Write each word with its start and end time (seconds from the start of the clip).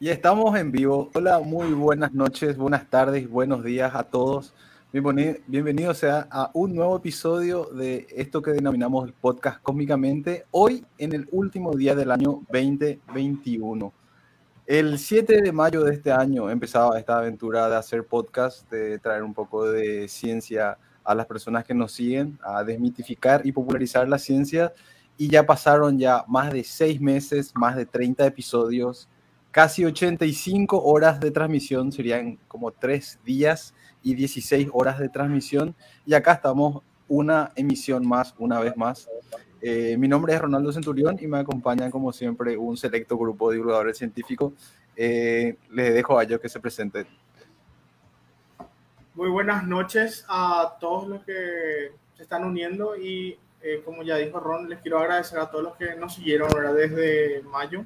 Y 0.00 0.08
estamos 0.08 0.58
en 0.58 0.72
vivo. 0.72 1.08
Hola, 1.14 1.38
muy 1.38 1.72
buenas 1.72 2.12
noches, 2.12 2.56
buenas 2.56 2.90
tardes, 2.90 3.30
buenos 3.30 3.62
días 3.62 3.94
a 3.94 4.02
todos. 4.02 4.52
Bienvenidos 4.92 5.98
sea 5.98 6.26
a 6.32 6.50
un 6.52 6.74
nuevo 6.74 6.96
episodio 6.96 7.66
de 7.66 8.04
esto 8.10 8.42
que 8.42 8.50
denominamos 8.50 9.06
el 9.06 9.12
podcast 9.12 9.62
cómicamente. 9.62 10.46
Hoy 10.50 10.84
en 10.98 11.12
el 11.12 11.28
último 11.30 11.74
día 11.74 11.94
del 11.94 12.10
año 12.10 12.42
2021. 12.50 13.92
El 14.66 14.98
7 14.98 15.40
de 15.40 15.52
mayo 15.52 15.84
de 15.84 15.94
este 15.94 16.10
año 16.10 16.50
empezaba 16.50 16.98
esta 16.98 17.18
aventura 17.18 17.68
de 17.68 17.76
hacer 17.76 18.04
podcast, 18.04 18.68
de 18.72 18.98
traer 18.98 19.22
un 19.22 19.32
poco 19.32 19.70
de 19.70 20.08
ciencia 20.08 20.76
a 21.04 21.14
las 21.14 21.26
personas 21.26 21.64
que 21.64 21.74
nos 21.74 21.92
siguen, 21.92 22.36
a 22.42 22.64
desmitificar 22.64 23.46
y 23.46 23.52
popularizar 23.52 24.08
la 24.08 24.18
ciencia. 24.18 24.72
Y 25.16 25.28
ya 25.28 25.46
pasaron 25.46 26.00
ya 26.00 26.24
más 26.26 26.52
de 26.52 26.64
seis 26.64 27.00
meses, 27.00 27.52
más 27.54 27.76
de 27.76 27.86
30 27.86 28.26
episodios 28.26 29.08
casi 29.54 29.84
85 29.84 30.82
horas 30.82 31.20
de 31.20 31.30
transmisión, 31.30 31.92
serían 31.92 32.40
como 32.48 32.72
3 32.72 33.20
días 33.24 33.72
y 34.02 34.16
16 34.16 34.68
horas 34.72 34.98
de 34.98 35.08
transmisión. 35.08 35.76
Y 36.04 36.14
acá 36.14 36.32
estamos 36.32 36.82
una 37.06 37.52
emisión 37.54 38.04
más, 38.04 38.34
una 38.38 38.58
vez 38.58 38.76
más. 38.76 39.08
Eh, 39.62 39.96
mi 39.96 40.08
nombre 40.08 40.34
es 40.34 40.40
Ronaldo 40.40 40.72
Centurión 40.72 41.16
y 41.20 41.28
me 41.28 41.38
acompaña 41.38 41.88
como 41.88 42.12
siempre 42.12 42.56
un 42.56 42.76
selecto 42.76 43.16
grupo 43.16 43.48
de 43.48 43.58
divulgadores 43.58 43.96
científicos. 43.96 44.54
Eh, 44.96 45.56
les 45.70 45.94
dejo 45.94 46.18
a 46.18 46.24
ellos 46.24 46.40
que 46.40 46.48
se 46.48 46.58
presenten. 46.58 47.06
Muy 49.14 49.30
buenas 49.30 49.64
noches 49.64 50.24
a 50.28 50.78
todos 50.80 51.06
los 51.06 51.24
que 51.24 51.92
se 52.16 52.24
están 52.24 52.42
uniendo 52.42 52.96
y 52.96 53.38
eh, 53.62 53.82
como 53.84 54.02
ya 54.02 54.16
dijo 54.16 54.40
Ron, 54.40 54.68
les 54.68 54.80
quiero 54.80 54.98
agradecer 54.98 55.38
a 55.38 55.48
todos 55.48 55.62
los 55.62 55.76
que 55.76 55.94
nos 55.94 56.12
siguieron 56.12 56.50
desde 56.74 57.40
mayo 57.44 57.84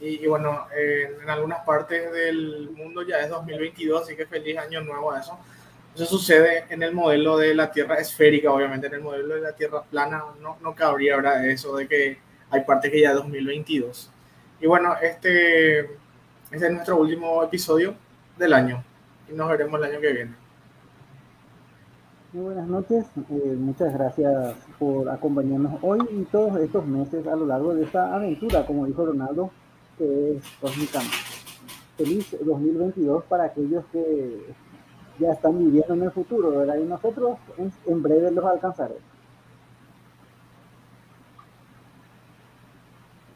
y, 0.00 0.26
bueno, 0.26 0.66
en 0.76 1.28
algunas 1.28 1.64
partes 1.64 2.12
del 2.12 2.70
mundo 2.70 3.02
ya 3.02 3.20
es 3.20 3.30
2022, 3.30 4.02
así 4.02 4.16
que 4.16 4.26
feliz 4.26 4.58
año 4.58 4.82
nuevo 4.82 5.12
a 5.12 5.20
eso. 5.20 5.38
Eso 5.94 6.04
sucede 6.04 6.64
en 6.68 6.82
el 6.82 6.92
modelo 6.92 7.38
de 7.38 7.54
la 7.54 7.70
Tierra 7.70 7.96
esférica, 7.96 8.52
obviamente 8.52 8.88
en 8.88 8.94
el 8.94 9.00
modelo 9.00 9.36
de 9.36 9.40
la 9.40 9.52
Tierra 9.52 9.82
plana 9.82 10.22
no, 10.42 10.58
no 10.60 10.74
cabría 10.74 11.14
ahora 11.14 11.46
eso 11.46 11.74
de 11.76 11.88
que 11.88 12.18
hay 12.50 12.60
partes 12.64 12.90
que 12.90 13.00
ya 13.00 13.10
es 13.10 13.14
2022. 13.14 14.10
Y 14.60 14.66
bueno, 14.66 14.94
este, 15.00 15.80
este 15.80 16.66
es 16.66 16.72
nuestro 16.72 16.98
último 16.98 17.42
episodio 17.42 17.94
del 18.36 18.52
año 18.52 18.84
y 19.30 19.34
nos 19.34 19.48
veremos 19.48 19.80
el 19.80 19.90
año 19.90 20.00
que 20.00 20.12
viene. 20.12 20.34
Muy 22.32 22.44
buenas 22.44 22.68
noches, 22.68 23.06
eh, 23.30 23.56
muchas 23.56 23.94
gracias 23.94 24.54
por 24.78 25.08
acompañarnos 25.08 25.78
hoy 25.80 26.00
y 26.10 26.24
todos 26.24 26.60
estos 26.60 26.84
meses 26.84 27.26
a 27.26 27.34
lo 27.34 27.46
largo 27.46 27.74
de 27.74 27.84
esta 27.84 28.14
aventura, 28.14 28.66
como 28.66 28.84
dijo 28.84 29.06
Ronaldo, 29.06 29.50
que 29.98 30.36
es 30.36 30.44
cósmicamente. 30.60 31.16
Feliz 31.96 32.36
2022 32.44 33.24
para 33.24 33.44
aquellos 33.44 33.84
que 33.92 34.54
ya 35.18 35.32
están 35.32 35.58
viviendo 35.58 35.94
en 35.94 36.02
el 36.02 36.10
futuro, 36.10 36.50
¿verdad? 36.50 36.76
Y 36.76 36.84
nosotros 36.84 37.38
en, 37.86 38.02
breve 38.02 38.30
los 38.30 38.44
alcanzaremos. 38.44 39.02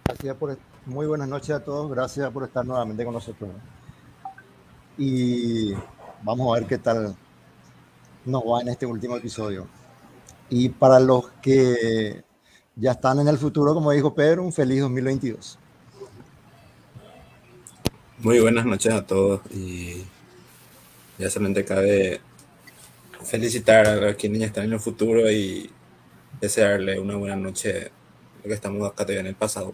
Gracias 0.05 0.36
por, 0.36 0.58
muy 0.86 1.06
buenas 1.06 1.28
noches 1.28 1.50
a 1.50 1.64
todos, 1.64 1.91
gracias 1.91 2.30
por 2.30 2.44
estar 2.44 2.67
nuevamente 2.67 3.05
con 3.05 3.14
nosotros. 3.14 3.50
Y 4.98 5.72
vamos 6.22 6.50
a 6.50 6.61
ver 6.61 6.69
qué 6.69 6.77
tal 6.77 7.17
nos 8.27 8.42
va 8.42 8.61
en 8.61 8.69
este 8.69 8.84
último 8.84 9.17
episodio. 9.17 9.67
Y 10.50 10.69
para 10.69 11.00
los 11.00 11.30
que 11.41 12.24
ya 12.77 12.92
están 12.92 13.20
en 13.20 13.28
el 13.28 13.39
futuro, 13.39 13.72
como 13.72 13.92
dijo 13.92 14.14
Pedro, 14.14 14.42
un 14.42 14.52
feliz 14.52 14.80
2022. 14.80 15.59
Muy 18.22 18.38
buenas 18.38 18.66
noches 18.66 18.92
a 18.92 19.06
todos 19.06 19.40
y 19.50 20.04
ya 21.16 21.30
solamente 21.30 21.64
cabe 21.64 22.20
felicitar 23.24 24.05
a 24.05 24.14
quienes 24.14 24.40
ya 24.40 24.46
están 24.46 24.64
en 24.64 24.74
el 24.74 24.80
futuro 24.80 25.30
y 25.30 25.70
desearle 26.39 27.00
una 27.00 27.17
buena 27.17 27.36
noche 27.36 27.90
lo 28.42 28.48
que 28.48 28.52
estamos 28.52 28.86
acá 28.86 29.05
todavía 29.06 29.20
en 29.20 29.27
el 29.28 29.34
pasado. 29.34 29.72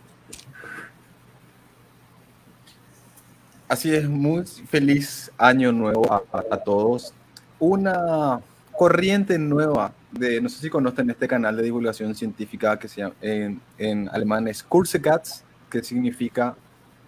Así 3.67 3.93
es, 3.93 4.09
muy 4.09 4.45
feliz 4.45 5.33
año 5.39 5.73
nuevo 5.73 6.07
a, 6.13 6.57
todos. 6.59 7.13
Una 7.59 8.41
corriente 8.71 9.41
nueva 9.41 9.93
de, 10.13 10.41
no 10.41 10.49
sé 10.49 10.61
si 10.61 10.71
conocen 10.71 11.11
este 11.11 11.27
canal 11.27 11.57
de 11.57 11.65
divulgación 11.65 12.15
científica 12.15 12.79
que 12.79 12.87
se 12.87 13.01
llama, 13.01 13.17
en, 13.23 14.09
alemán 14.13 14.47
es 14.47 14.63
Kurzegats, 14.63 15.43
que 15.69 15.83
significa 15.83 16.55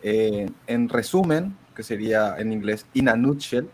eh, 0.02 0.48
en 0.66 0.88
resumen, 0.88 1.56
que 1.74 1.82
sería 1.82 2.36
en 2.38 2.52
inglés 2.52 2.86
in 2.94 3.08
a 3.08 3.16
nutshell, 3.16 3.68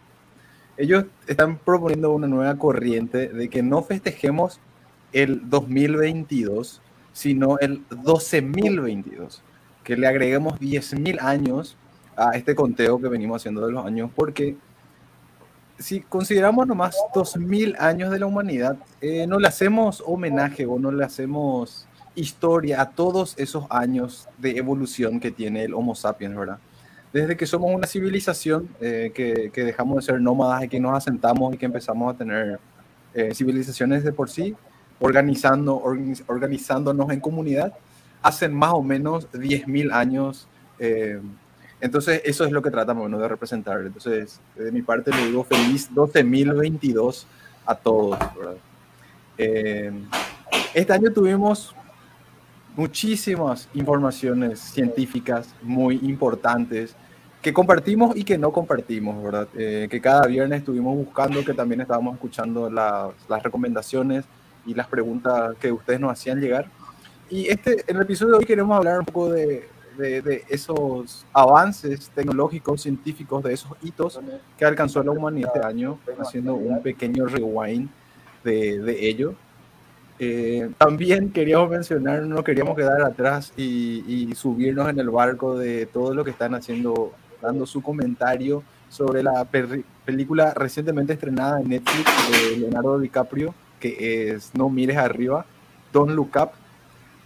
ellos 0.77 1.05
están 1.27 1.59
proponiendo 1.59 2.13
una 2.13 2.27
nueva 2.27 2.57
corriente 2.57 3.29
de 3.29 3.49
que 3.49 3.63
no 3.63 3.83
festejemos 3.83 4.61
el 5.13 5.49
2022, 5.49 6.83
sino 7.13 7.59
el 7.61 7.85
12022, 7.91 9.43
que 9.85 9.97
le 9.97 10.07
agreguemos 10.07 10.59
10.000 10.59 11.21
años 11.21 11.77
a 12.17 12.37
este 12.37 12.55
conteo 12.55 13.01
que 13.01 13.09
venimos 13.09 13.41
haciendo 13.41 13.65
de 13.67 13.73
los 13.73 13.87
años, 13.87 14.11
porque 14.15 14.57
si 15.79 16.01
consideramos 16.01 16.67
nomás 16.67 16.97
2.000 17.15 17.77
años 17.79 18.11
de 18.11 18.19
la 18.19 18.27
humanidad, 18.27 18.77
eh, 19.01 19.27
no 19.27 19.39
le 19.39 19.49
hacemos 19.49 20.03
homenaje 20.07 20.67
o 20.67 20.79
no 20.79 20.91
le 20.91 21.05
hacemos 21.05 21.87
historia 22.15 22.81
a 22.81 22.91
todos 22.91 23.35
esos 23.39 23.67
años 23.71 24.29
de 24.39 24.57
evolución 24.57 25.21
que 25.21 25.31
tiene 25.31 25.65
el 25.65 25.75
Homo 25.75 25.95
sapiens, 25.95 26.37
¿verdad? 26.37 26.59
Desde 27.13 27.37
que 27.37 27.47
somos 27.47 27.73
una 27.73 27.87
civilización 27.87 28.69
eh, 28.81 29.13
que, 29.15 29.51
que, 29.53 29.65
dejamos 29.65 29.97
de 29.97 30.03
ser 30.03 30.21
nómadas 30.21 30.65
y 30.65 30.69
que 30.69 30.81
nos 30.81 30.97
asentamos 30.97 31.55
y 31.55 31.59
que 31.59 31.67
empezamos 31.67 32.13
a 32.13 32.19
tener 32.19 32.59
eh, 33.15 33.33
civilizaciones 33.35 34.03
de 34.03 34.13
por 34.13 34.29
sí, 34.29 34.57
organizando, 34.99 35.81
organizándonos 36.27 37.11
en 37.11 37.21
comunidad, 37.21 37.73
hacen 38.23 38.53
más 38.53 38.73
o 38.73 38.83
menos 38.83 39.31
10.000 39.31 39.93
años. 39.93 40.49
Eh, 40.81 41.21
entonces, 41.81 42.23
eso 42.25 42.45
es 42.45 42.51
lo 42.51 42.63
que 42.63 42.71
tratamos 42.71 43.11
de 43.11 43.29
representar. 43.29 43.81
Entonces, 43.81 44.41
de 44.57 44.73
mi 44.73 44.83
parte, 44.83 45.13
le 45.13 45.27
digo 45.27 45.45
feliz 45.45 45.91
12.022 45.95 47.27
a 47.67 47.75
todos. 47.77 48.19
¿verdad? 48.37 48.57
este 50.75 50.93
año 50.93 51.13
tuvimos 51.13 51.75
muchísimas 52.77 53.69
informaciones 53.75 54.61
científicas 54.61 55.55
muy 55.63 55.97
importantes 56.03 56.97
que 57.41 57.53
compartimos 57.53 58.17
y 58.17 58.25
que 58.25 58.39
no 58.39 58.51
compartimos, 58.51 59.23
¿verdad? 59.23 59.49
Eh, 59.55 59.87
que 59.91 60.01
cada 60.01 60.27
viernes 60.27 60.61
estuvimos 60.61 60.97
buscando, 60.97 61.45
que 61.45 61.53
también 61.53 61.83
estábamos 61.83 62.15
escuchando 62.15 62.71
las 62.71 63.43
recomendaciones 63.43 64.25
y 64.67 64.73
las 64.73 64.87
preguntas 64.87 65.55
que 65.61 65.71
ustedes 65.71 66.01
nos 66.01 66.11
hacían 66.13 66.41
llegar. 66.41 66.71
Y 67.29 67.49
este, 67.49 67.85
en 67.87 67.97
el 67.97 68.03
episodio 68.03 68.33
de 68.33 68.39
hoy 68.39 68.45
queremos 68.47 68.75
hablar 68.77 68.99
un 69.01 69.05
poco 69.05 69.31
de, 69.31 69.69
de, 69.99 70.45
esos 70.49 71.27
avances 71.33 72.11
tecnológicos, 72.15 72.83
científicos, 72.83 73.45
de 73.45 73.53
esos 73.53 73.73
hitos 73.83 74.19
que 74.57 74.65
alcanzó 74.65 75.03
la 75.03 75.11
humanidad 75.11 75.53
este 75.55 75.67
año, 75.67 75.99
haciendo 76.19 76.55
un 76.55 76.83
pequeño 76.83 77.27
rewind 77.27 77.91
de, 78.43 78.79
de 78.79 79.07
ello. 79.07 79.35
Eh, 80.19 80.71
también 80.79 81.31
queríamos 81.33 81.71
mencionar, 81.71 82.23
no 82.23 82.45
queríamos 82.45 82.77
quedar 82.77 83.03
atrás 83.03 83.53
y, 83.57 84.33
subirnos 84.35 84.89
en 84.89 84.99
el 85.01 85.11
barco 85.11 85.59
de 85.59 85.87
todo 85.87 86.15
lo 86.15 86.25
que 86.25 86.31
están 86.31 86.55
haciendo, 86.55 87.13
dando 87.43 87.67
su 87.67 87.83
comentario 87.83 88.63
sobre 88.89 89.23
la 89.23 89.47
película 90.05 90.55
recientemente 90.55 91.15
estrenada 91.15 91.61
en 91.61 91.69
Netflix 91.69 92.11
de 92.31 92.57
Leonardo 92.59 92.99
DiCaprio, 92.99 93.55
que 93.81 94.31
es 94.31 94.55
No 94.55 94.69
mires 94.69 94.97
arriba, 94.97 95.47
Don't 95.93 96.13
Look 96.13 96.31
Up, 96.37 96.51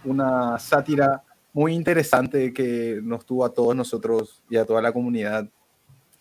una 0.03 0.57
sátira 0.57 1.23
muy 1.53 1.73
interesante 1.73 2.53
que 2.53 2.99
nos 3.03 3.25
tuvo 3.25 3.45
a 3.45 3.53
todos 3.53 3.75
nosotros 3.75 4.41
y 4.49 4.57
a 4.57 4.65
toda 4.65 4.81
la 4.81 4.91
comunidad 4.91 5.47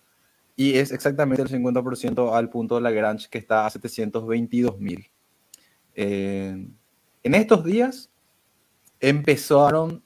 y 0.56 0.78
es 0.78 0.92
exactamente 0.92 1.42
el 1.42 1.50
50% 1.50 2.34
al 2.34 2.50
punto 2.50 2.76
de 2.76 2.82
Lagrange 2.82 3.28
que 3.30 3.38
está 3.38 3.66
a 3.66 3.70
722.000. 3.70 5.10
Eh, 5.96 6.68
en 7.24 7.34
estos 7.34 7.64
días 7.64 8.10
empezaron 9.00 10.04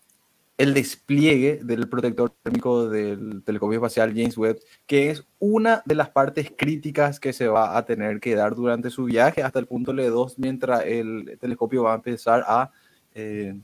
el 0.59 0.73
despliegue 0.73 1.61
del 1.63 1.87
protector 1.87 2.31
térmico 2.43 2.89
del 2.89 3.41
telescopio 3.45 3.77
espacial 3.77 4.13
James 4.13 4.37
Webb, 4.37 4.59
que 4.85 5.09
es 5.09 5.25
una 5.39 5.81
de 5.85 5.95
las 5.95 6.09
partes 6.09 6.51
críticas 6.55 7.21
que 7.21 7.31
se 7.31 7.47
va 7.47 7.77
a 7.77 7.85
tener 7.85 8.19
que 8.19 8.35
dar 8.35 8.55
durante 8.55 8.89
su 8.89 9.05
viaje 9.05 9.41
hasta 9.41 9.59
el 9.59 9.67
punto 9.67 9.93
L2, 9.93 10.33
mientras 10.35 10.83
el 10.85 11.37
telescopio 11.39 11.83
va 11.83 11.93
a 11.93 11.95
empezar 11.95 12.43
a, 12.45 12.71
eh, 13.15 13.57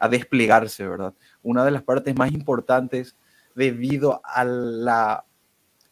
a 0.00 0.08
desplegarse, 0.08 0.88
¿verdad? 0.88 1.14
Una 1.42 1.64
de 1.64 1.70
las 1.70 1.82
partes 1.84 2.16
más 2.16 2.32
importantes 2.32 3.16
debido 3.54 4.20
a 4.24 4.44
la 4.44 5.24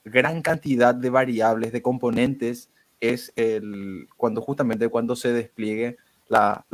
gran 0.04 0.42
cantidad 0.42 0.94
de 0.94 1.10
variables, 1.10 1.72
de 1.72 1.82
componentes, 1.82 2.70
es 3.00 3.32
el, 3.36 4.08
cuando 4.16 4.40
justamente 4.40 4.88
cuando 4.88 5.14
se 5.14 5.32
despliegue 5.32 5.98
la, 6.28 6.64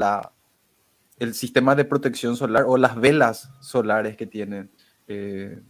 el 1.18 1.34
sistema 1.34 1.74
de 1.74 1.84
protección 1.84 2.36
solar 2.36 2.64
o 2.66 2.76
las 2.76 2.98
velas 2.98 3.50
solares 3.60 4.16
que 4.16 4.26
tienen. 4.26 4.70
Eh, 5.06 5.60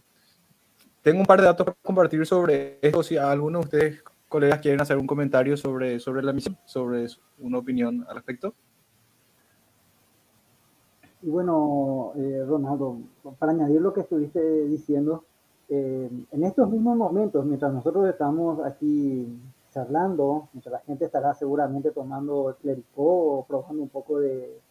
tengo 1.01 1.19
un 1.19 1.25
par 1.25 1.39
de 1.39 1.47
datos 1.47 1.65
para 1.65 1.77
compartir 1.81 2.25
sobre 2.25 2.79
esto. 2.81 3.03
Si 3.03 3.17
alguno 3.17 3.59
de 3.59 3.65
ustedes, 3.65 4.03
colegas, 4.27 4.59
quieren 4.59 4.81
hacer 4.81 4.97
un 4.97 5.07
comentario 5.07 5.57
sobre, 5.57 5.99
sobre 5.99 6.23
la 6.23 6.33
misión, 6.33 6.57
sobre 6.65 7.07
una 7.39 7.57
opinión 7.57 8.05
al 8.07 8.15
respecto. 8.15 8.55
Y 11.25 11.29
bueno, 11.31 12.11
eh, 12.17 12.45
Ronaldo, 12.47 12.99
para 13.39 13.51
añadir 13.51 13.81
lo 13.81 13.91
que 13.91 14.01
estuviste 14.01 14.67
diciendo, 14.67 15.23
eh, 15.69 16.07
en 16.31 16.43
estos 16.43 16.69
mismos 16.69 16.95
momentos, 16.95 17.43
mientras 17.47 17.73
nosotros 17.73 18.07
estamos 18.07 18.63
aquí 18.63 19.27
charlando, 19.73 20.49
mientras 20.53 20.73
la 20.73 20.79
gente 20.81 21.05
estará 21.05 21.33
seguramente 21.33 21.89
tomando 21.89 22.55
clericó 22.61 23.39
o 23.39 23.43
probando 23.43 23.81
un 23.81 23.89
poco 23.89 24.19
de, 24.19 24.61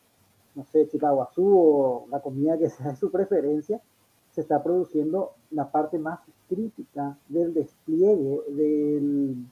no 0.55 0.65
sé, 0.67 0.87
chicaguazú 0.87 1.59
o 1.59 2.07
la 2.09 2.21
comida 2.21 2.57
que 2.57 2.71
sea 2.71 2.91
de 2.91 2.97
su 2.97 3.11
preferencia, 3.11 3.81
se 4.31 4.43
está 4.43 4.63
produciendo 4.63 5.33
la 5.51 5.73
parte 5.73 5.99
más 5.99 6.21
crítica 6.49 7.19
del 7.29 7.53
despliegue 7.53 8.43
del, 8.51 9.45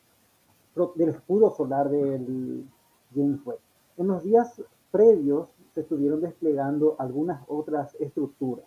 del 0.95 1.09
escudo 1.09 1.51
solar 1.51 1.91
del 1.91 2.65
James 3.13 3.45
Webb. 3.45 3.59
En 3.97 4.07
los 4.07 4.23
días 4.23 4.63
previos 4.93 5.49
se 5.75 5.81
estuvieron 5.81 6.21
desplegando 6.21 6.97
algunas 6.99 7.43
otras 7.49 7.95
estructuras. 8.01 8.67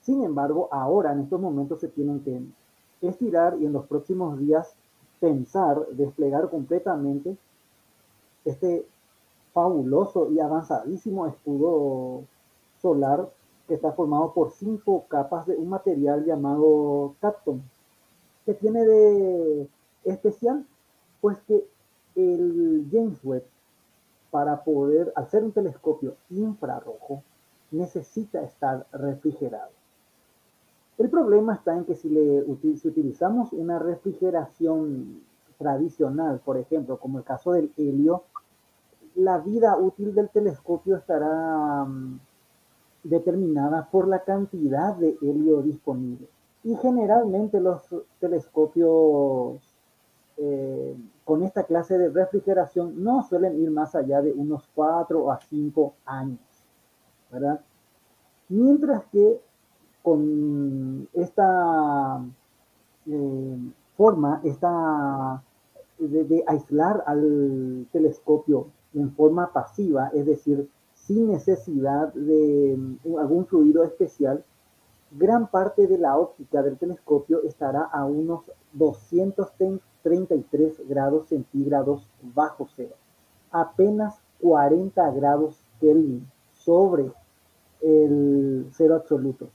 Sin 0.00 0.22
embargo, 0.22 0.68
ahora 0.72 1.12
en 1.12 1.20
estos 1.20 1.40
momentos 1.40 1.80
se 1.80 1.88
tienen 1.88 2.20
que 2.20 2.42
estirar 3.06 3.56
y 3.60 3.66
en 3.66 3.72
los 3.72 3.86
próximos 3.86 4.38
días 4.38 4.74
pensar, 5.20 5.86
desplegar 5.92 6.48
completamente 6.48 7.36
este 8.44 8.86
fabuloso 9.52 10.30
y 10.30 10.40
avanzadísimo 10.40 11.26
escudo 11.26 12.24
solar 12.80 13.30
que 13.68 13.74
está 13.74 13.92
formado 13.92 14.32
por 14.32 14.50
cinco 14.52 15.04
capas 15.08 15.46
de 15.46 15.56
un 15.56 15.68
material 15.68 16.24
llamado 16.24 17.14
Capton. 17.20 17.62
¿Qué 18.46 18.54
tiene 18.54 18.84
de 18.84 19.68
especial? 20.04 20.66
Pues 21.20 21.38
que 21.46 21.64
el 22.16 22.88
James 22.90 23.18
Webb, 23.22 23.44
para 24.30 24.62
poder 24.62 25.12
hacer 25.16 25.44
un 25.44 25.52
telescopio 25.52 26.16
infrarrojo, 26.30 27.22
necesita 27.70 28.42
estar 28.42 28.86
refrigerado. 28.92 29.70
El 30.98 31.08
problema 31.08 31.54
está 31.54 31.76
en 31.76 31.84
que 31.84 31.94
si, 31.94 32.10
le, 32.10 32.44
si 32.76 32.88
utilizamos 32.88 33.52
una 33.52 33.78
refrigeración 33.78 35.22
tradicional, 35.58 36.40
por 36.44 36.58
ejemplo, 36.58 36.98
como 36.98 37.18
el 37.18 37.24
caso 37.24 37.52
del 37.52 37.72
helio, 37.76 38.24
la 39.14 39.38
vida 39.38 39.76
útil 39.76 40.14
del 40.14 40.28
telescopio 40.28 40.96
estará 40.96 41.84
mm, 41.84 42.20
determinada 43.04 43.88
por 43.90 44.08
la 44.08 44.24
cantidad 44.24 44.94
de 44.94 45.16
helio 45.22 45.62
disponible. 45.62 46.28
Y 46.64 46.76
generalmente 46.76 47.60
los 47.60 47.82
telescopios 48.18 49.62
eh, 50.36 50.96
con 51.30 51.44
esta 51.44 51.62
clase 51.62 51.96
de 51.96 52.08
refrigeración 52.08 53.04
no 53.04 53.22
suelen 53.22 53.56
ir 53.62 53.70
más 53.70 53.94
allá 53.94 54.20
de 54.20 54.32
unos 54.32 54.68
4 54.74 55.30
a 55.30 55.38
5 55.38 55.94
años, 56.04 56.40
¿verdad? 57.30 57.60
Mientras 58.48 59.04
que 59.12 59.40
con 60.02 61.08
esta 61.12 62.20
eh, 63.06 63.58
forma, 63.96 64.40
esta 64.42 65.40
de, 66.00 66.42
aislar 66.48 67.04
al 67.06 67.86
telescopio 67.92 68.66
en 68.92 69.12
forma 69.12 69.52
pasiva, 69.52 70.10
es 70.12 70.26
decir, 70.26 70.68
sin 70.94 71.28
necesidad 71.28 72.12
de 72.12 72.76
mm, 72.76 73.18
algún 73.20 73.46
fluido 73.46 73.84
especial, 73.84 74.42
gran 75.10 75.48
parte 75.48 75.86
de 75.86 75.98
la 75.98 76.16
óptica 76.16 76.62
del 76.62 76.78
telescopio 76.78 77.42
estará 77.42 77.82
a 77.82 78.04
unos 78.04 78.44
233 78.72 80.88
grados 80.88 81.28
centígrados 81.28 82.08
bajo 82.22 82.68
cero, 82.76 82.94
apenas 83.50 84.20
40 84.40 85.10
grados 85.12 85.60
Kelvin 85.80 86.26
sobre 86.52 87.12
el 87.80 88.68
cero 88.72 88.96
absoluto, 88.96 89.48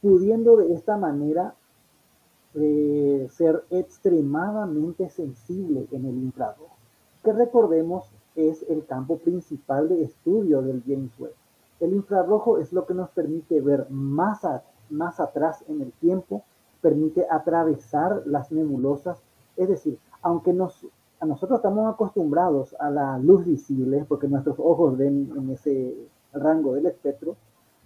pudiendo 0.00 0.56
de 0.56 0.74
esta 0.74 0.96
manera 0.96 1.54
eh, 2.54 3.28
ser 3.30 3.64
extremadamente 3.70 5.08
sensible 5.10 5.86
en 5.92 6.06
el 6.06 6.16
infrarrojo 6.16 6.80
que 7.22 7.32
recordemos 7.32 8.04
es 8.34 8.64
el 8.68 8.86
campo 8.86 9.18
principal 9.18 9.88
de 9.88 10.04
estudio 10.04 10.62
del 10.62 10.82
James 10.86 11.12
Webb. 11.18 11.34
El 11.80 11.94
infrarrojo 11.94 12.58
es 12.58 12.72
lo 12.72 12.86
que 12.86 12.94
nos 12.94 13.10
permite 13.10 13.60
ver 13.60 13.86
más, 13.90 14.44
atrás 15.18 15.64
en 15.68 15.80
el 15.80 15.92
tiempo, 15.92 16.44
permite 16.80 17.26
atravesar 17.30 18.22
las 18.26 18.52
nebulosas, 18.52 19.22
es 19.56 19.68
decir, 19.68 19.98
aunque 20.22 20.50
a 20.50 21.26
nosotros 21.26 21.58
estamos 21.58 21.92
acostumbrados 21.92 22.76
a 22.78 22.90
la 22.90 23.18
luz 23.18 23.44
visible, 23.46 24.04
porque 24.08 24.28
nuestros 24.28 24.58
ojos 24.58 24.96
ven 24.96 25.32
en 25.36 25.50
ese 25.50 25.96
rango 26.32 26.74
del 26.74 26.86
espectro, 26.86 27.36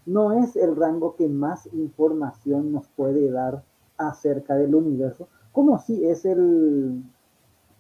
no 0.07 0.33
es 0.33 0.57
el 0.57 0.77
rango 0.77 1.15
que 1.17 1.29
más 1.29 1.67
información 1.73 2.73
nos 2.73 2.89
puede 2.89 3.31
dar 3.31 3.63
acerca 3.97 4.55
del 4.55 4.75
universo, 4.75 5.29
como 5.53 5.79
si 5.79 6.05
es 6.05 6.25
el 6.25 7.03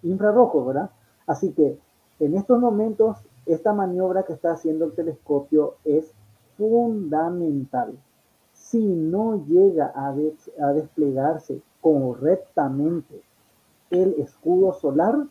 infrarrojo, 0.03 0.65
¿verdad? 0.65 0.91
Así 1.27 1.53
que 1.53 1.79
en 2.21 2.37
estos 2.37 2.61
momentos, 2.61 3.19
esta 3.47 3.73
maniobra 3.73 4.25
que 4.25 4.33
está 4.33 4.53
haciendo 4.53 4.87
el 4.87 4.93
telescopio 4.93 5.77
es 5.85 6.13
fundamental. 6.57 7.99
Si 8.53 8.85
no 8.87 9.45
llega 9.47 9.93
a, 9.95 10.13
desplegarse 10.73 11.61
correctamente 11.81 13.21
el 13.91 14.15
escudo 14.15 14.73
solar, 14.73 15.27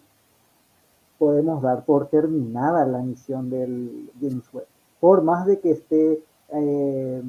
podemos 1.18 1.62
dar 1.62 1.86
por 1.86 2.08
terminada 2.08 2.86
la 2.86 3.00
misión 3.00 3.50
del 3.50 4.12
James 4.20 4.54
Webb. 4.54 4.68
Por 5.00 5.24
más 5.24 5.46
de 5.46 5.60
que 5.60 5.72
esté 5.72 6.24
eh, 6.50 7.24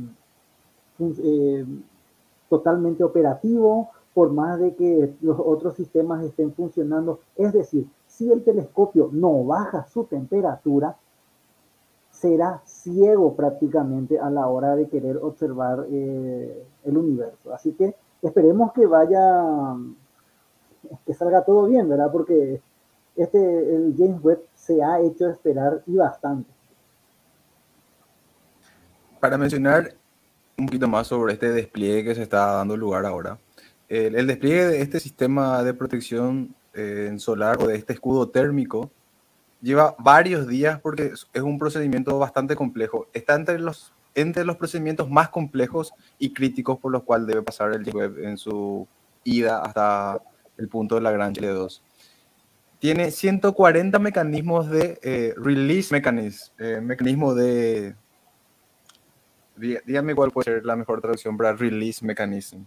eh, 0.98 1.66
totalmente 2.48 3.02
operativo, 3.02 3.90
por 4.12 4.32
más 4.32 4.60
de 4.60 4.74
que 4.74 5.14
los 5.20 5.38
otros 5.40 5.74
sistemas 5.74 6.22
estén 6.24 6.52
funcionando, 6.52 7.20
es 7.36 7.52
decir, 7.52 7.86
si 8.16 8.30
el 8.30 8.44
telescopio 8.44 9.10
no 9.12 9.44
baja 9.44 9.86
su 9.86 10.04
temperatura, 10.04 10.96
será 12.10 12.62
ciego 12.64 13.34
prácticamente 13.34 14.18
a 14.18 14.30
la 14.30 14.46
hora 14.46 14.76
de 14.76 14.88
querer 14.88 15.16
observar 15.16 15.86
eh, 15.90 16.64
el 16.84 16.96
universo. 16.96 17.52
Así 17.52 17.72
que 17.72 17.96
esperemos 18.22 18.72
que 18.72 18.86
vaya, 18.86 19.76
que 21.04 21.12
salga 21.12 21.44
todo 21.44 21.66
bien, 21.66 21.88
¿verdad? 21.88 22.10
Porque 22.12 22.62
este, 23.16 23.74
el 23.74 23.94
James 23.98 24.22
Webb 24.22 24.42
se 24.54 24.82
ha 24.82 25.00
hecho 25.00 25.28
esperar 25.28 25.82
y 25.86 25.96
bastante. 25.96 26.48
Para 29.18 29.36
mencionar 29.36 29.92
un 30.56 30.66
poquito 30.66 30.86
más 30.86 31.08
sobre 31.08 31.32
este 31.32 31.50
despliegue 31.50 32.04
que 32.04 32.14
se 32.14 32.22
está 32.22 32.52
dando 32.52 32.76
lugar 32.76 33.06
ahora, 33.06 33.38
el, 33.88 34.14
el 34.14 34.26
despliegue 34.28 34.66
de 34.66 34.82
este 34.82 35.00
sistema 35.00 35.64
de 35.64 35.74
protección 35.74 36.54
en 36.74 37.18
solar 37.20 37.62
o 37.62 37.66
de 37.66 37.76
este 37.76 37.92
escudo 37.92 38.28
térmico 38.28 38.90
lleva 39.64 39.96
varios 39.98 40.46
días 40.46 40.78
porque 40.80 41.12
es 41.32 41.42
un 41.42 41.58
procedimiento 41.58 42.18
bastante 42.18 42.54
complejo. 42.54 43.08
Está 43.14 43.34
entre 43.34 43.58
los, 43.58 43.92
entre 44.14 44.44
los 44.44 44.56
procedimientos 44.56 45.10
más 45.10 45.30
complejos 45.30 45.94
y 46.18 46.34
críticos 46.34 46.78
por 46.78 46.92
los 46.92 47.02
cuales 47.02 47.26
debe 47.26 47.42
pasar 47.42 47.72
el 47.72 47.90
web 47.90 48.18
en 48.22 48.36
su 48.36 48.86
ida 49.24 49.60
hasta 49.60 50.20
el 50.58 50.68
punto 50.68 50.96
de 50.96 51.00
la 51.00 51.10
gran 51.10 51.32
Chile 51.32 51.48
2. 51.48 51.82
Tiene 52.78 53.10
140 53.10 53.98
mecanismos 53.98 54.68
de 54.68 54.98
eh, 55.02 55.34
release 55.38 55.92
mechanism, 55.92 56.52
eh, 56.58 56.80
mecanismo 56.82 57.34
de... 57.34 57.96
Dígame 59.56 60.14
cuál 60.14 60.30
puede 60.30 60.44
ser 60.44 60.66
la 60.66 60.76
mejor 60.76 61.00
traducción 61.00 61.36
para 61.38 61.54
release 61.54 62.04
mechanism. 62.04 62.64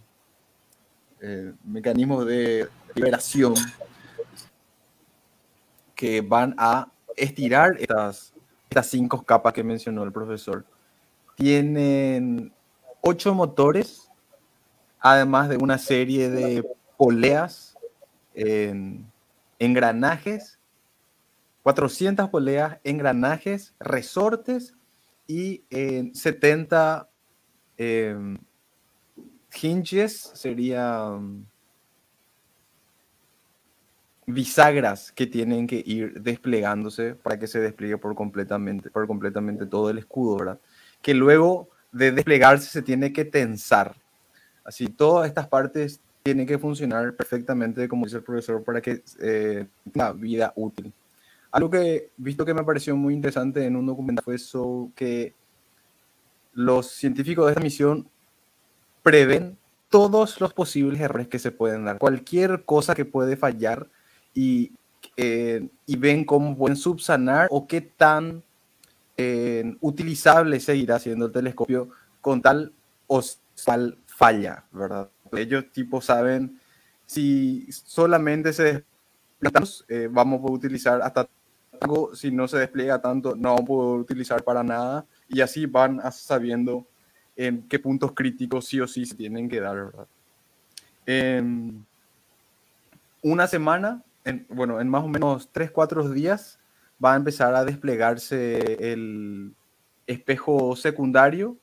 Eh, 1.20 1.52
de 1.62 2.68
liberación 2.94 3.54
que 5.98 6.20
van 6.20 6.54
a 6.58 6.92
estirar 7.16 7.74
estas, 7.80 8.32
estas 8.70 8.86
cinco 8.86 9.24
capas 9.24 9.52
que 9.52 9.64
mencionó 9.64 10.04
el 10.04 10.12
profesor. 10.12 10.64
Tienen 11.34 12.52
ocho 13.00 13.34
motores, 13.34 14.08
además 15.00 15.48
de 15.48 15.56
una 15.56 15.76
serie 15.76 16.30
de 16.30 16.64
poleas, 16.96 17.76
engranajes, 19.58 20.60
400 21.64 22.30
poleas, 22.30 22.78
engranajes, 22.84 23.74
resortes 23.80 24.76
y 25.26 25.64
70 26.14 27.10
em, 27.76 28.38
hinges, 29.60 30.30
sería 30.34 31.18
bisagras 34.28 35.10
que 35.10 35.26
tienen 35.26 35.66
que 35.66 35.82
ir 35.84 36.20
desplegándose 36.20 37.14
para 37.14 37.38
que 37.38 37.46
se 37.46 37.60
despliegue 37.60 37.96
por 37.96 38.14
completamente, 38.14 38.90
por 38.90 39.06
completamente 39.06 39.64
todo 39.64 39.88
el 39.88 39.96
escudo, 39.96 40.36
¿verdad? 40.36 40.58
Que 41.00 41.14
luego 41.14 41.70
de 41.92 42.12
desplegarse 42.12 42.68
se 42.68 42.82
tiene 42.82 43.10
que 43.10 43.24
tensar. 43.24 43.96
Así, 44.64 44.88
todas 44.88 45.26
estas 45.26 45.48
partes 45.48 46.00
tienen 46.22 46.46
que 46.46 46.58
funcionar 46.58 47.16
perfectamente, 47.16 47.88
como 47.88 48.04
dice 48.04 48.18
el 48.18 48.22
profesor, 48.22 48.62
para 48.62 48.82
que 48.82 49.02
eh, 49.18 49.66
tenga 49.90 50.12
vida 50.12 50.52
útil. 50.56 50.92
Algo 51.50 51.70
que, 51.70 52.10
visto 52.18 52.44
que 52.44 52.52
me 52.52 52.64
pareció 52.64 52.94
muy 52.94 53.14
interesante 53.14 53.64
en 53.64 53.76
un 53.76 53.86
documental 53.86 54.22
fue 54.22 54.34
eso 54.34 54.92
que 54.94 55.34
los 56.52 56.90
científicos 56.90 57.46
de 57.46 57.52
esta 57.52 57.62
misión 57.62 58.06
prevén 59.02 59.56
todos 59.88 60.38
los 60.38 60.52
posibles 60.52 61.00
errores 61.00 61.28
que 61.28 61.38
se 61.38 61.50
pueden 61.50 61.86
dar. 61.86 61.96
Cualquier 61.96 62.66
cosa 62.66 62.94
que 62.94 63.06
puede 63.06 63.38
fallar 63.38 63.88
y, 64.38 64.70
eh, 65.16 65.68
y 65.84 65.96
ven 65.96 66.24
cómo 66.24 66.56
pueden 66.56 66.76
subsanar 66.76 67.48
o 67.50 67.66
qué 67.66 67.80
tan 67.80 68.44
eh, 69.16 69.76
utilizable 69.80 70.60
seguirá 70.60 71.00
siendo 71.00 71.26
el 71.26 71.32
telescopio 71.32 71.88
con 72.20 72.40
tal 72.40 72.72
o 73.08 73.20
tal 73.64 73.98
falla, 74.06 74.64
¿verdad? 74.70 75.10
Ellos 75.32 75.64
tipo 75.72 76.00
saben 76.00 76.60
si 77.04 77.66
solamente 77.72 78.52
se 78.52 78.84
eh, 79.88 80.08
vamos 80.08 80.40
a 80.44 80.52
utilizar 80.52 81.02
hasta 81.02 81.28
algo, 81.80 82.14
si 82.14 82.30
no 82.30 82.46
se 82.46 82.58
despliega 82.58 83.00
tanto, 83.00 83.34
no 83.34 83.54
vamos 83.54 83.62
a 83.62 83.66
poder 83.66 84.00
utilizar 84.02 84.44
para 84.44 84.62
nada 84.62 85.04
y 85.28 85.40
así 85.40 85.66
van 85.66 86.00
sabiendo 86.12 86.86
en 87.34 87.62
qué 87.62 87.80
puntos 87.80 88.12
críticos 88.12 88.66
sí 88.66 88.80
o 88.80 88.86
sí 88.86 89.04
se 89.04 89.16
tienen 89.16 89.48
que 89.48 89.60
dar, 89.60 89.74
¿verdad? 89.74 90.06
En 91.06 91.84
una 93.20 93.48
semana, 93.48 94.04
en, 94.28 94.46
bueno, 94.48 94.80
en 94.80 94.88
más 94.88 95.04
o 95.04 95.08
menos 95.08 95.50
3, 95.52 95.70
4 95.70 96.10
días, 96.10 96.58
va 97.02 97.14
a 97.14 97.16
empezar 97.16 97.54
a 97.54 97.64
desplegarse 97.64 98.92
el 98.92 99.54
espejo 100.06 100.76
secundario 100.76 101.56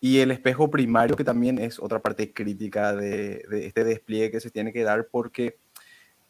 y 0.00 0.18
el 0.18 0.30
espejo 0.30 0.70
primario, 0.70 1.16
que 1.16 1.24
también 1.24 1.58
es 1.58 1.78
otra 1.78 2.00
parte 2.00 2.32
crítica 2.32 2.94
de, 2.94 3.44
este 3.50 3.84
despliegue 3.84 4.30
que 4.30 4.40
se 4.40 4.50
tiene 4.50 4.72
que 4.72 4.82
dar, 4.82 5.08
porque 5.10 5.58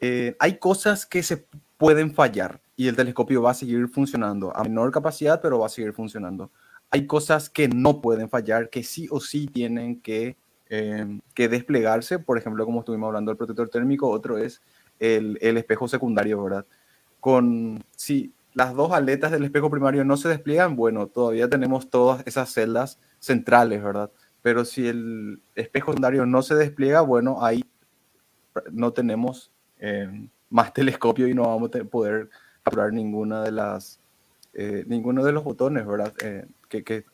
eh, 0.01 0.37
hay 0.39 0.59
cosas 0.59 1.07
que 1.07 1.23
se 1.23 1.47
pueden 1.77 2.15
fallar 2.15 2.61
y 2.77 2.89
el 2.89 2.97
telescopio 2.97 3.43
va 3.43 3.53
a 3.53 3.55
seguir 3.55 3.89
funcionando 3.89 4.57
a 4.57 4.63
menor 4.63 4.91
capacidad, 4.91 5.41
pero 5.41 5.59
va 5.59 5.67
a 5.67 5.71
seguir 5.71 5.93
funcionando 5.93 6.51
hay 6.95 7.09
cosas 7.09 7.51
que 7.51 7.67
no 7.67 8.01
pueden 8.01 8.29
fallar, 8.29 8.71
que 8.71 8.85
sí 8.85 9.09
o 9.11 9.19
sí 9.19 9.49
tienen 9.49 10.01
que, 10.01 10.37
em, 10.69 11.21
que 11.35 11.49
desplegarse. 11.49 12.21
Por 12.21 12.39
ejemplo, 12.39 12.65
como 12.65 12.79
estuvimos 12.79 13.09
hablando 13.09 13.33
del 13.33 13.37
protector 13.37 13.69
térmico, 13.69 14.09
otro 14.09 14.39
es 14.39 14.63
el, 15.05 15.57
espejo 15.57 15.89
secundario, 15.89 16.43
¿verdad? 16.43 16.67
Con, 17.21 17.85
si 17.97 18.33
las 18.53 18.75
dos 18.75 18.93
aletas 18.93 19.31
del 19.31 19.45
espejo 19.45 19.71
primario 19.71 20.05
no 20.05 20.17
se 20.17 20.29
despliegan, 20.29 20.77
bueno, 20.77 21.07
todavía 21.09 21.49
tenemos 21.49 21.91
todas 21.91 22.23
esas 22.27 22.53
celdas 22.53 22.99
centrales, 23.19 23.83
¿verdad? 23.83 24.11
Pero 24.43 24.65
si 24.65 24.87
el 24.87 25.43
espejo 25.55 25.93
secundario 25.93 26.27
no 26.27 26.43
se 26.43 26.55
despliega, 26.55 27.01
bueno, 27.01 27.45
ahí 27.45 27.65
no 28.71 28.93
tenemos 28.93 29.51
em, 29.79 30.29
más 30.51 30.73
telescopio 30.73 31.27
y 31.27 31.35
no 31.35 31.43
vamos 31.43 31.71
a 31.75 31.85
poder 31.85 32.31
capturar 32.63 32.93
ninguna 32.93 33.43
de 33.43 33.53
las, 33.53 34.01
eh, 34.53 34.85
ninguno 34.87 35.25
de 35.25 35.33
los 35.33 35.45
botones, 35.45 35.87
¿verdad? 35.87 36.15
Eh, 36.23 36.47
que, 36.69 37.05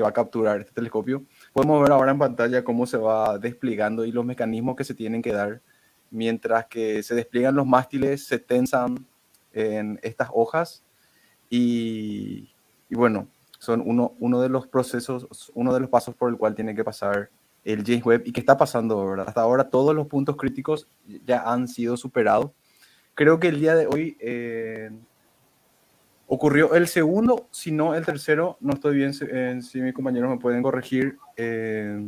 va 0.00 0.10
a 0.10 0.12
capturar 0.12 0.60
este 0.60 0.72
telescopio. 0.72 1.24
Podemos 1.52 1.82
ver 1.82 1.90
ahora 1.90 2.12
en 2.12 2.18
pantalla 2.18 2.62
cómo 2.62 2.86
se 2.86 2.96
va 2.96 3.36
desplegando 3.38 4.04
y 4.04 4.12
los 4.12 4.24
mecanismos 4.24 4.76
que 4.76 4.84
se 4.84 4.94
tienen 4.94 5.22
que 5.22 5.32
dar. 5.32 5.60
Mientras 6.10 6.66
que 6.66 7.02
se 7.02 7.14
despliegan 7.14 7.54
los 7.54 7.66
mástiles, 7.66 8.24
se 8.24 8.38
tensan 8.38 9.06
en 9.52 9.98
estas 10.02 10.28
hojas 10.32 10.84
y, 11.50 12.50
bueno, 12.90 13.28
son 13.58 13.82
uno, 13.84 14.14
uno 14.20 14.40
de 14.40 14.48
los 14.48 14.66
procesos, 14.66 15.52
uno 15.54 15.74
de 15.74 15.80
los 15.80 15.90
pasos 15.90 16.14
por 16.14 16.30
el 16.30 16.36
cual 16.36 16.54
tiene 16.54 16.74
que 16.74 16.84
pasar 16.84 17.30
el 17.64 17.84
James 17.84 18.04
Webb 18.04 18.22
y 18.24 18.32
que 18.32 18.40
está 18.40 18.56
pasando, 18.56 19.04
¿verdad? 19.04 19.28
Hasta 19.28 19.42
ahora 19.42 19.68
todos 19.68 19.94
los 19.94 20.06
puntos 20.06 20.36
críticos 20.36 20.88
ya 21.26 21.42
han 21.42 21.68
sido 21.68 21.96
superados. 21.96 22.52
Creo 23.14 23.40
que 23.40 23.48
el 23.48 23.60
día 23.60 23.74
de 23.74 23.86
hoy 23.86 24.16
eh, 24.20 24.90
Ocurrió 26.30 26.74
el 26.74 26.88
segundo, 26.88 27.48
si 27.50 27.72
no 27.72 27.94
el 27.94 28.04
tercero, 28.04 28.58
no 28.60 28.74
estoy 28.74 28.96
bien 28.96 29.14
si 29.14 29.80
mis 29.80 29.94
compañeros 29.94 30.28
me 30.28 30.36
pueden 30.36 30.62
corregir. 30.62 31.16
Eh, 31.38 31.98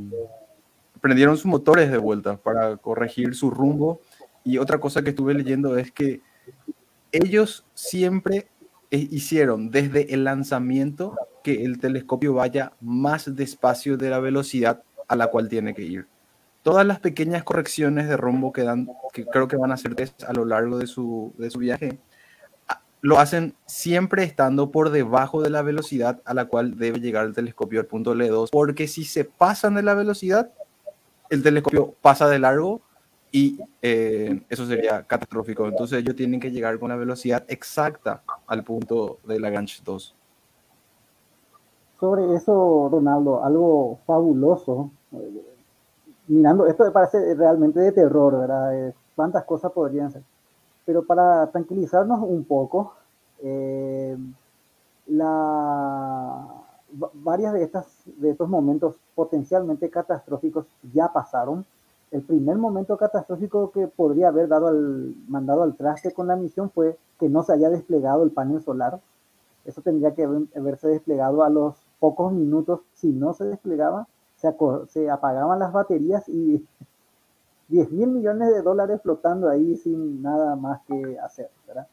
prendieron 1.01 1.37
sus 1.37 1.47
motores 1.47 1.91
de 1.91 1.99
vuelta 1.99 2.37
para 2.37 2.77
corregir 2.77 3.35
su 3.35 3.51
rumbo. 3.51 4.01
Y 4.45 4.59
otra 4.59 4.79
cosa 4.79 5.03
que 5.03 5.11
estuve 5.11 5.35
leyendo 5.35 5.77
es 5.77 5.93
que 5.93 6.23
ellos 7.13 7.67
siempre 7.75 8.49
eh, 8.91 9.09
hicieron 9.11 9.71
desde 9.71 10.15
el 10.15 10.25
lanzamiento 10.25 11.17
que 11.43 11.65
el 11.65 11.79
telescopio 11.79 12.35
vaya 12.35 12.73
más 12.81 13.35
despacio 13.37 13.97
de 13.97 14.11
la 14.11 14.21
velocidad 14.21 14.83
a 15.09 15.17
la 15.17 15.29
cual 15.29 15.49
tiene 15.49 15.75
que 15.75 15.83
ir. 15.83 16.07
Todas 16.63 16.87
las 16.87 17.01
pequeñas 17.01 17.43
correcciones 17.43 18.09
de 18.09 18.17
rumbo 18.17 18.53
que 18.53 18.63
dan, 18.63 18.89
que 19.13 19.25
creo 19.25 19.49
que 19.49 19.57
van 19.57 19.71
a 19.71 19.75
hacer 19.75 19.95
a 20.27 20.33
lo 20.33 20.45
largo 20.45 20.79
de 20.79 20.87
su, 20.87 21.33
de 21.39 21.51
su 21.51 21.59
viaje, 21.59 21.99
lo 23.01 23.19
hacen 23.19 23.55
siempre 23.67 24.25
estando 24.25 24.71
por 24.71 24.91
debajo 24.91 25.41
de 25.41 25.51
la 25.51 25.63
velocidad 25.63 26.21
a 26.25 26.35
la 26.35 26.47
cual 26.47 26.77
debe 26.77 27.01
llegar 27.01 27.25
el 27.25 27.35
telescopio 27.35 27.81
al 27.81 27.87
punto 27.87 28.15
L2, 28.15 28.51
porque 28.51 28.89
si 28.89 29.05
se 29.05 29.25
pasan 29.25 29.75
de 29.75 29.83
la 29.83 29.95
velocidad, 29.95 30.53
el 31.31 31.43
telescopio 31.43 31.95
pasa 32.03 32.29
de 32.29 32.39
largo 32.39 32.83
y 33.33 33.61
eh, 33.81 34.43
eso 34.49 34.67
sería 34.67 35.05
catastrófico. 35.05 35.67
Entonces 35.67 36.01
ellos 36.01 36.17
tienen 36.17 36.41
que 36.41 36.51
llegar 36.51 36.79
con 36.79 36.91
la 36.91 36.97
velocidad 36.97 37.45
exacta 37.49 38.23
al 38.47 38.65
punto 38.65 39.19
de 39.25 39.41
Lagrange 39.41 39.81
2. 39.85 40.15
Sobre 42.01 42.35
eso, 42.35 42.89
Ronaldo, 42.91 43.45
algo 43.45 44.01
fabuloso. 44.07 44.91
Mirando, 46.27 46.67
esto 46.67 46.85
me 46.85 46.91
parece 46.91 47.35
realmente 47.35 47.81
de 47.81 47.93
terror, 47.93 48.39
¿verdad? 48.39 48.95
¿Cuántas 49.15 49.45
cosas 49.45 49.71
podrían 49.73 50.11
ser? 50.11 50.23
Pero 50.85 51.05
para 51.05 51.47
tranquilizarnos 51.51 52.21
un 52.23 52.45
poco, 52.45 52.95
eh, 53.43 54.17
la, 55.07 56.47
varias 56.93 57.53
de, 57.55 57.63
estas, 57.63 57.87
de 58.05 58.31
estos 58.31 58.49
momentos 58.49 58.97
potencialmente 59.15 59.91
catastróficos 59.91 60.67
ya 60.93 61.13
pasaron. 61.13 61.65
El 62.11 62.23
primer 62.23 62.57
momento 62.57 62.97
catastrófico 62.97 63.71
que 63.71 63.87
podría 63.87 64.29
haber 64.29 64.49
dado 64.49 64.69
al, 64.69 65.15
mandado 65.29 65.63
al 65.63 65.77
traste 65.77 66.13
con 66.13 66.27
la 66.27 66.37
misión 66.37 66.71
fue 66.71 66.99
que 67.19 67.29
no 67.29 67.43
se 67.43 67.53
haya 67.53 67.71
desplegado 67.71 68.25
el 68.25 68.33
panel 68.33 68.61
solar. 68.63 69.01
Eso 69.65 69.83
tendría 69.83 70.15
que 70.15 70.25
haberse 70.57 70.89
desplegado 70.89 71.45
a 71.45 71.51
los 71.51 71.77
pocos 72.01 72.33
minutos. 72.33 72.81
Si 72.95 73.09
no 73.13 73.33
se 73.35 73.45
desplegaba, 73.45 74.09
se, 74.89 75.11
apagaban 75.11 75.59
las 75.59 75.73
baterías 75.73 76.29
y 76.29 76.67
10 77.69 77.91
mil 77.93 78.09
millones 78.09 78.53
de 78.53 78.63
dólares 78.63 79.01
flotando 79.03 79.49
ahí 79.49 79.77
sin 79.77 80.23
nada 80.23 80.57
más 80.57 80.81
que 80.87 81.19
hacer, 81.21 81.51
¿verdad? 81.69 81.87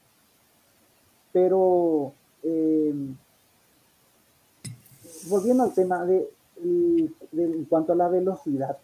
Pero 1.32 2.13
eh, 2.42 2.96
volviendo 5.29 5.63
al 5.63 5.74
tema 5.74 6.05
de, 6.05 6.29
en 6.62 7.65
cuanto 7.65 7.93
a 7.93 7.95
la 7.95 8.07
velocidad, 8.07 8.77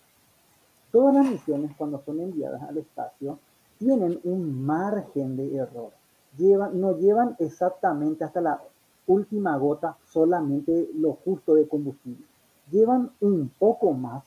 todas 0.92 1.16
las 1.16 1.26
misiones 1.26 1.72
cuando 1.78 2.02
son 2.06 2.20
enviadas 2.20 2.62
al 2.64 2.78
espacio 2.78 3.40
tienen 3.78 4.20
un 4.24 4.66
margen 4.66 5.36
de 5.36 5.56
error. 5.56 5.92
Llevan, 6.38 6.80
no 6.80 6.98
llevan 6.98 7.36
exactamente 7.40 8.24
hasta 8.24 8.42
la 8.42 8.62
última 9.08 9.58
gota 9.58 9.98
solamente 10.08 10.90
lo 10.96 11.14
justo 11.14 11.56
de 11.56 11.68
combustible. 11.68 12.26
Llevan 12.72 13.12
un 13.20 13.52
poco 13.60 13.92
más 13.94 14.24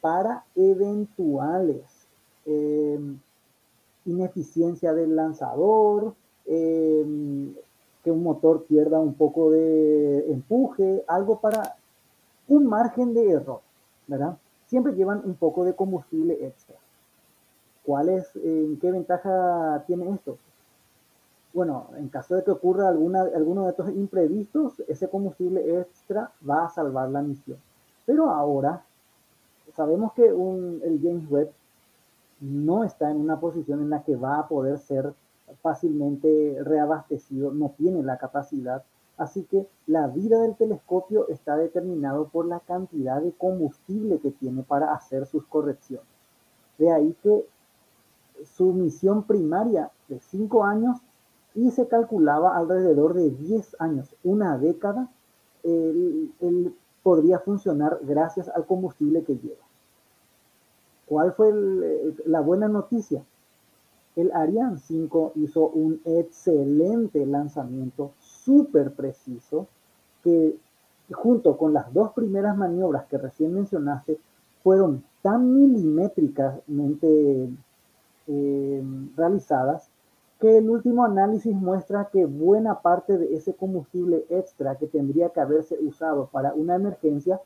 para 0.00 0.44
eventuales 0.54 1.84
eh, 2.46 2.98
ineficiencia 4.06 4.94
del 4.94 5.14
lanzador, 5.14 6.14
eh, 6.46 7.52
que 8.08 8.12
un 8.12 8.22
motor 8.22 8.64
pierda 8.64 8.98
un 8.98 9.12
poco 9.12 9.50
de 9.50 10.32
empuje, 10.32 11.04
algo 11.06 11.40
para 11.40 11.76
un 12.48 12.66
margen 12.66 13.12
de 13.12 13.32
error, 13.32 13.60
¿verdad? 14.06 14.38
Siempre 14.66 14.94
llevan 14.94 15.20
un 15.26 15.34
poco 15.34 15.62
de 15.62 15.74
combustible 15.74 16.46
extra. 16.46 16.76
¿Cuál 17.84 18.08
es, 18.08 18.34
en 18.36 18.78
qué 18.78 18.90
ventaja 18.90 19.84
tiene 19.86 20.08
esto? 20.08 20.38
Bueno, 21.52 21.88
en 21.98 22.08
caso 22.08 22.34
de 22.34 22.44
que 22.44 22.50
ocurra 22.50 22.88
alguna, 22.88 23.20
alguno 23.20 23.64
de 23.64 23.70
estos 23.72 23.90
imprevistos, 23.90 24.82
ese 24.88 25.10
combustible 25.10 25.80
extra 25.80 26.32
va 26.48 26.64
a 26.64 26.70
salvar 26.70 27.10
la 27.10 27.20
misión. 27.20 27.58
Pero 28.06 28.30
ahora 28.30 28.84
sabemos 29.74 30.14
que 30.14 30.28
el 30.28 31.00
James 31.02 31.30
Webb 31.30 31.50
no 32.40 32.84
está 32.84 33.10
en 33.10 33.20
una 33.20 33.38
posición 33.38 33.82
en 33.82 33.90
la 33.90 34.02
que 34.02 34.16
va 34.16 34.38
a 34.38 34.48
poder 34.48 34.78
ser 34.78 35.12
fácilmente 35.62 36.58
reabastecido, 36.62 37.52
no 37.52 37.74
tiene 37.76 38.02
la 38.02 38.18
capacidad. 38.18 38.84
Así 39.16 39.42
que 39.44 39.66
la 39.86 40.06
vida 40.06 40.40
del 40.42 40.54
telescopio 40.54 41.28
está 41.28 41.56
determinado 41.56 42.28
por 42.28 42.46
la 42.46 42.60
cantidad 42.60 43.20
de 43.20 43.32
combustible 43.32 44.20
que 44.20 44.30
tiene 44.30 44.62
para 44.62 44.94
hacer 44.94 45.26
sus 45.26 45.44
correcciones. 45.46 46.06
De 46.78 46.92
ahí 46.92 47.16
que 47.22 47.44
su 48.44 48.72
misión 48.72 49.24
primaria 49.24 49.90
de 50.08 50.20
5 50.20 50.64
años 50.64 50.98
y 51.54 51.72
se 51.72 51.88
calculaba 51.88 52.56
alrededor 52.56 53.14
de 53.14 53.30
10 53.30 53.76
años, 53.80 54.14
una 54.22 54.56
década, 54.58 55.08
él, 55.64 56.32
podría 57.02 57.38
funcionar 57.40 57.98
gracias 58.02 58.48
al 58.48 58.66
combustible 58.66 59.24
que 59.24 59.36
lleva. 59.36 59.64
¿Cuál 61.06 61.32
fue 61.32 61.48
el, 61.48 62.22
la 62.26 62.40
buena 62.40 62.68
noticia? 62.68 63.24
El 64.18 64.32
Ariane 64.34 64.78
5 64.78 65.32
hizo 65.36 65.68
un 65.68 66.00
excelente 66.04 67.24
lanzamiento, 67.24 68.10
súper 68.18 68.90
preciso, 68.90 69.68
que 70.24 70.56
junto 71.12 71.56
con 71.56 71.72
las 71.72 71.94
dos 71.94 72.10
primeras 72.14 72.56
maniobras 72.56 73.06
que 73.06 73.16
recién 73.16 73.54
mencionaste, 73.54 74.18
fueron 74.64 75.04
tan 75.22 75.54
milimétricamente 75.54 77.48
eh, 78.26 78.82
realizadas 79.16 79.88
que 80.40 80.58
el 80.58 80.68
último 80.68 81.04
análisis 81.04 81.54
muestra 81.54 82.08
que 82.12 82.24
buena 82.24 82.80
parte 82.80 83.18
de 83.18 83.36
ese 83.36 83.54
combustible 83.54 84.26
extra 84.30 84.74
que 84.74 84.88
tendría 84.88 85.28
que 85.30 85.38
haberse 85.40 85.78
usado 85.80 86.26
para 86.32 86.54
una 86.54 86.74
emergencia 86.74 87.40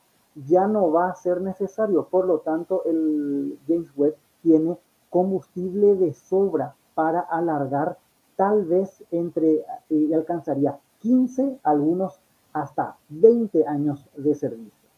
ya 0.49 0.67
no 0.67 0.91
va 0.91 1.11
a 1.11 1.17
ser 1.17 1.43
necesario. 1.43 2.07
Por 2.11 2.27
lo 2.27 2.39
tanto, 2.39 2.83
el 2.87 3.59
James 3.69 3.91
Webb 3.95 4.17
tiene 4.43 4.79
combustible 5.13 5.95
de 5.95 6.15
sobra 6.15 6.75
para 6.95 7.21
alargar 7.21 7.99
tal 8.35 8.65
vez 8.65 9.05
entre, 9.11 9.65
y 9.91 10.13
alcanzaría 10.15 10.79
15, 11.01 11.61
algunos 11.63 12.19
hasta 12.55 12.97
20 13.11 13.67
años 13.67 14.09
de 14.17 14.35
servicio. 14.35 14.89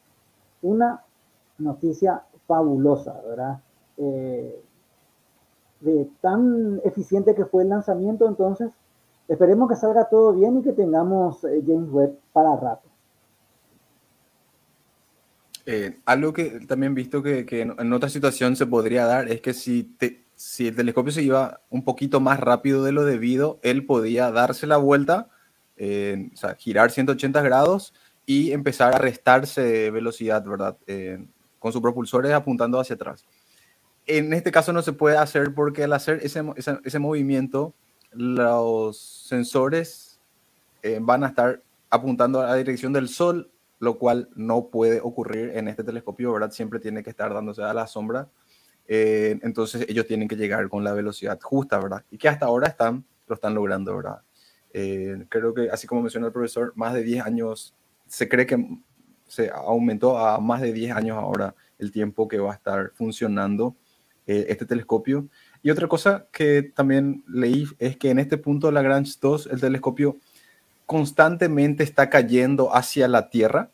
Una 0.62 1.02
noticia 1.58 2.22
fabulosa, 2.46 3.20
¿verdad? 3.26 3.60
Eh, 3.96 4.62
de 5.80 6.08
tan 6.20 6.80
eficiente 6.84 7.34
que 7.34 7.44
fue 7.44 7.64
el 7.64 7.70
lanzamiento, 7.70 8.28
entonces 8.28 8.70
esperemos 9.26 9.68
que 9.68 9.76
salga 9.76 10.08
todo 10.08 10.32
bien 10.32 10.58
y 10.58 10.62
que 10.62 10.72
tengamos 10.72 11.42
eh, 11.44 11.62
James 11.66 11.90
Webb 11.90 12.18
para 12.32 12.54
rato. 12.56 12.88
Eh, 15.66 15.98
algo 16.04 16.32
que 16.32 16.60
también 16.66 16.94
visto 16.94 17.22
que, 17.22 17.46
que, 17.46 17.62
en 17.62 17.92
otra 17.92 18.10
situación 18.10 18.54
se 18.54 18.66
podría 18.66 19.06
dar 19.06 19.30
es 19.30 19.40
que 19.40 19.54
si, 19.54 19.84
te, 19.84 20.24
si 20.36 20.68
el 20.68 20.76
telescopio 20.76 21.12
se 21.12 21.22
iba 21.22 21.60
un 21.70 21.84
poquito 21.84 22.20
más 22.20 22.40
rápido 22.40 22.84
de 22.84 22.92
lo 22.92 23.04
debido, 23.04 23.60
él 23.62 23.86
podía 23.86 24.30
darse 24.30 24.66
la 24.66 24.76
vuelta, 24.76 25.28
eh, 25.76 26.30
o 26.32 26.36
sea, 26.36 26.54
girar 26.56 26.90
180 26.90 27.40
grados 27.42 27.94
y 28.26 28.52
empezar 28.52 28.94
a 28.94 28.98
restarse 28.98 29.90
velocidad, 29.90 30.44
¿verdad? 30.44 30.76
Eh, 30.86 31.24
con 31.58 31.72
sus 31.72 31.80
propulsores 31.80 32.32
apuntando 32.32 32.78
hacia 32.78 32.94
atrás. 32.94 33.24
En 34.06 34.32
este 34.34 34.52
caso 34.52 34.72
no 34.72 34.82
se 34.82 34.92
puede 34.92 35.16
hacer 35.16 35.54
porque 35.54 35.84
al 35.84 35.94
hacer 35.94 36.20
ese, 36.22 36.42
ese, 36.56 36.78
ese 36.84 36.98
movimiento, 36.98 37.74
los 38.12 38.98
sensores 38.98 40.20
eh, 40.82 40.98
van 41.00 41.24
a 41.24 41.28
estar 41.28 41.62
apuntando 41.90 42.40
a 42.40 42.46
la 42.46 42.54
dirección 42.56 42.92
del 42.92 43.08
Sol 43.08 43.50
lo 43.78 43.98
cual 43.98 44.28
no 44.34 44.68
puede 44.68 45.00
ocurrir 45.00 45.52
en 45.54 45.68
este 45.68 45.84
telescopio, 45.84 46.32
¿verdad? 46.32 46.50
Siempre 46.50 46.80
tiene 46.80 47.02
que 47.02 47.10
estar 47.10 47.32
dándose 47.32 47.62
a 47.62 47.74
la 47.74 47.86
sombra. 47.86 48.28
Eh, 48.86 49.38
entonces 49.42 49.86
ellos 49.88 50.06
tienen 50.06 50.28
que 50.28 50.36
llegar 50.36 50.68
con 50.68 50.84
la 50.84 50.92
velocidad 50.92 51.38
justa, 51.40 51.78
¿verdad? 51.78 52.04
Y 52.10 52.18
que 52.18 52.28
hasta 52.28 52.46
ahora 52.46 52.68
están, 52.68 53.04
lo 53.26 53.34
están 53.34 53.54
logrando, 53.54 53.96
¿verdad? 53.96 54.22
Eh, 54.72 55.24
creo 55.28 55.54
que, 55.54 55.70
así 55.70 55.86
como 55.86 56.02
mencionó 56.02 56.26
el 56.26 56.32
profesor, 56.32 56.72
más 56.76 56.94
de 56.94 57.02
10 57.02 57.24
años, 57.24 57.74
se 58.06 58.28
cree 58.28 58.46
que 58.46 58.58
se 59.26 59.50
aumentó 59.50 60.18
a 60.18 60.38
más 60.40 60.60
de 60.60 60.72
10 60.72 60.92
años 60.96 61.16
ahora 61.16 61.54
el 61.78 61.90
tiempo 61.90 62.28
que 62.28 62.38
va 62.38 62.52
a 62.52 62.54
estar 62.54 62.92
funcionando 62.94 63.76
eh, 64.26 64.46
este 64.48 64.66
telescopio. 64.66 65.28
Y 65.62 65.70
otra 65.70 65.88
cosa 65.88 66.28
que 66.32 66.62
también 66.62 67.24
leí 67.28 67.66
es 67.78 67.96
que 67.96 68.10
en 68.10 68.18
este 68.18 68.36
punto 68.36 68.70
Lagrange 68.70 69.14
2, 69.20 69.48
el 69.52 69.60
telescopio 69.60 70.18
constantemente 70.86 71.84
está 71.84 72.10
cayendo 72.10 72.74
hacia 72.74 73.08
la 73.08 73.30
Tierra. 73.30 73.70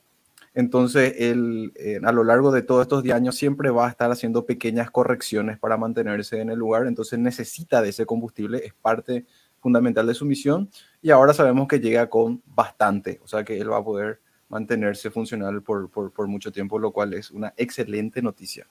Entonces, 0.55 1.15
él, 1.19 1.73
eh, 1.77 2.01
a 2.03 2.13
lo 2.13 2.25
largo 2.25 2.51
de 2.51 2.63
todos 2.63 2.83
estos 2.83 3.03
10 3.03 3.15
años 3.15 3.37
siempre 3.37 3.71
va 3.71 3.87
a 3.87 3.91
estar 3.91 4.11
haciendo 4.11 4.47
pequeñas 4.47 4.91
correcciones 4.91 5.59
para 5.59 5.77
mantenerse 5.77 6.41
en 6.41 6.51
el 6.51 6.59
lugar. 6.59 6.87
Entonces, 6.87 7.19
necesita 7.19 7.83
de 7.83 7.91
ese 7.91 8.07
combustible, 8.07 8.59
es 8.65 8.75
parte 8.75 9.27
fundamental 9.61 10.07
de 10.07 10.15
su 10.15 10.25
misión. 10.25 10.71
Y 11.03 11.11
ahora 11.11 11.33
sabemos 11.35 11.69
que 11.69 11.79
llega 11.79 12.11
con 12.11 12.43
bastante, 12.47 13.21
o 13.23 13.29
sea 13.29 13.45
que 13.45 13.59
él 13.59 13.71
va 13.71 13.79
a 13.79 13.85
poder 13.85 14.21
mantenerse 14.49 15.11
funcional 15.11 15.63
por, 15.63 15.89
por, 15.91 16.13
por 16.13 16.27
mucho 16.27 16.51
tiempo, 16.51 16.79
lo 16.79 16.91
cual 16.91 17.15
es 17.15 17.31
una 17.31 17.55
excelente 17.57 18.21
noticia. 18.21 18.67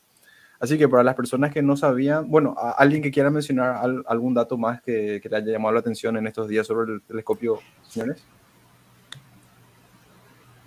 Así 0.60 0.78
que 0.78 0.89
para 0.89 1.04
las 1.04 1.15
personas 1.15 1.54
que 1.54 1.62
no 1.62 1.78
sabían, 1.78 2.30
bueno, 2.30 2.56
alguien 2.78 3.02
que 3.02 3.12
quiera 3.12 3.30
mencionar 3.30 3.78
al, 3.78 4.04
algún 4.08 4.34
dato 4.34 4.58
más 4.58 4.82
que, 4.82 5.19
que, 5.24 5.30
le 5.30 5.38
haya 5.38 5.54
llamado 5.54 5.74
la 5.74 5.80
atención 5.80 6.17
en 6.17 6.28
estos 6.28 6.50
días 6.50 6.67
sobre 6.67 6.93
el 6.93 7.02
telescopio, 7.02 7.60
señores. 7.88 8.24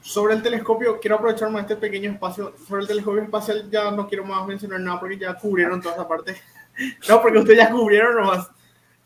Sobre 0.02 0.34
el 0.34 0.42
telescopio, 0.42 0.98
quiero 0.98 1.16
aprovechar 1.16 1.50
más 1.50 1.62
este 1.62 1.76
pequeño 1.76 2.10
espacio. 2.10 2.54
Sobre 2.66 2.82
el 2.82 2.88
telescopio 2.88 3.22
espacial 3.22 3.70
ya 3.70 3.90
no 3.90 4.08
quiero 4.08 4.24
más 4.24 4.46
mencionar 4.46 4.80
nada 4.80 4.98
porque 4.98 5.18
ya 5.18 5.34
cubrieron 5.34 5.80
toda 5.80 5.94
esa 5.94 6.08
parte. 6.08 6.36
no, 7.08 7.22
porque 7.22 7.38
ustedes 7.38 7.58
ya 7.58 7.70
cubrieron 7.70 8.16
nomás. 8.16 8.50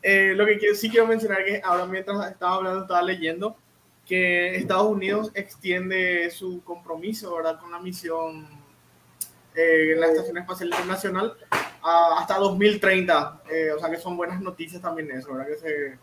Eh, 0.01 0.33
lo 0.35 0.45
que 0.45 0.57
quiero, 0.57 0.73
sí 0.73 0.89
quiero 0.89 1.05
mencionar 1.05 1.43
que 1.45 1.61
ahora 1.63 1.85
mientras 1.85 2.31
estaba 2.31 2.55
hablando, 2.55 2.81
estaba 2.81 3.01
leyendo 3.03 3.57
que 4.05 4.55
Estados 4.55 4.87
Unidos 4.87 5.31
extiende 5.35 6.31
su 6.31 6.63
compromiso 6.63 7.35
¿verdad? 7.35 7.59
con 7.59 7.71
la 7.71 7.79
misión 7.79 8.47
eh, 9.57 9.93
en 9.93 9.99
la 9.99 10.07
Estación 10.07 10.37
Espacial 10.37 10.69
Internacional 10.69 11.33
a, 11.81 12.19
hasta 12.19 12.37
2030. 12.37 13.41
Eh, 13.49 13.71
o 13.75 13.79
sea 13.79 13.89
que 13.89 13.97
son 13.97 14.15
buenas 14.15 14.39
noticias 14.39 14.79
también 14.79 15.09
eso, 15.09 15.33
¿verdad? 15.33 15.47
Que 15.47 15.55
se, 15.55 15.97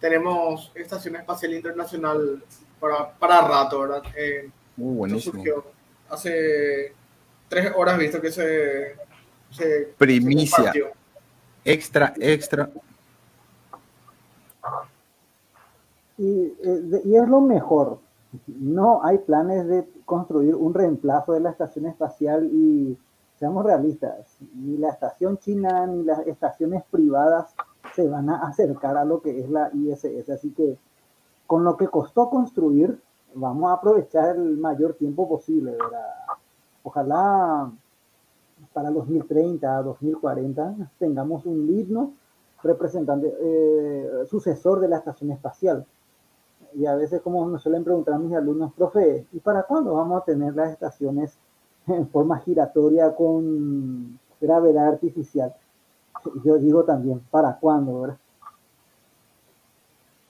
tenemos 0.00 0.72
Estación 0.74 1.16
Espacial 1.16 1.52
Internacional 1.52 2.42
para, 2.80 3.10
para 3.12 3.46
rato, 3.46 3.80
¿verdad? 3.80 4.02
Eh, 4.16 4.48
Muy 4.76 4.96
buenísimo. 4.96 5.34
Surgió 5.34 5.66
hace 6.08 6.94
tres 7.48 7.72
horas 7.76 7.98
visto 7.98 8.22
que 8.22 8.32
se... 8.32 8.96
se 9.50 9.92
Primicia. 9.98 10.72
Se 10.72 10.92
extra, 11.62 12.14
extra. 12.18 12.70
Y, 16.16 16.24
y 16.24 17.16
es 17.16 17.28
lo 17.28 17.42
mejor. 17.42 17.98
No 18.46 19.04
hay 19.04 19.18
planes 19.18 19.66
de 19.66 19.88
construir 20.04 20.54
un 20.54 20.74
reemplazo 20.74 21.32
de 21.32 21.40
la 21.40 21.50
estación 21.50 21.86
espacial 21.86 22.46
y 22.52 22.98
seamos 23.38 23.64
realistas, 23.64 24.36
ni 24.54 24.76
la 24.76 24.90
estación 24.90 25.38
china 25.38 25.86
ni 25.86 26.02
las 26.04 26.20
estaciones 26.26 26.82
privadas 26.90 27.54
se 27.94 28.08
van 28.08 28.30
a 28.30 28.42
acercar 28.46 28.96
a 28.96 29.04
lo 29.04 29.20
que 29.20 29.40
es 29.40 29.48
la 29.50 29.70
ISS. 29.72 30.30
Así 30.30 30.50
que 30.50 30.78
con 31.46 31.64
lo 31.64 31.76
que 31.76 31.88
costó 31.88 32.30
construir, 32.30 33.00
vamos 33.34 33.70
a 33.70 33.74
aprovechar 33.74 34.36
el 34.36 34.56
mayor 34.56 34.94
tiempo 34.94 35.28
posible. 35.28 35.76
Ojalá 36.82 37.70
para 38.72 38.90
2030, 38.90 39.82
2040 39.82 40.74
tengamos 40.98 41.44
un 41.46 41.66
digno 41.66 42.12
representante, 42.62 43.34
eh, 43.40 44.24
sucesor 44.26 44.80
de 44.80 44.88
la 44.88 44.96
estación 44.96 45.30
espacial 45.30 45.86
y 46.74 46.86
a 46.86 46.94
veces 46.94 47.20
como 47.20 47.46
me 47.46 47.58
suelen 47.58 47.84
preguntar 47.84 48.18
mis 48.18 48.34
alumnos, 48.34 48.72
profe, 48.74 49.26
¿y 49.32 49.40
para 49.40 49.62
cuándo 49.62 49.94
vamos 49.94 50.20
a 50.20 50.24
tener 50.24 50.54
las 50.54 50.72
estaciones 50.72 51.38
en 51.86 52.08
forma 52.08 52.38
giratoria 52.40 53.14
con 53.14 54.18
gravedad 54.40 54.88
artificial? 54.88 55.54
yo 56.44 56.58
digo 56.58 56.84
también, 56.84 57.20
¿para 57.30 57.56
cuándo, 57.58 58.00
verdad? 58.00 58.18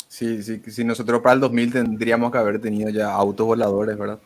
Sí, 0.08 0.42
sí, 0.42 0.62
si 0.70 0.84
nosotros 0.84 1.20
para 1.20 1.34
el 1.34 1.40
2000 1.40 1.72
tendríamos 1.72 2.30
que 2.30 2.38
haber 2.38 2.60
tenido 2.60 2.88
ya 2.90 3.12
autos 3.12 3.46
voladores, 3.46 3.98
¿verdad? 3.98 4.20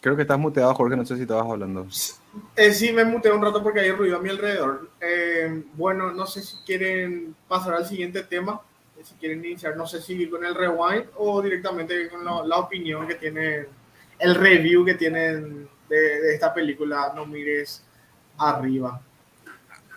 Creo 0.00 0.16
que 0.16 0.22
estás 0.22 0.38
muteado, 0.38 0.74
Jorge, 0.74 0.96
no 0.96 1.04
sé 1.04 1.16
si 1.16 1.22
estabas 1.22 1.50
hablando. 1.50 1.86
Eh, 2.56 2.72
sí, 2.72 2.92
me 2.92 3.04
muteé 3.04 3.32
un 3.32 3.42
rato 3.42 3.62
porque 3.62 3.80
hay 3.80 3.90
ruido 3.90 4.16
a 4.16 4.20
mi 4.20 4.30
alrededor. 4.30 4.90
Eh, 5.00 5.64
bueno, 5.74 6.12
no 6.12 6.26
sé 6.26 6.42
si 6.42 6.56
quieren 6.64 7.34
pasar 7.48 7.74
al 7.74 7.86
siguiente 7.86 8.22
tema, 8.22 8.60
si 9.02 9.14
quieren 9.14 9.44
iniciar, 9.44 9.76
no 9.76 9.86
sé 9.86 10.00
si 10.00 10.28
con 10.28 10.44
el 10.44 10.54
rewind 10.54 11.06
o 11.16 11.40
directamente 11.42 12.08
con 12.08 12.24
la, 12.24 12.56
opinión 12.56 13.06
que 13.06 13.14
tienen, 13.14 13.66
el 14.18 14.34
review 14.34 14.84
que 14.84 14.94
tienen 14.94 15.68
de, 15.88 16.34
esta 16.34 16.52
película, 16.52 17.12
No 17.14 17.26
mires 17.26 17.82
arriba. 18.38 19.00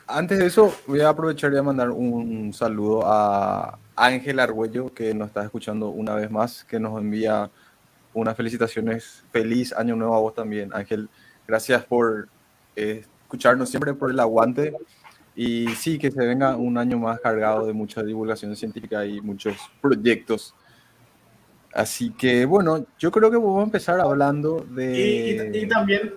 Antes 0.05 0.39
de 0.39 0.47
eso, 0.47 0.73
voy 0.87 1.01
a 1.01 1.09
aprovechar 1.09 1.53
y 1.53 1.61
mandar 1.61 1.91
un 1.91 2.51
saludo 2.53 3.03
a 3.05 3.77
Ángel 3.95 4.39
Argüello, 4.39 4.93
que 4.93 5.13
nos 5.13 5.27
está 5.27 5.43
escuchando 5.43 5.89
una 5.89 6.15
vez 6.15 6.31
más, 6.31 6.63
que 6.63 6.79
nos 6.79 6.99
envía 6.99 7.49
unas 8.13 8.35
felicitaciones. 8.35 9.23
Feliz 9.31 9.73
año 9.73 9.95
nuevo 9.95 10.15
a 10.15 10.19
vos 10.19 10.33
también, 10.33 10.71
Ángel. 10.73 11.09
Gracias 11.49 11.83
por 11.83 12.29
eh, 12.75 13.03
escucharnos 13.23 13.71
siempre, 13.71 13.95
por 13.95 14.11
el 14.11 14.19
aguante. 14.19 14.71
Y 15.35 15.67
sí, 15.69 15.97
que 15.97 16.11
se 16.11 16.23
venga 16.23 16.55
un 16.55 16.77
año 16.77 16.99
más 16.99 17.19
cargado 17.21 17.65
de 17.65 17.73
mucha 17.73 18.03
divulgación 18.03 18.55
científica 18.55 19.03
y 19.03 19.19
muchos 19.19 19.57
proyectos. 19.81 20.53
Así 21.73 22.11
que 22.11 22.45
bueno, 22.45 22.85
yo 22.99 23.09
creo 23.09 23.31
que 23.31 23.37
vamos 23.37 23.61
a 23.61 23.63
empezar 23.63 23.99
hablando 23.99 24.63
de... 24.69 25.51
Y, 25.55 25.67
también 25.67 26.13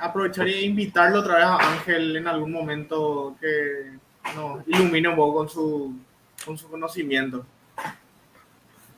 aprovecharía 0.00 0.58
e 0.58 0.62
invitarlo 0.62 1.20
otra 1.20 1.34
vez 1.36 1.44
a 1.44 1.72
Ángel 1.72 2.14
en 2.14 2.28
algún 2.28 2.52
momento 2.52 3.36
que 3.40 3.98
nos 4.36 4.62
ilumine 4.68 5.08
un 5.08 5.16
poco 5.16 5.38
con 5.38 5.48
su, 5.48 5.96
con 6.44 6.56
su 6.56 6.68
conocimiento. 6.68 7.44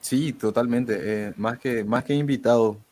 Sí, 0.03 0.35
totalmente. 0.35 0.99
Eh, 1.01 1.33
más, 1.39 1.59
que, 1.59 1.85
más 1.85 2.05
que 2.05 2.13
invitado. 2.13 2.84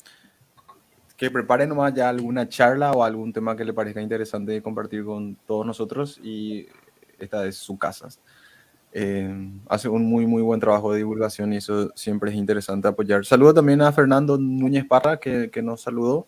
Que 1.23 1.31
prepare 1.31 1.69
nomás 1.69 1.95
ya 1.95 2.09
alguna 2.09 2.49
charla 2.49 2.91
o 2.91 3.05
algún 3.05 3.33
tema 3.33 3.55
que 3.55 3.65
le 3.65 3.73
parezca 3.73 4.03
interesante 4.03 4.61
compartir 4.61 5.05
con 5.05 5.37
todos 5.47 5.65
nosotros 5.65 6.19
y 6.21 6.67
esta 7.17 7.47
es 7.47 7.55
su 7.55 7.79
casa. 7.79 8.09
Eh, 8.93 9.33
hace 9.69 9.89
un 9.89 10.05
muy, 10.05 10.27
muy 10.27 10.43
buen 10.43 10.59
trabajo 10.59 10.91
de 10.91 10.99
divulgación 10.99 11.53
y 11.53 11.59
eso 11.59 11.93
siempre 11.95 12.33
es 12.33 12.37
interesante 12.37 12.89
apoyar. 12.89 13.25
Saludo 13.25 13.55
también 13.55 13.83
a 13.83 13.93
Fernando 13.93 14.37
Núñez 14.37 14.85
Parra 14.85 15.19
que, 15.19 15.49
que 15.49 15.63
nos 15.63 15.83
saludó. 15.83 16.27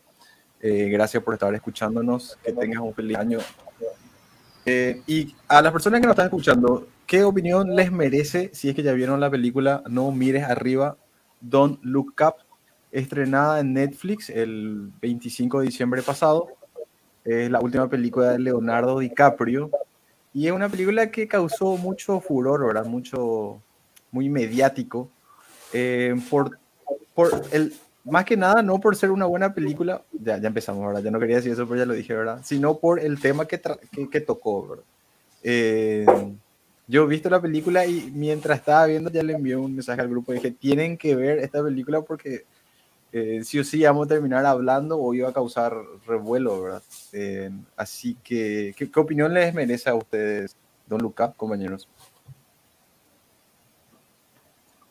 Eh, 0.61 0.89
gracias 0.91 1.25
por 1.25 1.35
estar 1.35 1.53
escuchándonos. 1.53 2.39
Que 2.45 2.53
tengas 2.53 2.79
un 2.79 2.95
feliz 2.95 3.19
año. 3.19 3.41
y 4.65 5.35
a 5.49 5.61
las 5.61 5.73
personas 5.73 6.03
que 6.03 6.07
nos 6.07 6.13
están 6.13 6.27
escuchando, 6.27 6.87
¿Qué 7.05 7.25
opinión 7.25 7.75
les 7.75 7.91
merece 7.91 8.51
si 8.55 8.69
es 8.69 8.77
que 8.77 8.85
ya 8.85 8.93
vieron 8.93 9.19
la 9.19 9.29
película 9.29 9.83
No 9.91 10.13
mires 10.13 10.45
arriba, 10.45 10.97
Don't 11.41 11.81
Look 11.83 12.15
Up, 12.21 12.44
estrenada 12.95 13.61
en 13.61 13.75
Netflix 13.75 14.31
el 14.31 14.91
25 15.03 15.61
de 15.61 15.67
diciembre 15.67 16.01
pasado? 16.03 16.49
Es 17.25 17.51
la 17.51 17.61
última 17.61 17.89
película 17.89 18.31
de 18.31 18.39
Leonardo 18.39 19.01
DiCaprio 19.01 19.71
y 20.33 20.47
es 20.47 20.53
una 20.53 20.69
película 20.69 21.11
que 21.11 21.27
causó 21.27 21.77
mucho 21.77 22.21
furor, 22.21 22.67
¿verdad? 22.67 22.87
Mucho, 22.87 23.61
muy 24.11 24.29
mediático. 24.29 25.11
Eh, 25.73 26.15
por, 26.31 26.59
por 27.15 27.31
el, 27.51 27.73
más 28.05 28.25
que 28.25 28.37
nada, 28.37 28.63
no 28.63 28.79
por 28.79 28.95
ser 28.95 29.11
una 29.11 29.27
buena 29.27 29.53
película, 29.55 30.03
ya, 30.13 30.39
ya 30.39 30.49
empezamos, 30.49 30.87
¿verdad? 30.87 31.03
Ya 31.03 31.11
no 31.11 31.19
quería 31.19 31.37
decir 31.37 31.53
eso, 31.53 31.67
pero 31.67 31.81
ya 31.81 31.87
lo 31.87 31.95
dije, 31.95 32.15
¿verdad? 32.15 32.41
Sino 32.45 32.79
por 32.79 33.01
el 33.01 33.21
tema 33.21 33.47
que, 33.47 33.61
que, 33.91 34.09
que, 34.09 34.21
tocó, 34.21 34.69
¿verdad? 34.69 34.85
Eh, 35.43 36.07
yo 36.87 37.05
he 37.05 37.07
visto 37.07 37.31
la 37.31 37.41
película 37.41 37.87
y 37.87 38.11
mientras 38.15 38.59
estaba 38.59 38.87
viendo 38.87 39.11
ya 39.11 39.23
le 39.23 39.33
envié 39.33 39.57
un 39.57 39.75
mensaje 39.75 40.01
al 40.01 40.09
grupo 40.09 40.33
y 40.33 40.37
dije, 40.37 40.51
tienen 40.51 40.99
que 40.99 41.17
ver 41.17 41.39
esta 41.39 41.63
película 41.63 42.03
porque 42.03 42.45
eh, 43.17 43.45
sí 43.45 43.61
o 43.61 43.65
sí 43.65 43.81
vamos 43.85 44.07
a 44.07 44.09
terminar 44.09 44.45
hablando 44.45 44.99
o 44.99 45.15
iba 45.15 45.29
a 45.29 45.33
causar 45.33 45.73
revuelo, 46.05 46.61
¿verdad? 46.61 46.83
Eh, 47.13 47.49
así 47.77 48.17
que, 48.25 48.75
¿qué, 48.77 48.91
opinión 48.99 49.33
les 49.33 49.55
merece 49.55 49.89
a 49.89 49.95
ustedes, 49.95 50.57
don 50.89 51.01
Luca, 51.01 51.33
compañeros? 51.37 51.89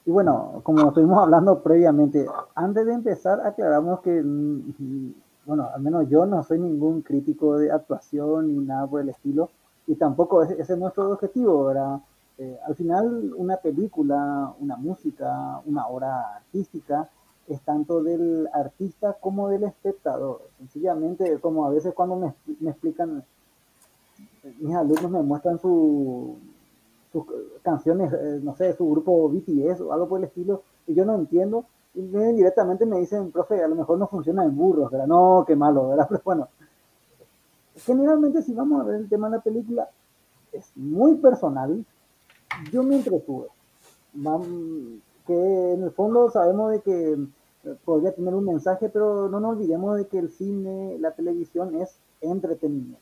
Y 0.06 0.12
bueno, 0.12 0.62
como 0.64 0.88
estuvimos 0.88 1.22
hablando 1.22 1.62
previamente, 1.62 2.26
antes 2.56 2.86
de 2.86 2.94
empezar 2.94 3.46
aclaramos 3.46 4.00
que, 4.00 4.22
mm, 4.24 5.14
bueno, 5.46 5.70
al 5.76 5.82
menos 5.82 6.08
yo 6.08 6.26
no 6.26 6.44
soy 6.44 6.60
ningún 6.60 7.02
crítico 7.02 7.58
de 7.58 7.74
actuación 7.74 8.48
ni 8.48 8.66
nada 8.66 8.88
por 8.88 9.02
el 9.02 9.10
estilo 9.10 9.50
y 9.86 9.96
tampoco 9.96 10.44
ese, 10.44 10.62
es 10.62 10.78
nuestro 10.78 11.12
objetivo, 11.12 11.66
¿verdad? 11.66 12.00
Eh, 12.38 12.58
al 12.66 12.76
final 12.76 13.34
una 13.36 13.58
película, 13.58 14.54
una 14.62 14.78
música, 14.78 15.60
una 15.66 15.88
obra 15.88 16.38
artística 16.38 17.10
es 17.48 17.62
tanto 17.62 18.02
del 18.02 18.48
artista 18.54 19.18
como 19.20 19.50
del 19.50 19.64
espectador. 19.64 20.42
Sencillamente, 20.58 21.40
como 21.40 21.66
a 21.66 21.70
veces 21.70 21.94
cuando 21.94 22.16
me, 22.16 22.34
me 22.60 22.72
explican, 22.72 23.24
mis 24.60 24.76
alumnos 24.76 25.12
me 25.12 25.22
muestran 25.22 25.60
su, 25.60 26.38
sus 27.12 27.26
canciones, 27.62 28.12
eh, 28.14 28.40
no 28.42 28.56
sé, 28.56 28.74
su 28.74 28.90
grupo 28.90 29.30
BTS 29.30 29.82
o 29.82 29.94
algo 29.94 30.08
por 30.08 30.20
el 30.20 30.26
estilo, 30.26 30.64
y 30.88 30.94
yo 30.94 31.06
no 31.06 31.16
entiendo, 31.16 31.66
y 31.94 32.02
directamente 32.02 32.86
me 32.86 33.00
dicen, 33.00 33.32
profe, 33.32 33.64
a 33.64 33.68
lo 33.68 33.76
mejor 33.76 34.00
no 34.00 34.08
funciona 34.08 34.44
en 34.44 34.56
burros, 34.56 34.90
¿verdad? 34.90 35.08
No, 35.08 35.44
qué 35.46 35.56
malo, 35.56 35.90
¿verdad? 35.90 36.08
Pero 36.10 36.22
bueno, 36.26 36.48
generalmente 37.76 38.42
si 38.42 38.54
vamos 38.54 38.82
a 38.82 38.86
ver 38.86 38.96
el 38.96 39.10
tema 39.10 39.30
de 39.30 39.38
la 39.38 39.44
película, 39.44 39.90
es 40.52 40.72
muy 40.76 41.16
personal. 41.16 41.86
Yo 42.72 42.84
me 42.84 42.98
entretuve. 42.98 43.48
Que 45.26 45.74
en 45.74 45.84
el 45.84 45.92
fondo 45.92 46.30
sabemos 46.30 46.72
de 46.72 46.82
que 46.82 47.14
eh, 47.14 47.76
podría 47.86 48.14
tener 48.14 48.34
un 48.34 48.46
mensaje, 48.46 48.90
pero 48.90 49.30
no 49.30 49.40
nos 49.40 49.52
olvidemos 49.52 49.98
de 49.98 50.08
que 50.08 50.20
el 50.20 50.30
cine, 50.30 50.98
la 51.00 51.12
televisión 51.12 51.76
es 51.76 51.98
entretenimiento. 52.22 53.00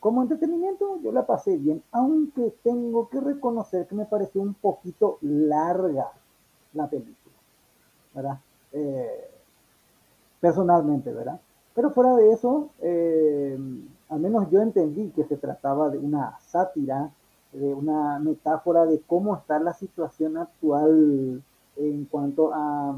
Como 0.00 0.22
entretenimiento 0.22 0.98
yo 1.02 1.12
la 1.12 1.26
pasé 1.26 1.56
bien, 1.56 1.82
aunque 1.90 2.52
tengo 2.62 3.08
que 3.08 3.20
reconocer 3.20 3.86
que 3.86 3.94
me 3.94 4.04
pareció 4.04 4.42
un 4.42 4.54
poquito 4.54 5.18
larga 5.22 6.10
la 6.74 6.88
película, 6.88 7.34
¿verdad? 8.14 8.38
Eh, 8.72 9.30
personalmente, 10.40 11.10
¿verdad? 11.10 11.40
Pero 11.74 11.90
fuera 11.90 12.14
de 12.16 12.32
eso, 12.32 12.68
eh, 12.82 13.58
al 14.10 14.20
menos 14.20 14.50
yo 14.50 14.60
entendí 14.60 15.10
que 15.10 15.24
se 15.24 15.36
trataba 15.36 15.88
de 15.88 15.98
una 15.98 16.38
sátira, 16.40 17.10
de 17.54 17.72
una 17.72 18.18
metáfora 18.18 18.84
de 18.84 19.00
cómo 19.06 19.36
está 19.36 19.58
la 19.58 19.72
situación 19.72 20.36
actual 20.36 21.42
en 21.76 22.04
cuanto 22.06 22.52
a 22.52 22.96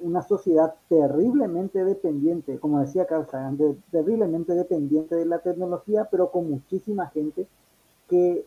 una 0.00 0.22
sociedad 0.22 0.74
terriblemente 0.88 1.84
dependiente, 1.84 2.58
como 2.58 2.80
decía 2.80 3.06
Carl 3.06 3.26
Sagan, 3.26 3.58
terriblemente 3.90 4.54
dependiente 4.54 5.14
de 5.14 5.26
la 5.26 5.40
tecnología, 5.40 6.08
pero 6.10 6.30
con 6.30 6.50
muchísima 6.50 7.08
gente 7.08 7.46
que 8.08 8.44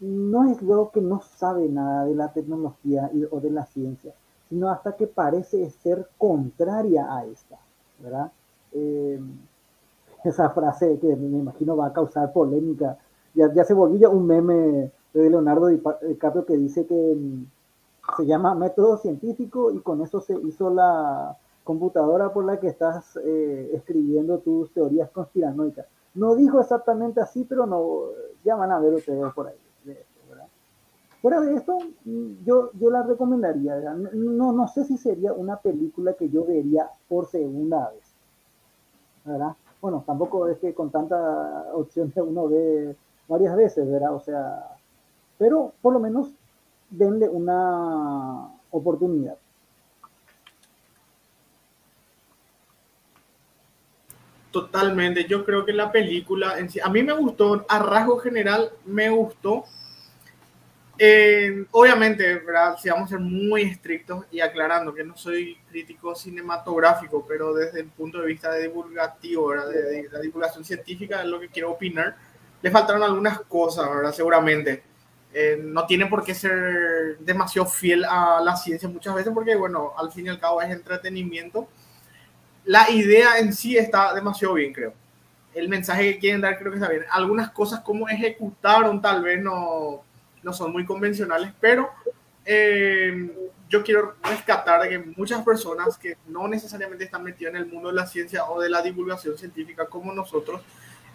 no 0.00 0.50
es 0.50 0.62
luego 0.62 0.90
que 0.90 1.00
no 1.00 1.20
sabe 1.20 1.68
nada 1.68 2.04
de 2.04 2.14
la 2.14 2.32
tecnología 2.32 3.10
o 3.30 3.40
de 3.40 3.50
la 3.50 3.66
ciencia, 3.66 4.14
sino 4.48 4.70
hasta 4.70 4.96
que 4.96 5.06
parece 5.06 5.68
ser 5.70 6.08
contraria 6.18 7.06
a 7.16 7.24
esta, 7.24 7.58
¿verdad? 7.98 8.30
Eh, 8.72 9.20
esa 10.24 10.50
frase 10.50 10.98
que 10.98 11.14
me 11.16 11.38
imagino 11.38 11.76
va 11.76 11.86
a 11.86 11.92
causar 11.92 12.32
polémica. 12.32 12.98
Ya, 13.36 13.52
ya 13.52 13.64
se 13.64 13.74
volvió 13.74 14.10
un 14.10 14.26
meme 14.26 14.90
de 15.12 15.30
Leonardo 15.30 15.68
DiCaprio 15.68 16.44
que 16.44 16.56
dice 16.56 16.86
que 16.86 16.94
mm, 16.94 17.46
se 18.16 18.26
llama 18.26 18.54
método 18.54 18.96
científico 18.96 19.70
y 19.70 19.78
con 19.80 20.02
eso 20.02 20.20
se 20.20 20.34
hizo 20.40 20.70
la 20.70 21.36
computadora 21.62 22.32
por 22.32 22.44
la 22.44 22.58
que 22.58 22.68
estás 22.68 23.18
eh, 23.24 23.70
escribiendo 23.74 24.38
tus 24.38 24.72
teorías 24.72 25.10
conspiranoicas. 25.10 25.86
No 26.14 26.34
dijo 26.34 26.60
exactamente 26.60 27.20
así, 27.20 27.44
pero 27.44 27.66
no, 27.66 28.00
ya 28.44 28.56
van 28.56 28.72
a 28.72 28.78
ver 28.78 28.94
ustedes 28.94 29.32
por 29.34 29.48
ahí. 29.48 29.56
Fuera 31.22 31.40
de 31.40 31.54
esto, 31.54 31.78
mm, 32.04 32.44
yo, 32.44 32.70
yo 32.74 32.90
la 32.90 33.02
recomendaría. 33.02 33.78
No, 33.78 34.52
no 34.52 34.68
sé 34.68 34.84
si 34.84 34.96
sería 34.96 35.32
una 35.32 35.56
película 35.56 36.14
que 36.14 36.28
yo 36.28 36.44
vería 36.44 36.88
por 37.08 37.26
segunda 37.26 37.90
vez. 37.90 38.16
¿verdad? 39.24 39.56
bueno, 39.80 40.02
tampoco 40.06 40.48
es 40.48 40.58
que 40.58 40.74
con 40.74 40.90
tanta 40.90 41.66
opción 41.74 42.12
uno 42.16 42.48
ve 42.48 42.96
varias 43.28 43.56
veces, 43.56 43.90
¿verdad? 43.90 44.14
O 44.14 44.20
sea, 44.20 44.76
pero 45.38 45.72
por 45.82 45.92
lo 45.92 46.00
menos 46.00 46.28
denle 46.90 47.28
una 47.28 48.48
oportunidad. 48.70 49.36
Totalmente, 54.50 55.24
yo 55.24 55.44
creo 55.44 55.66
que 55.66 55.72
la 55.72 55.92
película 55.92 56.56
a 56.82 56.88
mí 56.88 57.02
me 57.02 57.12
gustó, 57.12 57.66
a 57.68 57.78
rasgo 57.78 58.18
general 58.18 58.70
me 58.86 59.10
gustó. 59.10 59.64
Eh, 60.98 61.66
obviamente. 61.72 62.42
Si 62.78 62.88
vamos 62.88 63.06
a 63.06 63.16
ser 63.16 63.20
muy 63.20 63.62
estrictos 63.62 64.24
y 64.30 64.40
aclarando 64.40 64.94
que 64.94 65.04
no 65.04 65.16
soy 65.16 65.58
crítico 65.68 66.14
cinematográfico, 66.14 67.24
pero 67.28 67.52
desde 67.52 67.80
el 67.80 67.88
punto 67.88 68.20
de 68.20 68.26
vista 68.26 68.50
de 68.50 68.62
divulgativo, 68.62 69.52
de, 69.52 70.08
la 70.10 70.20
divulgación 70.20 70.64
científica, 70.64 71.20
es 71.20 71.26
lo 71.26 71.38
que 71.38 71.48
quiero 71.48 71.72
opinar. 71.72 72.16
Le 72.62 72.70
faltaron 72.70 73.02
algunas 73.02 73.40
cosas, 73.42 73.88
¿verdad? 73.88 74.12
Seguramente. 74.12 74.82
Eh, 75.32 75.60
no 75.62 75.86
tiene 75.86 76.06
por 76.06 76.24
qué 76.24 76.34
ser 76.34 77.18
demasiado 77.18 77.68
fiel 77.68 78.04
a 78.04 78.40
la 78.42 78.56
ciencia 78.56 78.88
muchas 78.88 79.14
veces, 79.14 79.32
porque, 79.34 79.54
bueno, 79.54 79.92
al 79.98 80.10
fin 80.10 80.26
y 80.26 80.28
al 80.30 80.40
cabo 80.40 80.62
es 80.62 80.70
entretenimiento. 80.70 81.68
La 82.64 82.90
idea 82.90 83.38
en 83.38 83.52
sí 83.52 83.76
está 83.76 84.14
demasiado 84.14 84.54
bien, 84.54 84.72
creo. 84.72 84.94
El 85.54 85.68
mensaje 85.68 86.14
que 86.14 86.18
quieren 86.18 86.40
dar 86.40 86.58
creo 86.58 86.72
que 86.72 86.78
está 86.78 86.90
bien. 86.90 87.04
Algunas 87.10 87.50
cosas 87.50 87.80
como 87.80 88.08
ejecutaron 88.08 89.00
tal 89.00 89.22
vez 89.22 89.42
no 89.42 90.04
no 90.46 90.52
son 90.52 90.72
muy 90.72 90.86
convencionales, 90.86 91.52
pero 91.60 91.90
eh, 92.44 93.30
yo 93.68 93.82
quiero 93.82 94.14
rescatar 94.22 94.88
que 94.88 94.98
muchas 94.98 95.44
personas 95.44 95.98
que 95.98 96.16
no 96.28 96.46
necesariamente 96.46 97.04
están 97.04 97.24
metidas 97.24 97.52
en 97.52 97.62
el 97.62 97.66
mundo 97.66 97.88
de 97.88 97.96
la 97.96 98.06
ciencia 98.06 98.44
o 98.44 98.60
de 98.60 98.70
la 98.70 98.80
divulgación 98.80 99.36
científica 99.36 99.86
como 99.86 100.12
nosotros, 100.12 100.62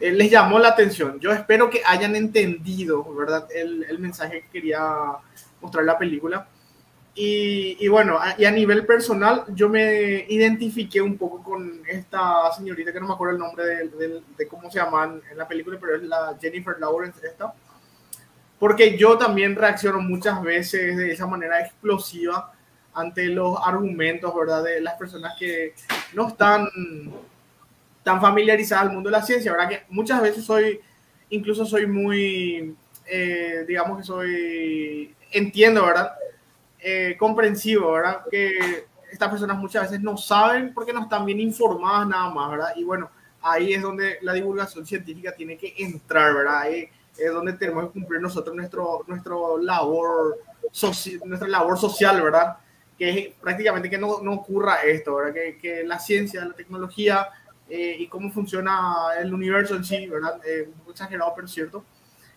eh, 0.02 0.12
les 0.12 0.32
llamó 0.32 0.60
la 0.60 0.70
atención. 0.70 1.20
Yo 1.20 1.32
espero 1.32 1.70
que 1.70 1.82
hayan 1.86 2.16
entendido, 2.16 3.04
¿verdad?, 3.16 3.48
el, 3.54 3.84
el 3.84 4.00
mensaje 4.00 4.42
que 4.42 4.50
quería 4.50 4.82
mostrar 5.62 5.86
la 5.86 5.98
película. 5.98 6.48
Y, 7.14 7.78
y, 7.80 7.88
bueno, 7.90 8.18
a, 8.20 8.36
y 8.38 8.46
a 8.46 8.52
nivel 8.52 8.86
personal, 8.86 9.44
yo 9.50 9.68
me 9.68 10.26
identifiqué 10.30 11.02
un 11.02 11.18
poco 11.18 11.44
con 11.44 11.82
esta 11.88 12.52
señorita 12.56 12.94
que 12.94 13.02
no 13.02 13.08
me 13.08 13.14
acuerdo 13.14 13.34
el 13.34 13.40
nombre 13.40 13.66
de, 13.66 13.90
de, 13.90 14.22
de 14.38 14.48
cómo 14.48 14.72
se 14.72 14.80
llaman 14.80 15.22
en 15.30 15.38
la 15.38 15.48
película, 15.48 15.78
pero 15.80 15.96
es 15.96 16.04
la 16.04 16.38
Jennifer 16.40 16.78
Lawrence 16.80 17.20
esta 17.26 17.54
porque 18.62 18.96
yo 18.96 19.18
también 19.18 19.56
reacciono 19.56 20.00
muchas 20.02 20.40
veces 20.44 20.96
de 20.96 21.12
esa 21.12 21.26
manera 21.26 21.62
explosiva 21.62 22.54
ante 22.94 23.26
los 23.26 23.58
argumentos, 23.60 24.32
¿verdad? 24.36 24.64
De 24.64 24.80
las 24.80 25.00
personas 25.00 25.34
que 25.40 25.74
no 26.14 26.28
están 26.28 26.68
tan 28.04 28.20
familiarizadas 28.20 28.86
al 28.86 28.94
mundo 28.94 29.10
de 29.10 29.18
la 29.18 29.24
ciencia, 29.24 29.52
¿verdad? 29.52 29.70
Que 29.70 29.84
muchas 29.90 30.22
veces 30.22 30.44
soy, 30.44 30.80
incluso 31.30 31.66
soy 31.66 31.88
muy, 31.88 32.76
eh, 33.06 33.66
digamos 33.68 33.98
que 33.98 34.04
soy, 34.04 35.16
entiendo, 35.32 35.86
¿verdad? 35.86 36.14
Eh, 36.80 37.16
comprensivo, 37.18 37.92
¿verdad? 37.92 38.22
Que 38.30 38.86
estas 39.12 39.30
personas 39.30 39.58
muchas 39.58 39.84
veces 39.84 40.02
no 40.02 40.18
saben 40.18 40.74
porque 40.74 40.94
no 40.94 41.04
están 41.04 41.26
bien 41.26 41.40
informadas 41.40 42.08
nada 42.08 42.30
más, 42.30 42.52
¿verdad? 42.52 42.74
Y 42.76 42.84
bueno, 42.84 43.10
ahí 43.42 43.74
es 43.74 43.82
donde 43.82 44.18
la 44.22 44.34
divulgación 44.34 44.86
científica 44.86 45.34
tiene 45.36 45.58
que 45.58 45.74
entrar, 45.78 46.34
¿verdad? 46.34 46.60
Ahí, 46.60 46.90
es 47.18 47.32
donde 47.32 47.54
tenemos 47.54 47.86
que 47.86 47.92
cumplir 47.92 48.22
nosotros 48.22 48.56
nuestro, 48.56 49.04
nuestro 49.08 49.58
labor 49.58 50.38
nuestra 51.26 51.48
labor 51.48 51.78
social, 51.78 52.22
¿verdad? 52.22 52.58
Que 52.98 53.10
es 53.10 53.34
prácticamente 53.42 53.90
que 53.90 53.98
no, 53.98 54.22
no 54.22 54.34
ocurra 54.34 54.84
esto, 54.84 55.16
¿verdad? 55.16 55.34
Que, 55.34 55.58
que, 55.58 55.84
la 55.84 56.00
ciencia, 56.00 56.46
la 56.46 56.54
tecnología 56.54 57.28
eh, 57.74 57.96
y 58.00 58.08
cómo 58.08 58.30
funciona 58.30 59.14
el 59.18 59.34
universo 59.34 59.78
en 59.78 59.86
sí, 59.86 60.06
¿verdad? 60.06 60.42
Eh, 60.46 60.66
un 60.68 60.74
poco 60.74 60.92
exagerado, 60.92 61.32
pero 61.34 61.48
cierto. 61.48 61.86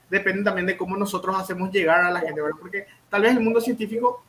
Depende 0.09 0.45
también 0.45 0.65
de 0.65 0.77
cómo 0.77 0.97
nosotros 0.97 1.37
hacemos 1.37 1.73
llegar 1.73 2.05
a 2.05 2.11
la 2.13 2.21
gente, 2.21 2.41
¿verdad? 2.41 2.57
Porque 2.61 2.87
tal 3.11 3.23
vez 3.23 3.33
el 3.33 3.41
mundo 3.41 3.61
científico 3.61 4.25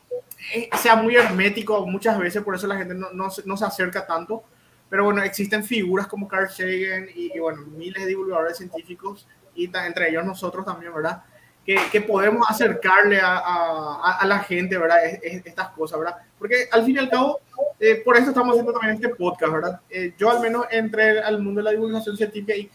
eh, 0.52 0.68
sea 0.82 0.96
muy 0.96 1.15
hermético 1.15 1.86
muchas 1.86 2.18
veces, 2.18 2.41
por 2.41 2.56
eso 2.56 2.65
la 2.65 2.78
gente 2.78 2.96
no, 2.96 3.12
no, 3.12 3.28
no, 3.46 3.58
se 3.58 3.65
acerca 3.65 4.08
tanto. 4.08 4.44
Pero 4.89 5.04
bueno, 5.04 5.22
existen 5.22 5.63
figuras 5.63 6.08
como 6.08 6.28
Carl 6.28 6.50
Sagan 6.50 7.08
y, 7.13 7.32
y 7.36 7.39
bueno, 7.39 7.62
miles 7.68 8.02
de 8.02 8.10
divulgadores 8.10 8.58
científicos 8.58 9.28
y 9.54 9.70
entre 9.78 10.10
ellos 10.10 10.26
nosotros 10.26 10.65
también, 10.65 10.91
¿verdad? 10.91 11.24
Que, 11.65 11.78
que 11.91 11.99
podemos 12.01 12.45
acercarle 12.47 13.19
a, 13.19 13.38
a, 13.38 14.19
a, 14.19 14.25
la 14.28 14.38
gente, 14.39 14.78
¿verdad? 14.78 15.04
Es, 15.04 15.19
es, 15.23 15.45
estas 15.47 15.69
cosas, 15.69 15.97
¿verdad? 15.97 16.17
Porque 16.38 16.67
al 16.71 16.86
fin 16.86 16.95
y 16.95 16.99
al 16.99 17.10
cabo, 17.10 17.39
eh, 17.80 18.04
por 18.06 18.15
eso 18.17 18.30
estamos 18.30 18.51
haciendo 18.51 18.71
también 18.71 18.93
este 18.93 19.10
podcast, 19.10 19.51
¿verdad? 19.51 19.80
Eh, 19.89 20.13
yo 20.15 20.30
al 20.30 20.41
menos 20.41 20.67
entré 20.69 21.19
al 21.21 21.41
mundo 21.41 21.62
de 21.62 21.63
la 21.63 21.71
divulgación 21.71 22.15
científica 22.15 22.56
y 22.56 22.69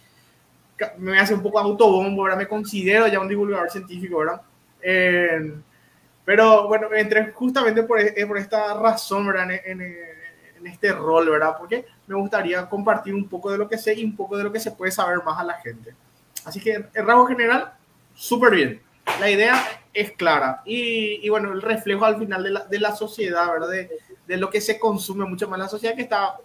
me 0.99 1.19
hace 1.19 1.35
un 1.35 1.43
poco 1.43 1.59
autobombo, 1.59 2.25
¿verdad? 2.25 2.39
Me 2.39 2.49
considero 2.49 3.07
ya 3.07 3.21
un 3.21 3.29
divulgador 3.29 3.71
científico, 3.71 4.19
¿verdad? 4.19 4.41
Eh, 4.83 5.55
pero 6.25 6.69
bueno, 6.69 6.93
entré 6.95 7.33
justamente 7.33 7.83
por, 7.83 8.01
eh, 8.01 8.27
por 8.27 8.39
esta 8.39 8.75
razón, 8.75 9.27
¿verdad? 9.27 9.51
En, 9.51 9.81
en, 9.81 9.97
en, 10.59 10.67
este 10.67 10.93
rol, 10.93 11.29
¿verdad? 11.31 11.57
Porque 11.59 11.87
me 12.07 12.15
gustaría 12.15 12.69
compartir 12.69 13.15
un 13.15 13.29
poco 13.29 13.51
de 13.51 13.59
lo 13.59 13.69
que 13.69 13.79
sé 13.79 13.95
y 13.95 14.05
un 14.05 14.15
poco 14.15 14.37
de 14.37 14.45
lo 14.45 14.53
que 14.53 14.61
se 14.61 14.71
puede 14.73 14.93
saber 14.93 15.23
más 15.25 15.39
a 15.39 15.45
la 15.45 15.55
gente. 15.55 15.95
Así 16.45 16.61
que 16.61 16.85
el 16.95 17.07
rasgo 17.07 17.27
general, 17.27 17.73
súper 18.21 18.55
bien. 18.55 18.83
La 19.19 19.31
idea 19.31 19.83
es 19.95 20.13
clara. 20.13 20.63
Y, 20.65 21.21
y, 21.27 21.29
bueno, 21.31 21.53
el 21.53 21.63
reflejo 21.63 22.05
al 22.05 22.19
final 22.19 22.43
de 22.43 22.51
la, 22.51 22.61
de 22.67 22.79
la 22.79 22.95
sociedad, 22.95 23.51
¿verdad? 23.51 23.71
De, 23.71 23.91
de, 24.27 24.37
lo 24.37 24.51
que 24.51 24.61
se 24.61 24.79
consume 24.79 25.25
mucho 25.25 25.49
más 25.49 25.59
la 25.59 25.69
sociedad 25.69 25.97
que 25.97 26.03
está 26.03 26.37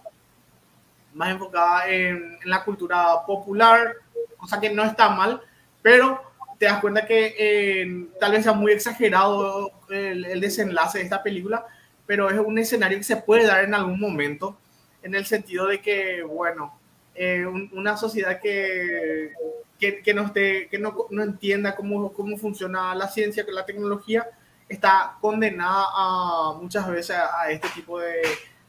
más 1.14 1.30
enfocada 1.30 1.88
en, 1.88 2.38
en, 2.42 2.50
la 2.50 2.64
cultura 2.64 3.24
popular, 3.26 3.94
cosa 4.36 4.58
que 4.58 4.70
no 4.70 4.84
está 4.84 5.10
mal, 5.10 5.40
pero 5.82 6.20
te 6.58 6.66
das 6.66 6.80
cuenta 6.80 7.06
que 7.06 7.34
eh, 7.38 8.06
tal 8.18 8.32
vez 8.32 8.44
sea 8.44 8.52
muy 8.52 8.72
exagerado 8.72 9.70
el, 9.90 10.24
el, 10.24 10.40
desenlace 10.40 10.98
de 10.98 11.04
esta 11.04 11.22
película, 11.22 11.64
pero 12.06 12.30
es 12.30 12.38
un 12.38 12.58
escenario 12.58 12.98
que 12.98 13.04
se 13.04 13.16
puede 13.16 13.46
dar 13.46 13.64
en 13.64 13.74
algún 13.74 14.00
momento, 14.00 14.56
en 15.02 15.14
el 15.14 15.26
sentido 15.26 15.66
de 15.66 15.80
que, 15.80 16.22
bueno, 16.22 16.78
eh, 17.14 17.46
un, 17.46 17.70
una 17.72 17.96
sociedad 17.96 18.40
que, 18.40 19.32
que, 19.78 20.02
que, 20.02 20.14
no, 20.14 20.22
esté, 20.26 20.68
que 20.68 20.78
no, 20.78 20.94
no, 21.10 21.22
entienda 21.22 21.74
cómo, 21.76 22.12
cómo 22.12 22.36
funciona 22.36 22.94
la 22.94 23.08
ciencia, 23.08 23.44
que 23.44 23.52
la 23.52 23.66
tecnología 23.66 24.26
está 24.68 25.16
condenada 25.20 25.86
a 25.94 26.58
muchas 26.60 26.88
veces 26.88 27.16
a, 27.16 27.42
a 27.42 27.50
este 27.50 27.68
tipo 27.70 28.00
de, 28.00 28.22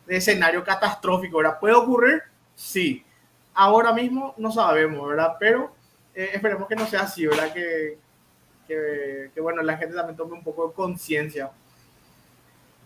de, 0.05 0.17
escenario 0.17 0.63
catastrófico, 0.63 1.37
¿verdad? 1.37 1.59
¿Puede 1.59 1.75
ocurrir? 1.75 2.21
Sí. 2.55 3.03
Ahora 3.53 3.93
mismo 3.93 4.33
no 4.37 4.51
sabemos, 4.51 5.07
¿verdad? 5.07 5.35
Pero 5.39 5.73
eh, 6.13 6.31
esperemos 6.33 6.67
que 6.67 6.75
no 6.75 6.85
sea 6.85 7.01
así, 7.01 7.25
¿verdad? 7.25 7.51
Que, 7.53 7.97
que, 8.67 9.31
que, 9.33 9.41
bueno, 9.41 9.61
la 9.63 9.77
gente 9.77 9.95
también 9.95 10.17
tome 10.17 10.33
un 10.33 10.43
poco 10.43 10.67
de 10.67 10.73
conciencia. 10.73 11.49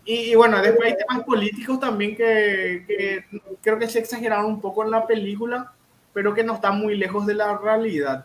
Y, 0.04 0.32
y, 0.32 0.34
bueno, 0.34 0.60
después 0.62 0.90
hay 0.92 0.96
temas 0.96 1.24
políticos 1.24 1.78
también 1.78 2.16
que, 2.16 2.84
que 2.86 3.24
creo 3.60 3.78
que 3.78 3.88
se 3.88 3.98
exageraron 3.98 4.46
un 4.46 4.60
poco 4.60 4.84
en 4.84 4.90
la 4.90 5.06
película 5.06 5.72
pero 6.12 6.34
que 6.34 6.44
no 6.44 6.54
está 6.54 6.72
muy 6.72 6.96
lejos 6.96 7.26
de 7.26 7.34
la 7.34 7.56
realidad. 7.58 8.24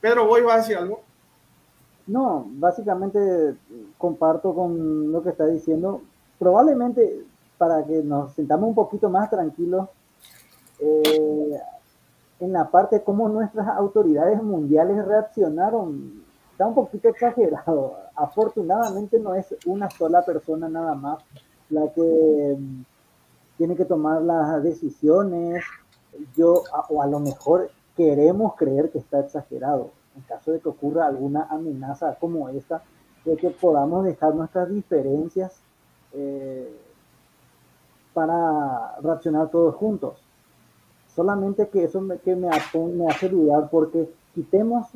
Pedro, 0.00 0.26
¿vos 0.26 0.38
ibas 0.38 0.54
a 0.54 0.58
decir 0.58 0.76
algo? 0.76 1.00
No, 2.06 2.46
básicamente 2.48 3.56
comparto 3.98 4.54
con 4.54 5.10
lo 5.10 5.22
que 5.22 5.30
está 5.30 5.46
diciendo. 5.46 6.02
Probablemente 6.38 7.24
para 7.58 7.84
que 7.84 8.02
nos 8.02 8.32
sintamos 8.34 8.68
un 8.68 8.74
poquito 8.74 9.08
más 9.08 9.30
tranquilos, 9.30 9.88
eh, 10.78 11.60
en 12.38 12.52
la 12.52 12.70
parte 12.70 12.96
de 12.96 13.02
cómo 13.02 13.28
nuestras 13.28 13.66
autoridades 13.68 14.42
mundiales 14.42 15.04
reaccionaron, 15.06 16.22
está 16.52 16.66
un 16.66 16.74
poquito 16.74 17.08
exagerado. 17.08 17.96
Afortunadamente 18.14 19.18
no 19.18 19.34
es 19.34 19.54
una 19.64 19.90
sola 19.90 20.22
persona 20.22 20.68
nada 20.68 20.94
más 20.94 21.22
la 21.70 21.90
que 21.92 22.56
tiene 23.56 23.74
que 23.74 23.84
tomar 23.84 24.22
las 24.22 24.62
decisiones, 24.62 25.64
yo, 26.36 26.62
o 26.88 27.02
a 27.02 27.06
lo 27.06 27.20
mejor 27.20 27.70
queremos 27.96 28.54
creer 28.56 28.90
que 28.90 28.98
está 28.98 29.20
exagerado. 29.20 29.90
En 30.16 30.22
caso 30.22 30.52
de 30.52 30.60
que 30.60 30.68
ocurra 30.68 31.06
alguna 31.06 31.44
amenaza 31.50 32.14
como 32.18 32.48
esta, 32.48 32.82
de 33.24 33.36
que 33.36 33.50
podamos 33.50 34.04
dejar 34.04 34.34
nuestras 34.34 34.68
diferencias 34.70 35.60
eh, 36.12 36.74
para 38.14 38.96
reaccionar 39.02 39.50
todos 39.50 39.74
juntos. 39.74 40.16
Solamente 41.14 41.68
que 41.68 41.84
eso 41.84 42.00
me, 42.00 42.18
que 42.18 42.34
me, 42.34 42.48
me 42.48 43.06
hace 43.08 43.28
dudar 43.28 43.68
porque 43.70 44.10
quitemos 44.34 44.86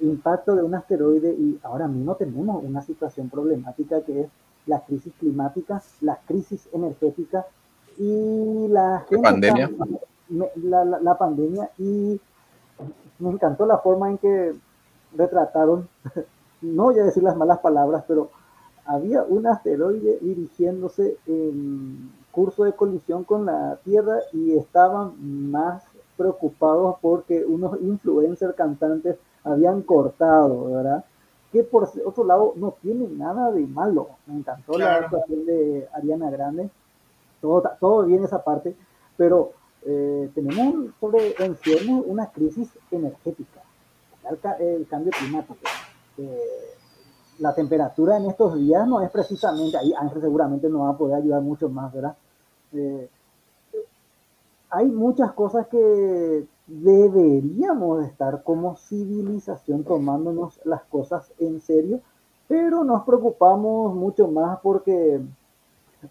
impacto 0.00 0.54
de 0.54 0.62
un 0.62 0.74
asteroide 0.74 1.32
y 1.32 1.58
ahora 1.62 1.88
mismo 1.88 2.14
tenemos 2.14 2.62
una 2.64 2.82
situación 2.82 3.28
problemática 3.28 4.02
que 4.02 4.22
es 4.22 4.28
la 4.66 4.80
crisis 4.84 5.12
climática, 5.18 5.82
la 6.00 6.16
crisis 6.26 6.68
energética 6.72 7.46
y 8.00 8.68
la, 8.68 9.04
la 9.10 9.22
pandemia 9.22 9.70
la, 10.30 10.84
la, 10.84 11.00
la, 11.00 11.18
pandemia 11.18 11.70
y 11.78 12.20
me 13.18 13.30
encantó 13.30 13.66
la 13.66 13.78
forma 13.78 14.10
en 14.10 14.18
que 14.18 14.54
retrataron, 15.14 15.88
no 16.62 16.84
voy 16.84 16.98
a 16.98 17.04
decir 17.04 17.22
las 17.22 17.36
malas 17.36 17.58
palabras, 17.58 18.04
pero 18.06 18.30
había 18.86 19.22
un 19.22 19.46
asteroide 19.46 20.18
dirigiéndose 20.20 21.18
en 21.26 22.10
curso 22.30 22.64
de 22.64 22.72
colisión 22.72 23.24
con 23.24 23.46
la 23.46 23.78
Tierra 23.84 24.18
y 24.32 24.56
estaban 24.56 25.50
más 25.50 25.84
preocupados 26.16 26.96
porque 27.00 27.44
unos 27.44 27.80
influencers 27.80 28.54
cantantes 28.54 29.16
habían 29.44 29.82
cortado, 29.82 30.66
¿verdad? 30.66 31.04
Que 31.52 31.64
por 31.64 31.90
otro 32.04 32.24
lado 32.24 32.52
no 32.56 32.76
tiene 32.80 33.08
nada 33.08 33.50
de 33.50 33.66
malo. 33.66 34.10
Me 34.26 34.36
encantó 34.36 34.74
claro. 34.74 35.00
la 35.00 35.06
actuación 35.06 35.46
de 35.46 35.88
Ariana 35.92 36.30
Grande, 36.30 36.70
todo, 37.40 37.62
todo 37.80 38.04
bien 38.04 38.24
esa 38.24 38.42
parte, 38.42 38.74
pero 39.16 39.52
eh, 39.84 40.30
tenemos 40.34 40.94
sobre 41.00 41.34
en 41.38 41.56
ciernes 41.56 42.04
una 42.06 42.26
crisis 42.30 42.70
energética, 42.90 43.62
el, 44.30 44.66
el 44.66 44.86
cambio 44.86 45.12
climático. 45.12 45.56
Eh, 46.18 46.70
la 47.38 47.54
temperatura 47.54 48.18
en 48.18 48.26
estos 48.26 48.54
días 48.58 48.86
no 48.86 49.00
es 49.00 49.10
precisamente, 49.10 49.78
ahí 49.78 49.92
Ángel 49.98 50.20
seguramente 50.20 50.68
nos 50.68 50.82
va 50.82 50.90
a 50.90 50.98
poder 50.98 51.16
ayudar 51.16 51.40
mucho 51.40 51.68
más, 51.70 51.92
¿verdad? 51.92 52.14
Eh, 52.72 53.08
hay 54.68 54.86
muchas 54.86 55.32
cosas 55.32 55.66
que 55.66 56.46
deberíamos 56.66 58.04
estar 58.04 58.42
como 58.44 58.76
civilización 58.76 59.82
tomándonos 59.84 60.60
las 60.64 60.82
cosas 60.84 61.32
en 61.38 61.60
serio, 61.60 62.00
pero 62.46 62.84
nos 62.84 63.02
preocupamos 63.02 63.94
mucho 63.94 64.28
más 64.28 64.60
porque, 64.60 65.20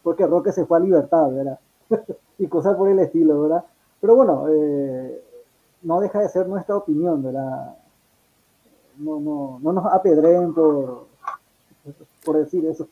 porque 0.04 0.28
Roque 0.28 0.52
se 0.52 0.66
fue 0.66 0.78
a 0.78 0.82
libertad, 0.82 1.32
¿verdad? 1.32 1.60
y 2.38 2.48
cosas 2.48 2.76
por 2.76 2.90
el 2.90 3.00
estilo, 3.00 3.42
¿verdad? 3.42 3.64
Pero 4.02 4.16
bueno, 4.16 4.46
eh, 4.50 5.22
no 5.84 6.00
deja 6.00 6.20
de 6.20 6.30
ser 6.30 6.48
nuestra 6.48 6.78
opinión, 6.78 7.24
¿verdad? 7.24 7.76
No, 8.98 9.20
no, 9.20 9.60
no 9.62 9.74
nos 9.74 9.86
apedreen 9.86 10.54
por, 10.54 11.08
por 12.24 12.38
decir 12.38 12.66
eso. 12.66 12.88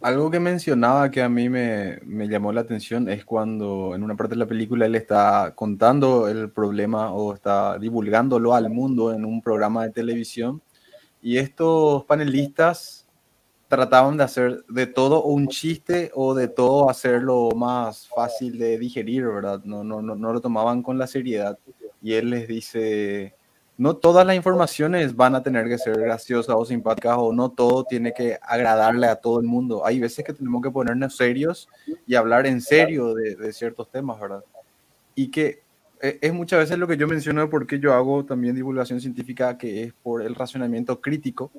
Algo 0.00 0.30
que 0.30 0.38
mencionaba 0.38 1.10
que 1.10 1.22
a 1.22 1.28
mí 1.28 1.48
me, 1.48 1.98
me, 2.04 2.28
llamó 2.28 2.52
la 2.52 2.60
atención 2.60 3.08
es 3.08 3.24
cuando 3.24 3.96
en 3.96 4.04
una 4.04 4.14
parte 4.14 4.34
de 4.34 4.38
la 4.38 4.46
película 4.46 4.86
él 4.86 4.94
está 4.94 5.54
contando 5.56 6.28
el 6.28 6.50
problema 6.52 7.12
o 7.12 7.34
está 7.34 7.78
divulgándolo 7.78 8.54
al 8.54 8.70
mundo 8.70 9.12
en 9.12 9.24
un 9.24 9.42
programa 9.42 9.82
de 9.82 9.90
televisión 9.90 10.62
y 11.20 11.38
estos 11.38 12.04
panelistas 12.04 13.07
trataban 13.68 14.16
de 14.16 14.24
hacer 14.24 14.64
de 14.68 14.86
todo 14.86 15.22
un 15.22 15.48
chiste 15.48 16.10
o 16.14 16.34
de 16.34 16.48
todo 16.48 16.90
hacerlo 16.90 17.50
más 17.54 18.08
fácil 18.08 18.58
de 18.58 18.78
digerir, 18.78 19.26
¿verdad? 19.26 19.60
No, 19.64 19.84
no, 19.84 20.02
no, 20.02 20.16
no 20.16 20.32
lo 20.32 20.40
tomaban 20.40 20.82
con 20.82 20.98
la 20.98 21.06
seriedad 21.06 21.58
y 22.02 22.14
él 22.14 22.30
les 22.30 22.48
dice 22.48 23.34
no 23.78 23.94
todas 23.94 24.26
las 24.26 24.34
informaciones 24.34 25.14
van 25.14 25.36
a 25.36 25.42
tener 25.42 25.68
que 25.68 25.78
ser 25.78 25.98
graciosas 26.00 26.54
o 26.58 26.64
simpáticas 26.64 27.16
o 27.16 27.32
no 27.32 27.50
todo 27.50 27.84
tiene 27.84 28.12
que 28.12 28.36
agradarle 28.42 29.06
a 29.06 29.14
todo 29.14 29.38
el 29.38 29.46
mundo. 29.46 29.86
Hay 29.86 30.00
veces 30.00 30.24
que 30.24 30.32
tenemos 30.32 30.60
que 30.62 30.70
ponernos 30.70 31.16
serios 31.16 31.68
y 32.04 32.16
hablar 32.16 32.46
en 32.46 32.60
serio 32.60 33.14
de, 33.14 33.52
ciertos 33.52 33.88
temas, 33.88 34.20
¿verdad? 34.20 34.42
Y 35.14 35.30
que 35.30 35.62
e, 36.02 36.18
es 36.20 36.32
muchas 36.32 36.58
veces 36.58 36.76
lo 36.76 36.88
que 36.88 36.96
yo 36.96 37.06
menciono 37.06 37.40
de 37.40 37.46
por 37.46 37.68
yo 37.78 37.94
hago 37.94 38.24
también 38.24 38.56
divulgación 38.56 39.00
científica, 39.00 39.56
que 39.56 39.84
es 39.84 39.92
por 40.02 40.22
el 40.22 40.34
razonamiento 40.34 41.00
crítico 41.00 41.52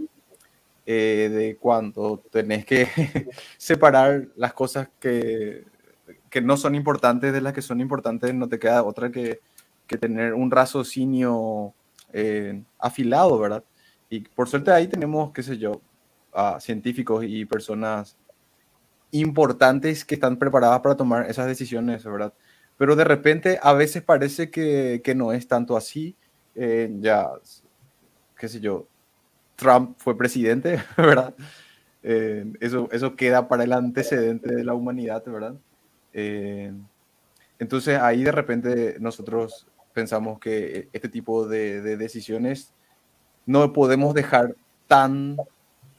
eh, 0.91 1.29
de 1.29 1.57
cuando 1.57 2.23
tenés 2.31 2.65
que 2.65 2.87
separar 3.59 4.27
las 4.35 4.53
cosas 4.53 4.89
que, 4.99 5.63
que 6.31 6.41
no 6.41 6.57
son 6.57 6.73
importantes 6.73 7.31
de 7.31 7.41
las 7.41 7.53
que 7.53 7.61
son 7.61 7.79
importantes, 7.79 8.33
no 8.33 8.49
te 8.49 8.57
queda 8.57 8.81
otra 8.81 9.11
que, 9.11 9.39
que 9.85 9.99
tener 9.99 10.33
un 10.33 10.49
raciocinio 10.49 11.75
eh, 12.11 12.63
afilado, 12.79 13.37
¿verdad? 13.37 13.63
Y 14.09 14.21
por 14.21 14.49
suerte 14.49 14.71
ahí 14.71 14.87
tenemos, 14.87 15.31
qué 15.31 15.43
sé 15.43 15.59
yo, 15.59 15.79
a 16.33 16.59
científicos 16.59 17.23
y 17.23 17.45
personas 17.45 18.17
importantes 19.11 20.03
que 20.03 20.15
están 20.15 20.37
preparadas 20.37 20.79
para 20.79 20.97
tomar 20.97 21.29
esas 21.29 21.45
decisiones, 21.45 22.03
¿verdad? 22.03 22.33
Pero 22.77 22.95
de 22.95 23.03
repente 23.03 23.59
a 23.61 23.73
veces 23.73 24.01
parece 24.01 24.49
que, 24.49 25.01
que 25.03 25.13
no 25.13 25.33
es 25.33 25.47
tanto 25.47 25.77
así. 25.77 26.15
Eh, 26.55 26.91
ya, 26.99 27.29
qué 28.35 28.47
sé 28.47 28.59
yo, 28.59 28.87
Trump 29.59 29.95
fue 29.97 30.17
presidente, 30.17 30.81
¿verdad? 30.97 31.33
Eh, 32.01 32.51
eso, 32.61 32.87
eso 32.91 33.15
queda 33.15 33.47
para 33.47 33.65
el 33.65 33.73
antecedente 33.73 34.55
de 34.55 34.63
la 34.63 34.73
humanidad, 34.73 35.23
¿verdad? 35.25 35.55
entonces 37.59 37.99
ahí 37.99 38.23
de 38.23 38.31
repente 38.31 38.97
nosotros 38.99 39.67
pensamos 39.93 40.39
que 40.39 40.89
este 40.91 41.07
tipo 41.07 41.47
de, 41.47 41.81
decisiones 41.97 42.73
no 43.45 43.71
podemos 43.73 44.13
dejar 44.13 44.55
tan 44.87 45.37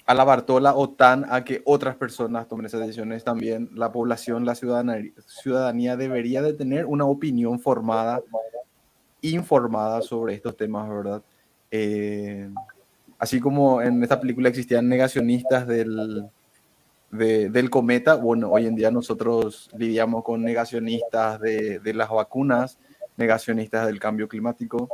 a 0.07 0.15
la 0.15 0.25
Bartola 0.25 0.75
o 0.75 0.91
tan 0.91 1.25
a 1.31 1.45
que 1.45 1.63
otras 1.65 1.97
personas 1.97 2.49
tomen 2.49 2.67
esas 2.67 2.81
decisiones. 2.81 3.23
También 3.23 3.71
la 3.75 3.93
población, 3.93 4.45
la 4.45 4.55
ciudadanía, 4.55 5.13
ciudadanía 5.27 5.97
debería 5.97 6.43
de 6.43 6.53
tener 6.53 6.87
una 6.87 7.05
opinión 7.05 7.61
formada, 7.61 8.21
informada 9.21 10.03
sobre 10.03 10.35
estos 10.35 10.57
temas, 10.57 10.89
¿verdad? 10.89 11.23
Eh, 11.71 12.51
así 13.21 13.39
como 13.39 13.83
en 13.83 14.03
esta 14.03 14.19
película 14.19 14.49
existían 14.49 14.89
negacionistas 14.89 15.69
del, 15.69 16.25
del 17.11 17.71
cometa, 17.71 18.15
bueno, 18.15 18.51
hoy 18.51 18.67
en 18.67 18.75
día 18.75 18.91
nosotros 18.91 19.69
lidiamos 19.77 20.25
con 20.25 20.43
negacionistas 20.43 21.39
de, 21.39 21.81
de 21.81 21.95
las 21.95 22.09
vacunas, 22.09 22.79
negacionistas 23.19 23.87
del 23.87 24.01
cambio 24.01 24.27
climático, 24.27 24.89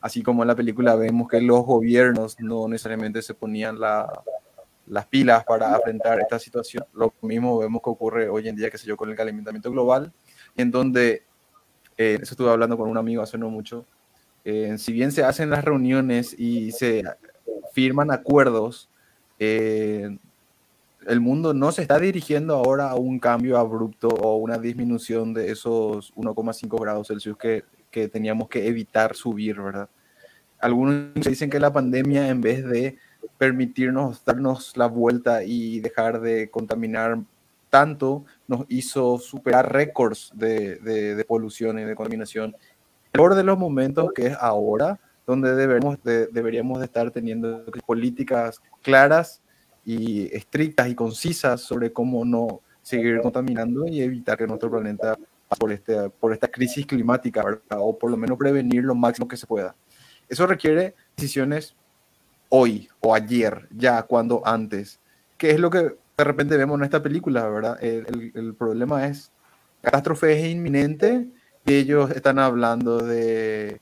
así 0.00 0.24
como 0.24 0.42
en 0.42 0.48
la 0.48 0.56
película 0.56 0.96
vemos 0.96 1.28
que 1.28 1.40
los 1.40 1.64
gobiernos 1.64 2.38
no 2.40 2.66
necesariamente 2.66 3.22
se 3.22 3.34
ponían 3.34 3.78
las 3.78 5.06
pilas 5.06 5.44
para 5.44 5.72
enfrentar 5.76 6.18
esta 6.18 6.40
situación. 6.40 6.84
Lo 6.94 7.14
mismo 7.22 7.58
vemos 7.58 7.80
que 7.80 7.90
ocurre 7.90 8.28
hoy 8.28 8.48
en 8.48 8.56
día, 8.56 8.70
que 8.70 8.78
sé 8.78 8.88
yo, 8.88 8.96
con 8.96 9.08
el 9.08 9.16
calentamiento 9.16 9.70
global, 9.70 10.12
en 10.56 10.72
donde, 10.72 11.22
eh, 11.96 12.18
eso 12.20 12.34
estuve 12.34 12.50
hablando 12.50 12.76
con 12.76 12.88
un 12.88 12.98
amigo 12.98 13.22
hace 13.22 13.38
no 13.38 13.50
mucho, 13.50 13.86
eh, 14.44 14.78
si 14.78 14.92
bien 14.92 15.12
se 15.12 15.22
hacen 15.22 15.50
las 15.50 15.64
reuniones 15.64 16.34
y 16.36 16.72
se 16.72 17.04
firman 17.72 18.10
acuerdos, 18.10 18.88
eh, 19.38 20.16
el 21.06 21.20
mundo 21.20 21.54
no 21.54 21.72
se 21.72 21.82
está 21.82 21.98
dirigiendo 21.98 22.54
ahora 22.54 22.90
a 22.90 22.94
un 22.96 23.18
cambio 23.18 23.56
abrupto 23.56 24.08
o 24.08 24.36
una 24.36 24.58
disminución 24.58 25.32
de 25.32 25.50
esos 25.50 26.12
1,5 26.14 26.80
grados 26.80 27.08
Celsius 27.08 27.36
que, 27.38 27.64
que, 27.90 28.08
teníamos 28.08 28.48
que 28.48 28.66
evitar 28.66 29.14
subir, 29.14 29.60
¿verdad? 29.60 29.88
Algunos 30.60 31.14
dicen 31.14 31.50
que 31.50 31.60
la 31.60 31.72
pandemia, 31.72 32.28
en 32.28 32.40
vez 32.40 32.64
de 32.66 32.98
permitirnos 33.38 34.24
darnos 34.24 34.76
la 34.76 34.86
vuelta 34.86 35.44
y 35.44 35.80
dejar 35.80 36.20
de 36.20 36.50
contaminar 36.50 37.18
tanto, 37.70 38.24
nos 38.46 38.64
hizo 38.68 39.18
superar 39.18 39.72
récords 39.72 40.32
de, 40.34 40.76
de, 40.76 41.24
polución 41.24 41.78
y 41.78 41.84
de 41.84 41.94
contaminación. 41.94 42.56
El 43.06 43.12
peor 43.12 43.34
de 43.34 43.44
los 43.44 43.58
momentos 43.58 44.12
que 44.12 44.28
es 44.28 44.36
ahora, 44.40 44.98
donde 45.28 45.54
debemos 45.54 46.02
de, 46.02 46.26
deberíamos 46.28 46.78
de 46.78 46.86
estar 46.86 47.10
teniendo 47.10 47.62
políticas 47.84 48.62
claras 48.80 49.42
y 49.84 50.34
estrictas 50.34 50.88
y 50.88 50.94
concisas 50.94 51.60
sobre 51.60 51.92
cómo 51.92 52.24
no 52.24 52.62
seguir 52.80 53.20
contaminando 53.20 53.86
y 53.86 54.00
evitar 54.00 54.38
que 54.38 54.46
nuestro 54.46 54.70
planeta 54.70 55.18
pase 55.46 55.60
por, 55.60 55.70
este, 55.70 56.08
por 56.08 56.32
esta 56.32 56.48
crisis 56.48 56.86
climática, 56.86 57.44
o 57.72 57.98
por 57.98 58.10
lo 58.10 58.16
menos 58.16 58.38
prevenir 58.38 58.82
lo 58.84 58.94
máximo 58.94 59.28
que 59.28 59.36
se 59.36 59.46
pueda. 59.46 59.76
Eso 60.30 60.46
requiere 60.46 60.94
decisiones 61.14 61.76
hoy 62.48 62.88
o 63.00 63.14
ayer, 63.14 63.68
ya 63.70 64.02
cuando 64.04 64.40
antes, 64.46 64.98
que 65.36 65.50
es 65.50 65.60
lo 65.60 65.68
que 65.68 65.94
de 66.16 66.24
repente 66.24 66.56
vemos 66.56 66.78
en 66.78 66.84
esta 66.84 67.02
película, 67.02 67.46
¿verdad? 67.50 67.76
El, 67.84 68.32
el, 68.34 68.54
problema 68.54 69.06
es, 69.06 69.30
catástrofe 69.82 70.32
es 70.32 70.46
inminente 70.48 71.28
y 71.66 71.74
ellos 71.74 72.10
están 72.12 72.38
hablando 72.38 72.98
de, 72.98 73.78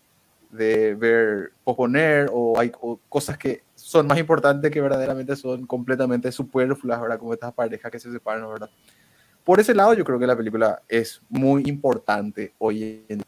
de 0.51 0.95
ver, 0.95 1.53
posponer 1.65 2.31
o 2.33 2.59
hay 2.59 2.73
cosas 3.09 3.37
que 3.39 3.63
son 3.75 4.07
más 4.07 4.19
importantes 4.19 4.71
que 4.71 4.81
verdaderamente 4.81 5.37
son 5.37 5.67
completamente 5.67 6.33
superfluas, 6.33 7.01
¿verdad? 7.01 7.19
Como 7.19 7.35
estas 7.35 7.53
parejas 7.53 7.91
que 7.91 7.99
se 7.99 8.11
separan, 8.11 8.49
¿verdad? 8.49 8.71
Por 9.45 9.61
ese 9.61 9.75
lado, 9.75 9.95
yo 9.95 10.05
creo 10.05 10.19
que 10.19 10.27
la 10.27 10.37
película 10.37 10.83
es 10.89 11.23
muy 11.29 11.63
importante 11.67 12.55
hoy 12.59 13.05
en 13.09 13.19
día. 13.19 13.27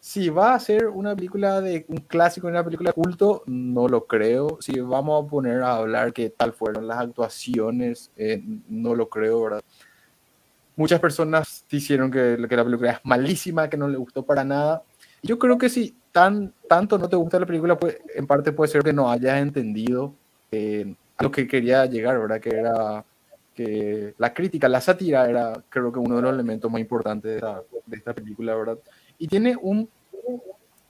Si 0.00 0.28
va 0.28 0.54
a 0.54 0.58
ser 0.58 0.88
una 0.88 1.14
película 1.14 1.60
de 1.60 1.84
un 1.86 1.98
clásico, 1.98 2.48
una 2.48 2.64
película 2.64 2.92
culto, 2.92 3.44
no 3.46 3.86
lo 3.86 4.06
creo. 4.06 4.58
Si 4.60 4.80
vamos 4.80 5.24
a 5.24 5.30
poner 5.30 5.62
a 5.62 5.76
hablar 5.76 6.12
qué 6.12 6.30
tal 6.30 6.52
fueron 6.52 6.88
las 6.88 6.98
actuaciones, 6.98 8.10
eh, 8.16 8.42
no 8.68 8.96
lo 8.96 9.08
creo, 9.08 9.42
¿verdad? 9.42 9.62
Muchas 10.74 10.98
personas 10.98 11.64
dijeron 11.70 12.10
que, 12.10 12.44
que 12.48 12.56
la 12.56 12.64
película 12.64 12.90
es 12.90 12.98
malísima, 13.04 13.70
que 13.70 13.76
no 13.76 13.86
le 13.86 13.98
gustó 13.98 14.24
para 14.24 14.42
nada. 14.42 14.82
Yo 15.22 15.38
creo 15.38 15.58
que 15.58 15.68
si 15.68 15.94
tan, 16.12 16.52
tanto 16.68 16.98
no 16.98 17.08
te 17.08 17.16
gusta 17.16 17.40
la 17.40 17.46
película, 17.46 17.76
pues 17.76 17.98
en 18.14 18.26
parte 18.26 18.52
puede 18.52 18.70
ser 18.70 18.82
que 18.82 18.92
no 18.92 19.10
hayas 19.10 19.40
entendido 19.40 20.14
eh, 20.52 20.94
a 21.16 21.22
lo 21.22 21.30
que 21.30 21.48
quería 21.48 21.86
llegar, 21.86 22.20
¿verdad? 22.20 22.40
Que 22.40 22.50
era 22.50 23.04
que 23.54 24.14
la 24.18 24.32
crítica, 24.32 24.68
la 24.68 24.80
sátira 24.80 25.28
era 25.28 25.62
creo 25.68 25.92
que 25.92 25.98
uno 25.98 26.16
de 26.16 26.22
los 26.22 26.32
elementos 26.32 26.70
más 26.70 26.80
importantes 26.80 27.40
de 27.86 27.96
esta, 27.96 28.14
película, 28.14 28.54
¿verdad? 28.54 28.78
Y 29.18 29.26
tiene 29.26 29.56
un 29.60 29.88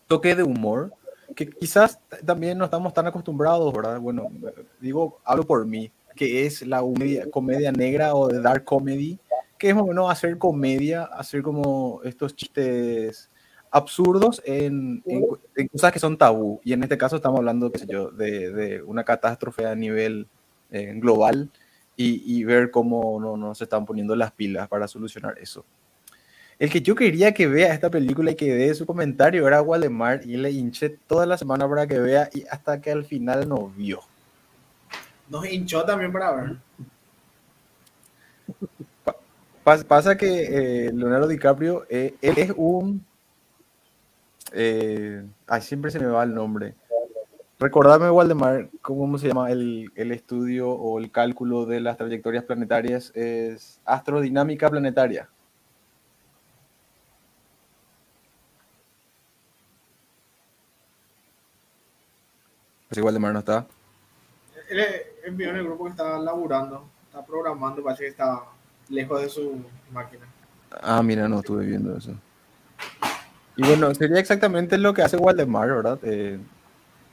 toque 0.07 0.35
de 0.35 0.43
humor 0.43 0.93
que 1.35 1.49
quizás 1.49 1.99
también 2.25 2.59
no 2.59 2.65
estamos 2.65 2.93
tan 2.93 3.07
acostumbrados, 3.07 3.73
¿verdad? 3.73 3.99
Bueno, 3.99 4.29
digo, 4.81 5.19
hablo 5.25 5.45
por 5.45 5.65
mí, 5.67 5.91
que 6.15 6.47
es 6.47 6.63
la 6.67 6.83
comedia, 7.31 7.73
negra 7.73 8.15
o 8.15 8.29
de 8.29 8.41
dark 8.41 8.65
comedy, 8.65 9.19
que 9.59 9.71
es 9.71 9.75
bueno 9.75 10.11
hacer 10.11 10.39
comedia, 10.39 11.05
hacer 11.05 11.43
como 11.43 12.01
estos 12.05 12.37
chistes 12.37 13.31
absurdos 13.73 14.41
en, 14.45 15.03
en, 15.07 15.69
cosas 15.69 15.93
que 15.93 15.99
son 15.99 16.17
tabú. 16.17 16.61
Y 16.63 16.75
en 16.75 16.83
este 16.85 16.99
caso 16.99 17.17
estamos 17.17 17.39
hablando, 17.39 17.73
qué 17.73 17.81
sé 17.81 17.87
yo, 17.89 18.11
de, 18.11 18.53
de 18.53 18.83
una 18.83 19.03
catástrofe 19.03 19.67
a 19.67 19.75
nivel 19.75 20.29
eh, 20.71 20.93
global 20.97 21.51
y, 21.97 22.23
y, 22.39 22.45
ver 22.45 22.71
cómo 22.71 23.19
no, 23.19 23.37
no 23.37 23.55
se 23.55 23.65
están 23.65 23.85
poniendo 23.85 24.15
las 24.15 24.31
pilas 24.33 24.69
para 24.69 24.87
solucionar 24.87 25.39
eso. 25.39 25.65
El 26.59 26.71
que 26.71 26.83
yo 26.83 26.95
quería 26.95 27.35
que 27.35 27.49
vea 27.49 27.75
esta 27.75 27.91
película 27.91 28.31
y 28.31 28.37
que 28.37 28.55
dé 28.55 28.73
su 28.75 28.87
comentario 28.87 29.49
era 29.49 29.63
Waldemar 29.63 30.21
y 30.25 30.37
le 30.37 30.51
hinché 30.51 30.91
toda 30.91 31.27
la 31.27 31.37
semana 31.37 31.69
para 31.69 31.87
que 31.87 31.99
vea 31.99 32.31
y 32.33 32.45
hasta 32.51 32.81
que 32.81 32.93
al 32.93 33.05
final 33.05 33.49
no 33.49 33.69
vio. 33.69 34.01
Nos 35.29 35.51
hinchó 35.51 35.85
también 35.85 36.13
para 36.13 36.31
ver. 36.31 36.57
pasa 39.89 40.17
que 40.17 40.87
eh, 40.87 40.93
Leonardo 40.93 41.27
DiCaprio 41.27 41.87
eh, 41.89 42.15
es 42.21 42.53
un... 42.57 43.05
Eh, 44.53 45.25
ay, 45.47 45.63
siempre 45.63 45.91
se 45.91 45.99
me 45.99 46.07
va 46.07 46.25
el 46.25 46.35
nombre. 46.35 46.75
Recordame, 47.59 48.11
Waldemar, 48.11 48.69
¿cómo 48.81 49.19
se 49.19 49.29
llama 49.29 49.51
el, 49.51 49.91
el, 49.95 50.11
estudio 50.11 50.71
o 50.71 50.99
el 50.99 51.13
cálculo 51.13 51.65
de 51.65 51.81
las 51.81 51.97
trayectorias 51.97 52.45
planetarias? 52.45 53.13
Es 53.15 53.81
astrodinámica 53.85 54.69
planetaria. 54.69 55.29
Pues 62.89 62.99
igual 62.99 63.15
Waldemar 63.15 63.33
no 63.33 63.39
está. 63.39 63.67
Él 64.69 64.85
envió 65.25 65.49
en 65.49 65.57
el 65.57 65.65
grupo 65.65 65.85
que 65.85 65.93
está 65.93 66.19
laburando, 66.19 66.85
está 67.07 67.25
programando, 67.25 67.83
parece 67.83 68.05
que 68.05 68.11
está 68.11 68.43
lejos 68.91 69.23
de 69.23 69.29
su 69.31 69.65
máquina. 69.91 70.27
Ah, 70.83 71.03
mira, 71.03 71.27
no 71.27 71.39
estuve 71.39 71.65
viendo 71.65 71.97
eso. 71.97 72.13
Y 73.57 73.63
bueno, 73.67 73.95
sería 73.95 74.19
exactamente 74.19 74.79
lo 74.79 74.95
que 74.95 75.03
hace 75.03 75.17
Waldemar, 75.17 75.69
¿verdad? 75.69 75.99
Eh, 76.03 76.39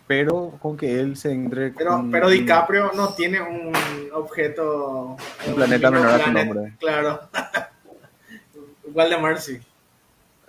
pero 0.08 0.58
con 0.62 0.78
que 0.78 1.00
él 1.00 1.18
se 1.18 1.32
entre. 1.32 1.72
Pero, 1.72 2.04
pero 2.12 2.30
DiCaprio 2.30 2.92
no 2.96 3.14
tiene 3.14 3.42
un 3.42 3.74
objeto. 4.14 5.18
Un 5.48 5.56
planeta 5.56 5.92
menor 5.92 6.08
a 6.08 6.24
su 6.24 6.32
nombre. 6.32 6.74
Claro. 6.80 7.20
Waldemar 8.94 9.40
sí. 9.40 9.60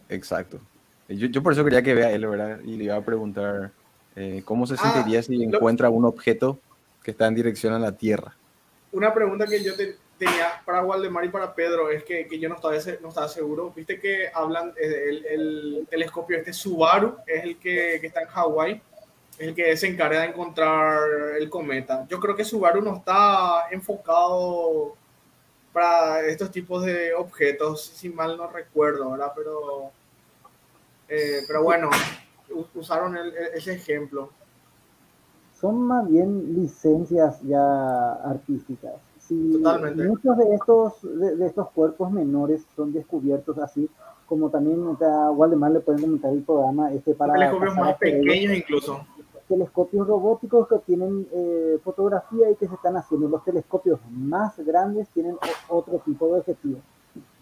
Exacto. 0.09 0.61
Yo, 1.09 1.26
yo, 1.26 1.43
por 1.43 1.53
eso 1.53 1.64
quería 1.64 1.82
que 1.82 1.95
vea 1.95 2.11
él, 2.12 2.26
¿verdad? 2.26 2.61
Y 2.64 2.76
le 2.76 2.84
iba 2.84 2.97
a 2.97 3.05
preguntar 3.05 3.72
eh, 4.16 4.43
cómo 4.45 4.66
se 4.66 4.74
ah, 4.74 4.76
sentiría 4.76 5.22
si 5.22 5.43
encuentra 5.43 5.91
un 5.91 6.05
objeto 6.05 6.59
que 7.03 7.11
está 7.11 7.26
en 7.26 7.34
dirección 7.34 7.74
a 7.74 7.78
la 7.78 7.93
Tierra. 7.93 8.34
Una 8.93 9.12
pregunta 9.12 9.47
que 9.47 9.62
yo 9.62 9.74
te, 9.76 9.97
para 10.64 10.85
Waldemar 10.85 11.25
y 11.25 11.29
para 11.29 11.55
Pedro 11.55 11.91
es 11.91 12.05
que, 12.05 12.27
que 12.27 12.39
yo 12.39 12.49
no 12.49 12.57
estaba, 12.57 13.29
seguro. 13.29 13.73
Viste 13.75 13.99
que 14.01 14.31
hablan, 14.33 14.73
eh, 14.81 15.05
el, 15.09 15.27
el 15.27 15.87
telescopio 15.89 16.39
este 16.39 16.53
Subaru 16.53 17.16
es 17.27 17.45
el 17.45 17.59
que, 17.59 17.99
que 18.01 18.07
está 18.07 18.23
en 18.23 18.29
Hawái, 18.29 18.83
es 19.39 19.49
el 19.49 19.55
que 19.55 19.77
se 19.77 19.87
encarga 19.87 20.21
de 20.21 20.29
encontrar 20.29 21.01
el 21.39 21.49
cometa. 21.49 22.07
Yo 22.09 22.21
creo 22.21 22.37
que 22.37 22.45
Subaru 22.45 22.83
no 22.83 22.97
está 22.97 23.68
enfocado 23.71 24.95
para 25.73 26.21
estos 26.27 26.51
tipos 26.51 26.85
de 26.85 27.14
objetos, 27.14 27.85
si 27.85 28.09
mal 28.09 28.37
no 28.37 28.49
recuerdo, 28.49 29.12
¿verdad? 29.12 29.33
Pero, 29.37 29.91
eh, 31.09 31.43
pero 31.47 31.62
bueno, 31.62 31.91
usaron 32.75 33.16
ese 33.55 33.75
ejemplo. 33.75 34.31
Son 35.61 35.81
más 35.81 36.09
bien 36.09 36.55
licencias 36.55 37.41
ya 37.43 38.12
artísticas 38.25 38.95
Muchos 39.35 40.37
de 40.37 40.55
estos, 40.55 40.93
de, 41.03 41.47
estos 41.47 41.70
cuerpos 41.70 42.11
menores 42.11 42.64
son 42.74 42.93
descubiertos 42.93 43.59
así, 43.59 43.89
como 44.26 44.51
también 44.51 44.85
a 45.01 45.31
Waldemar 45.31 45.72
le 45.72 45.81
pueden 45.81 46.03
comentar 46.03 46.33
el 46.33 46.43
programa 46.43 46.93
este 46.93 47.14
para... 47.14 47.35
Telescopios 47.35 47.76
más 47.76 47.97
pequeños 47.97 48.57
incluso. 48.57 49.07
Telescopios 49.49 50.07
robóticos 50.07 50.68
que 50.68 50.78
tienen 50.78 51.26
eh, 51.33 51.78
fotografía 51.83 52.51
y 52.51 52.55
que 52.55 52.68
se 52.68 52.74
están 52.74 52.97
haciendo. 52.97 53.28
Los 53.28 53.45
telescopios 53.45 53.99
más 54.11 54.57
grandes 54.59 55.09
tienen 55.09 55.37
otro 55.68 55.99
tipo 56.05 56.26
de 56.26 56.41
objetivo. 56.41 56.78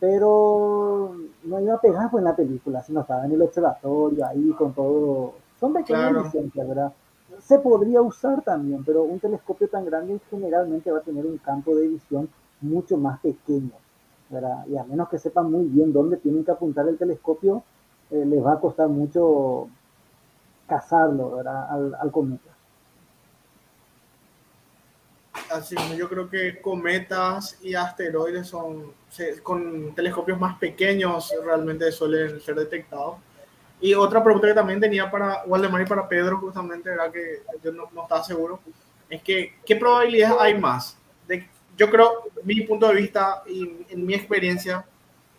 Pero 0.01 1.15
no 1.45 1.61
iba 1.61 1.75
a 1.75 1.81
pegar 1.81 2.11
pues, 2.11 2.23
en 2.23 2.25
la 2.25 2.37
película, 2.37 2.83
sino 2.83 3.01
estaba 3.03 3.27
en 3.27 3.33
el 3.33 3.43
observatorio 3.43 4.27
ahí 4.27 4.51
con 4.57 4.73
todo. 4.73 5.35
Son 5.61 5.75
pequeñas 5.75 6.25
licencias, 6.25 6.67
¿verdad? 6.67 6.93
Se 7.41 7.59
podría 7.59 8.01
usar 8.03 8.43
también, 8.43 8.85
pero 8.85 9.03
un 9.03 9.21
telescopio 9.21 9.69
tan 9.69 9.85
grande 9.85 10.21
generalmente 10.31 10.91
va 10.91 10.99
a 10.99 11.03
tener 11.03 11.25
un 11.25 11.39
campo 11.39 11.75
de 11.75 11.89
visión 11.89 12.29
mucho 12.61 12.97
más 12.97 13.21
pequeño. 13.21 13.73
Y 14.67 14.77
a 14.77 14.85
menos 14.85 15.09
que 15.09 15.19
sepan 15.19 15.51
muy 15.51 15.65
bien 15.67 15.93
dónde 15.93 16.19
tienen 16.19 16.45
que 16.45 16.51
apuntar 16.51 16.87
el 16.87 16.99
telescopio, 16.99 17.63
eh, 18.11 18.25
les 18.27 18.45
va 18.45 18.55
a 18.55 18.61
costar 18.61 18.89
mucho 18.89 19.69
cazarlo 20.67 21.37
¿verdad? 21.37 21.95
Al, 21.99 22.13
cometa. 22.13 22.51
Así, 25.51 25.77
yo 25.97 26.09
creo 26.11 26.29
que 26.29 26.61
cometas 26.61 27.59
y 27.63 27.75
asteroides 27.75 28.49
son, 28.49 28.93
con 29.43 29.95
telescopios 29.95 30.39
más 30.39 30.59
pequeños 30.59 31.33
realmente 31.43 31.91
suelen 31.91 32.39
ser 32.41 32.57
detectados 32.57 33.17
y 33.81 33.95
otra 33.95 34.23
pregunta 34.23 34.49
que 34.49 34.55
también 34.55 34.81
tenía 34.81 35.11
para 35.11 35.45
Waldemar 35.45 35.83
y 35.83 35.87
para 35.87 36.09
Pedro, 36.09 36.39
justamente, 36.39 36.91
era 36.91 37.11
que 37.11 37.43
yo 37.63 37.73
no, 37.73 37.89
no, 37.93 38.03
estaba 38.03 38.25
seguro, 38.25 38.61
es 39.09 39.23
que, 39.23 39.55
¿qué 39.65 39.77
probabilidades 39.77 40.37
hay 40.41 40.59
más? 40.59 40.99
De, 41.27 41.47
yo 41.77 41.89
creo, 41.89 42.25
mi 42.43 42.63
punto 42.63 42.89
de 42.89 42.95
vista 42.95 43.43
y 43.47 43.87
en 43.89 44.05
mi 44.05 44.15
experiencia, 44.15 44.85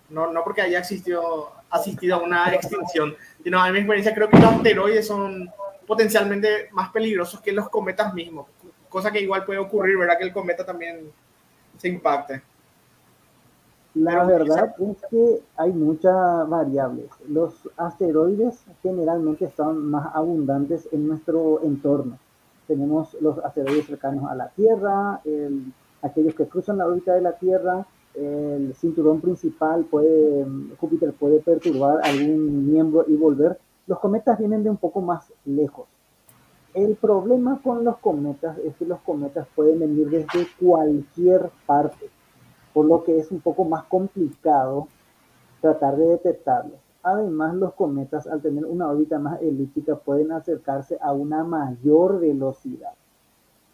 no, 0.10 0.32
no 0.32 0.44
porque 0.44 0.62
haya 0.62 0.80
existido, 0.80 1.52
asistido 1.70 2.16
a 2.16 2.20
una 2.20 2.54
extinción, 2.54 3.16
sino 3.44 3.66
en 3.66 3.74
mi 3.74 3.80
experiencia 3.80 4.14
creo 4.14 4.30
que 4.30 4.40
los 4.40 4.54
asteroides 4.54 5.06
son 5.06 5.52
potencialmente 5.86 6.70
más 6.72 6.90
peligrosos 6.92 7.42
que 7.42 7.52
los 7.52 7.70
cometas 7.70 8.14
mismos, 8.14 8.48
cosa 8.88 9.12
que 9.12 9.22
igual 9.22 9.44
puede 9.46 9.60
ocurrir, 9.60 9.98
¿verdad? 9.98 10.18
Que 10.18 10.26
el 10.26 10.34
cometa 10.34 10.66
también 10.66 11.12
se 11.78 11.90
impacte. 11.90 12.42
La 13.96 14.24
verdad 14.24 14.76
es 14.80 14.98
que 15.10 15.42
hay 15.58 15.74
muchas 15.74 16.48
variables. 16.48 17.10
Los 17.28 17.68
asteroides 17.76 18.64
generalmente 18.84 19.52
son 19.58 19.90
más 19.90 20.12
abundantes 20.14 20.88
en 20.92 21.08
nuestro 21.08 21.64
entorno. 21.64 22.20
Tenemos 22.68 23.18
los 23.20 23.40
asteroides 23.40 23.88
cercanos 23.88 24.30
a 24.30 24.36
la 24.36 24.50
Tierra, 24.50 25.22
aquellos 26.04 26.36
que 26.36 26.48
cruzan 26.48 26.78
la 26.78 26.86
órbita 26.86 27.16
de 27.16 27.22
la 27.22 27.32
Tierra, 27.34 27.84
el 28.14 28.76
cinturón 28.76 29.22
principal 29.22 29.86
puede, 29.86 30.46
Júpiter 30.80 31.14
puede 31.14 31.40
perturbar 31.40 32.00
algún 32.04 32.72
miembro 32.72 33.06
y 33.08 33.16
volver. 33.16 33.60
Los 33.88 34.00
cometas 34.00 34.38
vienen 34.38 34.64
de 34.64 34.70
un 34.70 34.78
poco 34.78 35.02
más 35.02 35.34
lejos. 35.46 35.88
El 36.76 36.96
problema 36.96 37.60
con 37.64 37.84
los 37.84 37.98
cometas 37.98 38.56
es 38.60 38.76
que 38.76 38.86
los 38.86 39.00
cometas 39.00 39.48
pueden 39.56 39.80
venir 39.80 40.10
desde 40.10 40.48
cualquier 40.60 41.50
parte 41.66 42.12
por 42.80 42.86
lo 42.86 43.03
que 43.03 43.19
es 43.19 43.30
un 43.30 43.41
poco 43.41 43.65
más 43.65 43.84
complicado 43.88 44.88
tratar 45.59 45.97
de 45.97 46.05
detectarlos. 46.11 46.80
Además, 47.03 47.53
los 47.55 47.73
cometas, 47.73 48.25
al 48.25 48.41
tener 48.41 48.65
una 48.65 48.88
órbita 48.88 49.19
más 49.19 49.41
elíptica, 49.41 49.97
pueden 49.97 50.32
acercarse 50.32 50.97
a 51.01 51.11
una 51.11 51.43
mayor 51.43 52.21
velocidad, 52.21 52.93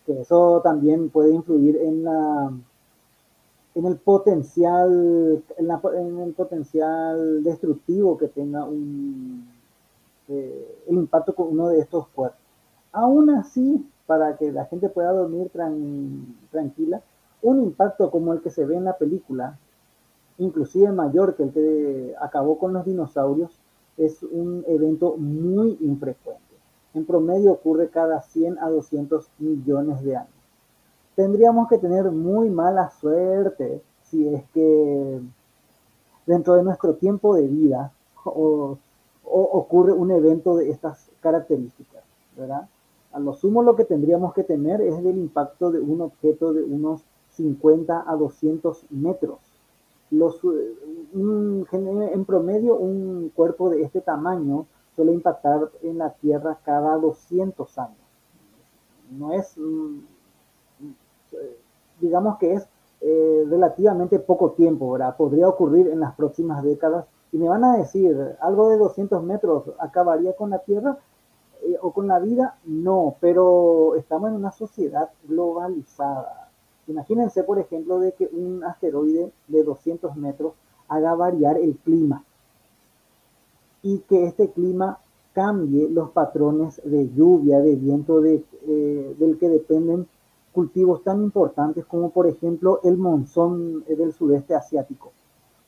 que 0.07 0.21
eso 0.21 0.59
también 0.63 1.11
puede 1.11 1.35
influir 1.35 1.77
en 1.77 2.03
la 2.03 2.51
el 3.75 3.97
potencial 6.35 7.43
destructivo 7.43 8.17
que 8.17 8.29
tenga 8.29 8.65
un, 8.65 9.47
eh, 10.29 10.79
el 10.87 10.95
impacto 10.95 11.35
con 11.35 11.49
uno 11.49 11.67
de 11.67 11.81
estos 11.81 12.07
cuerpos. 12.07 12.39
Aún 12.91 13.29
así, 13.29 13.87
para 14.07 14.35
que 14.35 14.51
la 14.51 14.65
gente 14.65 14.89
pueda 14.89 15.11
dormir 15.11 15.51
tranquila, 16.49 17.03
un 17.45 17.61
impacto 17.61 18.09
como 18.09 18.33
el 18.33 18.41
que 18.41 18.49
se 18.49 18.65
ve 18.65 18.75
en 18.75 18.85
la 18.85 18.97
película, 18.97 19.59
inclusive 20.39 20.91
mayor 20.91 21.35
que 21.35 21.43
el 21.43 21.51
que 21.53 22.15
acabó 22.19 22.57
con 22.57 22.73
los 22.73 22.85
dinosaurios, 22.85 23.51
es 23.97 24.23
un 24.23 24.63
evento 24.67 25.15
muy 25.15 25.77
infrecuente. 25.79 26.41
En 26.95 27.05
promedio 27.05 27.51
ocurre 27.51 27.89
cada 27.89 28.21
100 28.21 28.57
a 28.57 28.69
200 28.69 29.29
millones 29.37 30.03
de 30.03 30.15
años. 30.15 30.29
Tendríamos 31.15 31.69
que 31.69 31.77
tener 31.77 32.11
muy 32.11 32.49
mala 32.49 32.89
suerte 32.89 33.83
si 34.03 34.27
es 34.27 34.43
que 34.49 35.21
dentro 36.25 36.55
de 36.55 36.63
nuestro 36.63 36.95
tiempo 36.95 37.35
de 37.35 37.47
vida 37.47 37.91
ocurre 39.23 39.93
un 39.93 40.09
evento 40.09 40.57
de 40.57 40.71
estas 40.71 41.11
características, 41.21 42.03
¿verdad? 42.35 42.67
A 43.13 43.19
lo 43.19 43.33
sumo 43.33 43.61
lo 43.61 43.75
que 43.75 43.85
tendríamos 43.85 44.33
que 44.33 44.43
tener 44.43 44.81
es 44.81 44.97
el 44.97 45.17
impacto 45.17 45.69
de 45.71 45.79
un 45.79 46.01
objeto 46.01 46.51
de 46.51 46.63
unos 46.63 47.03
50 47.35 48.05
a 48.07 48.15
200 48.15 48.85
metros. 48.91 49.39
Los, 50.11 50.39
en 51.13 52.25
promedio, 52.25 52.75
un 52.75 53.31
cuerpo 53.35 53.69
de 53.69 53.83
este 53.83 54.01
tamaño 54.01 54.67
suele 54.95 55.13
impactar 55.13 55.71
en 55.81 55.97
la 55.97 56.11
Tierra 56.11 56.59
cada 56.63 56.95
200 56.97 57.77
años. 57.79 57.97
No 59.11 59.33
es, 59.33 59.55
digamos 61.99 62.37
que 62.37 62.53
es 62.53 62.67
eh, 63.01 63.45
relativamente 63.49 64.19
poco 64.19 64.51
tiempo, 64.51 64.91
¿verdad? 64.91 65.17
Podría 65.17 65.49
ocurrir 65.49 65.87
en 65.87 65.99
las 65.99 66.15
próximas 66.15 66.63
décadas. 66.63 67.05
Y 67.31 67.37
me 67.37 67.49
van 67.49 67.63
a 67.63 67.77
decir, 67.77 68.37
¿algo 68.39 68.69
de 68.69 68.77
200 68.77 69.21
metros 69.23 69.63
acabaría 69.79 70.35
con 70.35 70.51
la 70.51 70.59
Tierra 70.59 70.97
eh, 71.63 71.77
o 71.81 71.91
con 71.91 72.07
la 72.07 72.19
vida? 72.19 72.57
No, 72.63 73.17
pero 73.19 73.95
estamos 73.95 74.29
en 74.29 74.35
una 74.35 74.51
sociedad 74.51 75.09
globalizada 75.23 76.44
Imagínense, 76.87 77.43
por 77.43 77.59
ejemplo, 77.59 77.99
de 77.99 78.13
que 78.13 78.29
un 78.31 78.63
asteroide 78.63 79.31
de 79.47 79.63
200 79.63 80.15
metros 80.15 80.53
haga 80.87 81.15
variar 81.15 81.57
el 81.57 81.75
clima 81.77 82.23
y 83.81 83.99
que 83.99 84.25
este 84.25 84.51
clima 84.51 84.99
cambie 85.33 85.89
los 85.89 86.11
patrones 86.11 86.81
de 86.83 87.09
lluvia, 87.13 87.59
de 87.59 87.75
viento 87.75 88.23
eh, 88.23 88.43
del 89.19 89.37
que 89.37 89.49
dependen 89.49 90.07
cultivos 90.53 91.03
tan 91.03 91.21
importantes 91.21 91.85
como 91.85 92.11
por 92.11 92.27
ejemplo 92.27 92.79
el 92.83 92.97
monzón 92.97 93.83
del 93.83 94.13
sudeste 94.13 94.55
asiático. 94.55 95.11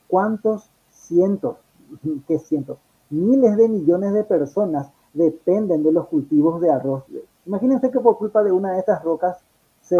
¿Cuántos 0.07 0.69
cientos, 0.89 1.57
qué 2.27 2.39
cientos, 2.39 2.77
miles 3.09 3.57
de 3.57 3.67
millones 3.67 4.13
de 4.13 4.23
personas 4.23 4.89
dependen 5.13 5.83
de 5.83 5.91
los 5.91 6.07
cultivos 6.07 6.61
de 6.61 6.71
arroz? 6.71 7.03
Imagínense 7.45 7.91
que 7.91 7.99
por 7.99 8.17
culpa 8.17 8.43
de 8.43 8.51
una 8.51 8.71
de 8.73 8.79
estas 8.79 9.03
rocas 9.03 9.37
se, 9.81 9.97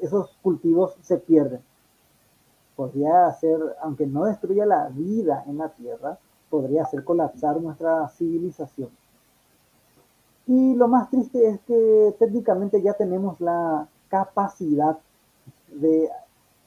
esos 0.00 0.36
cultivos 0.42 0.96
se 1.02 1.18
pierden. 1.18 1.60
Podría 2.76 3.26
hacer, 3.26 3.58
aunque 3.82 4.06
no 4.06 4.24
destruya 4.24 4.66
la 4.66 4.88
vida 4.88 5.44
en 5.46 5.58
la 5.58 5.68
tierra, 5.68 6.18
podría 6.50 6.82
hacer 6.82 7.04
colapsar 7.04 7.60
nuestra 7.60 8.08
civilización. 8.08 8.90
Y 10.46 10.74
lo 10.74 10.88
más 10.88 11.10
triste 11.10 11.48
es 11.48 11.60
que 11.60 12.14
técnicamente 12.18 12.82
ya 12.82 12.92
tenemos 12.94 13.40
la 13.40 13.88
capacidad 14.08 14.98
de 15.68 16.10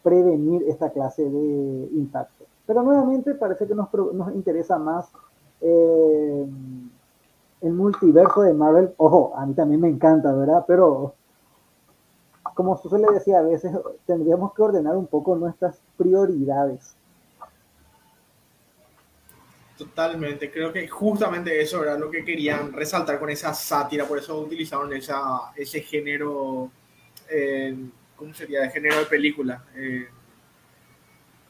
prevenir 0.02 0.64
esta 0.64 0.90
clase 0.90 1.30
de 1.30 1.90
impacto. 1.94 2.46
Pero 2.66 2.84
nuevamente 2.84 3.36
parece 3.36 3.68
que 3.68 3.76
nos, 3.76 3.94
nos 3.94 4.34
interesa 4.34 4.78
más 4.80 5.10
eh, 5.62 6.48
el 7.62 7.74
multiverso 7.74 8.42
de 8.42 8.54
Marvel. 8.54 8.94
Ojo, 8.98 9.34
a 9.36 9.46
mí 9.46 9.54
también 9.54 9.82
me 9.82 9.90
encanta, 9.90 10.34
¿verdad? 10.34 10.66
Pero 10.68 11.14
como 12.58 12.76
suele 12.76 13.06
decir 13.14 13.36
a 13.36 13.44
veces, 13.44 13.72
tendríamos 14.08 14.52
que 14.56 14.64
ordenar 14.64 14.96
un 14.96 15.06
poco 15.06 15.36
nuestras 15.36 15.80
prioridades. 15.96 16.96
Totalmente, 19.78 20.52
creo 20.52 20.74
que 20.74 20.88
justamente 20.88 21.62
eso 21.62 21.84
era 21.84 21.96
lo 21.96 22.10
que 22.10 22.26
querían 22.26 22.74
resaltar 22.74 23.20
con 23.20 23.30
esa 23.30 23.54
sátira, 23.54 24.06
por 24.06 24.18
eso 24.18 24.40
utilizaron 24.40 24.92
esa, 24.92 25.52
ese 25.56 25.82
género, 25.82 26.72
eh, 27.30 27.78
¿cómo 28.16 28.34
sería? 28.34 28.62
De 28.62 28.72
género 28.72 28.98
de 28.98 29.06
película. 29.06 29.64
Eh, 29.76 30.08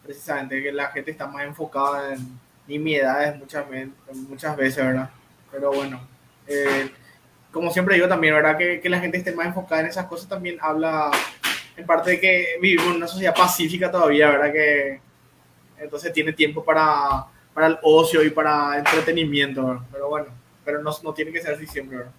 precisamente 0.04 0.62
que 0.62 0.74
la 0.74 0.88
gente 0.88 1.12
está 1.12 1.26
más 1.26 1.46
enfocada 1.46 2.16
en 2.16 2.38
nimiedades 2.68 3.40
muchas, 3.40 3.66
muchas 4.28 4.58
veces, 4.58 4.84
¿verdad? 4.84 5.10
Pero 5.50 5.72
bueno, 5.72 6.02
eh, 6.48 6.92
como 7.58 7.72
siempre 7.72 7.96
digo 7.96 8.08
también, 8.08 8.34
¿verdad? 8.34 8.58
Que, 8.58 8.80
que, 8.80 8.90
la 8.90 9.00
gente 9.00 9.18
esté 9.18 9.34
más 9.34 9.48
enfocada 9.48 9.82
en 9.82 9.88
esas 9.88 10.06
cosas 10.06 10.30
también 10.30 10.58
habla 10.62 11.12
en 11.76 11.86
parte 11.86 12.12
de 12.12 12.20
que 12.20 12.46
vivimos 12.62 12.88
en 12.88 12.96
una 12.96 13.08
sociedad 13.08 13.36
pacífica 13.36 13.92
todavía, 13.92 14.32
¿verdad? 14.32 14.52
Que 14.54 15.02
entonces 15.80 16.14
tiene 16.14 16.34
tiempo 16.34 16.64
para 16.64 17.28
para 17.58 17.70
el 17.70 17.80
ocio 17.82 18.24
y 18.24 18.30
para 18.30 18.78
entretenimiento, 18.78 19.84
pero 19.92 20.10
bueno, 20.10 20.28
pero 20.64 20.80
no, 20.84 20.92
no 21.04 21.12
tiene 21.12 21.32
que 21.32 21.42
ser 21.42 21.56
así 21.56 21.66
siempre. 21.66 21.98
¿verdad? 21.98 22.12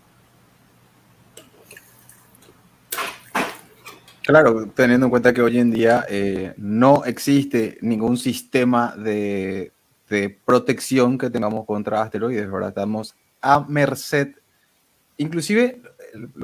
Claro, 4.25 4.67
teniendo 4.75 5.07
en 5.07 5.11
cuenta 5.11 5.33
que 5.33 5.41
hoy 5.41 5.61
en 5.61 5.71
día 5.71 6.05
eh, 6.09 6.55
no 6.57 7.05
existe 7.05 7.79
ningún 7.83 8.17
sistema 8.17 8.97
de, 8.97 9.71
de, 10.11 10.37
protección 10.45 11.17
que 11.17 11.31
tengamos 11.31 11.65
contra 11.67 12.03
asteroides, 12.03 12.51
¿verdad? 12.51 12.71
Estamos 12.71 13.15
a 13.41 13.61
merced. 13.61 14.35
Inclusive 15.19 15.83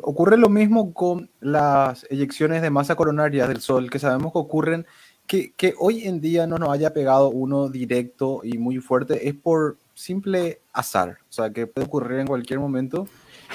ocurre 0.03 0.37
lo 0.37 0.49
mismo 0.49 0.93
con 0.93 1.31
las 1.41 2.07
eyecciones 2.11 2.61
de 2.61 2.71
masa 2.71 2.97
coronaria 2.97 3.47
del 3.47 3.61
Sol, 3.61 3.89
que 3.89 3.99
sabemos 3.99 4.33
que 4.33 4.39
ocurren 4.39 4.87
que, 5.27 5.75
hoy 5.79 6.07
en 6.07 6.21
día 6.21 6.47
no 6.47 6.59
nos 6.59 6.71
haya 6.71 6.93
pegado 6.93 7.31
uno 7.31 7.69
directo 7.69 8.41
y 8.43 8.59
muy 8.59 8.79
fuerte 8.79 9.29
es 9.29 9.35
por 9.35 9.79
simple 9.95 10.61
azar. 10.73 11.19
O 11.31 11.33
sea, 11.33 11.51
que 11.51 11.67
puede 11.67 11.87
ocurrir 11.87 12.19
en 12.19 12.27
cualquier 12.27 12.59
momento 12.59 13.07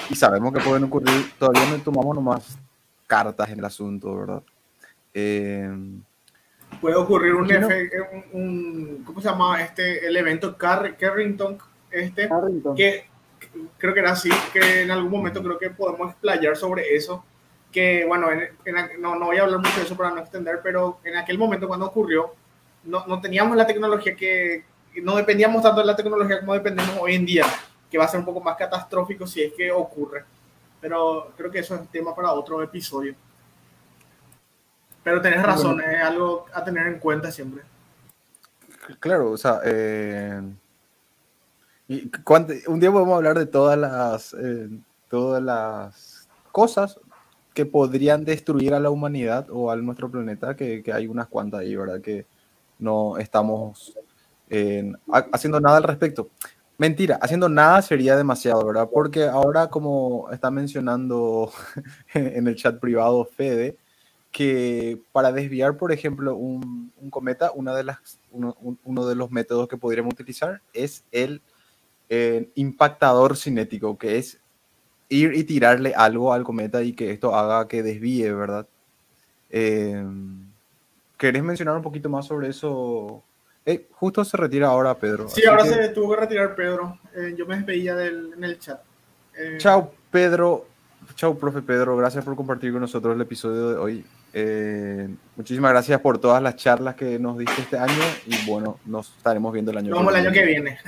y 0.08 0.16
sabemos 0.16 0.52
que 0.52 0.60
pueden 0.60 0.84
ocurrir. 0.84 1.30
Todavía 1.38 1.70
no 1.70 1.82
tomamos 1.82 2.14
nomás 2.14 2.58
cartas 3.06 3.48
en 3.50 3.58
el 3.58 3.64
asunto, 3.64 4.16
¿verdad? 4.16 4.42
Eh, 5.12 5.70
puede 6.80 6.96
ocurrir 6.96 7.34
un, 7.34 7.48
un, 8.32 9.02
¿cómo 9.04 9.20
se 9.20 9.28
llama 9.28 9.60
este 9.62 10.06
el 10.06 10.16
evento 10.16 10.56
Carrington 10.56 11.58
este 11.90 12.28
que 12.76 13.09
creo 13.78 13.94
que 13.94 14.00
era 14.00 14.12
así 14.12 14.30
que 14.52 14.82
en 14.82 14.90
algún 14.90 15.10
momento 15.10 15.42
creo 15.42 15.58
que 15.58 15.70
podemos 15.70 16.10
explayar 16.10 16.56
sobre 16.56 16.94
eso 16.94 17.24
que, 17.72 18.04
bueno, 18.04 18.28
no, 18.98 19.16
no, 19.16 19.26
voy 19.26 19.36
a 19.36 19.42
hablar 19.42 19.60
mucho 19.60 19.76
de 19.76 19.82
eso 19.84 19.96
para 19.96 20.10
no 20.10 20.20
extender, 20.20 20.60
pero 20.62 20.98
en 21.04 21.16
aquel 21.16 21.38
momento 21.38 21.68
cuando 21.68 21.86
ocurrió, 21.86 22.34
no, 22.84 23.06
no 23.06 23.20
teníamos 23.20 23.56
la 23.56 23.66
tecnología 23.66 24.16
que, 24.16 24.64
no 25.02 25.16
dependíamos 25.16 25.62
tanto 25.62 25.80
de 25.80 25.86
la 25.86 25.96
tecnología 25.96 26.40
como 26.40 26.54
dependemos 26.54 26.96
hoy 27.00 27.14
en 27.14 27.26
día, 27.26 27.46
que 27.90 27.98
va 27.98 28.04
a 28.04 28.08
ser 28.08 28.20
un 28.20 28.26
poco 28.26 28.40
más 28.40 28.56
catastrófico 28.56 29.26
si 29.26 29.42
es 29.42 29.52
que 29.52 29.70
ocurre. 29.70 30.24
Pero 30.80 31.32
creo 31.36 31.50
que 31.50 31.60
eso 31.60 31.74
es 31.74 31.88
tema 31.90 32.14
para 32.14 32.32
otro 32.32 32.62
episodio. 32.62 33.14
Pero 35.04 35.20
tenés 35.20 35.42
razón, 35.42 35.80
es 35.80 36.02
algo 36.02 36.46
a 36.52 36.64
tener 36.64 36.86
en 36.86 36.98
cuenta 36.98 37.30
siempre. 37.30 37.62
Claro, 38.98 39.30
o 39.30 39.36
sea, 39.36 39.60
eh, 39.64 40.40
un 42.68 42.80
día 42.80 42.92
podemos 42.92 43.16
hablar 43.16 43.38
de 43.38 43.46
todas 43.46 43.78
las, 43.78 44.34
eh, 44.34 44.68
todas 45.08 45.42
las 45.42 46.28
cosas 46.52 47.00
que 47.54 47.66
podrían 47.66 48.24
destruir 48.24 48.74
a 48.74 48.80
la 48.80 48.90
humanidad 48.90 49.48
o 49.50 49.70
a 49.70 49.76
nuestro 49.76 50.10
planeta, 50.10 50.54
que, 50.56 50.82
que 50.82 50.92
hay 50.92 51.06
unas 51.06 51.26
cuantas 51.28 51.60
ahí, 51.60 51.74
¿verdad? 51.74 52.00
Que 52.00 52.26
no 52.78 53.18
estamos 53.18 53.94
haciendo 55.32 55.60
nada 55.60 55.76
al 55.76 55.84
respecto. 55.84 56.30
Mentira, 56.80 57.18
haciendo 57.20 57.48
nada 57.50 57.82
sería 57.82 58.16
demasiado, 58.16 58.64
¿verdad? 58.64 58.88
Porque 58.90 59.24
ahora, 59.24 59.68
como 59.68 60.30
está 60.32 60.50
mencionando 60.50 61.52
en 62.14 62.46
el 62.46 62.56
chat 62.56 62.80
privado 62.80 63.26
Fede, 63.26 63.76
que 64.30 64.98
para 65.12 65.30
desviar, 65.30 65.76
por 65.76 65.92
ejemplo, 65.92 66.34
un, 66.36 66.90
un 66.96 67.10
cometa, 67.10 67.52
una 67.52 67.74
de 67.74 67.84
las, 67.84 68.18
uno, 68.30 68.56
uno, 68.82 69.06
de 69.06 69.14
los 69.14 69.30
métodos 69.30 69.68
que 69.68 69.76
podríamos 69.76 70.14
utilizar 70.14 70.62
es 70.72 71.04
el 71.12 71.42
eh, 72.10 72.50
impactador 72.56 73.36
cinético, 73.36 73.96
que 73.96 74.18
es 74.18 74.38
ir 75.08 75.32
y 75.34 75.44
tirarle 75.44 75.94
algo 75.94 76.32
al 76.32 76.44
cometa 76.44 76.82
y 76.82 76.92
que 76.92 77.12
esto 77.12 77.34
haga 77.34 77.66
que 77.68 77.82
desvíe, 77.82 78.32
¿verdad? 78.32 78.66
Eh, 79.48 80.04
¿Querés 81.16 81.42
mencionar 81.42 81.76
un 81.76 81.82
poquito 81.82 82.08
más 82.08 82.26
sobre 82.26 82.48
eso? 82.48 83.22
Eh, 83.64 83.88
justo 83.92 84.24
se 84.24 84.36
retira 84.36 84.68
ahora 84.68 84.94
Pedro. 84.94 85.28
Sí, 85.28 85.44
ahora 85.46 85.64
se 85.64 85.90
tuvo 85.90 86.14
que 86.14 86.20
retirar 86.20 86.54
Pedro. 86.54 86.98
Eh, 87.14 87.34
yo 87.36 87.46
me 87.46 87.56
despedía 87.56 87.94
del, 87.94 88.32
en 88.36 88.44
el 88.44 88.58
chat. 88.58 88.80
Eh, 89.36 89.58
chao, 89.58 89.92
Pedro. 90.10 90.66
Chao, 91.14 91.36
profe 91.36 91.62
Pedro. 91.62 91.96
Gracias 91.96 92.24
por 92.24 92.34
compartir 92.36 92.72
con 92.72 92.80
nosotros 92.80 93.14
el 93.14 93.20
episodio 93.20 93.70
de 93.70 93.76
hoy. 93.76 94.04
muchísimas 95.36 95.72
gracias 95.72 96.00
por 96.00 96.18
todas 96.18 96.42
las 96.42 96.56
charlas 96.56 96.94
que 96.94 97.18
nos 97.18 97.36
diste 97.36 97.62
este 97.62 97.78
año 97.78 98.02
y 98.26 98.50
bueno, 98.50 98.78
nos 98.86 99.14
estaremos 99.16 99.52
viendo 99.52 99.72
el 99.72 99.78
año 99.78 99.94
Vamos 99.94 100.14
el 100.14 100.20
año 100.20 100.32
que 100.32 100.44
viene. 100.44 100.78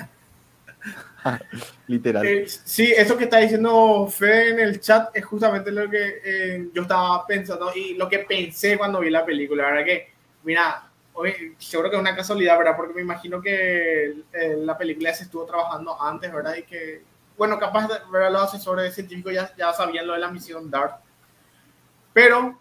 Literal. 1.86 2.26
Eh, 2.26 2.46
sí, 2.46 2.92
eso 2.96 3.16
que 3.16 3.24
está 3.24 3.38
diciendo 3.38 4.06
Fede 4.08 4.50
en 4.50 4.60
el 4.60 4.80
chat 4.80 5.14
es 5.14 5.24
justamente 5.24 5.70
lo 5.70 5.88
que 5.88 6.20
eh, 6.24 6.68
yo 6.72 6.82
estaba 6.82 7.26
pensando 7.26 7.72
y 7.74 7.94
lo 7.94 8.08
que 8.08 8.20
pensé 8.20 8.76
cuando 8.76 9.00
vi 9.00 9.10
la 9.10 9.24
película. 9.24 9.64
La 9.64 9.70
verdad 9.70 9.84
que, 9.84 10.12
mira, 10.44 10.90
hoy, 11.12 11.32
que 11.32 11.56
es 11.58 11.74
una 11.74 12.16
casualidad, 12.16 12.58
¿verdad? 12.58 12.76
Porque 12.76 12.94
me 12.94 13.02
imagino 13.02 13.40
que 13.40 14.14
eh, 14.32 14.56
la 14.58 14.76
película 14.76 15.12
se 15.14 15.24
estuvo 15.24 15.44
trabajando 15.44 16.00
antes, 16.00 16.32
¿verdad? 16.32 16.56
Y 16.56 16.62
que, 16.62 17.02
bueno, 17.36 17.58
capaz, 17.58 17.88
¿verdad? 18.10 18.32
Los 18.32 18.42
asesores 18.42 18.94
científicos 18.94 19.32
ya, 19.32 19.54
ya 19.56 19.72
sabían 19.72 20.06
lo 20.06 20.14
de 20.14 20.20
la 20.20 20.30
misión 20.30 20.70
DART. 20.70 21.00
Pero, 22.12 22.60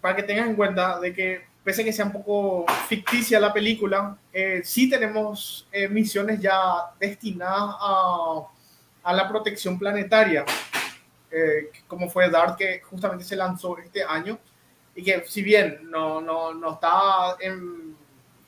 para 0.00 0.16
que 0.16 0.22
tengas 0.22 0.48
en 0.48 0.56
cuenta 0.56 0.98
de 0.98 1.12
que 1.12 1.44
pese 1.66 1.82
a 1.82 1.84
que 1.84 1.92
sea 1.92 2.04
un 2.04 2.12
poco 2.12 2.64
ficticia 2.86 3.40
la 3.40 3.52
película, 3.52 4.16
eh, 4.32 4.60
sí 4.62 4.88
tenemos 4.88 5.66
eh, 5.72 5.88
misiones 5.88 6.40
ya 6.40 6.92
destinadas 7.00 7.74
a, 7.80 8.46
a 9.02 9.12
la 9.12 9.28
protección 9.28 9.76
planetaria, 9.76 10.44
eh, 11.28 11.72
como 11.88 12.08
fue 12.08 12.30
DART, 12.30 12.56
que 12.56 12.80
justamente 12.82 13.24
se 13.24 13.34
lanzó 13.34 13.78
este 13.78 14.04
año, 14.04 14.38
y 14.94 15.02
que 15.02 15.24
si 15.26 15.42
bien 15.42 15.80
no, 15.90 16.20
no, 16.20 16.54
no 16.54 16.74
está, 16.74 17.36
en, 17.40 17.96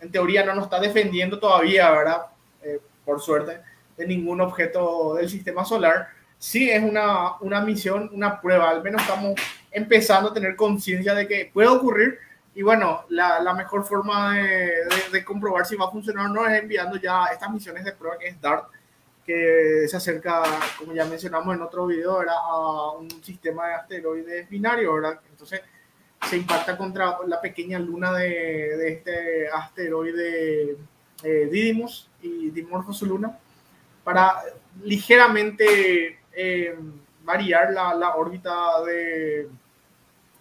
en, 0.00 0.12
teoría 0.12 0.44
no 0.44 0.54
nos 0.54 0.66
está 0.66 0.78
defendiendo 0.78 1.40
todavía, 1.40 1.90
¿verdad? 1.90 2.22
Eh, 2.62 2.78
por 3.04 3.20
suerte, 3.20 3.60
de 3.96 4.06
ningún 4.06 4.40
objeto 4.40 5.14
del 5.16 5.28
sistema 5.28 5.64
solar, 5.64 6.06
sí 6.38 6.70
es 6.70 6.84
una, 6.84 7.36
una 7.40 7.62
misión, 7.62 8.10
una 8.12 8.40
prueba, 8.40 8.70
al 8.70 8.80
menos 8.80 9.02
estamos 9.02 9.34
empezando 9.72 10.30
a 10.30 10.34
tener 10.34 10.54
conciencia 10.54 11.14
de 11.14 11.26
que 11.26 11.50
puede 11.52 11.66
ocurrir, 11.66 12.27
y 12.58 12.62
bueno, 12.62 13.04
la, 13.10 13.38
la 13.38 13.54
mejor 13.54 13.84
forma 13.84 14.34
de, 14.36 14.72
de, 15.12 15.24
comprobar 15.24 15.64
si 15.64 15.76
va 15.76 15.86
a 15.86 15.92
funcionar 15.92 16.26
o 16.26 16.28
no 16.28 16.44
es 16.44 16.60
enviando 16.60 16.96
ya 16.96 17.26
estas 17.26 17.52
misiones 17.52 17.84
de 17.84 17.92
prueba 17.92 18.18
que 18.18 18.26
es 18.26 18.40
DART, 18.40 18.64
que 19.24 19.86
se 19.86 19.96
acerca, 19.96 20.42
como 20.76 20.92
ya 20.92 21.04
mencionamos 21.04 21.54
en 21.54 21.62
otro 21.62 21.86
video, 21.86 22.20
era 22.20 22.32
a 22.32 22.90
un 22.94 23.08
sistema 23.22 23.68
de 23.68 23.74
asteroides 23.74 24.48
binario. 24.50 24.92
Entonces 25.30 25.60
se 26.28 26.36
impacta 26.36 26.76
contra 26.76 27.18
la 27.28 27.40
pequeña 27.40 27.78
luna 27.78 28.12
de, 28.14 28.26
de 28.76 28.92
este 28.92 29.48
asteroide 29.50 30.78
eh, 31.22 31.48
Didymos 31.52 32.10
y 32.22 32.50
Dimorphos 32.50 32.98
su 32.98 33.06
luna 33.06 33.38
para 34.02 34.34
ligeramente 34.82 36.18
eh, 36.32 36.76
variar 37.22 37.72
la, 37.72 37.94
la 37.94 38.16
órbita 38.16 38.82
de 38.84 39.48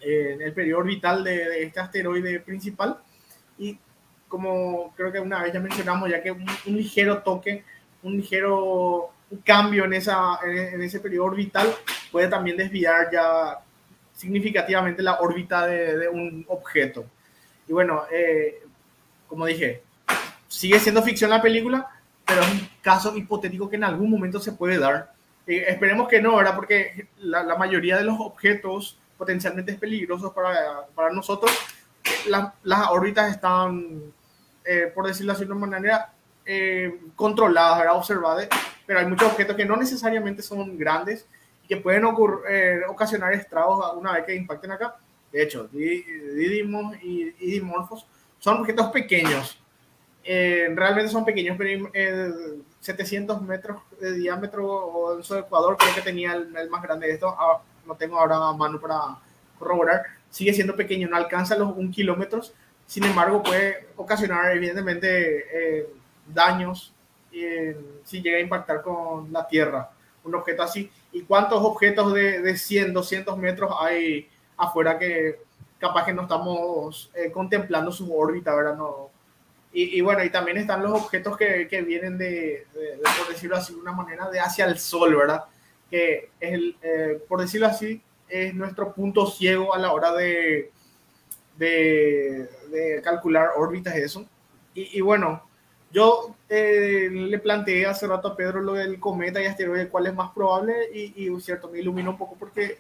en 0.01 0.41
el 0.41 0.53
periodo 0.53 0.79
orbital 0.79 1.23
de, 1.23 1.49
de 1.49 1.63
este 1.63 1.79
asteroide 1.79 2.39
principal. 2.39 2.97
Y 3.57 3.77
como 4.27 4.93
creo 4.95 5.11
que 5.11 5.19
una 5.19 5.43
vez 5.43 5.53
ya 5.53 5.59
mencionamos, 5.59 6.09
ya 6.09 6.21
que 6.21 6.31
un, 6.31 6.45
un 6.65 6.75
ligero 6.75 7.19
toque, 7.19 7.63
un 8.03 8.17
ligero 8.17 9.11
cambio 9.43 9.85
en, 9.85 9.93
esa, 9.93 10.39
en 10.45 10.81
ese 10.81 10.99
periodo 10.99 11.25
orbital 11.25 11.67
puede 12.11 12.27
también 12.27 12.57
desviar 12.57 13.09
ya 13.11 13.59
significativamente 14.13 15.03
la 15.03 15.19
órbita 15.19 15.67
de, 15.67 15.97
de 15.97 16.07
un 16.09 16.45
objeto. 16.47 17.05
Y 17.67 17.73
bueno, 17.73 18.03
eh, 18.11 18.63
como 19.27 19.45
dije, 19.45 19.83
sigue 20.47 20.79
siendo 20.79 21.03
ficción 21.03 21.29
la 21.29 21.41
película, 21.41 21.87
pero 22.25 22.41
es 22.41 22.51
un 22.51 22.67
caso 22.81 23.15
hipotético 23.15 23.69
que 23.69 23.75
en 23.75 23.83
algún 23.83 24.09
momento 24.09 24.39
se 24.39 24.53
puede 24.53 24.79
dar. 24.79 25.13
Eh, 25.45 25.65
esperemos 25.67 26.07
que 26.07 26.21
no, 26.21 26.35
¿verdad? 26.35 26.55
Porque 26.55 27.07
la, 27.19 27.43
la, 27.43 27.55
mayoría 27.55 27.97
de 27.97 28.03
los 28.03 28.19
objetos 28.19 28.97
potencialmente 29.17 29.73
peligrosos 29.73 30.33
para, 30.33 30.85
para 30.93 31.11
nosotros, 31.11 31.51
la, 32.27 32.53
las 32.63 32.89
órbitas 32.89 33.31
están, 33.31 34.01
eh, 34.63 34.91
por 34.93 35.07
decirlo 35.07 35.33
así 35.33 35.45
de 35.45 35.51
una 35.51 35.67
manera, 35.67 36.13
eh, 36.45 36.99
controladas, 37.15 37.79
¿verdad? 37.79 37.97
observadas, 37.97 38.47
pero 38.85 38.99
hay 38.99 39.05
muchos 39.05 39.31
objetos 39.31 39.55
que 39.55 39.65
no 39.65 39.75
necesariamente 39.75 40.41
son 40.41 40.77
grandes 40.77 41.25
y 41.63 41.67
que 41.67 41.77
pueden 41.77 42.05
ocurrir, 42.05 42.39
eh, 42.49 42.81
ocasionar 42.87 43.33
estragos 43.33 43.93
una 43.97 44.13
vez 44.13 44.25
que 44.25 44.35
impacten 44.35 44.71
acá. 44.71 44.95
De 45.31 45.43
hecho, 45.43 45.67
Didymos 45.67 46.95
y 47.03 47.31
Didymorphos 47.31 48.07
son 48.39 48.61
objetos 48.61 48.87
pequeños. 48.87 49.61
Eh, 50.23 50.69
realmente 50.73 51.11
son 51.11 51.25
pequeños, 51.25 51.55
pero 51.57 51.89
eh, 51.93 52.31
700 52.79 53.41
metros 53.41 53.81
de 53.99 54.13
diámetro 54.13 54.65
o 54.65 55.17
en 55.17 55.23
su 55.23 55.35
Ecuador 55.35 55.77
creo 55.77 55.95
que 55.95 56.01
tenía 56.01 56.33
el, 56.33 56.55
el 56.55 56.69
más 56.69 56.81
grande 56.81 57.07
de 57.07 57.13
esto. 57.13 57.35
No 57.87 57.95
tengo 57.95 58.19
ahora 58.19 58.35
a 58.35 58.53
mano 58.53 58.79
para 58.79 59.17
corroborar. 59.57 60.03
Sigue 60.29 60.53
siendo 60.53 60.75
pequeño, 60.75 61.07
no 61.07 61.15
alcanza 61.15 61.57
los 61.57 61.75
un 61.75 61.91
kilómetros. 61.91 62.53
Sin 62.85 63.03
embargo, 63.03 63.41
puede 63.41 63.87
ocasionar 63.95 64.55
evidentemente 64.55 65.45
eh, 65.51 65.89
daños 66.27 66.93
eh, 67.31 67.77
si 68.03 68.21
llega 68.21 68.37
a 68.37 68.41
impactar 68.41 68.81
con 68.81 69.31
la 69.31 69.47
Tierra. 69.47 69.89
Un 70.23 70.35
objeto 70.35 70.63
así. 70.63 70.91
¿Y 71.11 71.21
cuántos 71.21 71.63
objetos 71.63 72.13
de, 72.13 72.41
de 72.41 72.57
100, 72.57 72.93
200 72.93 73.37
metros 73.37 73.73
hay 73.79 74.29
afuera 74.57 74.99
que 74.99 75.39
capaz 75.79 76.05
que 76.05 76.13
no 76.13 76.23
estamos 76.23 77.09
eh, 77.13 77.31
contemplando 77.31 77.91
su 77.91 78.15
órbita, 78.15 78.53
¿verdad? 78.55 78.75
No, 78.75 79.11
y, 79.79 80.01
bueno, 80.01 80.23
y 80.23 80.31
también 80.31 80.57
están 80.57 80.81
los 80.81 80.91
objetos 80.93 81.37
que, 81.37 81.67
que 81.67 81.83
vienen 81.83 82.17
de, 82.17 82.65
de, 82.73 82.81
de, 82.97 83.03
por 83.15 83.27
decirlo 83.31 83.57
así, 83.57 83.73
de 83.73 83.79
una 83.79 83.91
manera, 83.91 84.27
de 84.27 84.39
hacia 84.39 84.65
el 84.65 84.79
Sol, 84.79 85.15
¿verdad? 85.15 85.43
Que 85.89 86.29
es, 86.39 86.53
el, 86.53 86.75
eh, 86.81 87.21
por 87.27 87.41
decirlo 87.41 87.67
así, 87.67 88.01
es 88.27 88.53
nuestro 88.53 88.93
punto 88.93 89.25
ciego 89.27 89.73
a 89.73 89.77
la 89.77 89.93
hora 89.93 90.13
de, 90.13 90.71
de, 91.57 92.49
de 92.71 93.01
calcular 93.03 93.49
órbitas 93.57 93.95
y 93.95 94.01
eso. 94.01 94.25
Y, 94.73 94.97
y 94.97 95.01
bueno, 95.01 95.43
yo 95.91 96.35
eh, 96.49 97.09
le 97.11 97.39
planteé 97.39 97.85
hace 97.85 98.07
rato 98.07 98.27
a 98.27 98.35
Pedro 98.35 98.61
lo 98.61 98.73
del 98.73 98.99
cometa 98.99 99.41
y 99.41 99.45
asteroide, 99.45 99.87
cuál 99.89 100.07
es 100.07 100.13
más 100.13 100.31
probable, 100.31 100.73
y, 100.93 101.13
y 101.15 101.41
cierto, 101.41 101.69
me 101.69 101.79
iluminó 101.79 102.11
un 102.11 102.17
poco 102.17 102.35
porque 102.37 102.79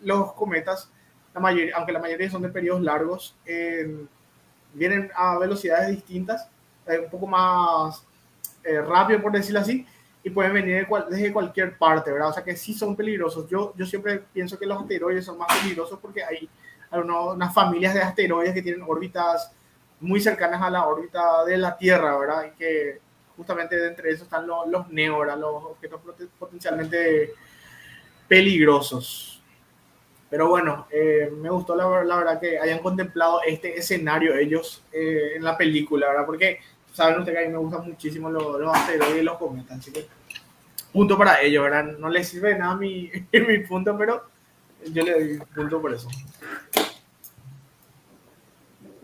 los 0.00 0.32
cometas 0.32 0.90
la 1.34 1.40
mayoría, 1.40 1.76
aunque 1.76 1.92
la 1.92 2.00
mayoría 2.00 2.30
son 2.30 2.42
de 2.42 2.48
periodos 2.48 2.82
largos, 2.82 3.36
eh, 3.46 4.04
vienen 4.74 5.10
a 5.14 5.38
velocidades 5.38 5.90
distintas, 5.90 6.48
eh, 6.86 6.98
un 6.98 7.10
poco 7.10 7.26
más 7.26 8.04
eh, 8.64 8.80
rápido, 8.80 9.22
por 9.22 9.32
decirlo 9.32 9.60
así, 9.60 9.86
y 10.22 10.30
pueden 10.30 10.52
venir 10.52 10.76
de 10.76 10.86
cual, 10.86 11.06
desde 11.08 11.32
cualquier 11.32 11.76
parte, 11.78 12.12
¿verdad? 12.12 12.28
O 12.28 12.32
sea 12.32 12.44
que 12.44 12.56
sí 12.56 12.74
son 12.74 12.96
peligrosos. 12.96 13.48
Yo, 13.48 13.72
yo 13.76 13.86
siempre 13.86 14.22
pienso 14.32 14.58
que 14.58 14.66
los 14.66 14.80
asteroides 14.80 15.24
son 15.24 15.38
más 15.38 15.48
peligrosos 15.60 15.98
porque 16.00 16.22
hay, 16.24 16.48
uno, 16.92 17.32
unas 17.32 17.54
familias 17.54 17.94
de 17.94 18.02
asteroides 18.02 18.54
que 18.54 18.62
tienen 18.62 18.82
órbitas 18.86 19.52
muy 20.00 20.20
cercanas 20.20 20.62
a 20.62 20.70
la 20.70 20.86
órbita 20.86 21.44
de 21.44 21.58
la 21.58 21.76
Tierra, 21.76 22.16
¿verdad? 22.18 22.46
Y 22.46 22.58
que 22.58 23.00
justamente 23.36 23.86
entre 23.86 24.10
esos 24.10 24.24
están 24.24 24.46
los, 24.46 24.66
los 24.68 24.88
NEO, 24.90 25.20
¿verdad? 25.20 25.38
Los 25.38 25.64
objetos 25.64 26.00
potencialmente 26.38 27.32
peligrosos. 28.26 29.42
Pero 30.30 30.48
bueno, 30.48 30.86
eh, 30.90 31.32
me 31.34 31.48
gustó 31.48 31.74
la, 31.74 32.04
la, 32.04 32.16
verdad 32.16 32.40
que 32.40 32.58
hayan 32.58 32.80
contemplado 32.80 33.40
este 33.46 33.78
escenario 33.78 34.34
ellos 34.34 34.84
eh, 34.92 35.32
en 35.36 35.42
la 35.42 35.56
película, 35.56 36.08
¿verdad? 36.08 36.26
Porque 36.26 36.60
saben 36.98 37.20
ustedes 37.20 37.38
que 37.38 37.44
a 37.44 37.46
mí 37.46 37.52
me 37.52 37.60
gustan 37.60 37.86
muchísimo 37.86 38.28
los, 38.28 38.60
los 38.60 38.76
asteroides 38.76 39.22
y 39.22 39.24
los 39.24 39.38
cometas, 39.38 39.78
así 39.78 39.92
que 39.92 40.06
punto 40.92 41.16
para 41.16 41.40
ellos, 41.42 41.62
¿verdad? 41.62 41.96
No 41.96 42.08
les 42.08 42.28
sirve 42.28 42.58
nada 42.58 42.74
mi, 42.74 43.08
mi 43.32 43.58
punto, 43.60 43.96
pero 43.96 44.24
yo 44.92 45.04
le 45.04 45.12
doy 45.12 45.38
punto 45.54 45.80
por 45.80 45.94
eso. 45.94 46.08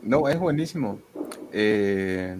No, 0.02 0.28
es 0.28 0.38
buenísimo. 0.38 0.98
Eh, 1.52 2.36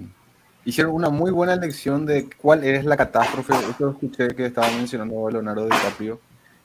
hicieron 0.65 0.93
una 0.93 1.09
muy 1.09 1.31
buena 1.31 1.55
lección 1.55 2.05
de 2.05 2.29
cuál 2.37 2.65
es 2.65 2.85
la 2.85 2.97
catástrofe. 2.97 3.55
Esto 3.71 3.91
escuché 3.91 4.29
que 4.35 4.47
estaba 4.47 4.67
mencionando 4.73 5.31
Leonardo 5.31 5.65
DiCaprio 5.65 6.21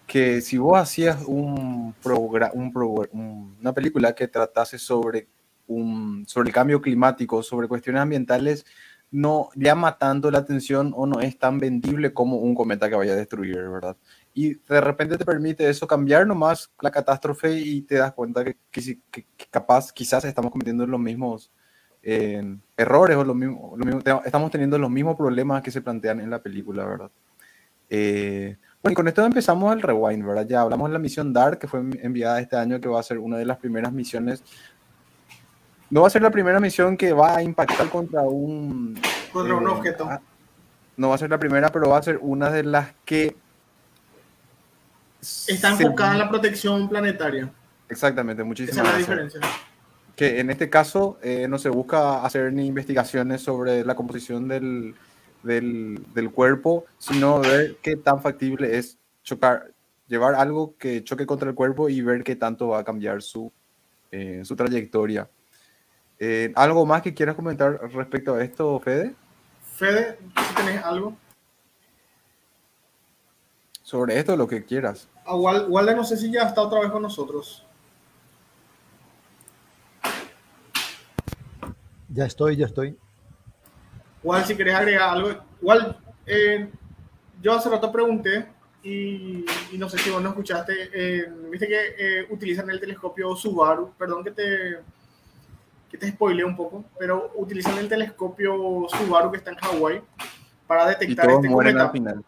que 0.09 0.41
si 0.41 0.57
vos 0.57 0.77
hacías 0.77 1.21
un 1.27 1.93
un, 2.03 3.57
una 3.61 3.73
película 3.73 4.13
que 4.15 4.27
tratase 4.27 4.79
sobre, 4.79 5.27
un, 5.69 6.25
sobre 6.27 6.49
el 6.49 6.53
cambio 6.53 6.81
climático, 6.81 7.41
sobre 7.41 7.67
cuestiones 7.67 8.01
ambientales, 8.01 8.65
no 9.11 9.49
llama 9.55 9.97
tanto 9.97 10.29
la 10.29 10.39
atención 10.39 10.93
o 10.95 11.07
no 11.07 11.19
es 11.19 11.39
tan 11.39 11.57
vendible 11.59 12.13
como 12.13 12.37
un 12.37 12.53
cometa 12.53 12.89
que 12.89 12.95
vaya 12.95 13.13
a 13.13 13.15
destruir, 13.15 13.55
¿verdad? 13.55 13.97
Y 14.33 14.55
de 14.55 14.81
repente 14.81 15.17
te 15.17 15.25
permite 15.25 15.67
eso 15.69 15.87
cambiar 15.87 16.27
nomás 16.27 16.71
la 16.81 16.91
catástrofe 16.91 17.53
y 17.59 17.81
te 17.81 17.95
das 17.95 18.13
cuenta 18.13 18.43
que, 18.43 18.57
que, 18.69 18.99
que 19.11 19.25
capaz, 19.49 19.91
quizás 19.91 20.25
estamos 20.25 20.51
cometiendo 20.51 20.85
los 20.85 20.99
mismos 20.99 21.51
eh, 22.03 22.57
errores 22.77 23.17
o 23.17 23.23
los 23.23 23.35
mismos, 23.35 23.77
lo 23.77 23.85
mismo, 23.85 24.01
estamos 24.23 24.51
teniendo 24.51 24.77
los 24.77 24.89
mismos 24.89 25.15
problemas 25.15 25.61
que 25.61 25.71
se 25.71 25.81
plantean 25.81 26.19
en 26.19 26.29
la 26.29 26.41
película, 26.41 26.85
¿verdad? 26.85 27.11
Eh, 27.89 28.57
bueno, 28.81 28.93
y 28.93 28.95
con 28.95 29.07
esto 29.07 29.25
empezamos 29.25 29.73
el 29.73 29.81
rewind, 29.81 30.25
¿verdad? 30.25 30.47
Ya 30.47 30.61
hablamos 30.61 30.89
de 30.89 30.93
la 30.93 30.99
misión 30.99 31.33
Dark, 31.33 31.59
que 31.59 31.67
fue 31.67 31.81
enviada 32.01 32.39
este 32.39 32.55
año, 32.55 32.79
que 32.79 32.87
va 32.87 32.99
a 32.99 33.03
ser 33.03 33.17
una 33.17 33.37
de 33.37 33.45
las 33.45 33.57
primeras 33.57 33.91
misiones. 33.91 34.43
No 35.89 36.01
va 36.01 36.07
a 36.07 36.09
ser 36.09 36.21
la 36.21 36.29
primera 36.29 36.59
misión 36.59 36.95
que 36.95 37.13
va 37.13 37.37
a 37.37 37.43
impactar 37.43 37.89
contra 37.89 38.21
un... 38.21 38.99
Contra 39.31 39.53
eh, 39.53 39.57
un 39.57 39.67
objeto. 39.67 40.09
No 40.97 41.09
va 41.09 41.15
a 41.15 41.17
ser 41.17 41.29
la 41.29 41.39
primera, 41.39 41.71
pero 41.71 41.89
va 41.89 41.97
a 41.97 42.03
ser 42.03 42.19
una 42.21 42.51
de 42.51 42.63
las 42.63 42.93
que... 43.05 43.35
Está 45.21 45.69
enfocada 45.69 46.11
se... 46.11 46.15
en 46.15 46.19
la 46.19 46.29
protección 46.29 46.89
planetaria. 46.89 47.51
Exactamente, 47.89 48.43
muchísimas 48.43 48.77
Esa 48.77 48.87
es 48.87 48.93
la 48.93 48.97
diferencia. 48.99 49.41
Que 50.15 50.39
en 50.39 50.49
este 50.49 50.69
caso 50.69 51.17
eh, 51.21 51.47
no 51.49 51.57
se 51.57 51.69
busca 51.69 52.23
hacer 52.23 52.53
ni 52.53 52.67
investigaciones 52.67 53.41
sobre 53.41 53.83
la 53.83 53.95
composición 53.95 54.47
del, 54.47 54.95
del, 55.43 56.03
del, 56.13 56.31
cuerpo, 56.31 56.85
sino 56.97 57.39
ver 57.39 57.77
qué 57.81 57.95
tan 57.95 58.21
factible 58.21 58.77
es 58.77 58.97
chocar, 59.23 59.71
llevar 60.07 60.35
algo 60.35 60.75
que 60.77 61.03
choque 61.03 61.25
contra 61.25 61.49
el 61.49 61.55
cuerpo 61.55 61.89
y 61.89 62.01
ver 62.01 62.23
qué 62.23 62.35
tanto 62.35 62.67
va 62.67 62.79
a 62.79 62.83
cambiar 62.83 63.21
su, 63.21 63.51
eh, 64.11 64.41
su 64.43 64.55
trayectoria. 64.55 65.29
Eh, 66.19 66.51
¿Algo 66.55 66.85
más 66.85 67.01
que 67.01 67.13
quieras 67.13 67.35
comentar 67.35 67.79
respecto 67.93 68.35
a 68.35 68.43
esto, 68.43 68.77
Fede? 68.81 69.15
Fede, 69.75 70.19
si 70.47 70.55
tenés 70.55 70.83
algo. 70.83 71.15
Sobre 73.81 74.19
esto, 74.19 74.35
lo 74.35 74.47
que 74.47 74.63
quieras. 74.65 75.07
A 75.25 75.35
Walde 75.35 75.95
no 75.95 76.03
sé 76.03 76.17
si 76.17 76.29
ya 76.31 76.43
está 76.43 76.61
otra 76.61 76.81
vez 76.81 76.91
con 76.91 77.01
nosotros. 77.01 77.65
Ya 82.09 82.25
estoy, 82.25 82.57
ya 82.57 82.65
estoy. 82.65 82.97
Igual, 84.21 84.45
si 84.45 84.55
querés 84.55 84.75
agregar 84.75 85.09
algo, 85.09 85.29
igual, 85.61 85.97
eh, 86.25 86.69
yo 87.41 87.53
hace 87.53 87.69
rato 87.69 87.91
pregunté 87.91 88.47
y, 88.83 89.45
y, 89.71 89.77
no 89.77 89.87
sé 89.87 89.97
si 89.97 90.09
vos 90.09 90.21
no 90.21 90.29
escuchaste, 90.29 90.89
eh, 90.93 91.31
viste 91.49 91.67
que 91.67 91.95
eh, 91.97 92.27
utilizan 92.29 92.69
el 92.69 92.79
telescopio 92.79 93.35
Subaru, 93.35 93.93
perdón 93.97 94.23
que 94.23 94.31
te, 94.31 94.79
que 95.89 95.97
te 95.97 96.09
spoileé 96.09 96.45
un 96.45 96.55
poco, 96.55 96.85
pero 96.97 97.31
utilizan 97.35 97.77
el 97.77 97.89
telescopio 97.89 98.85
Subaru 98.89 99.31
que 99.31 99.37
está 99.37 99.51
en 99.51 99.57
Hawái 99.57 100.01
para 100.67 100.87
detectar 100.87 101.29
este 101.29 101.49
cometa. 101.49 101.89
Final. 101.89 102.23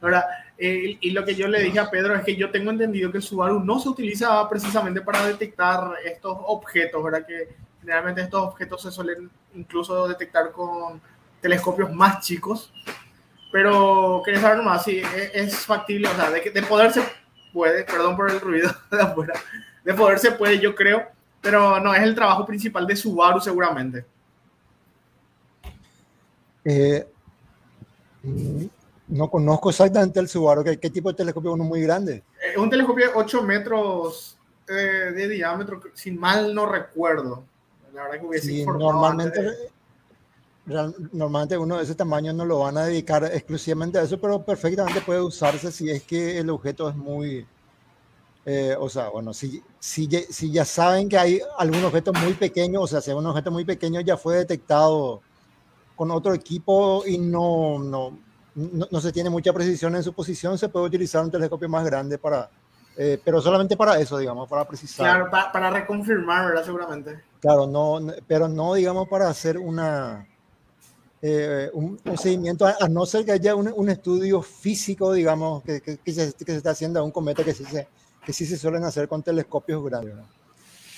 Ahora, 0.00 0.26
eh, 0.58 0.98
y 1.00 1.10
lo 1.10 1.24
que 1.24 1.34
yo 1.34 1.48
le 1.48 1.62
dije 1.62 1.78
a 1.78 1.90
Pedro 1.90 2.14
es 2.14 2.24
que 2.24 2.36
yo 2.36 2.50
tengo 2.50 2.70
entendido 2.70 3.10
que 3.10 3.18
el 3.18 3.22
Subaru 3.22 3.60
no 3.60 3.78
se 3.80 3.88
utiliza 3.88 4.48
precisamente 4.48 5.00
para 5.00 5.26
detectar 5.26 5.94
estos 6.04 6.36
objetos, 6.46 7.02
¿verdad? 7.02 7.26
Que 7.26 7.56
generalmente 7.80 8.22
estos 8.22 8.42
objetos 8.42 8.82
se 8.82 8.90
suelen 8.90 9.30
incluso 9.54 10.06
detectar 10.08 10.52
con 10.52 11.00
telescopios 11.40 11.92
más 11.92 12.20
chicos. 12.20 12.72
Pero 13.52 14.20
quería 14.24 14.40
saber 14.40 14.62
más 14.62 14.84
si 14.84 15.00
es, 15.32 15.64
factible, 15.64 16.08
o 16.08 16.14
sea, 16.14 16.30
de, 16.30 16.50
de 16.50 16.62
poder 16.62 16.92
se 16.92 17.02
puede, 17.52 17.84
perdón 17.84 18.16
por 18.16 18.30
el 18.30 18.40
ruido 18.40 18.70
de 18.90 19.00
afuera, 19.00 19.34
de 19.84 19.94
poder 19.94 20.18
se 20.18 20.32
puede, 20.32 20.58
yo 20.58 20.74
creo, 20.74 21.06
pero 21.44 21.78
no 21.78 21.94
es 21.94 22.02
el 22.02 22.14
trabajo 22.14 22.46
principal 22.46 22.86
de 22.86 22.96
Subaru 22.96 23.38
seguramente. 23.38 24.04
Eh, 26.64 27.06
no 29.08 29.30
conozco 29.30 29.68
exactamente 29.68 30.18
el 30.18 30.28
Subaru, 30.28 30.64
¿qué, 30.64 30.78
qué 30.78 30.88
tipo 30.88 31.10
de 31.10 31.16
telescopio? 31.16 31.52
Uno 31.52 31.64
muy 31.64 31.82
grande. 31.82 32.22
es 32.50 32.56
un 32.56 32.70
telescopio 32.70 33.06
de 33.08 33.12
8 33.14 33.42
metros 33.42 34.38
eh, 34.66 34.72
de 35.14 35.28
diámetro, 35.28 35.80
sin 35.92 36.18
mal 36.18 36.54
no 36.54 36.64
recuerdo. 36.66 37.44
La 37.92 38.04
verdad 38.08 38.28
que 38.30 38.38
Sí, 38.40 38.64
normalmente, 38.64 39.42
de- 39.42 39.56
real- 40.66 40.94
normalmente 41.12 41.58
uno 41.58 41.76
de 41.76 41.84
ese 41.84 41.94
tamaño 41.94 42.32
no 42.32 42.46
lo 42.46 42.60
van 42.60 42.78
a 42.78 42.86
dedicar 42.86 43.22
exclusivamente 43.26 43.98
a 43.98 44.02
eso, 44.02 44.18
pero 44.18 44.42
perfectamente 44.42 45.02
puede 45.02 45.20
usarse 45.20 45.70
si 45.70 45.90
es 45.90 46.02
que 46.02 46.38
el 46.38 46.48
objeto 46.48 46.88
es 46.88 46.96
muy, 46.96 47.46
eh, 48.46 48.76
o 48.78 48.88
sea, 48.88 49.08
bueno, 49.08 49.32
si, 49.32 49.62
si, 49.78 50.08
si 50.30 50.52
ya 50.52 50.64
saben 50.64 51.08
que 51.08 51.18
hay 51.18 51.40
algún 51.58 51.84
objeto 51.84 52.12
muy 52.12 52.34
pequeño, 52.34 52.82
o 52.82 52.86
sea, 52.86 53.00
si 53.00 53.10
un 53.10 53.26
objeto 53.26 53.50
muy 53.50 53.64
pequeño 53.64 54.00
ya 54.00 54.16
fue 54.16 54.36
detectado 54.38 55.22
con 55.96 56.10
otro 56.10 56.34
equipo 56.34 57.04
y 57.06 57.18
no, 57.18 57.78
no, 57.78 58.18
no, 58.54 58.86
no 58.90 59.00
se 59.00 59.12
tiene 59.12 59.30
mucha 59.30 59.52
precisión 59.52 59.94
en 59.96 60.02
su 60.02 60.12
posición, 60.12 60.58
se 60.58 60.68
puede 60.68 60.86
utilizar 60.86 61.24
un 61.24 61.30
telescopio 61.30 61.68
más 61.68 61.84
grande 61.84 62.18
para, 62.18 62.50
eh, 62.98 63.20
pero 63.24 63.40
solamente 63.40 63.76
para 63.76 63.98
eso, 63.98 64.18
digamos, 64.18 64.48
para 64.48 64.66
precisar. 64.66 65.06
Claro, 65.06 65.30
pa- 65.30 65.50
para 65.52 65.70
reconfirmar, 65.70 66.46
¿verdad? 66.46 66.64
Seguramente. 66.64 67.22
Claro, 67.40 67.66
no, 67.66 68.00
no- 68.00 68.12
pero 68.26 68.48
no, 68.48 68.74
digamos, 68.74 69.08
para 69.08 69.28
hacer 69.28 69.58
una, 69.58 70.26
eh, 71.22 71.70
un, 71.72 71.98
un 72.04 72.18
seguimiento, 72.18 72.66
a, 72.66 72.76
a 72.80 72.88
no 72.88 73.06
ser 73.06 73.24
que 73.24 73.32
haya 73.32 73.54
un, 73.54 73.72
un 73.74 73.88
estudio 73.88 74.42
físico, 74.42 75.12
digamos, 75.12 75.62
que, 75.62 75.80
que- 75.80 75.98
que 75.98 76.12
se, 76.12 76.32
que 76.34 76.52
se 76.52 76.56
está 76.58 76.70
haciendo 76.70 77.00
a 77.00 77.02
un 77.02 77.10
cometa 77.12 77.44
que 77.44 77.54
sí 77.54 77.64
se, 77.64 77.88
que 78.24 78.32
sí 78.32 78.46
se 78.46 78.56
suelen 78.56 78.84
hacer 78.84 79.08
con 79.08 79.22
telescopios 79.22 79.84
grandes. 79.84 80.14
¿no? 80.16 80.24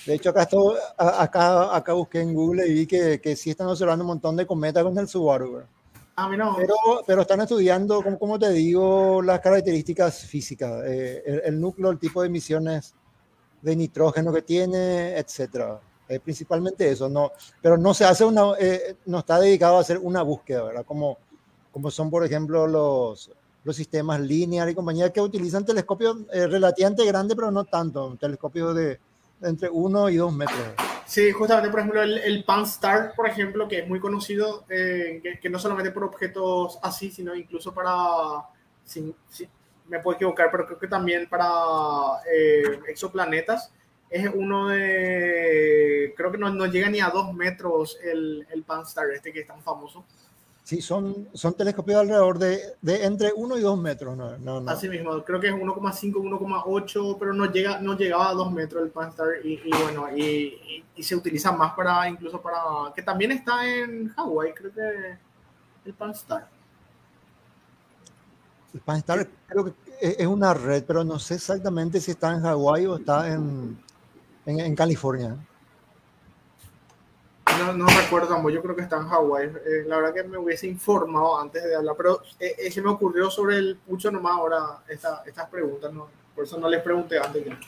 De 0.05 0.13
hecho, 0.15 0.29
acá, 0.29 0.43
esto- 0.43 0.75
a- 0.97 1.21
acá, 1.23 1.75
acá 1.75 1.93
busqué 1.93 2.21
en 2.21 2.33
Google 2.33 2.65
y 2.67 2.73
vi 2.73 2.87
que, 2.87 3.19
que 3.19 3.35
sí 3.35 3.49
están 3.49 3.67
observando 3.67 4.03
un 4.03 4.07
montón 4.09 4.35
de 4.35 4.45
cometas 4.47 4.83
con 4.83 4.97
el 4.97 5.07
Subaru. 5.07 5.53
¿verdad? 5.53 5.69
A 6.15 6.29
mí 6.29 6.37
no. 6.37 6.55
Pero, 6.55 6.75
pero 7.05 7.21
están 7.21 7.41
estudiando, 7.41 8.01
como, 8.01 8.17
como 8.17 8.39
te 8.39 8.49
digo, 8.51 9.21
las 9.21 9.39
características 9.39 10.19
físicas, 10.21 10.83
eh, 10.85 11.21
el, 11.25 11.41
el 11.45 11.59
núcleo, 11.61 11.91
el 11.91 11.99
tipo 11.99 12.21
de 12.21 12.27
emisiones 12.27 12.95
de 13.61 13.75
nitrógeno 13.75 14.31
que 14.33 14.41
tiene, 14.41 15.17
etcétera. 15.17 15.79
Eh, 16.09 16.19
principalmente 16.21 16.89
eso, 16.89 17.09
no, 17.09 17.31
pero 17.61 17.77
no 17.77 17.93
se 17.93 18.05
hace 18.05 18.23
una, 18.23 18.53
eh, 18.57 18.95
no 19.07 19.19
está 19.19 19.39
dedicado 19.41 19.77
a 19.77 19.81
hacer 19.81 19.97
una 19.97 20.21
búsqueda, 20.21 20.63
¿verdad? 20.63 20.85
Como, 20.85 21.17
como 21.71 21.91
son, 21.91 22.09
por 22.09 22.23
ejemplo, 22.23 22.65
los, 22.65 23.29
los 23.67 23.75
sistemas 23.75 24.21
linear 24.21 24.69
y 24.69 24.73
compañía 24.73 25.11
que 25.11 25.19
utilizan 25.19 25.65
telescopios 25.65 26.19
eh, 26.31 26.47
relativamente 26.47 27.05
grandes, 27.05 27.35
pero 27.35 27.51
no 27.51 27.65
tanto, 27.65 28.15
telescopios 28.17 28.73
de, 28.73 28.97
entre 29.41 29.69
1 29.69 30.09
y 30.09 30.15
2 30.15 30.33
metros. 30.33 30.57
Sí, 31.05 31.31
justamente, 31.33 31.69
por 31.69 31.79
ejemplo, 31.81 32.01
el, 32.01 32.17
el 32.17 32.45
Pan-STAR, 32.45 33.13
por 33.13 33.27
ejemplo, 33.27 33.67
que 33.67 33.79
es 33.79 33.87
muy 33.87 33.99
conocido, 33.99 34.63
eh, 34.69 35.19
que, 35.21 35.37
que 35.41 35.49
no 35.49 35.59
solamente 35.59 35.91
por 35.91 36.05
objetos 36.05 36.79
así, 36.81 37.11
sino 37.11 37.35
incluso 37.35 37.73
para, 37.73 37.93
sin- 38.85 39.13
sin- 39.29 39.49
me 39.89 39.99
puedo 39.99 40.15
equivocar, 40.15 40.47
pero 40.49 40.65
creo 40.65 40.79
que 40.79 40.87
también 40.87 41.27
para 41.27 42.21
eh, 42.33 42.79
exoplanetas, 42.87 43.71
es 44.09 44.29
uno 44.33 44.69
de, 44.69 46.13
creo 46.15 46.31
que 46.31 46.37
no, 46.37 46.49
no 46.53 46.65
llega 46.67 46.89
ni 46.89 47.01
a 47.01 47.09
dos 47.09 47.33
metros 47.33 47.97
el, 48.01 48.47
el 48.49 48.63
Pan-STAR, 48.63 49.11
este 49.11 49.33
que 49.33 49.41
es 49.41 49.47
tan 49.47 49.61
famoso. 49.61 50.05
Sí, 50.67 50.81
son, 50.81 51.29
son 51.33 51.53
telescopios 51.53 52.01
alrededor 52.01 52.37
de, 52.39 52.59
de 52.81 53.05
entre 53.05 53.31
1 53.33 53.57
y 53.57 53.61
2 53.61 53.77
metros, 53.79 54.17
no, 54.17 54.37
no, 54.37 54.59
no. 54.59 54.69
Así 54.69 54.89
mismo, 54.89 55.23
creo 55.23 55.39
que 55.39 55.47
es 55.47 55.53
1,5, 55.53 56.11
1,8, 56.15 57.15
pero 57.17 57.33
no, 57.33 57.49
llega, 57.49 57.79
no 57.79 57.95
llegaba 57.95 58.27
a 58.31 58.33
2 58.33 58.51
metros 58.51 58.83
el 58.83 58.89
Pan-STAR 58.89 59.27
y, 59.45 59.61
y 59.63 59.69
bueno, 59.81 60.09
y, 60.13 60.21
y- 60.21 60.83
y 60.93 61.03
se 61.03 61.15
utiliza 61.15 61.53
más 61.53 61.71
para, 61.73 62.09
incluso 62.09 62.41
para, 62.41 62.91
que 62.93 63.01
también 63.01 63.31
está 63.31 63.65
en 63.65 64.09
Hawái, 64.09 64.53
creo 64.53 64.73
que 64.73 65.17
el 65.85 65.93
Pan-STAR. 65.93 66.49
El 68.73 68.81
Pan-STAR 68.81 69.25
creo 69.47 69.63
que 69.63 69.71
es 70.01 70.19
es 70.19 70.27
una 70.27 70.53
red, 70.53 70.83
pero 70.85 71.01
no 71.05 71.17
sé 71.17 71.35
exactamente 71.35 72.01
si 72.01 72.11
está 72.11 72.33
en 72.33 72.41
Hawái 72.41 72.87
o 72.87 72.97
está 72.97 73.31
en, 73.31 73.81
en, 74.45 74.59
en 74.59 74.75
California. 74.75 75.37
No, 77.57 77.73
no 77.73 77.87
recuerdo 77.87 78.27
tampoco, 78.29 78.49
yo 78.49 78.61
creo 78.61 78.75
que 78.75 78.81
está 78.83 78.97
en 78.97 79.07
Hawái. 79.07 79.47
Eh, 79.47 79.83
la 79.87 79.97
verdad 79.97 80.13
que 80.13 80.23
me 80.23 80.37
hubiese 80.37 80.67
informado 80.67 81.39
antes 81.39 81.63
de 81.63 81.75
hablar, 81.75 81.95
pero 81.97 82.21
eh, 82.39 82.55
eh, 82.59 82.71
me 82.81 82.89
ocurrió 82.89 83.29
sobre 83.31 83.57
el 83.57 83.77
pucho 83.77 84.11
nomás 84.11 84.33
ahora 84.33 84.79
esta- 84.87 85.23
estas 85.25 85.49
preguntas, 85.49 85.91
¿no? 85.93 86.07
por 86.35 86.43
eso 86.43 86.59
no 86.59 86.69
les 86.69 86.83
pregunté 86.83 87.17
antes. 87.17 87.43
ya. 87.45 87.59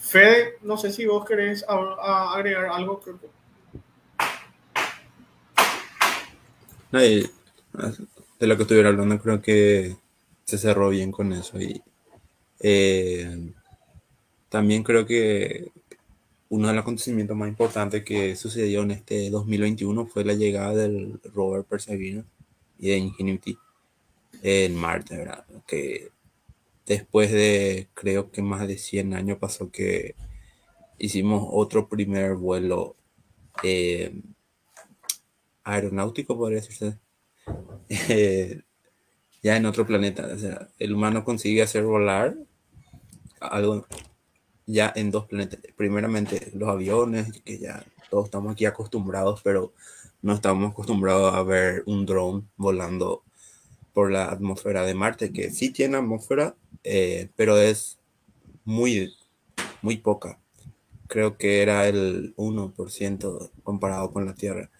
Fede, 0.00 0.56
no 0.62 0.76
sé 0.78 0.90
si 0.92 1.04
vos 1.06 1.26
querés 1.26 1.64
agregar 1.68 2.66
algo. 2.66 3.00
que- 3.00 3.12
ah, 7.74 7.92
de 8.40 8.46
lo 8.46 8.56
que 8.56 8.62
estuviera 8.62 8.88
hablando, 8.88 9.18
creo 9.20 9.40
que 9.42 9.96
se 10.44 10.58
cerró 10.58 10.88
bien 10.88 11.12
con 11.12 11.32
eso. 11.32 11.60
Y 11.60 11.82
eh, 12.60 13.52
también 14.50 14.82
creo 14.82 15.06
que 15.06 15.72
uno 16.50 16.68
de 16.68 16.74
los 16.74 16.82
acontecimientos 16.82 17.36
más 17.36 17.48
importantes 17.48 18.04
que 18.04 18.36
sucedió 18.36 18.82
en 18.82 18.90
este 18.90 19.30
2021 19.30 20.06
fue 20.06 20.24
la 20.24 20.34
llegada 20.34 20.74
del 20.74 21.20
rover 21.32 21.64
Perseverance 21.64 22.28
y 22.78 22.90
de 22.90 22.98
Ingenuity 22.98 23.56
en 24.42 24.74
Marte, 24.74 25.16
¿verdad? 25.16 25.44
Que 25.66 26.10
después 26.86 27.30
de 27.30 27.88
creo 27.94 28.32
que 28.32 28.42
más 28.42 28.66
de 28.66 28.76
100 28.76 29.14
años 29.14 29.38
pasó 29.38 29.70
que 29.70 30.16
hicimos 30.98 31.46
otro 31.52 31.88
primer 31.88 32.34
vuelo 32.34 32.96
eh, 33.62 34.20
aeronáutico, 35.62 36.36
podría 36.36 36.60
decirse, 36.60 36.98
eh, 37.88 38.62
ya 39.42 39.56
en 39.56 39.66
otro 39.66 39.86
planeta. 39.86 40.28
O 40.34 40.38
sea, 40.38 40.68
el 40.80 40.92
humano 40.92 41.24
consigue 41.24 41.62
hacer 41.62 41.84
volar 41.84 42.36
algo 43.40 43.86
ya 44.70 44.92
en 44.94 45.10
dos 45.10 45.26
planetas. 45.26 45.60
Primeramente 45.76 46.50
los 46.54 46.68
aviones, 46.68 47.42
que 47.44 47.58
ya 47.58 47.84
todos 48.10 48.26
estamos 48.26 48.52
aquí 48.52 48.66
acostumbrados, 48.66 49.40
pero 49.42 49.72
no 50.22 50.34
estamos 50.34 50.72
acostumbrados 50.72 51.34
a 51.34 51.42
ver 51.42 51.82
un 51.86 52.06
dron 52.06 52.48
volando 52.56 53.22
por 53.92 54.10
la 54.10 54.26
atmósfera 54.26 54.82
de 54.84 54.94
Marte, 54.94 55.32
que 55.32 55.50
sí 55.50 55.70
tiene 55.70 55.96
atmósfera, 55.96 56.54
eh, 56.84 57.30
pero 57.36 57.58
es 57.58 57.98
muy, 58.64 59.14
muy 59.82 59.96
poca. 59.98 60.38
Creo 61.08 61.36
que 61.36 61.62
era 61.62 61.88
el 61.88 62.34
1% 62.36 63.50
comparado 63.64 64.12
con 64.12 64.26
la 64.26 64.34
Tierra. 64.34 64.70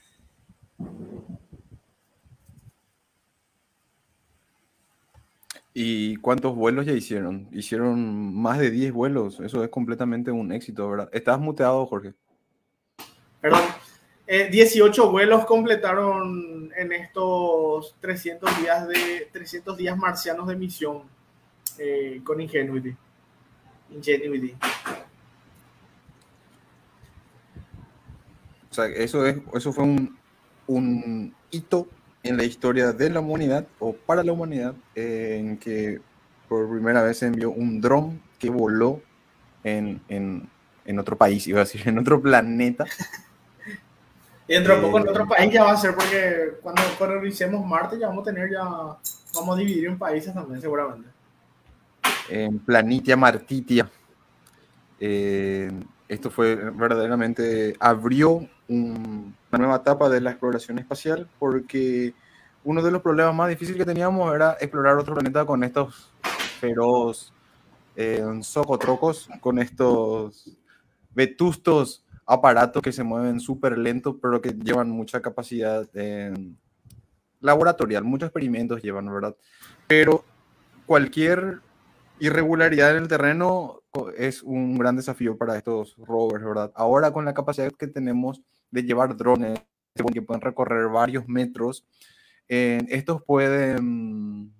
¿Y 5.73 6.17
cuántos 6.17 6.57
vuelos 6.57 6.87
ya 6.87 6.93
hicieron? 6.93 7.49
Hicieron 7.53 8.35
más 8.35 8.59
de 8.59 8.71
10 8.71 8.93
vuelos. 8.93 9.41
Eso 9.41 9.63
es 9.63 9.71
completamente 9.71 10.31
un 10.31 10.51
éxito, 10.53 10.91
¿verdad? 10.91 11.09
Estás 11.13 11.39
muteado, 11.39 11.87
Jorge. 11.87 12.15
Perdón. 13.41 13.63
Eh, 14.27 14.49
18 14.51 15.11
vuelos 15.11 15.45
completaron 15.45 16.71
en 16.77 16.93
estos 16.93 17.97
300 18.01 18.61
días 18.61 18.87
de 18.87 19.29
300 19.33 19.77
días 19.77 19.97
marcianos 19.97 20.47
de 20.47 20.57
misión 20.57 21.03
eh, 21.79 22.21
con 22.25 22.41
Ingenuity. 22.41 22.95
Ingenuity. 23.91 24.55
O 28.71 28.75
sea, 28.75 28.87
eso, 28.87 29.27
es, 29.27 29.39
eso 29.53 29.73
fue 29.73 29.85
un, 29.85 30.17
un 30.69 31.35
hito 31.51 31.89
en 32.23 32.37
la 32.37 32.45
historia 32.45 32.93
de 32.93 33.11
la 33.11 33.21
humanidad 33.21 33.67
o 33.79 33.95
para 33.95 34.23
la 34.23 34.33
humanidad 34.33 34.75
en 34.95 35.59
que 35.59 36.01
por 36.49 36.69
primera 36.71 37.03
vez 37.03 37.19
se 37.19 37.27
envió 37.27 37.51
un 37.51 37.81
dron 37.81 38.21
que 38.39 38.51
voló 38.51 39.01
en, 39.65 40.01
en, 40.09 40.49
en 40.85 40.99
otro 40.99 41.17
país, 41.17 41.47
iba 41.47 41.61
a 41.61 41.65
decir, 41.65 41.83
en 41.89 41.99
otro 41.99 42.21
planeta. 42.21 42.87
Y 44.47 44.55
dentro 44.55 44.75
de 44.77 44.81
poco 44.83 44.99
en 44.99 45.09
Eh, 45.09 45.11
otro 45.11 45.27
país 45.27 45.53
ya 45.53 45.65
va 45.65 45.73
a 45.73 45.77
ser 45.77 45.95
porque 45.95 46.59
cuando 46.63 46.83
coloricemos 46.99 47.65
Marte 47.67 47.99
ya 47.99 48.09
vamos 48.09 48.27
a 48.27 48.33
tener 48.33 48.51
ya, 48.51 48.65
vamos 48.65 49.57
a 49.57 49.59
dividir 49.59 49.87
en 49.87 49.99
países 49.99 50.35
también 50.35 50.61
seguramente. 50.61 51.09
en 52.29 52.59
Planitia 52.61 53.17
Martitia. 53.17 53.91
Eh, 54.99 55.71
esto 56.09 56.31
fue 56.31 56.55
verdaderamente, 56.57 57.75
abrió 57.81 58.49
un- 58.69 59.35
una 59.51 59.59
nueva 59.59 59.77
etapa 59.77 60.09
de 60.09 60.21
la 60.21 60.31
exploración 60.31 60.79
espacial 60.79 61.29
porque 61.39 62.15
uno 62.65 62.83
de 62.83 62.91
los 62.91 63.03
problemas 63.03 63.35
más 63.35 63.49
difíciles 63.49 63.79
que 63.79 63.87
teníamos 63.87 64.35
era 64.35 64.57
explorar 64.61 64.97
otro 64.99 65.15
planeta 65.15 65.45
con 65.45 65.65
estos 65.65 66.13
feroz 66.61 67.33
eh, 67.97 68.23
socotrocos, 68.43 69.29
con 69.41 69.59
estos 69.59 70.57
vetustos 71.15 72.05
aparatos 72.27 72.83
que 72.83 72.93
se 72.93 73.03
mueven 73.03 73.41
súper 73.41 73.77
lento, 73.77 74.19
pero 74.19 74.41
que 74.41 74.51
llevan 74.51 74.91
mucha 74.91 75.21
capacidad 75.21 75.89
eh, 75.95 76.33
laboratorial, 77.41 78.05
muchos 78.05 78.29
experimentos 78.29 78.83
llevan, 78.83 79.13
¿verdad? 79.13 79.35
Pero 79.87 80.25
cualquier 80.87 81.61
irregularidad 82.21 82.93
en 82.93 83.03
el 83.03 83.09
terreno 83.09 83.81
es 84.17 84.43
un 84.43 84.79
gran 84.79 84.97
desafío 84.97 85.37
para 85.37 85.57
estos 85.57 85.97
rovers, 85.97 86.45
¿verdad? 86.45 86.73
Ahora 86.75 87.13
con 87.13 87.25
la 87.25 87.35
capacidad 87.35 87.73
que 87.73 87.89
tenemos 87.89 88.43
de 88.71 88.83
llevar 88.83 89.17
drones 89.17 89.61
que 89.95 90.23
pueden 90.23 90.41
recorrer 90.41 90.89
varios 90.89 91.29
metros, 91.29 91.85
eh, 92.49 92.81
estos 92.89 93.23
pueden 93.23 94.53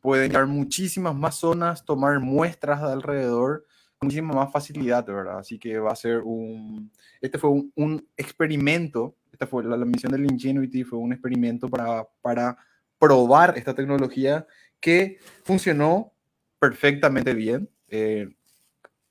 pueden 0.00 0.30
llevar 0.30 0.46
muchísimas 0.46 1.14
más 1.14 1.36
zonas, 1.36 1.84
tomar 1.84 2.20
muestras 2.20 2.80
de 2.80 2.92
alrededor 2.92 3.66
con 3.98 4.06
muchísima 4.06 4.32
más 4.34 4.52
facilidad, 4.52 5.04
¿verdad? 5.04 5.38
Así 5.38 5.58
que 5.58 5.78
va 5.78 5.90
a 5.90 5.96
ser 5.96 6.22
un, 6.22 6.90
este 7.20 7.38
fue 7.38 7.50
un, 7.50 7.72
un 7.74 8.08
experimento, 8.16 9.16
esta 9.32 9.46
fue 9.46 9.64
la, 9.64 9.76
la, 9.76 9.84
misión 9.84 10.12
del 10.12 10.24
Ingenuity, 10.24 10.84
fue 10.84 10.98
un 10.98 11.12
experimento 11.12 11.68
para, 11.68 12.06
para 12.22 12.56
probar 12.98 13.58
esta 13.58 13.74
tecnología 13.74 14.46
que 14.80 15.18
funcionó 15.42 16.12
perfectamente 16.58 17.34
bien. 17.34 17.68
Eh, 17.88 18.28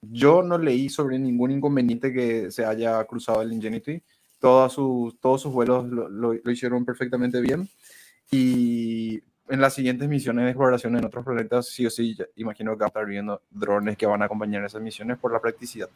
yo 0.02 0.44
no 0.44 0.58
leí 0.58 0.90
sobre 0.90 1.20
ningún 1.20 1.52
inconveniente 1.52 2.14
que 2.14 2.52
se 2.52 2.66
haya 2.66 3.04
cruzado 3.06 3.42
el 3.42 3.54
Ingenuity. 3.54 4.02
Sus, 4.70 5.20
todos 5.20 5.42
sus 5.42 5.52
vuelos 5.52 5.88
lo, 5.88 6.10
lo, 6.10 6.52
hicieron 6.52 6.86
perfectamente 6.86 7.42
bien. 7.42 7.68
Y 8.32 9.22
en 9.50 9.62
las 9.62 9.74
siguientes 9.74 10.08
misiones 10.08 10.46
de 10.46 10.52
exploración 10.52 10.96
en 10.98 11.06
otros 11.06 11.26
planetas, 11.26 11.68
sí 11.68 11.86
o 11.86 11.90
sí, 11.90 12.16
imagino 12.36 12.74
que 12.74 12.80
va 12.80 12.86
a 12.86 12.90
estar 12.90 13.06
viendo 13.06 13.42
drones 13.50 13.98
que 13.98 14.06
van 14.06 14.22
a 14.22 14.26
acompañar 14.26 14.64
esas 14.64 14.82
misiones 14.82 15.18
por 15.18 15.32
la 15.32 15.40
practicidad 15.40 15.90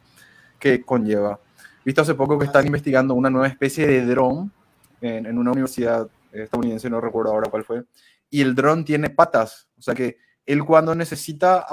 que 0.58 0.82
conlleva. 0.82 1.38
Visto 1.84 2.02
hace 2.02 2.14
poco 2.14 2.38
que 2.38 2.46
están 2.46 2.66
investigando 2.66 3.14
una 3.14 3.30
nueva 3.30 3.48
especie 3.48 3.86
de 3.86 4.06
dron 4.06 4.52
en, 5.00 5.26
en 5.26 5.38
una 5.38 5.52
universidad 5.52 6.08
estadounidense, 6.32 6.88
no 6.88 7.00
recuerdo 7.00 7.32
ahora 7.32 7.50
cuál 7.50 7.64
fue, 7.64 7.84
y 8.30 8.40
el 8.40 8.54
dron 8.54 8.84
tiene 8.84 9.10
patas, 9.10 9.68
o 9.76 9.82
sea 9.82 9.94
que 9.94 10.16
él 10.46 10.64
cuando 10.64 10.94
necesita 10.94 11.66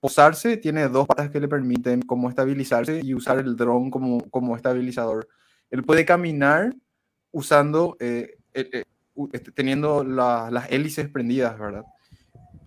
posarse 0.00 0.56
tiene 0.56 0.88
dos 0.88 1.06
patas 1.06 1.30
que 1.30 1.40
le 1.40 1.48
permiten 1.48 2.02
como 2.02 2.28
estabilizarse 2.28 3.00
y 3.02 3.14
usar 3.14 3.38
el 3.38 3.56
dron 3.56 3.90
como, 3.90 4.20
como 4.30 4.56
estabilizador. 4.56 5.28
Él 5.70 5.82
puede 5.84 6.04
caminar 6.04 6.74
usando, 7.30 7.96
eh, 8.00 8.36
eh, 8.54 8.84
este, 9.32 9.50
teniendo 9.52 10.04
la, 10.04 10.50
las 10.50 10.70
hélices 10.70 11.08
prendidas, 11.08 11.58
¿verdad? 11.58 11.84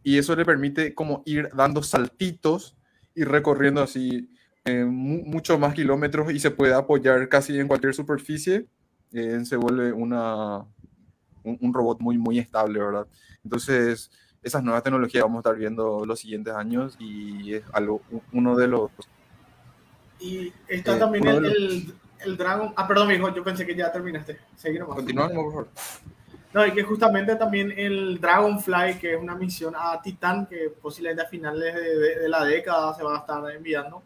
Y 0.04 0.18
eso 0.18 0.36
le 0.36 0.46
permite 0.46 0.94
como 0.94 1.24
ir 1.26 1.50
dando 1.54 1.84
saltitos 1.84 2.76
y 3.16 3.24
recorriendo 3.24 3.82
así 3.82 4.30
eh, 4.66 4.86
muchos 4.86 5.60
más 5.60 5.74
kilómetros 5.74 6.32
y 6.32 6.40
se 6.40 6.52
puede 6.52 6.74
apoyar 6.74 7.28
casi 7.30 7.60
en 7.60 7.68
cualquier 7.68 7.94
superficie. 7.94 8.68
Eh, 9.12 9.44
se 9.44 9.56
vuelve 9.56 9.92
una, 9.92 10.60
un, 11.44 11.58
un, 11.60 11.74
robot 11.74 12.00
muy, 12.00 12.18
muy 12.18 12.40
estable, 12.40 12.80
¿verdad? 12.80 13.08
Entonces, 13.44 14.12
esas 14.44 14.64
nuevas 14.64 14.84
tecnologías 14.84 15.24
vamos 15.24 15.38
a 15.38 15.50
estar 15.50 15.56
viendo 15.56 16.06
los 16.06 16.20
siguientes 16.20 16.54
años 16.54 16.96
y 17.00 17.56
es 17.56 17.64
algo, 17.74 18.02
uno 18.34 18.56
de 18.56 18.68
los... 18.68 18.90
Y 20.20 20.54
está 20.68 20.96
eh, 20.96 21.00
también 21.00 21.28
el, 21.28 21.44
los... 21.44 21.54
el, 21.54 21.94
el, 22.26 22.38
Dragon... 22.38 22.74
Ah, 22.76 22.88
perdón, 22.88 23.12
hijo, 23.12 23.34
yo 23.34 23.44
pensé 23.44 23.66
que 23.66 23.76
ya 23.76 23.92
terminaste. 23.92 24.40
Seguimos. 24.56 24.96
Continuamos, 24.96 25.36
por 25.36 25.52
favor. 25.52 25.68
No, 26.54 26.66
y 26.66 26.74
que 26.74 26.84
justamente 26.84 27.36
también 27.36 27.72
el 27.78 28.20
Dragonfly, 28.20 29.00
que 29.00 29.14
es 29.14 29.22
una 29.22 29.36
misión 29.36 29.74
a 29.78 30.02
Titán, 30.02 30.48
que 30.48 30.70
posiblemente 30.82 31.24
a 31.24 31.28
finales 31.28 31.74
de, 31.74 31.98
de, 31.98 32.20
de 32.20 32.30
la 32.30 32.44
década 32.44 32.94
se 32.94 33.04
va 33.04 33.16
a 33.16 33.20
estar 33.20 33.50
enviando, 33.52 34.04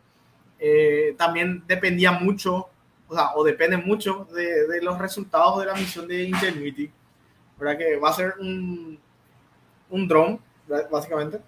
eh, 0.59 1.15
también 1.17 1.63
dependía 1.67 2.11
mucho, 2.11 2.69
o 3.07 3.15
sea, 3.15 3.35
o 3.35 3.43
depende 3.43 3.77
mucho 3.77 4.27
de, 4.33 4.67
de, 4.67 4.81
los 4.81 4.99
resultados 4.99 5.59
de 5.59 5.65
la 5.65 5.73
misión 5.73 6.07
de 6.07 6.23
Ingenuity, 6.23 6.91
¿verdad? 7.57 7.77
Que 7.77 7.97
va 7.97 8.09
a 8.09 8.13
ser 8.13 8.35
un, 8.39 8.99
un 9.89 10.07
dron, 10.07 10.39
básicamente, 10.89 11.39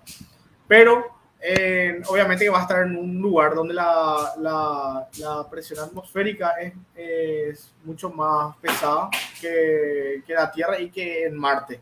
pero 0.67 1.17
eh, 1.39 2.01
obviamente 2.07 2.45
que 2.45 2.49
va 2.49 2.59
a 2.59 2.63
estar 2.63 2.83
en 2.83 2.95
un 2.95 3.21
lugar 3.21 3.53
donde 3.53 3.73
la, 3.73 4.33
la, 4.39 5.07
la 5.19 5.49
presión 5.49 5.79
atmosférica 5.79 6.55
es, 6.59 6.73
es, 6.95 7.73
mucho 7.83 8.09
más 8.09 8.55
pesada 8.57 9.09
que, 9.39 10.23
que, 10.25 10.33
la 10.33 10.51
Tierra 10.51 10.79
y 10.79 10.89
que 10.89 11.25
en 11.25 11.37
Marte. 11.37 11.79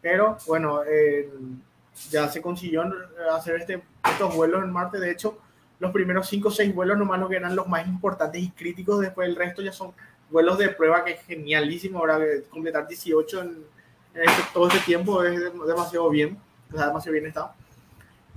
Pero 0.00 0.38
bueno, 0.46 0.82
eh, 0.84 1.30
ya 2.10 2.28
se 2.28 2.40
consiguió 2.40 2.82
hacer 3.32 3.56
este, 3.56 3.82
estos 4.10 4.34
vuelos 4.34 4.64
en 4.64 4.72
Marte. 4.72 4.98
De 4.98 5.10
hecho, 5.10 5.38
los 5.78 5.92
primeros 5.92 6.26
5 6.28 6.48
o 6.48 6.50
6 6.50 6.74
vuelos 6.74 6.98
nomás 6.98 7.20
lo 7.20 7.28
que 7.28 7.36
eran 7.36 7.54
los 7.54 7.68
más 7.68 7.86
importantes 7.86 8.42
y 8.42 8.50
críticos. 8.50 9.00
Después 9.00 9.28
el 9.28 9.36
resto 9.36 9.62
ya 9.62 9.72
son 9.72 9.92
vuelos 10.30 10.58
de 10.58 10.70
prueba 10.70 11.04
que 11.04 11.12
es 11.12 11.22
genialísimo. 11.22 11.98
Ahora 11.98 12.18
completar 12.50 12.88
18 12.88 13.42
en, 13.42 13.48
en 13.48 13.64
este, 14.14 14.42
todo 14.52 14.68
este 14.68 14.80
tiempo 14.80 15.22
es 15.24 15.40
demasiado 15.66 16.08
bien. 16.10 16.38
O 16.72 16.76
sea, 16.76 16.86
demasiado 16.86 17.12
bien 17.12 17.26
está. 17.26 17.52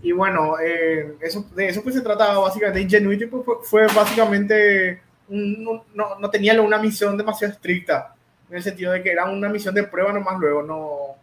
Y 0.01 0.11
bueno, 0.11 0.59
eh, 0.59 1.17
eso, 1.21 1.45
de 1.55 1.69
eso 1.69 1.81
pues 1.81 1.95
se 1.95 2.01
trata 2.01 2.37
básicamente. 2.37 2.81
Ingenuity 2.81 3.25
pues, 3.27 3.59
fue 3.63 3.87
básicamente, 3.87 5.01
un, 5.29 5.85
no, 5.93 6.19
no, 6.19 6.29
tenía 6.29 6.59
una 6.61 6.77
misión 6.77 7.17
demasiado 7.17 7.53
estricta, 7.53 8.15
en 8.49 8.57
el 8.57 8.63
sentido 8.63 8.91
de 8.91 9.01
que 9.01 9.11
era 9.11 9.25
una 9.25 9.49
misión 9.49 9.73
de 9.73 9.83
prueba 9.83 10.13
nomás 10.13 10.39
luego, 10.39 10.61
no, 10.61 11.15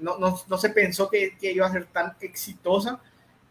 no, 0.00 0.18
no, 0.18 0.40
no 0.48 0.58
se 0.58 0.70
pensó 0.70 1.10
que, 1.10 1.36
que, 1.36 1.52
iba 1.52 1.66
a 1.66 1.72
ser 1.72 1.86
tan 1.86 2.14
exitosa 2.20 3.00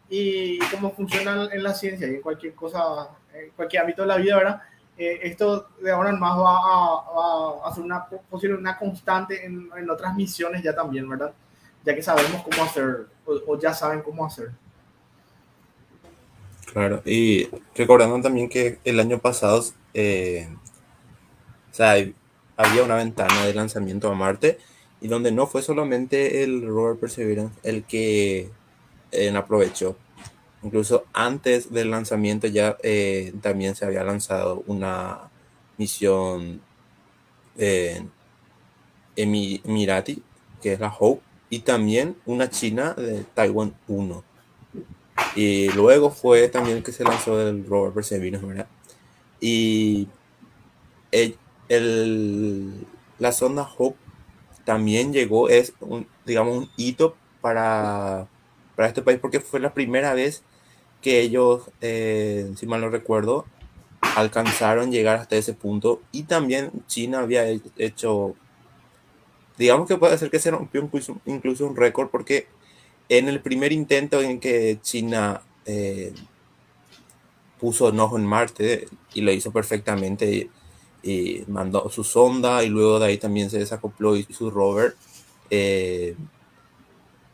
y 0.08 0.58
cómo 0.70 0.92
funciona 0.92 1.48
en 1.52 1.62
la 1.62 1.74
ciencia 1.74 2.08
y 2.08 2.14
en 2.14 2.22
cualquier 2.22 2.54
cosa, 2.54 3.08
en 3.34 3.50
cualquier 3.50 3.82
ámbito 3.82 4.02
de 4.02 4.08
la 4.08 4.16
vida, 4.16 4.36
¿verdad? 4.36 4.62
Eh, 5.00 5.18
esto 5.22 5.66
de 5.80 5.90
ahora 5.90 6.10
en 6.10 6.20
más 6.20 6.36
va 6.36 6.58
a, 7.66 7.74
ser 7.74 7.82
una, 7.82 8.04
posible 8.04 8.58
una 8.58 8.76
constante 8.76 9.46
en, 9.46 9.70
en, 9.74 9.88
otras 9.88 10.14
misiones 10.14 10.62
ya 10.62 10.74
también, 10.74 11.08
¿verdad? 11.08 11.32
Ya 11.86 11.94
que 11.94 12.02
sabemos 12.02 12.42
cómo 12.42 12.62
hacer, 12.62 13.06
o, 13.24 13.32
o 13.46 13.58
ya 13.58 13.72
saben 13.72 14.02
cómo 14.02 14.26
hacer. 14.26 14.50
Claro, 16.70 17.00
y 17.06 17.48
recordando 17.74 18.20
también 18.20 18.50
que 18.50 18.78
el 18.84 19.00
año 19.00 19.18
pasado, 19.18 19.64
eh, 19.94 20.48
o 21.70 21.74
sea, 21.74 21.94
había 22.58 22.82
una 22.84 22.96
ventana 22.96 23.46
de 23.46 23.54
lanzamiento 23.54 24.12
a 24.12 24.14
Marte 24.14 24.58
y 25.00 25.08
donde 25.08 25.32
no 25.32 25.46
fue 25.46 25.62
solamente 25.62 26.44
el 26.44 26.66
rover 26.68 26.98
Perseverance 26.98 27.58
el 27.62 27.84
que 27.84 28.50
eh, 29.12 29.30
aprovechó. 29.34 29.96
Incluso 30.62 31.04
antes 31.12 31.72
del 31.72 31.90
lanzamiento 31.90 32.46
ya 32.46 32.76
eh, 32.82 33.32
también 33.40 33.74
se 33.74 33.86
había 33.86 34.04
lanzado 34.04 34.62
una 34.66 35.30
misión 35.78 36.60
eh, 37.56 38.04
Emirati, 39.16 40.22
que 40.62 40.74
es 40.74 40.80
la 40.80 40.94
Hope, 40.98 41.22
y 41.48 41.60
también 41.60 42.16
una 42.26 42.50
china 42.50 42.92
de 42.92 43.24
Taiwan 43.34 43.74
1. 43.88 44.24
Y 45.34 45.70
luego 45.72 46.10
fue 46.10 46.48
también 46.48 46.82
que 46.82 46.92
se 46.92 47.04
lanzó 47.04 47.40
el 47.40 47.66
rover 47.66 47.92
Perseverance, 47.92 48.46
¿verdad? 48.46 48.66
Y 49.40 50.08
el, 51.68 52.86
la 53.18 53.32
sonda 53.32 53.68
Hope 53.78 53.96
también 54.64 55.12
llegó, 55.12 55.48
es 55.48 55.72
un, 55.80 56.06
digamos, 56.26 56.56
un 56.56 56.70
hito 56.76 57.16
para, 57.40 58.28
para 58.76 58.88
este 58.88 59.02
país 59.02 59.18
porque 59.20 59.40
fue 59.40 59.60
la 59.60 59.72
primera 59.72 60.14
vez 60.14 60.42
que 61.02 61.20
ellos, 61.20 61.70
eh, 61.80 62.52
si 62.56 62.66
mal 62.66 62.80
no 62.80 62.90
recuerdo, 62.90 63.46
alcanzaron 64.16 64.90
llegar 64.90 65.16
hasta 65.16 65.36
ese 65.36 65.54
punto. 65.54 66.02
Y 66.12 66.24
también 66.24 66.70
China 66.86 67.20
había 67.20 67.44
hecho, 67.76 68.34
digamos 69.58 69.88
que 69.88 69.96
puede 69.96 70.18
ser 70.18 70.30
que 70.30 70.38
se 70.38 70.50
rompió 70.50 70.80
incluso, 71.26 71.66
un 71.66 71.76
récord 71.76 72.08
porque 72.10 72.46
en 73.08 73.28
el 73.28 73.40
primer 73.40 73.72
intento 73.72 74.20
en 74.20 74.40
que 74.40 74.78
China 74.82 75.42
eh, 75.66 76.12
puso 77.58 77.88
un 77.88 78.00
ojo 78.00 78.16
en 78.16 78.26
Marte 78.26 78.86
y 79.14 79.20
lo 79.20 79.32
hizo 79.32 79.52
perfectamente 79.52 80.30
y, 80.30 80.50
y, 81.02 81.44
mandó 81.48 81.88
su 81.90 82.04
sonda 82.04 82.62
y 82.62 82.68
luego 82.68 82.98
de 82.98 83.06
ahí 83.06 83.18
también 83.18 83.50
se 83.50 83.58
desacopló 83.58 84.16
y 84.16 84.24
su 84.24 84.50
rover 84.50 84.96
eh, 85.50 86.14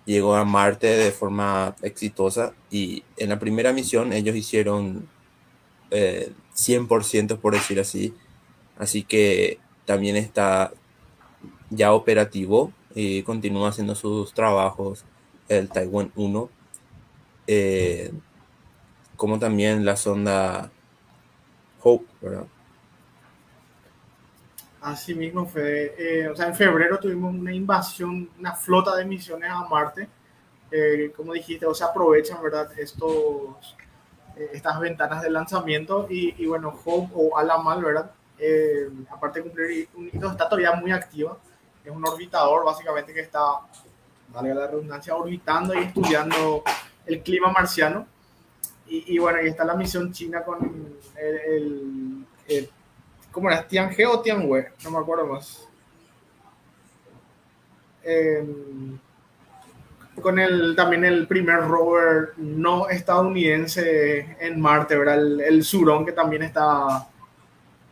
llegó 0.06 0.34
a 0.36 0.44
Marte 0.44 0.86
de 0.86 1.12
forma 1.12 1.76
exitosa 1.82 2.54
y 2.70 3.04
en 3.18 3.28
la 3.28 3.38
primera 3.38 3.72
misión 3.72 4.12
ellos 4.14 4.34
hicieron 4.36 5.08
eh, 5.90 6.32
100% 6.54 7.38
por 7.38 7.52
decir 7.54 7.78
así 7.80 8.14
así 8.78 9.02
que 9.02 9.58
también 9.84 10.16
está 10.16 10.72
ya 11.70 11.92
operativo 11.92 12.72
y 12.94 13.22
continúa 13.22 13.68
haciendo 13.68 13.94
sus 13.94 14.32
trabajos 14.32 15.04
el 15.48 15.68
Taiwan 15.68 16.12
1, 16.16 16.50
eh, 17.46 18.12
como 19.16 19.38
también 19.38 19.84
la 19.84 19.96
sonda 19.96 20.70
Hope, 21.82 22.06
¿verdad? 22.20 22.46
Así 24.86 25.16
mismo 25.16 25.46
fue, 25.46 25.96
eh, 25.98 26.28
o 26.28 26.36
sea, 26.36 26.46
en 26.46 26.54
febrero 26.54 27.00
tuvimos 27.00 27.34
una 27.34 27.52
invasión, 27.52 28.30
una 28.38 28.54
flota 28.54 28.94
de 28.94 29.04
misiones 29.04 29.50
a 29.50 29.64
Marte, 29.64 30.08
eh, 30.70 31.12
como 31.16 31.32
dijiste, 31.32 31.66
o 31.66 31.74
sea, 31.74 31.88
aprovechan, 31.88 32.40
¿verdad? 32.40 32.70
Estos, 32.78 33.74
eh, 34.36 34.50
estas 34.52 34.78
ventanas 34.78 35.22
de 35.22 35.30
lanzamiento 35.30 36.06
y, 36.08 36.40
y 36.40 36.46
bueno, 36.46 36.72
Hope 36.84 37.12
o 37.16 37.36
Alamal, 37.36 37.82
¿verdad? 37.82 38.12
Eh, 38.38 38.88
aparte 39.10 39.40
de 39.40 39.46
cumplir 39.46 39.88
un 39.96 40.06
hito, 40.06 40.30
está 40.30 40.48
todavía 40.48 40.72
muy 40.74 40.92
activa, 40.92 41.36
es 41.84 41.90
un 41.90 42.06
orbitador 42.06 42.64
básicamente 42.64 43.12
que 43.12 43.22
está 43.22 43.40
valga 44.28 44.54
la 44.54 44.66
redundancia, 44.68 45.16
orbitando 45.16 45.74
y 45.74 45.78
estudiando 45.78 46.62
el 47.06 47.22
clima 47.24 47.50
marciano. 47.50 48.06
Y, 48.86 49.16
y 49.16 49.18
bueno, 49.18 49.40
ahí 49.40 49.48
está 49.48 49.64
la 49.64 49.74
misión 49.74 50.12
china 50.12 50.44
con 50.44 50.62
el, 51.16 51.36
el, 51.38 52.26
el 52.46 52.70
¿cómo 53.36 53.50
era? 53.50 53.68
¿Tianhe 53.68 54.06
o 54.06 54.20
Tianhe? 54.22 54.68
No 54.82 54.90
me 54.90 54.96
acuerdo 54.96 55.26
más. 55.26 55.68
Eh, 58.02 58.42
con 60.22 60.38
el, 60.38 60.74
también 60.74 61.04
el 61.04 61.26
primer 61.26 61.60
rover 61.68 62.32
no 62.38 62.88
estadounidense 62.88 64.38
en 64.40 64.58
Marte, 64.58 64.96
¿verdad? 64.96 65.18
El, 65.18 65.40
el 65.42 65.64
Surón, 65.64 66.06
que 66.06 66.12
también 66.12 66.44
está 66.44 67.06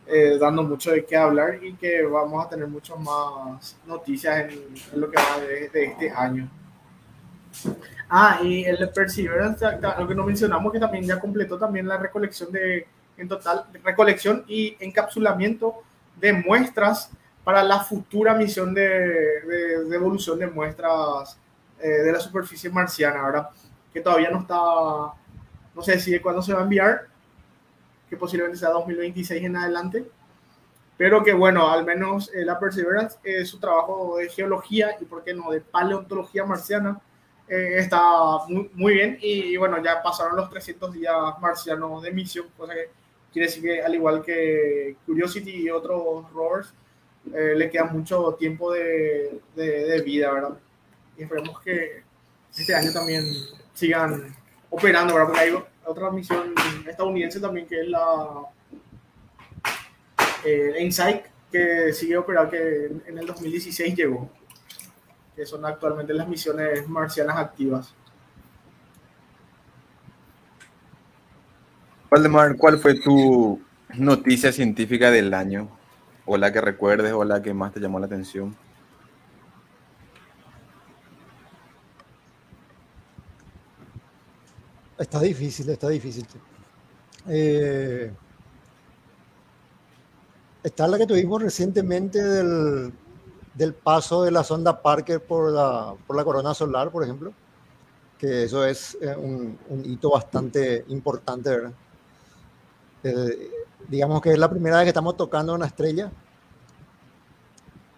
eh, 0.07 0.35
dando 0.39 0.63
mucho 0.63 0.91
de 0.91 1.05
qué 1.05 1.15
hablar 1.15 1.63
y 1.63 1.75
que 1.75 2.01
vamos 2.01 2.43
a 2.43 2.49
tener 2.49 2.67
muchas 2.67 2.97
más 2.97 3.77
noticias 3.85 4.51
en, 4.51 4.99
lo 4.99 5.11
que 5.11 5.17
va 5.17 5.39
de, 5.41 5.65
este 5.65 6.09
año. 6.09 6.49
Ah, 8.09 8.39
y 8.41 8.63
el 8.63 8.89
Perseverance, 8.89 9.63
lo 9.99 10.07
que 10.07 10.15
no 10.15 10.23
mencionamos, 10.23 10.73
que 10.73 10.79
también 10.79 11.03
ya 11.03 11.19
completó 11.19 11.59
también 11.59 11.87
la 11.87 11.97
recolección 11.97 12.51
de, 12.51 12.87
en 13.17 13.27
total, 13.27 13.65
recolección 13.83 14.43
y 14.47 14.75
encapsulamiento 14.79 15.81
de 16.19 16.33
muestras 16.33 17.09
para 17.43 17.63
la 17.63 17.79
futura 17.79 18.33
misión 18.33 18.73
de, 18.73 18.89
de, 18.89 19.95
evolución 19.95 20.39
de 20.39 20.47
muestras 20.47 21.37
eh, 21.79 21.87
de 21.87 22.11
la 22.11 22.19
superficie 22.19 22.69
marciana, 22.69 23.23
¿verdad? 23.23 23.49
Que 23.93 24.01
todavía 24.01 24.31
no 24.31 24.39
está, 24.39 24.55
no 25.75 25.81
sé 25.81 25.99
si 25.99 26.19
cuándo 26.19 26.41
se 26.41 26.53
va 26.53 26.61
a 26.61 26.63
enviar, 26.63 27.07
que 28.09 28.17
posiblemente 28.17 28.57
sea 28.57 28.69
2026 28.69 29.43
en 29.43 29.55
adelante, 29.55 30.05
pero 30.97 31.23
que 31.23 31.33
bueno, 31.33 31.69
al 31.69 31.85
menos 31.85 32.33
eh, 32.33 32.45
la 32.45 32.59
Perseverance, 32.59 33.17
eh, 33.23 33.45
su 33.45 33.59
trabajo 33.59 34.17
de 34.17 34.29
geología 34.29 34.95
y 34.99 35.05
por 35.05 35.23
qué 35.23 35.33
no, 35.33 35.51
de 35.51 35.61
paleontología 35.61 36.45
marciana, 36.45 36.99
eh, 37.47 37.75
está 37.77 38.01
muy, 38.47 38.69
muy 38.73 38.93
bien 38.93 39.17
y, 39.21 39.55
bueno, 39.57 39.83
ya 39.83 40.01
pasaron 40.01 40.35
los 40.35 40.49
300 40.49 40.93
días 40.93 41.15
marcianos 41.41 42.01
de 42.01 42.11
misión, 42.11 42.47
cosa 42.57 42.73
que 42.73 42.89
quiere 43.35 43.47
decir 43.47 43.63
que 43.63 43.81
al 43.81 43.93
igual 43.93 44.23
que 44.23 44.95
Curiosity 45.05 45.63
y 45.63 45.69
otros 45.69 46.31
rovers, 46.31 46.73
le 47.25 47.69
queda 47.69 47.83
mucho 47.83 48.33
tiempo 48.39 48.71
de, 48.71 49.41
de, 49.53 50.01
vida, 50.03 50.31
¿verdad? 50.31 50.57
Y 51.17 51.23
esperemos 51.23 51.59
que 51.59 52.03
este 52.57 52.73
año 52.73 52.93
también 52.93 53.25
sigan 53.73 54.33
operando, 54.69 55.15
¿verdad? 55.15 55.27
Porque 55.27 55.41
hay 55.41 55.53
otra 55.85 56.11
misión 56.11 56.55
estadounidense 56.87 57.41
también 57.41 57.67
que 57.67 57.81
es 57.81 57.89
la 57.89 58.43
eh, 60.45 60.77
Insight, 60.79 61.23
que 61.51 61.91
sigue 61.91 62.17
operando, 62.17 62.51
que 62.51 62.85
en 63.05 63.17
el 63.17 63.27
2016 63.27 63.95
llegó, 63.95 64.29
que 65.35 65.45
son 65.45 65.65
actualmente 65.65 66.13
las 66.13 66.29
misiones 66.29 66.87
marcianas 66.87 67.35
activas. 67.35 67.93
Valdemar, 72.15 72.55
¿cuál 72.55 72.79
fue 72.79 72.97
tu 72.97 73.59
noticia 73.95 74.53
científica 74.53 75.11
del 75.11 75.33
año? 75.33 75.67
¿O 76.25 76.37
la 76.37 76.49
que 76.49 76.61
recuerdes 76.61 77.11
o 77.11 77.25
la 77.25 77.41
que 77.41 77.53
más 77.53 77.73
te 77.73 77.81
llamó 77.81 77.99
la 77.99 78.05
atención? 78.05 78.55
Está 84.97 85.19
difícil, 85.19 85.69
está 85.69 85.89
difícil. 85.89 86.25
Eh, 87.27 88.09
está 90.63 90.87
la 90.87 90.97
que 90.97 91.07
tuvimos 91.07 91.43
recientemente 91.43 92.23
del, 92.23 92.93
del, 93.55 93.73
paso 93.73 94.23
de 94.23 94.31
la 94.31 94.45
sonda 94.45 94.81
Parker 94.81 95.19
por 95.21 95.51
la, 95.51 95.93
por 96.07 96.15
la 96.15 96.23
corona 96.23 96.53
solar, 96.53 96.91
por 96.91 97.03
ejemplo, 97.03 97.33
que 98.17 98.45
eso 98.45 98.65
es 98.65 98.97
eh, 99.01 99.13
un, 99.17 99.59
un 99.67 99.83
hito 99.83 100.11
bastante 100.11 100.85
importante, 100.87 101.49
¿verdad? 101.49 101.73
Eh, 103.05 103.51
digamos 103.87 104.19
que 104.19 104.31
es 104.31 104.39
la 104.39 104.49
primera 104.49 104.77
vez 104.77 104.85
que 104.85 104.89
estamos 104.89 105.15
tocando 105.15 105.53
una 105.53 105.67
estrella, 105.67 106.11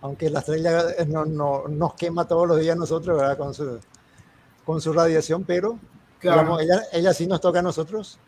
aunque 0.02 0.30
la 0.30 0.40
estrella 0.40 0.84
no, 1.08 1.26
no, 1.26 1.68
nos 1.70 1.94
quema 1.94 2.28
todos 2.28 2.46
los 2.46 2.60
días 2.60 2.76
nosotros, 2.76 3.18
¿verdad? 3.18 3.38
Con 3.38 3.54
su, 3.54 3.80
con 4.66 4.82
su 4.82 4.92
radiación, 4.92 5.46
pero 5.46 5.80
ella, 6.22 6.82
ella 6.92 7.14
sí 7.14 7.26
nos 7.26 7.40
toca 7.40 7.60
a 7.60 7.62
nosotros. 7.62 8.20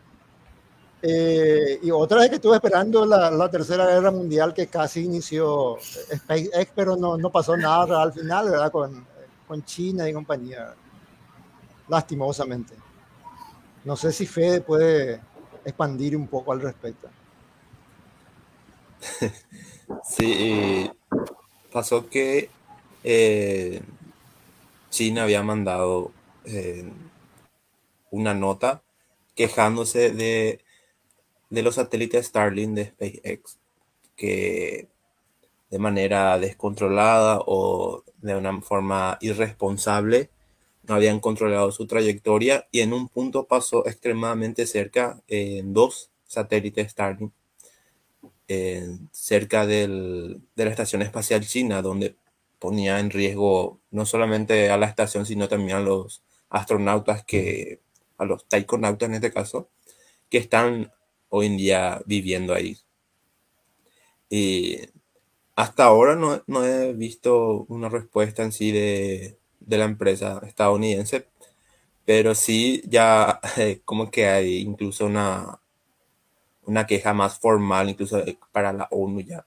Eh, 1.02 1.80
y 1.82 1.90
otra 1.90 2.20
vez 2.20 2.30
que 2.30 2.36
estuve 2.36 2.56
esperando 2.56 3.04
la, 3.04 3.30
la, 3.30 3.50
Tercera 3.50 3.86
Guerra 3.86 4.10
Mundial 4.10 4.54
que 4.54 4.66
casi 4.66 5.04
inició 5.04 5.76
SpaceX, 6.14 6.72
pero 6.74 6.96
no, 6.96 7.18
no 7.18 7.30
pasó 7.30 7.58
nada 7.58 8.02
al 8.02 8.12
final, 8.14 8.50
¿verdad? 8.50 8.72
Con, 8.72 9.06
con 9.46 9.62
China 9.64 10.08
y 10.08 10.14
compañía. 10.14 10.74
Lastimosamente. 11.88 12.74
No 13.84 13.96
sé 13.96 14.12
si 14.12 14.26
Fede 14.26 14.62
puede 14.62 15.20
expandir 15.64 16.16
un 16.16 16.26
poco 16.26 16.52
al 16.52 16.60
respecto. 16.60 17.08
Sí, 20.04 20.88
pasó 21.72 22.08
que 22.08 22.48
eh, 23.02 23.82
China 24.90 25.24
había 25.24 25.42
mandado 25.42 26.12
eh, 26.44 26.88
una 28.10 28.34
nota 28.34 28.82
quejándose 29.34 30.10
de, 30.10 30.60
de 31.50 31.62
los 31.62 31.76
satélites 31.76 32.26
Starlink 32.26 32.74
de 32.74 32.86
SpaceX, 32.86 33.58
que 34.16 34.88
de 35.70 35.78
manera 35.78 36.38
descontrolada 36.38 37.40
o 37.46 38.04
de 38.20 38.36
una 38.36 38.60
forma 38.60 39.18
irresponsable 39.20 40.30
habían 40.94 41.20
controlado 41.20 41.72
su 41.72 41.86
trayectoria 41.86 42.68
y 42.70 42.80
en 42.80 42.92
un 42.92 43.08
punto 43.08 43.46
pasó 43.46 43.86
extremadamente 43.86 44.66
cerca 44.66 45.22
en 45.28 45.72
dos 45.72 46.10
satélites 46.26 46.92
Starlink 46.92 47.32
cerca 49.12 49.66
del, 49.66 50.42
de 50.56 50.64
la 50.64 50.70
Estación 50.70 51.02
Espacial 51.02 51.46
China, 51.46 51.82
donde 51.82 52.16
ponía 52.58 52.98
en 52.98 53.10
riesgo 53.10 53.80
no 53.90 54.06
solamente 54.06 54.70
a 54.70 54.76
la 54.76 54.86
estación, 54.86 55.24
sino 55.26 55.48
también 55.48 55.78
a 55.78 55.80
los 55.80 56.22
astronautas 56.48 57.24
que 57.24 57.80
a 58.18 58.24
los 58.24 58.46
taikonautas 58.48 59.08
en 59.08 59.14
este 59.14 59.32
caso, 59.32 59.70
que 60.28 60.38
están 60.38 60.92
hoy 61.28 61.46
en 61.46 61.56
día 61.56 62.02
viviendo 62.06 62.54
ahí. 62.54 62.76
Y 64.28 64.78
hasta 65.56 65.84
ahora 65.84 66.16
no, 66.16 66.42
no 66.46 66.64
he 66.64 66.92
visto 66.92 67.64
una 67.68 67.88
respuesta 67.88 68.42
en 68.42 68.52
sí 68.52 68.72
de, 68.72 69.39
de, 69.70 69.78
la 69.78 69.84
empresa 69.84 70.40
estadounidense, 70.46 71.28
pero 72.04 72.34
sí 72.34 72.82
ya 72.86 73.40
eh, 73.56 73.80
como 73.84 74.10
que 74.10 74.28
hay 74.28 74.58
incluso 74.58 75.06
una, 75.06 75.60
una 76.64 76.86
queja 76.86 77.14
más 77.14 77.38
formal, 77.38 77.90
incluso 77.90 78.22
para 78.52 78.72
la 78.72 78.88
ONU 78.90 79.20
ya, 79.20 79.46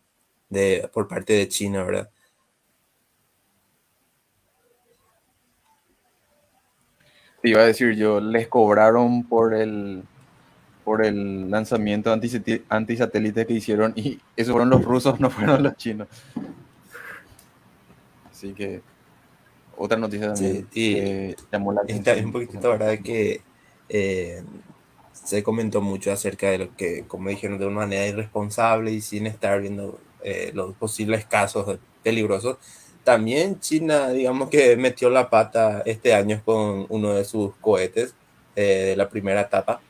de, 0.49 0.89
por 0.93 1.07
parte 1.07 1.33
de 1.33 1.47
China, 1.47 1.83
¿verdad? 1.83 2.09
Te 7.41 7.49
iba 7.49 7.61
a 7.61 7.65
decir 7.65 7.95
yo, 7.95 8.21
les 8.21 8.47
cobraron 8.47 9.23
por 9.23 9.53
el 9.53 10.03
por 10.83 11.05
el 11.05 11.49
lanzamiento 11.49 12.11
antisatélite 12.11 13.45
que 13.45 13.53
hicieron 13.53 13.93
y 13.95 14.19
esos 14.35 14.51
fueron 14.51 14.69
los 14.69 14.83
rusos, 14.83 15.19
no 15.21 15.29
fueron 15.29 15.63
los 15.63 15.75
chinos. 15.77 16.07
Así 18.29 18.53
que 18.53 18.81
otra 19.77 19.97
noticia 19.97 20.33
también 20.33 20.67
sí, 20.71 20.79
y 20.79 21.35
llamó 21.51 21.73
la 21.73 21.81
atención. 21.81 22.25
Un 22.25 22.31
poquitito, 22.31 22.69
¿verdad? 22.69 22.99
Que 22.99 23.41
eh, 23.89 24.43
se 25.11 25.43
comentó 25.43 25.81
mucho 25.81 26.11
acerca 26.11 26.49
de 26.49 26.57
lo 26.59 26.75
que, 26.75 27.05
como 27.07 27.29
dijeron, 27.29 27.57
de 27.59 27.65
una 27.65 27.81
manera 27.81 28.07
irresponsable 28.07 28.91
y 28.91 29.01
sin 29.01 29.27
estar 29.27 29.61
viendo 29.61 29.99
eh, 30.23 30.51
los 30.53 30.73
posibles 30.75 31.25
casos 31.25 31.79
peligrosos 32.03 32.57
también 33.03 33.59
China, 33.59 34.09
digamos 34.09 34.49
que 34.49 34.77
metió 34.77 35.09
la 35.09 35.29
pata 35.29 35.83
este 35.85 36.13
año 36.13 36.41
con 36.43 36.85
uno 36.89 37.13
de 37.13 37.25
sus 37.25 37.53
cohetes 37.55 38.15
eh, 38.55 38.85
de 38.87 38.95
la 38.95 39.09
primera 39.09 39.41
etapa. 39.41 39.81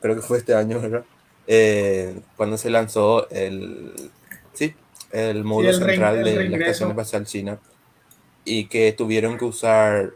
Creo 0.00 0.16
que 0.16 0.22
fue 0.22 0.38
este 0.38 0.54
año, 0.54 0.80
¿verdad? 0.80 1.04
Eh, 1.46 2.18
cuando 2.36 2.56
se 2.56 2.70
lanzó 2.70 3.28
el, 3.30 4.10
sí, 4.52 4.74
el 5.12 5.44
módulo 5.44 5.72
central 5.72 6.24
de 6.24 6.48
la 6.48 6.56
Estación 6.56 6.90
Espacial 6.90 7.24
China 7.24 7.58
y 8.44 8.66
que 8.66 8.92
tuvieron 8.92 9.38
que 9.38 9.44
usar 9.44 10.12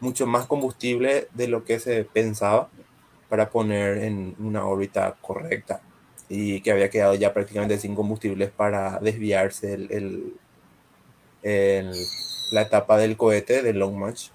mucho 0.00 0.26
más 0.26 0.46
combustible 0.46 1.28
de 1.34 1.48
lo 1.48 1.64
que 1.64 1.78
se 1.78 2.04
pensaba 2.04 2.70
para 3.28 3.50
poner 3.50 3.98
en 3.98 4.36
una 4.38 4.66
órbita 4.66 5.16
correcta 5.20 5.80
y 6.28 6.60
que 6.60 6.72
había 6.72 6.90
quedado 6.90 7.14
ya 7.14 7.32
prácticamente 7.32 7.78
sin 7.78 7.94
combustibles 7.94 8.50
para 8.50 8.98
desviarse 9.00 9.74
el 9.74 10.34
en 11.46 11.92
la 12.50 12.62
etapa 12.62 12.98
del 12.98 13.16
cohete, 13.16 13.62
del 13.62 13.78
Long 13.78 13.94
March, 13.94 14.32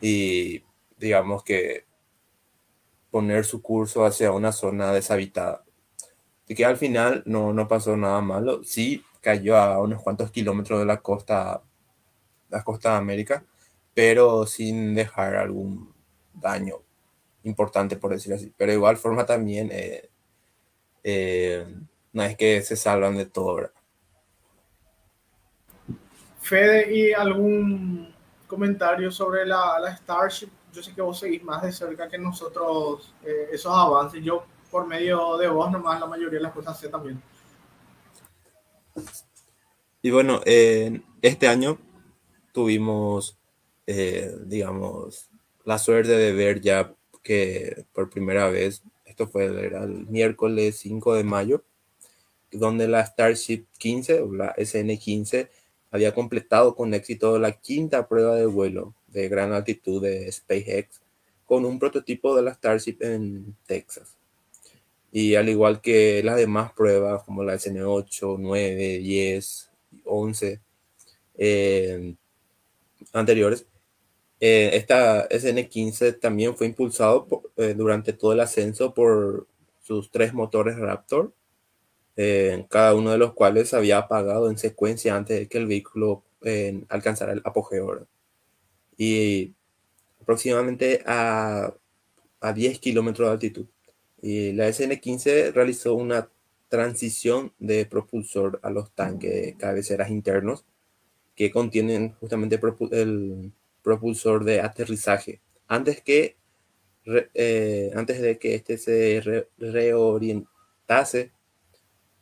y 0.00 0.62
digamos 0.98 1.42
que 1.42 1.86
poner 3.10 3.46
su 3.46 3.62
curso 3.62 4.04
hacia 4.04 4.32
una 4.32 4.52
zona 4.52 4.92
deshabitada. 4.92 5.64
Así 6.44 6.54
que 6.54 6.66
al 6.66 6.76
final 6.76 7.22
no, 7.24 7.54
no 7.54 7.66
pasó 7.66 7.96
nada 7.96 8.20
malo. 8.20 8.62
Sí 8.62 9.02
cayó 9.22 9.56
a 9.56 9.80
unos 9.80 10.02
cuantos 10.02 10.30
kilómetros 10.30 10.80
de 10.80 10.84
la 10.84 11.00
costa, 11.00 11.62
la 12.50 12.62
costa 12.62 12.90
de 12.90 12.96
América, 12.96 13.44
pero 13.94 14.46
sin 14.46 14.94
dejar 14.94 15.36
algún 15.36 15.92
daño 16.34 16.76
importante, 17.44 17.96
por 17.96 18.12
decir 18.12 18.32
así. 18.34 18.52
Pero 18.56 18.72
de 18.72 18.76
igual 18.76 18.96
forma 18.96 19.24
también 19.24 19.70
eh, 19.72 20.08
eh, 21.02 21.66
no 22.12 22.22
es 22.22 22.36
que 22.36 22.62
se 22.62 22.76
salvan 22.76 23.16
de 23.16 23.26
todo, 23.26 23.70
Fede, 26.40 26.92
¿y 26.92 27.12
algún 27.12 28.12
comentarios 28.46 29.14
sobre 29.14 29.46
la, 29.46 29.78
la, 29.78 29.96
Starship. 29.96 30.48
Yo 30.72 30.82
sé 30.82 30.92
que 30.92 31.00
vos 31.00 31.18
seguís 31.18 31.44
más 31.44 31.62
de 31.62 31.70
cerca 31.70 32.08
que 32.08 32.18
nosotros 32.18 33.14
eh, 33.24 33.48
esos 33.52 33.72
avances. 33.72 34.22
Yo 34.24 34.44
por 34.70 34.86
medio 34.86 35.36
de 35.36 35.48
vos 35.48 35.70
nomás 35.70 36.00
la 36.00 36.06
mayoría 36.06 36.38
de 36.38 36.42
las 36.42 36.52
cosas 36.52 36.78
sé 36.78 36.88
también. 36.88 37.22
Y 40.02 40.10
bueno, 40.10 40.40
este 40.44 41.46
año 41.46 41.78
tuvimos, 42.52 43.36
eh, 43.86 44.34
digamos, 44.44 45.30
la 45.64 45.78
suerte 45.78 46.12
de 46.12 46.32
ver 46.32 46.60
ya 46.60 46.94
que 47.22 47.84
por 47.92 48.10
primera 48.10 48.48
vez, 48.48 48.82
esto 49.04 49.28
fue 49.28 49.46
el 49.46 50.06
miércoles 50.08 50.76
5 50.78 51.14
de 51.14 51.24
mayo, 51.24 51.64
donde 52.52 52.88
la 52.88 53.04
Starship 53.04 53.66
15 53.78 54.20
o 54.20 54.32
la 54.32 54.54
SN15 54.56 55.48
había 55.90 56.14
completado 56.14 56.74
con 56.74 56.94
éxito 56.94 57.38
la 57.38 57.52
quinta 57.52 58.08
prueba 58.08 58.36
de 58.36 58.46
vuelo 58.46 58.94
de 59.08 59.28
gran 59.28 59.52
altitud 59.52 60.02
de 60.02 60.30
SpaceX 60.30 61.00
con 61.46 61.64
un 61.64 61.78
prototipo 61.78 62.36
de 62.36 62.42
la 62.42 62.54
Starship 62.54 62.98
en 63.00 63.56
Texas. 63.66 64.16
Y 65.12 65.34
al 65.34 65.48
igual 65.48 65.80
que 65.80 66.22
las 66.22 66.36
demás 66.36 66.72
pruebas 66.72 67.24
como 67.24 67.42
la 67.42 67.54
SN8, 67.54 68.36
9, 68.38 68.98
10, 68.98 69.70
11 70.04 70.60
anteriores, 73.12 73.66
eh, 74.40 74.70
esta 74.74 75.28
SN15 75.28 76.18
también 76.18 76.56
fue 76.56 76.66
impulsado 76.66 77.26
eh, 77.56 77.74
durante 77.74 78.14
todo 78.14 78.32
el 78.32 78.40
ascenso 78.40 78.94
por 78.94 79.46
sus 79.82 80.10
tres 80.10 80.32
motores 80.32 80.78
Raptor, 80.78 81.34
eh, 82.16 82.66
cada 82.70 82.94
uno 82.94 83.12
de 83.12 83.18
los 83.18 83.34
cuales 83.34 83.74
había 83.74 83.98
apagado 83.98 84.50
en 84.50 84.58
secuencia 84.58 85.16
antes 85.16 85.38
de 85.38 85.48
que 85.48 85.58
el 85.58 85.66
vehículo 85.66 86.24
alcanzara 86.88 87.32
el 87.32 87.42
apogeo. 87.44 88.06
Y 88.96 89.54
aproximadamente 90.22 91.02
a, 91.06 91.74
a 92.40 92.52
10 92.52 92.78
kilómetros 92.80 93.28
de 93.28 93.32
altitud. 93.32 93.66
Y 94.22 94.52
la 94.52 94.68
SN15 94.68 95.52
realizó 95.52 95.94
una 95.94 96.30
transición 96.68 97.52
de 97.58 97.84
propulsor 97.86 98.60
a 98.62 98.70
los 98.70 98.92
tanques 98.92 99.56
cabeceras 99.56 100.10
internos 100.10 100.64
que 101.40 101.50
contienen 101.50 102.12
justamente 102.20 102.60
el 102.90 103.50
propulsor 103.82 104.44
de 104.44 104.60
aterrizaje. 104.60 105.40
Antes 105.68 106.02
que 106.02 106.36
eh, 107.32 107.90
antes 107.94 108.20
de 108.20 108.38
que 108.38 108.56
este 108.56 108.76
se 108.76 109.46
reorientase 109.56 111.32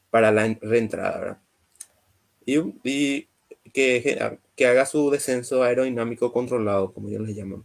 para 0.08 0.30
la 0.30 0.56
reentrada 0.60 1.42
y, 2.46 2.58
y 2.84 3.28
que, 3.72 4.38
que, 4.54 4.66
haga 4.66 4.86
su 4.86 5.10
descenso 5.10 5.64
aerodinámico 5.64 6.32
controlado 6.32 6.92
como 6.92 7.08
ellos 7.08 7.26
le 7.26 7.34
llaman. 7.34 7.64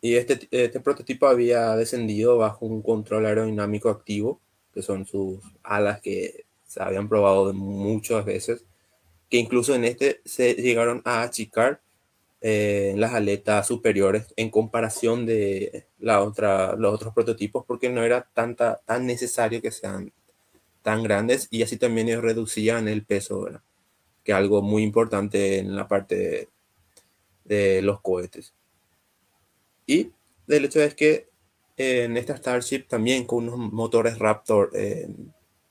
Y 0.00 0.14
este, 0.14 0.48
este 0.50 0.80
prototipo 0.80 1.26
había 1.26 1.76
descendido 1.76 2.38
bajo 2.38 2.64
un 2.64 2.80
control 2.80 3.26
aerodinámico 3.26 3.90
activo 3.90 4.40
que 4.72 4.80
son 4.80 5.04
sus 5.04 5.40
alas 5.62 6.00
que 6.00 6.46
se 6.66 6.82
habían 6.82 7.10
probado 7.10 7.52
muchas 7.52 8.24
veces 8.24 8.64
que 9.28 9.36
incluso 9.36 9.74
en 9.74 9.84
este 9.84 10.20
se 10.24 10.54
llegaron 10.54 11.02
a 11.04 11.22
achicar 11.22 11.80
eh, 12.40 12.94
las 12.96 13.14
aletas 13.14 13.66
superiores 13.66 14.32
en 14.36 14.50
comparación 14.50 15.26
de 15.26 15.86
la 15.98 16.22
otra, 16.22 16.76
los 16.76 16.94
otros 16.94 17.12
prototipos 17.12 17.64
porque 17.66 17.88
no 17.88 18.04
era 18.04 18.28
tanta, 18.32 18.80
tan 18.86 19.06
necesario 19.06 19.60
que 19.60 19.72
sean 19.72 20.12
tan 20.82 21.02
grandes 21.02 21.48
y 21.50 21.62
así 21.62 21.76
también 21.76 22.08
ellos 22.08 22.22
reducían 22.22 22.88
el 22.88 23.04
peso, 23.04 23.42
¿verdad? 23.42 23.62
que 24.28 24.34
algo 24.34 24.60
muy 24.60 24.82
importante 24.82 25.58
en 25.58 25.74
la 25.74 25.88
parte 25.88 26.50
de, 27.44 27.80
los 27.80 28.02
cohetes. 28.02 28.52
Y 29.86 30.12
el 30.48 30.66
hecho 30.66 30.82
es 30.82 30.94
que 30.94 31.28
en 31.78 32.16
esta 32.18 32.36
Starship 32.36 32.84
también 32.88 33.24
con 33.24 33.48
unos 33.48 33.72
motores 33.72 34.18
Raptor 34.18 34.70
eh, 34.74 35.08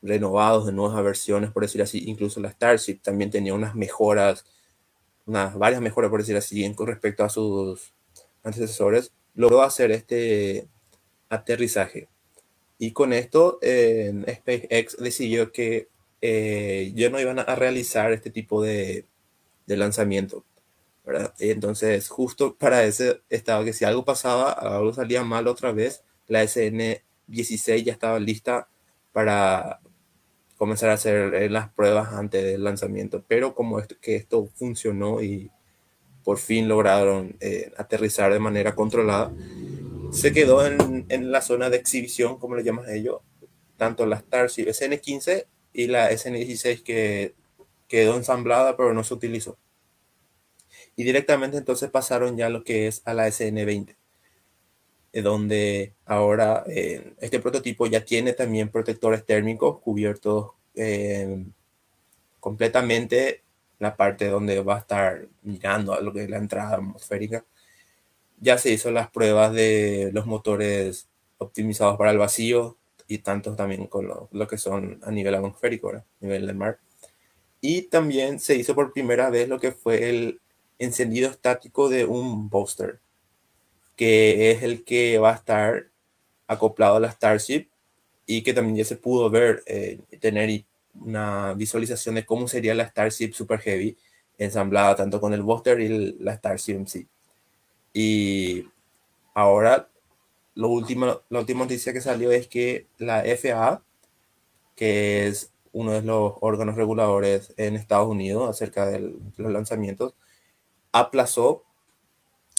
renovados 0.02 0.66
de 0.66 0.74
nuevas 0.74 1.04
versiones, 1.04 1.52
por 1.52 1.64
decir 1.64 1.82
así, 1.82 2.04
incluso 2.08 2.40
la 2.40 2.52
Starship 2.52 3.00
también 3.02 3.32
tenía 3.32 3.54
unas 3.54 3.76
mejoras 3.76 4.46
unas 5.28 5.56
varias 5.58 5.82
mejoras, 5.82 6.10
por 6.10 6.22
decir 6.22 6.38
así, 6.38 6.74
con 6.74 6.88
respecto 6.88 7.24
a 7.24 7.30
sus 7.30 7.94
antecesores, 8.44 9.12
logró 9.36 9.62
hacer 9.62 9.92
este 9.92 10.68
aterrizaje. 11.30 12.08
Y 12.80 12.92
con 12.94 13.14
esto, 13.14 13.60
SpaceX 13.62 14.98
decidió 14.98 15.52
que 15.52 15.90
eh, 16.22 16.94
ya 16.96 17.10
no 17.10 17.20
iban 17.20 17.40
a 17.40 17.56
realizar 17.56 18.14
este 18.14 18.32
tipo 18.32 18.64
de, 18.64 19.06
de 19.68 19.78
lanzamiento. 19.78 20.46
¿verdad? 21.06 21.34
Y 21.40 21.52
entonces, 21.52 22.10
justo 22.10 22.56
para 22.56 22.84
ese 22.86 23.22
estado 23.30 23.66
que 23.66 23.74
si 23.74 23.86
algo 23.86 24.06
pasaba, 24.06 24.52
algo 24.52 24.94
salía 24.94 25.24
mal 25.24 25.48
otra 25.48 25.72
vez, 25.72 26.04
la 26.28 26.44
SN16 26.44 27.84
ya 27.84 27.94
estaba 27.94 28.20
lista 28.20 28.70
para 29.14 29.82
comenzar 30.58 30.90
a 30.90 30.94
hacer 30.94 31.34
eh, 31.36 31.50
las 31.50 31.70
pruebas 31.70 32.14
antes 32.14 32.44
del 32.44 32.64
lanzamiento. 32.64 33.24
Pero 33.28 33.56
como 33.56 33.80
esto, 33.80 33.96
que 34.02 34.16
esto 34.16 34.50
funcionó 34.56 35.22
y 35.22 35.52
por 36.24 36.40
fin 36.40 36.68
lograron 36.68 37.38
eh, 37.40 37.72
aterrizar 37.78 38.34
de 38.34 38.40
manera 38.40 38.76
controlada, 38.76 39.32
se 40.12 40.34
quedó 40.34 40.66
en, 40.66 41.06
en, 41.10 41.32
la 41.32 41.42
zona 41.42 41.70
de 41.70 41.78
exhibición, 41.78 42.38
como 42.38 42.56
le 42.56 42.64
llaman 42.64 42.90
ellos, 42.90 43.22
tanto 43.78 44.06
la 44.06 44.18
Starship 44.20 44.68
SN15 44.68 45.46
y 45.74 45.88
la 45.88 46.12
SN16 46.12 46.84
que 46.84 47.36
quedó 47.88 48.18
ensamblada 48.18 48.76
pero 48.76 48.94
no 48.94 49.04
se 49.04 49.14
utilizó. 49.14 49.58
Y 50.96 51.04
directamente 51.04 51.58
entonces 51.58 51.90
pasaron 51.90 52.36
ya 52.38 52.50
lo 52.50 52.64
que 52.64 52.88
es 52.88 53.02
a 53.06 53.14
la 53.14 53.28
SN20 53.28 53.92
eh, 53.92 53.96
donde 55.22 55.94
ahora 56.06 56.64
eh, 56.68 57.14
este 57.20 57.40
prototipo 57.40 57.88
ya 57.88 58.04
tiene 58.06 58.34
también 58.34 58.70
protectores 58.70 59.26
térmicos 59.26 59.80
cubiertos 59.80 60.52
eh, 60.76 61.46
completamente 62.40 63.44
la 63.80 63.96
parte 63.96 64.28
donde 64.28 64.62
va 64.62 64.76
a 64.76 64.80
estar 64.80 65.28
mirando 65.44 65.94
a 65.94 66.02
lo 66.02 66.14
que 66.14 66.24
es 66.24 66.30
la 66.30 66.38
entrada 66.38 66.76
atmosférica. 66.76 67.46
Ya 68.40 68.58
se 68.58 68.72
hizo 68.72 68.92
las 68.92 69.10
pruebas 69.10 69.54
de 69.54 70.12
los 70.14 70.26
motores 70.26 71.08
optimizados 71.38 71.98
para 71.98 72.12
el 72.12 72.18
vacío 72.18 72.78
y 73.08 73.20
tantos 73.20 73.56
también 73.56 73.88
con 73.88 74.08
lo, 74.08 74.48
que 74.48 74.58
son 74.58 75.00
a 75.04 75.12
nivel 75.12 75.36
atmosférico, 75.36 75.90
a 75.92 76.04
nivel 76.20 76.48
del 76.48 76.56
mar. 76.56 76.80
Y 77.62 77.84
también 77.84 78.40
se 78.40 78.56
hizo 78.56 78.76
por 78.76 78.94
primera 78.94 79.30
vez 79.30 79.48
lo 79.50 79.60
que 79.60 79.72
fue 79.72 80.10
el 80.10 80.42
encendido 80.80 81.30
estático 81.30 81.90
de 81.90 82.06
un 82.06 82.50
booster 82.50 83.00
que 83.98 84.52
es 84.52 84.64
el 84.64 84.86
que 84.86 85.18
va 85.20 85.32
a 85.32 85.36
estar 85.36 85.88
acoplado 86.48 86.96
a 86.96 87.00
la 87.02 87.12
Starship 87.12 87.68
y 88.26 88.44
que 88.44 88.54
también 88.54 88.78
ya 88.78 88.86
se 88.86 88.96
pudo 88.96 89.30
ver, 89.30 89.64
eh, 89.66 90.00
tener 90.22 90.64
una 90.94 91.54
visualización 91.54 92.16
de 92.16 92.26
cómo 92.26 92.48
sería 92.48 92.76
la 92.76 92.88
Starship 92.88 93.34
Super 93.34 93.60
Heavy 93.60 93.98
ensamblada 94.38 94.96
tanto 94.96 95.20
con 95.20 95.34
el 95.34 95.42
booster 95.42 95.80
y 95.82 96.16
la 96.20 96.36
Starship 96.36 96.76
en 96.76 96.88
sí. 96.88 97.08
Y 97.94 98.66
ahora 99.34 99.90
lo 100.58 100.70
último, 100.70 101.22
la 101.30 101.40
última 101.40 101.62
noticia 101.62 101.94
que 101.94 102.02
salió 102.02 102.32
es 102.32 102.48
que 102.48 102.88
la 102.98 103.24
FAA, 103.24 103.84
que 104.76 105.28
es 105.28 105.52
uno 105.72 105.92
de 105.92 106.02
los 106.02 106.34
órganos 106.42 106.76
reguladores 106.76 107.54
en 107.58 107.76
Estados 107.76 108.08
Unidos 108.08 108.50
acerca 108.50 108.88
de 108.88 109.14
los 109.38 109.52
lanzamientos, 109.52 110.16
aplazó 110.92 111.64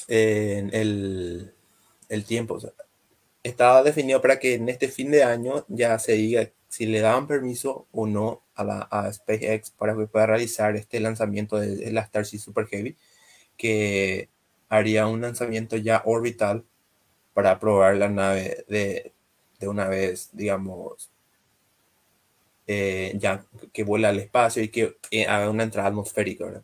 en 0.08 0.74
el, 0.74 1.54
el 2.08 2.24
tiempo. 2.24 2.58
estaba 3.42 3.82
definido 3.82 4.20
para 4.20 4.38
que 4.38 4.54
en 4.54 4.68
este 4.68 4.88
fin 4.88 5.10
de 5.10 5.22
año 5.22 5.64
ya 5.68 5.98
se 5.98 6.12
diga 6.14 6.50
si 6.68 6.86
le 6.86 7.00
daban 7.00 7.26
permiso 7.26 7.86
o 7.92 8.06
no 8.06 8.42
a, 8.54 8.64
la, 8.64 8.80
a 8.90 9.12
SpaceX 9.12 9.70
para 9.70 9.96
que 9.96 10.06
pueda 10.06 10.26
realizar 10.26 10.76
este 10.76 11.00
lanzamiento 11.00 11.58
de, 11.58 11.90
la 11.92 12.04
Starship 12.04 12.38
Super 12.38 12.66
Heavy, 12.66 12.96
que 13.56 14.28
haría 14.68 15.06
un 15.06 15.20
lanzamiento 15.22 15.76
ya 15.76 16.02
orbital 16.04 16.64
para 17.34 17.58
probar 17.58 17.96
la 17.96 18.08
nave 18.08 18.64
de, 18.68 19.12
de 19.60 19.68
una 19.68 19.88
vez, 19.88 20.30
digamos, 20.32 21.10
eh, 22.66 23.14
ya 23.18 23.46
que 23.72 23.82
vuela 23.82 24.10
al 24.10 24.18
espacio 24.18 24.62
y 24.62 24.68
que 24.68 24.98
eh, 25.10 25.26
haga 25.26 25.50
una 25.50 25.64
entrada 25.64 25.88
atmosférica, 25.88 26.62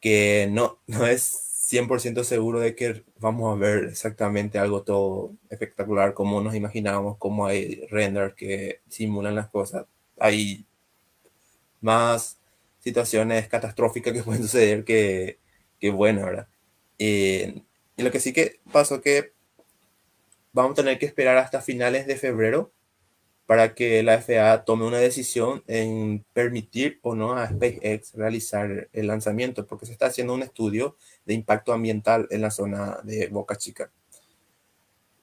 Que 0.00 0.48
no, 0.50 0.78
no 0.86 1.06
es 1.06 1.47
100% 1.68 2.24
seguro 2.24 2.60
de 2.60 2.74
que 2.74 3.04
vamos 3.18 3.54
a 3.54 3.58
ver 3.58 3.84
exactamente 3.84 4.58
algo 4.58 4.82
todo 4.84 5.34
espectacular 5.50 6.14
como 6.14 6.40
nos 6.40 6.54
imaginábamos, 6.54 7.18
como 7.18 7.46
hay 7.46 7.86
renders 7.90 8.34
que 8.34 8.80
simulan 8.88 9.34
las 9.34 9.48
cosas. 9.50 9.86
Hay 10.18 10.66
más 11.80 12.38
situaciones 12.78 13.48
catastróficas 13.48 14.12
que 14.14 14.22
pueden 14.24 14.42
suceder 14.42 14.84
que, 14.84 15.38
que 15.78 15.90
bueno, 15.90 16.24
¿verdad? 16.24 16.48
y 16.98 17.62
lo 17.96 18.10
que 18.10 18.20
sí 18.20 18.32
que 18.32 18.60
pasó 18.72 19.00
que 19.00 19.32
vamos 20.52 20.72
a 20.72 20.82
tener 20.82 20.98
que 20.98 21.06
esperar 21.06 21.36
hasta 21.36 21.60
finales 21.60 22.06
de 22.06 22.16
febrero 22.16 22.72
para 23.48 23.74
que 23.74 24.02
la 24.02 24.20
FAA 24.20 24.66
tome 24.66 24.84
una 24.84 24.98
decisión 24.98 25.64
en 25.68 26.22
permitir 26.34 26.98
o 27.00 27.14
no 27.14 27.32
a 27.32 27.48
SpaceX 27.48 28.12
realizar 28.12 28.90
el 28.92 29.06
lanzamiento, 29.06 29.66
porque 29.66 29.86
se 29.86 29.92
está 29.92 30.04
haciendo 30.04 30.34
un 30.34 30.42
estudio 30.42 30.96
de 31.24 31.32
impacto 31.32 31.72
ambiental 31.72 32.28
en 32.30 32.42
la 32.42 32.50
zona 32.50 32.98
de 33.04 33.28
Boca 33.28 33.56
Chica, 33.56 33.90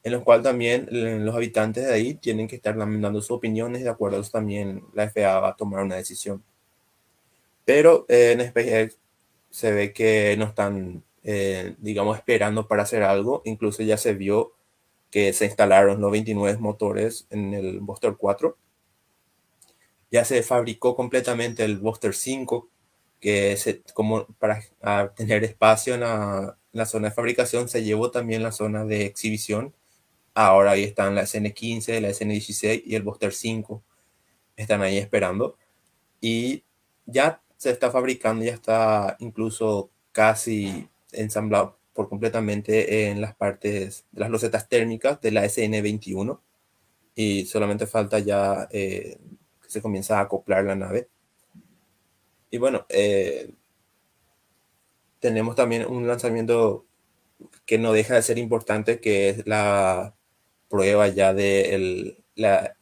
en 0.02 0.12
lo 0.12 0.24
cual 0.24 0.42
también 0.42 0.88
los 0.90 1.36
habitantes 1.36 1.86
de 1.86 1.94
ahí 1.94 2.16
tienen 2.16 2.48
que 2.48 2.56
estar 2.56 2.76
dando 2.76 3.22
sus 3.22 3.30
opiniones, 3.30 3.84
de 3.84 3.90
acuerdo 3.90 4.24
también 4.24 4.82
la 4.96 5.08
FAA 5.08 5.42
va 5.42 5.50
a 5.50 5.56
tomar 5.56 5.84
una 5.84 5.98
decisión. 5.98 6.44
Pero 7.64 8.08
eh, 8.10 8.32
en 8.32 8.50
SpaceX 8.50 8.98
se 9.52 9.72
ve 9.72 9.94
que 9.94 10.36
no 10.36 10.46
están, 10.46 11.04
eh, 11.22 11.76
digamos, 11.78 12.18
esperando 12.18 12.68
para 12.68 12.82
hacer 12.82 13.04
algo, 13.04 13.44
incluso 13.46 13.84
ya 13.84 13.98
se 13.98 14.16
vio 14.16 14.54
que 15.12 15.34
se 15.34 15.46
instalaron 15.46 16.02
los 16.02 16.12
29 16.12 16.58
motores 16.60 17.28
en 17.30 17.54
el 17.54 17.80
Buster 17.80 18.16
4. 18.18 18.58
Ya 20.12 20.26
se 20.26 20.44
fabricó 20.44 20.96
completamente 20.96 21.64
el 21.64 21.78
Buster 21.78 22.14
5, 22.14 22.70
que 23.20 23.58
se, 23.58 23.82
como 23.94 24.26
para 24.40 24.62
tener 25.16 25.44
espacio 25.44 25.96
en 25.96 26.02
la, 26.02 26.86
zona 26.86 27.10
de 27.10 27.16
fabricación, 27.16 27.70
se 27.70 27.84
llevó 27.84 28.12
también 28.12 28.44
la 28.44 28.52
zona 28.52 28.86
de 28.86 29.06
exhibición. 29.06 29.74
Ahora 30.34 30.72
ahí 30.72 30.84
están 30.84 31.16
la 31.16 31.24
SN15, 31.24 32.02
la 32.02 32.10
SN16 32.10 32.84
y 32.86 32.96
el 32.96 33.04
Buster 33.04 33.34
5. 33.34 33.84
Están 34.58 34.82
ahí 34.82 34.98
esperando. 34.98 35.58
Y 36.22 36.64
ya 37.06 37.42
se 37.58 37.72
está 37.72 37.92
fabricando, 37.92 38.44
ya 38.44 38.54
está 38.54 39.16
incluso 39.20 39.90
casi 40.12 40.90
ensamblado 41.12 41.78
por 41.96 42.10
completamente 42.10 43.10
en 43.10 43.22
las 43.22 43.36
partes 43.36 44.06
las 44.14 44.30
losetas 44.30 44.70
térmicas 44.70 45.22
de 45.22 45.32
la 45.32 45.46
SN21 45.46 46.40
y 47.16 47.46
solamente 47.46 47.88
falta 47.88 48.20
ya 48.20 48.68
eh, 48.72 49.18
que 49.64 49.70
se 49.70 49.82
comience 49.82 50.14
a 50.14 50.20
acoplar 50.22 50.66
la 50.66 50.76
nave. 50.76 51.08
Y 52.52 52.58
bueno, 52.58 52.86
eh, 52.90 53.52
tenemos 55.20 55.56
también 55.56 55.86
un 55.88 56.08
lanzamiento 56.08 56.86
que 57.66 57.78
no 57.80 57.94
deja 57.94 58.16
de 58.16 58.22
ser 58.22 58.38
importante, 58.38 59.00
que 59.00 59.30
es 59.30 59.48
la 59.48 60.16
prueba 60.70 61.08
ya 61.08 61.34
de 61.34 62.18
la 62.36 62.76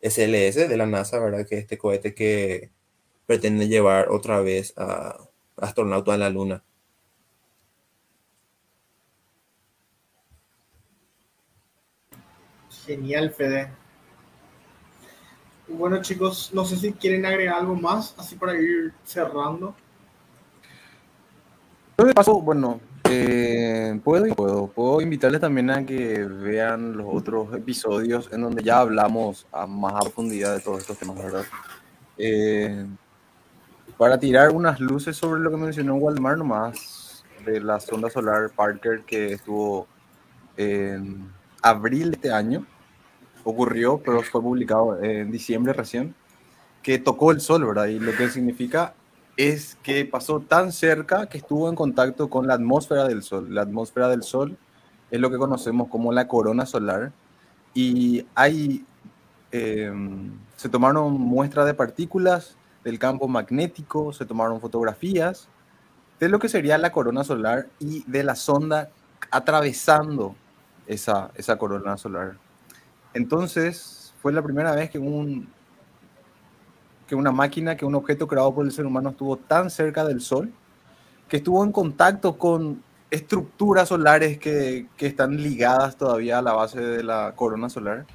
SLS 0.00 0.68
de 0.68 0.76
la 0.76 0.86
NASA, 0.86 1.18
¿verdad? 1.20 1.46
Que 1.46 1.58
este 1.58 1.78
cohete 1.78 2.14
que 2.14 2.70
pretende 3.26 3.68
llevar 3.68 4.10
otra 4.10 4.40
vez 4.40 4.74
a 4.76 5.18
astronauta 5.56 6.14
a 6.14 6.18
la 6.18 6.30
Luna. 6.30 6.64
Genial, 12.88 13.30
Fede. 13.30 13.68
Bueno, 15.68 16.00
chicos, 16.00 16.50
no 16.54 16.64
sé 16.64 16.76
si 16.76 16.94
quieren 16.94 17.26
agregar 17.26 17.56
algo 17.56 17.74
más, 17.74 18.14
así 18.16 18.34
para 18.34 18.58
ir 18.58 18.94
cerrando. 19.04 19.74
Yo 21.98 22.06
de 22.06 22.14
paso, 22.14 22.40
bueno, 22.40 22.80
eh, 23.10 24.00
puedo 24.02 24.34
puedo. 24.34 24.66
Puedo 24.68 25.02
invitarles 25.02 25.38
también 25.38 25.68
a 25.68 25.84
que 25.84 26.24
vean 26.24 26.96
los 26.96 27.06
otros 27.10 27.54
episodios 27.54 28.32
en 28.32 28.40
donde 28.40 28.62
ya 28.62 28.80
hablamos 28.80 29.46
a 29.52 29.66
más 29.66 30.02
profundidad 30.04 30.54
de 30.54 30.62
todos 30.62 30.80
estos 30.80 30.96
temas, 30.96 31.18
¿verdad? 31.18 31.44
Eh, 32.16 32.86
para 33.98 34.18
tirar 34.18 34.48
unas 34.52 34.80
luces 34.80 35.14
sobre 35.14 35.42
lo 35.42 35.50
que 35.50 35.58
mencionó 35.58 35.96
Waldemar 35.96 36.38
nomás, 36.38 37.22
de 37.44 37.60
la 37.60 37.80
sonda 37.80 38.08
solar 38.08 38.48
Parker 38.48 39.02
que 39.02 39.34
estuvo 39.34 39.86
en 40.56 41.30
abril 41.60 42.12
de 42.12 42.16
este 42.16 42.32
año 42.32 42.64
ocurrió, 43.50 43.98
pero 44.04 44.22
fue 44.22 44.42
publicado 44.42 45.02
en 45.02 45.30
diciembre 45.30 45.72
recién, 45.72 46.14
que 46.82 46.98
tocó 46.98 47.32
el 47.32 47.40
Sol, 47.40 47.64
¿verdad? 47.64 47.86
Y 47.86 47.98
lo 47.98 48.14
que 48.14 48.28
significa 48.28 48.94
es 49.36 49.78
que 49.82 50.04
pasó 50.04 50.40
tan 50.40 50.72
cerca 50.72 51.28
que 51.28 51.38
estuvo 51.38 51.68
en 51.68 51.74
contacto 51.74 52.28
con 52.28 52.46
la 52.46 52.54
atmósfera 52.54 53.06
del 53.08 53.22
Sol. 53.22 53.54
La 53.54 53.62
atmósfera 53.62 54.08
del 54.08 54.22
Sol 54.22 54.58
es 55.10 55.20
lo 55.20 55.30
que 55.30 55.38
conocemos 55.38 55.88
como 55.88 56.12
la 56.12 56.28
corona 56.28 56.66
solar. 56.66 57.12
Y 57.72 58.26
hay, 58.34 58.84
em, 59.52 60.32
se 60.56 60.68
tomaron 60.68 61.12
muestras 61.12 61.66
de 61.66 61.74
partículas 61.74 62.56
del 62.84 62.98
campo 62.98 63.28
magnético, 63.28 64.12
se 64.12 64.26
tomaron 64.26 64.60
fotografías 64.60 65.48
de 66.20 66.28
lo 66.28 66.38
que 66.38 66.48
sería 66.48 66.76
la 66.78 66.92
corona 66.92 67.24
solar 67.24 67.68
y 67.78 68.04
de 68.10 68.24
la 68.24 68.34
sonda 68.34 68.90
atravesando 69.30 70.34
esa, 70.86 71.30
esa 71.34 71.56
corona 71.56 71.96
solar. 71.96 72.36
Entonces, 73.18 74.14
fue 74.22 74.32
la 74.32 74.42
primera 74.42 74.72
vez 74.76 74.90
que, 74.90 74.98
un, 75.00 75.48
que 77.08 77.16
una 77.16 77.32
máquina, 77.32 77.76
que 77.76 77.84
un 77.84 77.96
objeto 77.96 78.28
creado 78.28 78.54
por 78.54 78.64
el 78.64 78.70
ser 78.70 78.86
humano 78.86 79.10
estuvo 79.10 79.36
tan 79.36 79.70
cerca 79.70 80.04
del 80.04 80.20
Sol, 80.20 80.52
que 81.28 81.38
estuvo 81.38 81.64
en 81.64 81.72
contacto 81.72 82.38
con 82.38 82.80
estructuras 83.10 83.88
solares 83.88 84.38
que, 84.38 84.86
que 84.96 85.08
están 85.08 85.36
ligadas 85.36 85.96
todavía 85.96 86.38
a 86.38 86.42
la 86.42 86.52
base 86.52 86.80
de 86.80 87.02
la 87.02 87.32
corona 87.34 87.68
solar. 87.68 88.06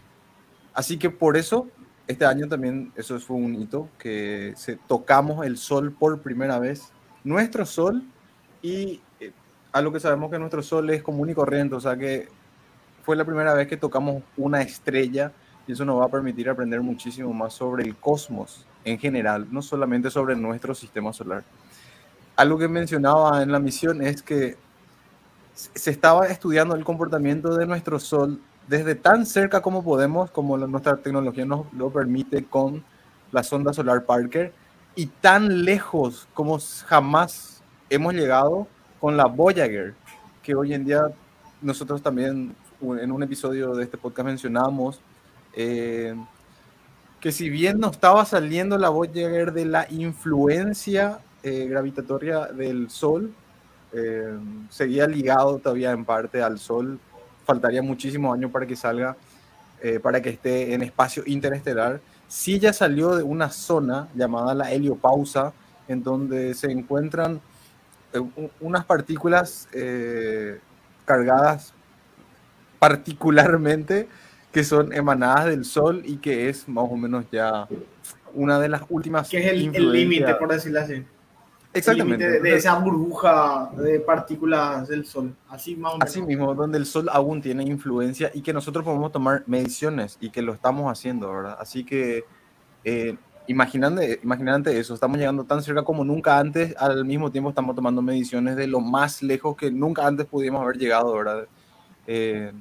Así 0.74 0.98
que 0.98 1.10
por 1.10 1.36
eso, 1.36 1.68
este 2.08 2.26
año 2.26 2.48
también, 2.48 2.94
eso 2.96 3.20
fue 3.20 3.36
un 3.36 3.56
hito, 3.56 3.90
que 4.00 4.54
se, 4.56 4.78
tocamos 4.88 5.46
el 5.46 5.58
Sol 5.58 5.92
por 5.92 6.22
primera 6.22 6.60
vez, 6.60 6.94
nuestro 7.26 7.66
Sol, 7.66 8.04
y 8.62 9.02
eh, 9.20 9.34
a 9.74 9.82
lo 9.82 9.92
que 9.92 10.00
sabemos 10.00 10.32
que 10.32 10.40
nuestro 10.40 10.64
Sol 10.64 10.90
es 10.92 11.04
común 11.04 11.30
y 11.30 11.34
corriente, 11.34 11.76
o 11.76 11.82
sea 11.82 11.98
que 11.98 12.30
fue 13.04 13.16
la 13.16 13.26
primera 13.26 13.54
vez 13.54 13.68
que 13.68 13.78
tocamos 13.78 14.24
una 14.38 14.62
estrella 14.62 15.32
y 15.68 15.74
eso 15.74 15.86
nos 15.86 16.00
va 16.00 16.06
a 16.06 16.10
permitir 16.10 16.50
aprender 16.50 16.82
muchísimo 16.82 17.34
más 17.34 17.54
sobre 17.54 17.84
el 17.84 17.96
cosmos 17.96 18.66
en 18.84 18.98
general, 18.98 19.48
no 19.52 19.62
solamente 19.62 20.10
sobre 20.10 20.36
nuestro 20.36 20.74
sistema 20.74 21.14
solar. 21.14 21.44
Algo 22.36 22.58
que 22.58 22.68
mencionaba 22.68 23.44
en 23.44 23.52
la 23.52 23.60
misión 23.60 24.02
es 24.02 24.22
que 24.22 24.58
se 25.54 25.92
estaba 25.92 26.28
estudiando 26.28 26.76
el 26.76 26.84
comportamiento 26.84 27.56
de 27.56 27.66
nuestro 27.66 28.00
Sol 28.00 28.42
desde 28.68 28.96
tan 28.96 29.26
cerca 29.26 29.62
como 29.62 29.84
podemos, 29.84 30.32
como 30.32 30.58
nuestra 30.58 30.98
tecnología 30.98 31.46
nos 31.46 31.72
lo 31.74 31.90
permite 31.92 32.46
con 32.46 32.84
la 33.32 33.44
sonda 33.44 33.74
solar 33.74 34.06
Parker, 34.06 34.54
y 34.96 35.08
tan 35.08 35.66
lejos 35.66 36.28
como 36.34 36.58
jamás 36.86 37.62
hemos 37.90 38.14
llegado 38.14 38.68
con 39.00 39.18
la 39.18 39.26
Voyager, 39.26 39.96
que 40.42 40.56
hoy 40.56 40.74
en 40.74 40.86
día 40.86 41.02
nosotros 41.62 42.02
también 42.02 42.56
en 42.84 43.14
un 43.14 43.24
episodio 43.24 43.74
de 43.76 43.86
este 43.86 43.98
podcast 43.98 44.26
mencionamos 44.26 45.00
eh, 45.54 46.14
que 47.22 47.32
si 47.32 47.50
bien 47.50 47.80
no 47.80 47.90
estaba 47.90 48.26
saliendo 48.26 48.78
la 48.78 48.90
Voyager 48.90 49.54
de 49.54 49.64
la 49.64 49.88
influencia 49.90 51.20
eh, 51.44 51.66
gravitatoria 51.70 52.48
del 52.48 52.90
Sol, 52.90 53.34
eh, 53.94 54.38
seguía 54.70 55.08
ligado 55.08 55.60
todavía 55.60 55.92
en 55.92 56.04
parte 56.04 56.42
al 56.42 56.60
Sol. 56.60 57.00
Faltaría 57.46 57.82
muchísimos 57.82 58.34
años 58.36 58.52
para 58.52 58.66
que 58.66 58.76
salga, 58.76 59.16
para 60.02 60.22
que 60.22 60.30
esté 60.30 60.74
en 60.74 60.82
espacio 60.82 61.24
interestelar. 61.26 62.02
Sí 62.28 62.60
ya 62.60 62.72
salió 62.74 63.16
de 63.16 63.24
una 63.24 63.50
zona 63.50 64.08
llamada 64.16 64.54
la 64.54 64.72
heliopausa, 64.72 65.54
en 65.88 66.04
donde 66.04 66.54
se 66.54 66.72
encuentran 66.72 67.42
unas 68.62 68.86
partículas 68.86 69.68
cargadas 71.06 71.74
particularmente 72.84 74.10
que 74.52 74.66
son 74.66 74.92
emanadas 74.92 75.46
del 75.46 75.64
Sol 75.64 76.02
y 76.04 76.18
que 76.18 76.50
es 76.50 76.68
más 76.68 76.86
o 76.90 76.98
menos 76.98 77.24
ya 77.32 77.66
una 78.34 78.60
de 78.60 78.68
las 78.68 78.82
últimas. 78.90 79.30
Que 79.30 79.38
es 79.38 79.48
el 79.48 79.92
límite, 79.94 80.36
por 80.36 80.52
decirlo 80.52 80.82
así. 80.82 81.02
Exactamente. 81.74 82.42
de, 82.42 82.56
esa 82.56 82.76
burbuja 82.76 83.72
de 83.78 84.02
partículas 84.02 84.90
del 84.90 85.06
Sol. 85.06 85.34
Así 85.48 85.78
más 85.78 85.94
o 85.94 85.96
menos. 85.96 86.10
Así 86.10 86.22
mismo, 86.22 86.54
donde 86.54 86.78
el 86.78 86.86
Sol 86.86 87.08
aún 87.10 87.42
tiene 87.42 87.64
influencia 87.64 88.32
y 88.34 88.42
que 88.42 88.52
nosotros 88.52 88.84
podemos 88.84 89.14
tomar 89.14 89.44
mediciones 89.48 90.18
y 90.20 90.30
que 90.30 90.42
lo 90.42 90.54
estamos 90.54 90.92
haciendo, 90.92 91.32
¿verdad? 91.34 91.56
Así 91.62 91.86
que, 91.86 92.26
eh, 92.84 93.16
imaginando, 93.48 94.02
imaginando 94.22 94.70
eso, 94.72 94.94
estamos 94.94 95.18
llegando 95.18 95.46
tan 95.46 95.64
cerca 95.64 95.84
como 95.84 96.04
nunca 96.04 96.38
antes, 96.38 96.76
al 96.78 97.06
mismo 97.06 97.32
tiempo 97.32 97.50
estamos 97.50 97.78
tomando 97.78 98.02
mediciones 98.02 98.58
de 98.58 98.68
lo 98.68 98.82
más 98.82 99.24
lejos 99.24 99.56
que 99.56 99.72
nunca 99.72 100.06
antes 100.06 100.26
pudimos 100.26 100.62
haber 100.62 100.78
llegado, 100.78 101.14
¿verdad? 101.14 101.48
Eh, 102.08 102.52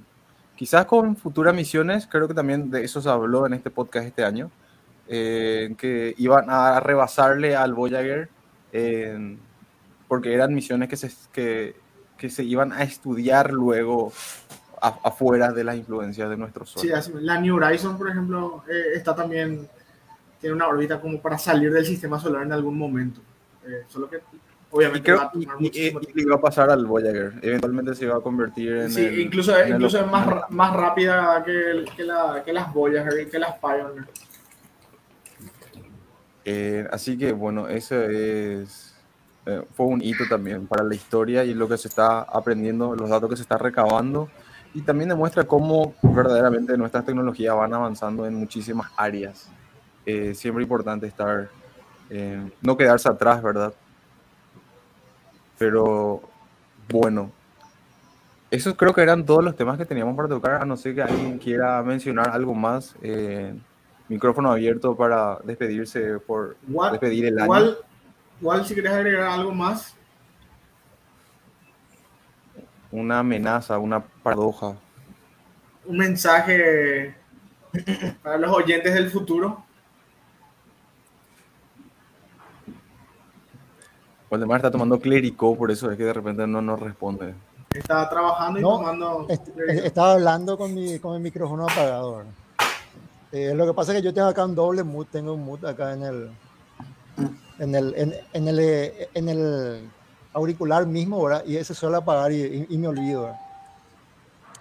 quizás 0.62 0.86
con 0.86 1.16
futuras 1.16 1.52
misiones, 1.56 2.06
creo 2.06 2.28
que 2.28 2.34
también 2.34 2.70
de 2.70 2.84
eso 2.84 3.02
se 3.02 3.09
habló 3.09 3.47
en 3.47 3.52
este 3.52 3.68
podcast 3.68 4.06
este 4.06 4.24
año, 4.24 4.48
eh, 5.09 5.74
que 5.76 6.14
iban 6.18 6.44
a 6.51 6.78
rebasarle 6.78 7.56
al 7.56 7.74
Voyager, 7.74 8.28
eh, 8.72 9.36
porque 10.06 10.32
eran 10.32 10.55
misiones 10.55 10.89
que 10.89 10.97
se, 10.97 11.10
que, 11.32 11.74
que, 12.16 12.30
se 12.30 12.44
iban 12.44 12.72
a 12.72 12.84
estudiar 12.84 13.51
luego 13.51 14.12
afuera 14.80 15.51
de 15.51 15.64
las 15.64 15.74
influencias 15.74 16.30
de 16.30 16.36
nuestro 16.36 16.64
Sol. 16.64 16.80
Sí, 16.80 16.90
la 17.14 17.40
New 17.40 17.56
Horizon, 17.56 17.98
por 17.98 18.09
ejemplo, 18.09 18.62
eh, 18.70 18.94
está 18.94 19.16
también, 19.16 19.68
tiene 20.40 20.55
una 20.55 20.68
órbita 20.68 21.01
como 21.01 21.20
para 21.20 21.39
salir 21.39 21.72
del 21.72 21.86
sistema 21.86 22.20
solar 22.20 22.44
en 22.44 22.52
algún 22.52 22.78
momento, 22.78 23.20
solo 23.89 24.09
que 24.09 24.18
obviamente 24.73 25.11
Y 25.11 25.15
va 25.15 25.23
a 25.23 25.31
creo 25.31 25.43
tomar 25.43 25.57
y, 25.61 25.62
y- 25.62 25.65
muchísimo 25.69 26.01
y 26.01 26.03
tiempo. 26.07 26.16
le 26.19 26.23
iba 26.24 26.35
a 26.35 26.40
pasar 26.40 26.70
al 26.70 26.85
Voyager. 26.86 27.35
Eventualmente 27.43 27.94
se 27.94 28.05
iba 28.07 28.16
a 28.16 28.20
convertir 28.20 28.73
en. 28.73 28.90
Sí, 28.90 29.05
el- 29.05 29.20
incluso, 29.20 29.57
en 29.57 29.66
el- 29.69 29.73
incluso 29.74 29.99
es 30.01 30.07
más, 30.11 30.51
más 30.51 30.74
rápida 30.74 31.43
que, 31.44 31.70
el- 31.70 31.85
que, 31.94 32.03
la, 32.05 32.43
que 32.44 32.53
las 32.53 32.73
Voyager 32.74 33.20
y 33.20 33.27
que 33.31 33.39
las 33.39 33.55
Pioneer. 33.61 34.07
Eh, 36.44 36.89
así 36.90 37.16
que 37.16 37.32
bueno, 37.32 37.69
ese 37.69 38.62
es 38.62 38.94
eh, 39.47 39.62
fue 39.74 39.86
un 39.86 40.03
hito 40.03 40.24
también 40.28 40.66
para 40.66 40.82
la 40.85 40.94
historia 40.94 41.44
y 41.44 41.55
lo 41.55 41.69
que 41.69 41.77
se 41.77 41.89
está 41.89 42.20
aprendiendo, 42.23 42.94
los 42.97 43.09
datos 43.09 43.28
que 43.31 43.36
se 43.36 43.43
está 43.43 43.59
recabando 43.59 44.28
y 44.74 44.82
también 44.82 45.09
demuestra 45.11 45.44
cómo 45.44 45.94
verdaderamente 46.03 46.77
nuestras 46.77 47.05
tecnologías 47.05 47.55
van 47.57 47.74
avanzando 47.74 48.27
en 48.27 48.35
muchísimas 48.35 48.90
áreas. 48.97 49.49
Eh, 50.07 50.35
siempre 50.35 50.62
importante 50.65 51.07
estar, 51.07 51.49
eh, 52.11 52.51
no 52.61 52.77
quedarse 52.77 53.09
atrás, 53.09 53.40
¿verdad? 53.43 53.73
Pero 55.62 56.20
bueno, 56.89 57.30
esos 58.51 58.74
creo 58.74 58.93
que 58.93 59.01
eran 59.01 59.24
todos 59.24 59.44
los 59.44 59.55
temas 59.55 59.78
que 59.78 59.86
teníamos 59.86 60.16
para 60.16 60.28
tocar, 60.28 60.60
a 60.60 60.64
no 60.64 60.76
ser 60.76 60.97
que 60.97 61.02
alguien 61.02 61.39
quiera 61.39 61.80
mencionar 61.84 62.30
algo 62.30 62.52
más. 62.52 62.97
eh, 63.01 63.55
micrófono 64.09 64.51
abierto 64.51 64.97
para 64.97 65.39
despedirse 65.44 66.18
por 66.18 66.56
Igual, 66.68 66.90
despedir 66.90 67.26
el 67.26 67.39
año. 67.39 67.44
igual, 67.44 67.78
igual 68.40 68.66
si 68.66 68.74
quieres 68.74 68.93
agregar 68.93 69.28
algo 69.30 69.52
más, 69.55 69.94
Una 72.90 73.20
amenaza, 73.20 73.78
una 73.78 74.01
paradoja. 74.01 74.74
un 75.86 75.97
mensaje 75.97 77.14
para 78.22 78.36
los 78.36 78.51
oyentes 78.51 78.93
del 78.94 79.10
futuro. 79.10 79.64
Waldemar 84.32 84.56
está 84.60 84.70
tomando 84.70 84.98
clérico, 84.98 85.54
por 85.54 85.70
eso 85.70 85.90
es 85.90 85.98
que 85.98 86.04
de 86.04 86.12
repente 86.14 86.46
no 86.46 86.62
nos 86.62 86.80
responde. 86.80 87.34
Está 87.74 88.09
trabajando 88.09 88.59
y 88.59 88.62
No, 88.62 88.78
tomando. 88.78 89.26
Est- 89.28 89.48
Estaba 89.84 90.12
hablando 90.14 90.56
con 90.56 90.72
mi, 90.74 90.98
con 91.00 91.14
el 91.16 91.20
micrófono 91.20 91.64
apagado. 91.64 92.22
Eh, 93.30 93.52
lo 93.54 93.66
que 93.66 93.74
pasa 93.74 93.92
es 93.92 93.98
que 93.98 94.04
yo 94.06 94.14
tengo 94.14 94.28
acá 94.28 94.46
un 94.46 94.54
doble 94.54 94.84
mute, 94.84 95.10
tengo 95.12 95.34
un 95.34 95.44
mute 95.44 95.66
acá 95.68 95.92
en 95.92 96.02
el, 96.02 96.30
en 97.59 97.74
el, 97.74 97.94
en, 97.94 98.14
en 98.32 98.48
el, 98.48 98.59
eh, 98.59 99.09
en 99.12 99.28
el 99.28 99.90
auricular 100.32 100.86
mismo, 100.86 101.22
¿verdad? 101.22 101.44
Y 101.46 101.56
ese 101.59 101.74
suele 101.74 101.98
apagar 101.98 102.32
y, 102.32 102.40
y- 102.42 102.66
y 102.70 102.78
me 102.78 102.88
olvido. 102.88 103.24
¿verdad? 103.24 103.40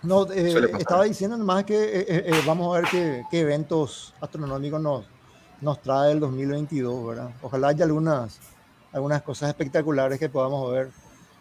No, 0.03 0.30
eh, 0.34 0.69
estaba 0.80 1.06
diciendo 1.06 1.38
nomás 1.38 1.64
que 1.64 1.76
eh, 1.81 2.06
eh, 2.10 2.23
eh, 2.27 2.41
vamos 2.45 2.76
a 2.76 2.81
ver 2.81 2.89
qué, 2.91 3.23
qué 3.31 3.39
eventos 3.41 4.14
astronómicos 4.19 4.81
nos, 4.81 5.06
nos 5.61 5.81
trae 5.81 6.11
el 6.11 6.19
2022, 6.19 7.07
¿verdad? 7.07 7.30
Ojalá 7.41 7.69
haya 7.69 7.85
algunas, 7.85 8.38
algunas 8.93 9.22
cosas 9.22 9.49
espectaculares 9.49 10.19
que 10.19 10.30
podamos 10.30 10.72
ver. 10.72 10.89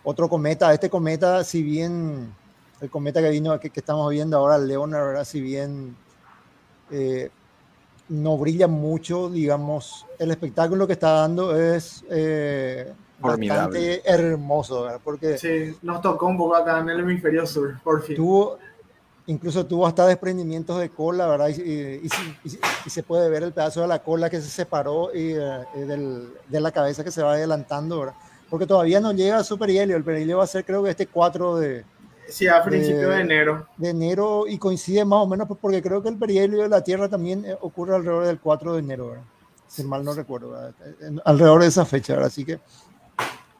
Otro 0.04 0.28
cometa, 0.28 0.72
este 0.72 0.88
cometa, 0.88 1.44
si 1.44 1.62
bien 1.62 2.32
el 2.80 2.90
cometa 2.90 3.20
que 3.20 3.30
vino, 3.30 3.58
que, 3.60 3.70
que 3.70 3.80
estamos 3.80 4.10
viendo 4.10 4.36
ahora, 4.36 4.56
Leonard, 4.58 5.06
¿verdad? 5.08 5.24
si 5.24 5.40
bien 5.40 5.94
eh, 6.90 7.30
no 8.08 8.38
brilla 8.38 8.66
mucho, 8.66 9.28
digamos, 9.28 10.06
el 10.18 10.30
espectáculo 10.30 10.86
que 10.86 10.94
está 10.94 11.12
dando 11.12 11.54
es 11.56 12.04
eh, 12.10 12.92
Formidable. 13.20 13.60
bastante 13.98 14.10
hermoso, 14.10 14.82
¿verdad? 14.84 15.00
porque 15.04 15.36
Sí, 15.38 15.76
nos 15.82 16.00
tocó 16.00 16.26
un 16.26 16.38
poco 16.38 16.56
acá 16.56 16.78
en 16.80 16.88
el 16.88 17.00
hemisferio 17.00 17.46
sur, 17.46 17.78
por 17.82 18.02
fin. 18.02 18.16
tuvo, 18.16 18.58
incluso 19.26 19.66
tuvo 19.66 19.86
hasta 19.86 20.06
desprendimientos 20.06 20.78
de 20.80 20.88
cola, 20.90 21.26
¿verdad? 21.26 21.48
Y, 21.50 22.08
se 22.88 23.02
puede 23.02 23.28
ver 23.30 23.42
el 23.44 23.52
pedazo 23.52 23.82
de 23.82 23.88
la 23.88 24.02
cola 24.02 24.28
que 24.30 24.40
se 24.40 24.48
separó 24.48 25.14
y, 25.14 25.32
eh, 25.32 25.64
eh, 25.74 25.84
del- 25.84 26.32
de 26.48 26.60
la 26.60 26.72
cabeza 26.72 27.04
que 27.04 27.10
se 27.10 27.22
va 27.22 27.32
adelantando, 27.34 28.00
¿verdad? 28.00 28.14
Porque 28.48 28.66
todavía 28.66 29.00
no 29.00 29.12
llega 29.12 29.38
a 29.38 29.44
Super 29.44 29.70
Helio, 29.70 29.96
el 29.96 30.02
perihelio 30.04 30.38
va 30.38 30.44
a 30.44 30.48
ser 30.48 30.64
creo 30.64 30.82
que 30.82 30.90
este 30.90 31.06
4 31.06 31.56
de, 31.56 31.84
Sí, 32.28 32.46
a 32.48 32.62
principios 32.62 33.02
de- 33.10 33.16
de 33.16 33.20
enero. 33.20 33.66
de 33.76 33.88
enero 33.90 34.46
y 34.46 34.58
coincide 34.58 35.04
más 35.04 35.20
o 35.20 35.26
menos 35.26 35.46
pues, 35.46 35.58
porque 35.60 35.82
creo 35.82 36.02
que 36.02 36.08
el 36.08 36.18
perihelio 36.18 36.62
de 36.62 36.68
la 36.68 36.82
Tierra 36.82 37.08
también 37.08 37.44
eh, 37.44 37.56
ocurre 37.60 37.94
alrededor 37.94 38.26
del 38.26 38.40
4 38.40 38.72
de 38.74 38.80
enero, 38.80 39.08
¿verdad? 39.08 39.24
si 39.68 39.84
mal 39.84 40.04
no 40.04 40.12
recuerdo, 40.14 40.50
¿verdad? 40.50 40.74
Alrededor 41.24 41.60
de 41.62 41.68
esa 41.68 41.84
fecha, 41.84 42.14
¿verdad? 42.14 42.26
así 42.26 42.44
que 42.44 42.58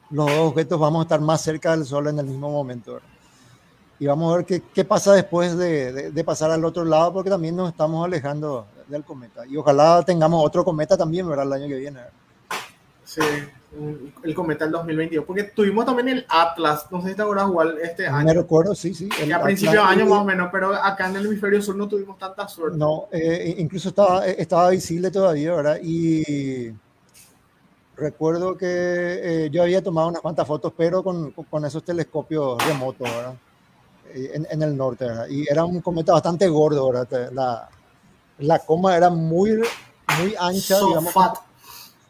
los 0.09 0.25
dos 0.27 0.49
objetos 0.51 0.77
vamos 0.77 0.99
a 0.99 1.03
estar 1.03 1.21
más 1.21 1.41
cerca 1.41 1.71
del 1.71 1.85
Sol 1.85 2.07
en 2.09 2.19
el 2.19 2.25
mismo 2.25 2.51
momento. 2.51 2.95
¿verdad? 2.95 3.07
Y 4.01 4.07
vamos 4.07 4.33
a 4.33 4.37
ver 4.37 4.45
qué, 4.47 4.63
qué 4.73 4.83
pasa 4.83 5.13
después 5.13 5.55
de, 5.55 5.93
de- 5.93 6.11
de 6.11 6.23
pasar 6.23 6.49
al 6.49 6.65
otro 6.65 6.83
lado, 6.83 7.13
porque 7.13 7.29
también 7.29 7.55
nos 7.55 7.69
estamos 7.69 8.03
alejando 8.03 8.65
del 8.87 9.03
cometa. 9.03 9.45
Y 9.45 9.55
ojalá 9.57 10.01
tengamos 10.03 10.43
otro 10.43 10.65
cometa 10.65 10.97
también, 10.97 11.29
¿verdad? 11.29 11.45
El 11.45 11.53
año 11.53 11.67
que 11.67 11.75
viene. 11.77 11.99
Sí, 13.05 13.21
el 14.23 14.33
cometa 14.33 14.65
del 14.65 14.71
2022. 14.71 15.23
Porque 15.23 15.43
tuvimos 15.43 15.85
también 15.85 16.07
el 16.09 16.25
Atlas, 16.29 16.87
no 16.89 16.99
sé 17.03 17.09
si 17.09 17.15
te 17.15 17.21
acuerdas 17.21 17.47
igual 17.47 17.77
este 17.79 18.03
Me 18.09 18.17
año. 18.17 18.33
recuerdo, 18.33 18.73
sí, 18.73 18.91
sí. 18.95 19.07
el 19.19 19.27
Que 19.27 19.33
a 19.35 19.41
principios 19.43 19.75
de 19.75 19.79
año 19.93 20.05
más 20.07 20.19
o 20.21 20.25
menos, 20.25 20.49
pero 20.51 20.73
acá 20.73 21.07
en 21.07 21.17
el 21.17 21.27
hemisferio 21.27 21.61
sur 21.61 21.75
no 21.75 21.87
tuvimos 21.87 22.17
tanta 22.17 22.47
suerte. 22.47 22.79
No, 22.79 23.05
eh, 23.11 23.53
incluso 23.59 23.89
estaba, 23.89 24.25
estaba 24.25 24.71
visible 24.71 25.11
todavía, 25.11 25.53
¿verdad? 25.53 25.77
Y 25.83 26.73
recuerdo 27.95 28.57
que 28.57 28.65
eh, 28.67 29.49
yo 29.51 29.61
había 29.61 29.83
tomado 29.83 30.07
unas 30.07 30.21
cuantas 30.21 30.47
fotos, 30.47 30.73
pero 30.75 31.03
con, 31.03 31.31
con 31.31 31.65
esos 31.65 31.83
telescopios 31.83 32.57
remotos, 32.65 33.07
¿verdad? 33.07 33.35
Eh, 34.13 34.31
En, 34.33 34.47
en 34.49 34.61
el 34.63 34.75
norte, 34.77 35.05
¿verdad? 35.05 35.27
Y 35.29 35.45
era 35.49 35.65
un 35.65 35.81
cometa 35.81 36.13
bastante 36.13 36.47
gordo, 36.47 36.91
¿verdad? 36.91 37.31
La, 37.33 37.69
la 38.39 38.59
coma 38.59 38.95
era 38.97 39.09
muy, 39.09 39.51
muy 40.19 40.35
ancha, 40.39 40.77
So 40.79 40.87
digamos. 40.87 41.13
fat. 41.13 41.37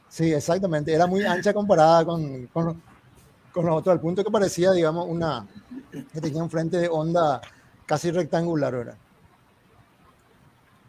Sí, 0.10 0.34
exactamente. 0.34 0.94
Era 0.94 1.07
muy 1.07 1.23
ancha 1.23 1.53
comparada 1.53 2.03
con, 2.06 2.48
con, 2.48 2.82
con 3.53 3.65
los 3.65 3.76
otros, 3.78 3.94
al 3.94 4.02
punto 4.02 4.23
que 4.23 4.32
parecía, 4.32 4.72
digamos, 4.72 5.07
una 5.07 5.48
que 6.14 6.19
tenía 6.22 6.44
un 6.44 6.49
frente 6.49 6.78
de 6.78 6.90
onda 6.90 7.40
casi 7.86 8.11
rectangular, 8.11 8.73
¿verdad? 8.76 8.98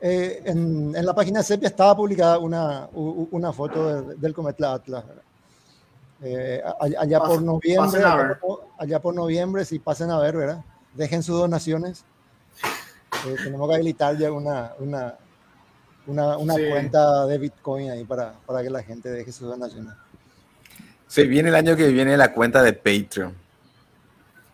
Eh, 0.00 0.42
en, 0.46 0.92
en 0.96 1.06
la 1.06 1.14
página 1.14 1.42
Sepia 1.44 1.68
estaba 1.68 1.96
publicada 1.96 2.38
una, 2.38 2.88
u- 2.92 3.28
una 3.30 3.52
foto 3.52 4.02
de- 4.02 4.16
del 4.16 4.34
cometa 4.34 4.74
Atlas. 4.74 5.04
Eh, 6.24 6.60
a- 6.64 6.76
allá 7.02 7.18
por 7.20 7.42
noviembre, 7.42 8.00
allá 8.04 8.38
por, 8.40 8.60
allá 8.78 9.00
por 9.00 9.14
noviembre, 9.14 9.64
si 9.64 9.78
pasen 9.78 10.10
a 10.10 10.18
ver, 10.18 10.36
¿verdad? 10.36 10.64
Dejen 10.94 11.22
sus 11.22 11.38
donaciones. 11.38 12.04
Eh, 13.26 13.36
tenemos 13.42 13.68
que 13.68 13.74
habilitar 13.74 14.16
ya 14.18 14.30
una, 14.32 14.72
una, 14.78 15.14
una, 16.06 16.36
una 16.36 16.54
Sí. 16.54 16.68
cuenta 16.70 17.26
de 17.26 17.38
Bitcoin 17.38 17.90
ahí 17.90 18.04
para, 18.04 18.34
para 18.46 18.62
que 18.62 18.70
la 18.70 18.82
gente 18.82 19.08
deje 19.10 19.32
sus 19.32 19.48
donaciones. 19.48 19.92
Se 21.06 21.24
viene 21.24 21.50
el 21.50 21.54
año 21.54 21.76
que 21.76 21.88
viene 21.88 22.16
la 22.16 22.32
cuenta 22.32 22.62
de 22.62 22.72
Patreon. 22.72 23.34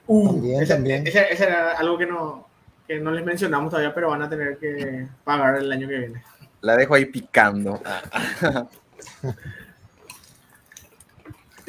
Uh, 0.07 0.27
También, 0.33 0.63
ese, 0.63 0.75
también. 0.75 1.07
ese- 1.07 1.33
ese 1.33 1.45
era 1.45 1.73
algo 1.79 1.97
que 1.99 2.07
no, 2.07 2.47
que 2.87 2.99
no 2.99 3.11
les 3.11 3.25
mencionamos 3.25 3.71
todavía, 3.71 3.95
pero 3.95 4.09
van 4.09 4.23
a 4.23 4.29
tener 4.31 4.59
que 4.59 5.07
pagar 5.25 5.57
el 5.57 5.71
año 5.71 5.87
que 5.87 5.99
viene. 5.99 6.23
La 6.63 6.77
dejo 6.77 6.95
ahí 6.95 7.05
picando. 7.07 7.81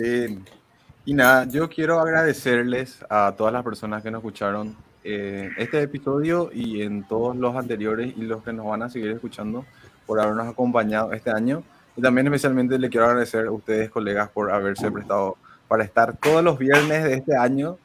Eh, 0.01 0.39
y 1.09 1.13
nada, 1.15 1.45
yo 1.45 1.67
quiero 1.67 1.99
agradecerles 1.99 3.03
a 3.09 3.33
todas 3.35 3.51
las 3.51 3.63
personas 3.63 4.03
que 4.03 4.11
nos 4.11 4.19
escucharon 4.19 4.75
eh, 5.03 5.49
este 5.57 5.81
episodio 5.81 6.51
y 6.53 6.83
en 6.83 7.03
todos 7.03 7.35
los 7.35 7.55
anteriores 7.55 8.13
y 8.15 8.21
los 8.21 8.43
que 8.43 8.53
nos 8.53 8.67
van 8.67 8.83
a 8.83 8.91
seguir 8.91 9.09
escuchando 9.09 9.65
por 10.05 10.19
habernos 10.19 10.47
acompañado 10.47 11.11
este 11.11 11.31
año. 11.31 11.63
Y 11.95 12.01
también 12.03 12.27
especialmente 12.27 12.77
le 12.77 12.89
quiero 12.91 13.07
agradecer 13.07 13.47
a 13.47 13.51
ustedes, 13.51 13.89
colegas, 13.89 14.29
por 14.29 14.51
haberse 14.51 14.91
prestado 14.91 15.35
para 15.67 15.83
estar 15.83 16.15
todos 16.15 16.43
los 16.43 16.59
viernes 16.59 17.03
de 17.03 17.15
este 17.15 17.35
año. 17.35 17.79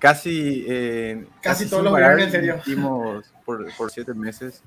Casi, 0.00 0.64
eh, 0.66 1.28
Casi 1.42 1.66
todos 1.66 1.84
sin 1.84 1.92
los 1.92 1.96
viernes, 1.96 2.24
en 2.24 2.32
serio. 2.32 2.56
hicimos 2.58 3.24
por, 3.44 3.72
por 3.76 3.92
siete 3.92 4.14
meses 4.14 4.64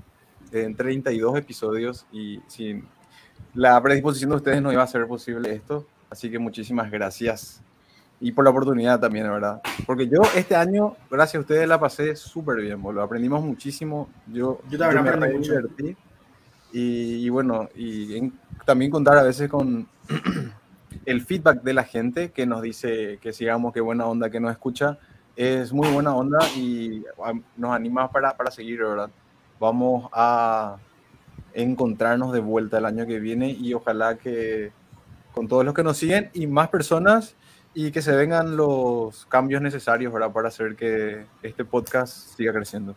en 0.54 0.78
32 0.78 1.40
episodios 1.40 2.06
y 2.14 2.40
sin 2.48 2.88
la 3.54 3.82
predisposición 3.82 4.30
de 4.30 4.36
ustedes 4.38 4.62
no 4.62 4.72
iba 4.72 4.84
a 4.84 4.88
ser 4.88 5.06
posible 5.08 5.54
esto. 5.54 5.86
Así 6.10 6.32
que 6.32 6.40
muchísimas 6.40 6.90
gracias. 6.90 7.67
Y 8.20 8.32
por 8.32 8.44
la 8.44 8.50
oportunidad 8.50 9.00
también, 9.00 9.30
¿verdad? 9.32 9.62
Porque 9.86 10.08
yo 10.08 10.22
este 10.36 10.56
año, 10.56 10.96
gracias 11.10 11.36
a 11.36 11.40
ustedes, 11.42 11.68
la 11.68 11.80
pasé 11.80 12.16
súper 12.16 12.58
bien, 12.62 12.82
boludo. 12.82 13.04
Aprendimos 13.04 13.44
muchísimo. 13.44 14.10
Yo, 14.26 14.60
Yo 14.70 14.78
también 14.80 15.04
me 15.04 15.10
aprendí 15.10 15.28
re 15.34 15.38
mucho. 15.38 15.52
divertí. 15.52 15.96
Y, 16.74 17.26
y 17.26 17.30
bueno, 17.30 17.70
y 17.76 18.18
en- 18.18 18.34
también 18.66 18.90
contar 18.92 19.18
a 19.18 19.24
veces 19.24 19.50
con 19.50 19.88
el 21.06 21.22
feedback 21.22 21.62
de 21.62 21.74
la 21.74 21.84
gente 21.84 22.32
que 22.32 22.46
nos 22.48 22.62
dice 22.64 23.20
que 23.22 23.32
sigamos, 23.34 23.72
qué 23.72 23.82
buena 23.82 24.06
onda 24.08 24.30
que 24.32 24.40
nos 24.40 24.52
escucha. 24.52 24.98
Es 25.36 25.72
muy 25.72 25.88
buena 25.90 26.16
onda 26.16 26.40
y 26.56 27.04
nos 27.56 27.72
anima 27.76 28.10
para, 28.12 28.36
para 28.36 28.50
seguir, 28.50 28.80
¿verdad? 28.80 29.12
Vamos 29.60 30.10
a 30.12 30.78
encontrarnos 31.54 32.34
de 32.34 32.40
vuelta 32.40 32.80
el 32.80 32.86
año 32.86 33.06
que 33.06 33.20
viene 33.20 33.52
y 33.52 33.74
ojalá 33.74 34.16
que 34.18 34.72
con 35.34 35.48
todos 35.48 35.64
los 35.64 35.74
que 35.76 35.84
nos 35.84 35.98
siguen 35.98 36.30
y 36.34 36.48
más 36.48 36.70
personas 36.70 37.36
y 37.80 37.92
que 37.92 38.02
se 38.02 38.16
vengan 38.16 38.58
los 38.58 39.28
cambios 39.28 39.62
necesarios 39.62 40.12
¿verdad? 40.12 40.32
para 40.32 40.48
hacer 40.48 40.76
que 40.76 41.28
este 41.44 41.64
podcast 41.64 42.36
siga 42.36 42.52
creciendo. 42.52 42.96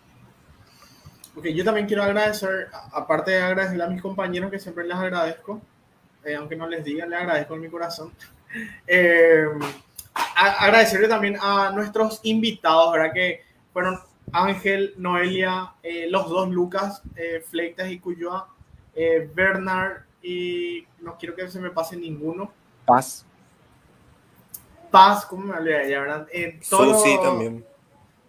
Ok, 1.36 1.48
yo 1.48 1.62
también 1.64 1.86
quiero 1.86 2.02
agradecer, 2.02 2.68
a- 2.72 2.96
aparte 3.00 3.32
de 3.32 3.42
agradecerle 3.42 3.84
a 3.84 3.88
mis 3.88 4.00
compañeros 4.00 4.50
que 4.50 4.58
siempre 4.58 4.84
les 4.86 4.96
agradezco, 4.96 5.60
eh, 6.24 6.34
aunque 6.34 6.56
no 6.56 6.66
les 6.66 6.82
diga, 6.82 7.04
les 7.04 7.18
agradezco 7.20 7.54
en 7.56 7.60
mi 7.60 7.68
corazón. 7.68 8.10
Eh, 8.86 9.44
agradecerle 10.34 11.06
también 11.08 11.36
a 11.40 11.70
nuestros 11.72 12.18
invitados, 12.24 12.92
¿verdad? 12.92 13.12
Que 13.12 13.42
fueron 13.72 14.00
Ángel, 14.32 14.94
Noelia, 14.96 15.74
eh, 15.82 16.08
los 16.10 16.28
dos 16.28 16.48
Lucas, 16.50 17.02
eh, 17.16 17.44
Fleitas 17.48 17.88
y 17.90 18.00
Cuyoa, 18.00 18.48
eh, 18.94 19.30
Bernard 19.32 20.02
y 20.22 20.84
no 21.00 21.16
quiero 21.18 21.36
que 21.36 21.48
se 21.48 21.60
me 21.60 21.70
pase 21.70 21.96
ninguno. 21.96 22.50
Paz. 22.86 23.24
Paz, 24.90 25.26
¿cómo 25.26 25.46
me 25.46 25.56
olvidé 25.56 25.86
ella, 25.86 26.00
verdad? 26.00 26.28
Eh, 26.32 26.58
Susi 26.62 27.18
también. 27.22 27.64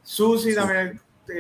Susi 0.04 0.56
también. 0.56 1.00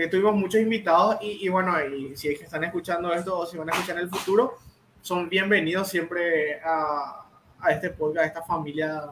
tuvimos 0.09 0.35
muchos 0.35 0.61
invitados 0.61 1.17
y, 1.21 1.45
y 1.45 1.49
bueno, 1.49 1.73
y 1.85 2.15
si 2.15 2.29
es 2.29 2.39
que 2.39 2.45
están 2.45 2.63
escuchando 2.63 3.13
esto 3.13 3.37
o 3.37 3.45
si 3.45 3.57
van 3.57 3.69
a 3.69 3.73
escuchar 3.73 3.97
en 3.97 4.03
el 4.03 4.09
futuro, 4.09 4.57
son 5.01 5.29
bienvenidos 5.29 5.89
siempre 5.89 6.59
a, 6.61 7.25
a 7.59 7.71
este 7.71 7.89
podcast, 7.89 8.23
a 8.23 8.27
esta 8.27 8.41
familia 8.43 9.11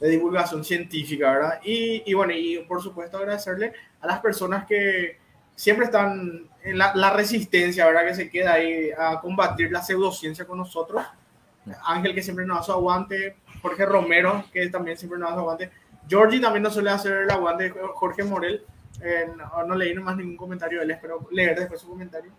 de 0.00 0.08
divulgación 0.08 0.64
científica, 0.64 1.32
¿verdad? 1.32 1.60
Y, 1.64 2.02
y, 2.06 2.14
bueno, 2.14 2.32
y 2.32 2.58
por 2.68 2.82
supuesto 2.82 3.18
agradecerle 3.18 3.72
a 4.00 4.06
las 4.06 4.20
personas 4.20 4.66
que 4.66 5.18
siempre 5.54 5.86
están 5.86 6.48
en 6.62 6.78
la, 6.78 6.94
la, 6.94 7.10
resistencia, 7.10 7.86
¿verdad? 7.86 8.06
Que 8.06 8.14
se 8.14 8.30
queda 8.30 8.54
ahí 8.54 8.90
a 8.96 9.20
combatir 9.20 9.72
la 9.72 9.82
pseudociencia 9.82 10.44
con 10.44 10.58
nosotros. 10.58 11.04
Ángel, 11.84 12.14
que 12.14 12.22
siempre 12.22 12.46
nos 12.46 12.60
hace 12.60 12.72
aguante. 12.72 13.36
Jorge 13.62 13.86
Romero, 13.86 14.44
que 14.52 14.68
también 14.68 14.96
siempre 14.96 15.18
nos 15.18 15.30
hace 15.30 15.40
aguante. 15.40 15.70
Georgie 16.08 16.40
también 16.40 16.62
nos 16.62 16.74
suele 16.74 16.90
hacer 16.90 17.22
el 17.22 17.30
aguante. 17.30 17.72
Jorge 17.94 18.24
Morel, 18.24 18.64
eh, 19.02 19.26
no, 19.36 19.64
no, 19.64 19.74
leí 19.74 19.94
más 19.94 20.16
ningún 20.16 20.36
comentario 20.36 20.78
de 20.78 20.84
él, 20.84 20.90
espero 20.92 21.28
leer 21.30 21.58
después 21.58 21.80
su 21.80 21.88
comentario. 21.88 22.30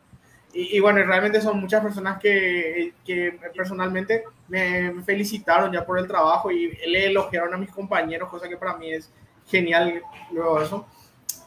Y, 0.51 0.77
y, 0.77 0.79
bueno, 0.79 1.03
realmente 1.03 1.41
son 1.41 1.59
muchas 1.59 1.83
personas 1.83 2.19
que, 2.19 2.93
que 3.05 3.37
personalmente 3.55 4.23
me, 4.47 4.91
me, 4.91 5.03
felicitaron 5.03 5.71
ya 5.71 5.85
por 5.85 5.99
el 5.99 6.07
trabajo 6.07 6.49
y 6.51 6.71
le 6.87 7.05
elogiaron 7.07 7.53
a 7.53 7.57
mis 7.57 7.69
compañeros, 7.69 8.29
cosa 8.29 8.49
que 8.49 8.57
para 8.57 8.75
mí 8.75 8.91
es 8.91 9.11
genial 9.45 10.01
luego 10.31 10.59
eso. 10.61 10.87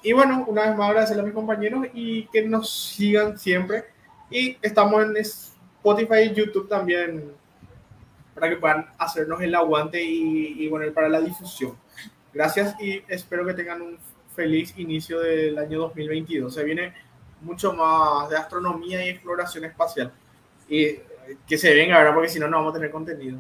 Y 0.03 0.13
bueno, 0.13 0.45
una 0.49 0.63
vez 0.67 0.77
más 0.77 0.91
agradecerle 0.91 1.23
a 1.23 1.27
mis 1.27 1.35
compañeros 1.35 1.87
y 1.95 2.27
que 2.27 2.43
nos 2.43 2.71
sigan 2.71 3.39
siempre. 3.39 3.85
Y 4.31 4.57
estamos 4.63 5.03
en 5.03 5.17
Spotify 5.17 6.31
y 6.31 6.35
YouTube 6.35 6.69
también 6.69 7.33
para 8.35 8.49
que 8.49 8.57
puedan 8.57 8.87
hacernos 8.99 9.41
el 9.41 9.55
aguante 9.55 10.03
y, 10.03 10.65
y 10.65 10.69
bueno, 10.69 10.93
para 10.93 11.09
la 11.09 11.21
difusión. 11.21 11.77
Gracias 12.33 12.75
y 12.81 13.03
espero 13.09 13.45
que 13.45 13.55
tengan 13.55 13.83
un 13.83 13.99
feliz 14.35 14.75
inicio 14.77 15.21
del 15.21 15.59
año 15.59 15.81
2022. 15.81 16.53
Se 16.53 16.65
viene 16.65 16.93
mucho 17.43 17.73
más 17.73 18.31
de 18.31 18.37
astronomía 18.37 19.05
y 19.05 19.11
exploración 19.11 19.65
espacial. 19.65 20.13
Y 20.69 20.97
que 21.47 21.59
se 21.59 21.75
venga, 21.75 21.99
¿verdad? 21.99 22.15
Porque 22.15 22.29
si 22.29 22.39
no, 22.39 22.49
no 22.49 22.59
vamos 22.59 22.73
a 22.73 22.75
tener 22.75 22.91
contenido. 22.91 23.39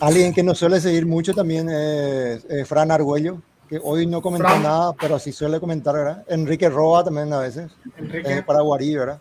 Alguien 0.00 0.32
que 0.32 0.42
nos 0.42 0.58
suele 0.58 0.80
seguir 0.80 1.06
mucho 1.06 1.34
también 1.34 1.68
es 1.70 2.68
Fran 2.68 2.90
Argüello, 2.90 3.40
que 3.68 3.80
hoy 3.82 4.06
no 4.06 4.20
comentó 4.20 4.48
Fran. 4.48 4.62
nada, 4.62 4.92
pero 5.00 5.18
sí 5.18 5.32
suele 5.32 5.60
comentar, 5.60 5.94
¿verdad? 5.94 6.24
Enrique 6.28 6.68
Roa 6.68 7.04
también 7.04 7.32
a 7.32 7.40
veces. 7.40 7.70
Enrique. 7.96 8.38
Eh, 8.38 8.42
para 8.42 8.60
Guarí, 8.60 8.96
¿verdad? 8.96 9.20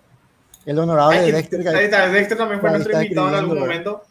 El 0.65 0.79
honorable 0.79 1.19
Ay, 1.19 1.25
de 1.27 1.31
Dexter. 1.33 1.67
Ahí 1.75 1.85
está, 1.85 2.07
Dexter 2.09 2.37
también 2.37 2.59
fue 2.61 2.71
nuestro 2.71 3.01
invitado 3.01 3.29
en 3.29 3.35
algún 3.35 3.59
momento. 3.59 4.03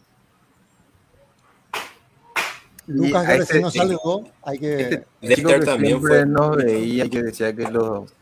Lucas 2.86 3.26
que 3.26 3.36
recién 3.38 3.62
nos 3.62 3.74
saludó, 3.74 4.24
hay 4.42 4.59
que... 4.59 5.04
Este 5.20 5.60
también 5.60 6.00
fue... 6.00 6.26
nos 6.26 6.56
veía 6.56 7.09
que 7.09 7.22
decía 7.22 7.54
que 7.54 7.70
los 7.70 8.12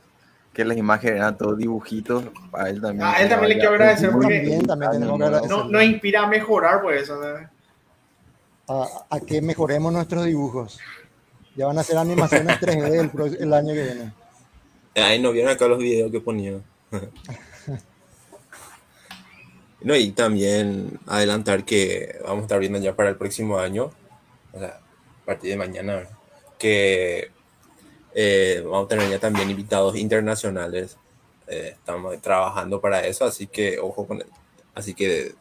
que 0.53 0.65
las 0.65 0.77
imágenes 0.77 1.17
eran 1.17 1.39
todos 1.39 1.57
dibujitos, 1.57 2.25
a 2.53 2.69
él 2.69 2.81
también. 2.81 3.07
A 3.07 3.23
él 3.23 3.29
también 3.29 3.51
le 3.51 3.55
quiero 3.57 3.71
agradecer 3.71 4.11
porque 4.11 4.39
también, 4.39 4.67
también 4.67 4.93
tenemos 4.93 5.19
que 5.19 5.25
agradecer. 5.25 5.51
no, 5.51 5.65
nos 5.65 5.83
inspira 5.85 6.23
a 6.23 6.27
mejorar, 6.27 6.83
pues. 6.83 7.03
eso. 7.03 7.21
A, 8.69 8.89
a, 9.11 9.21
que 9.21 9.41
mejoremos 9.41 9.93
nuestros 9.93 10.25
dibujos. 10.25 10.79
Ya 11.57 11.67
van 11.67 11.79
a 11.79 11.83
ser 11.83 11.99
animaciones 11.99 12.61
3D 12.61 13.01
el, 13.01 13.37
el 13.41 13.55
año 13.55 13.75
que 13.75 13.83
viene. 13.83 14.13
Ahí 14.97 15.21
no 15.21 15.33
vieron 15.33 15.53
acá 15.53 15.69
los 15.69 15.79
videos 15.79 16.11
que 16.11 16.21
ponía. 16.21 16.61
no, 19.83 19.95
y 19.95 20.11
también 20.11 20.99
adelantar 21.07 21.65
que 21.65 22.19
vamos 22.23 22.41
a 22.41 22.43
estar 22.43 22.59
viendo 22.59 22.79
ya 22.81 22.97
para 22.97 23.11
el 23.11 23.17
próximo 23.17 23.59
año, 23.59 23.93
o 24.53 24.59
sea, 24.59 24.81
a 25.23 25.25
partir 25.25 25.51
de 25.51 25.57
mañana, 25.57 26.09
que 26.59 27.31
eh, 28.15 28.63
vamos 28.65 28.87
a 28.87 28.89
tener 28.89 29.11
ya 29.11 29.19
también 29.19 29.51
invitados 29.51 29.97
internacionales. 29.97 30.97
Eh, 31.47 31.75
estamos 31.75 32.21
trabajando 32.21 32.81
para 32.81 33.07
eso, 33.07 33.25
así 33.25 33.47
que 33.47 33.79
ojo 33.79 34.07
con 34.07 34.19
él. 34.19 34.27
Así 34.75 34.95
que 34.95 35.35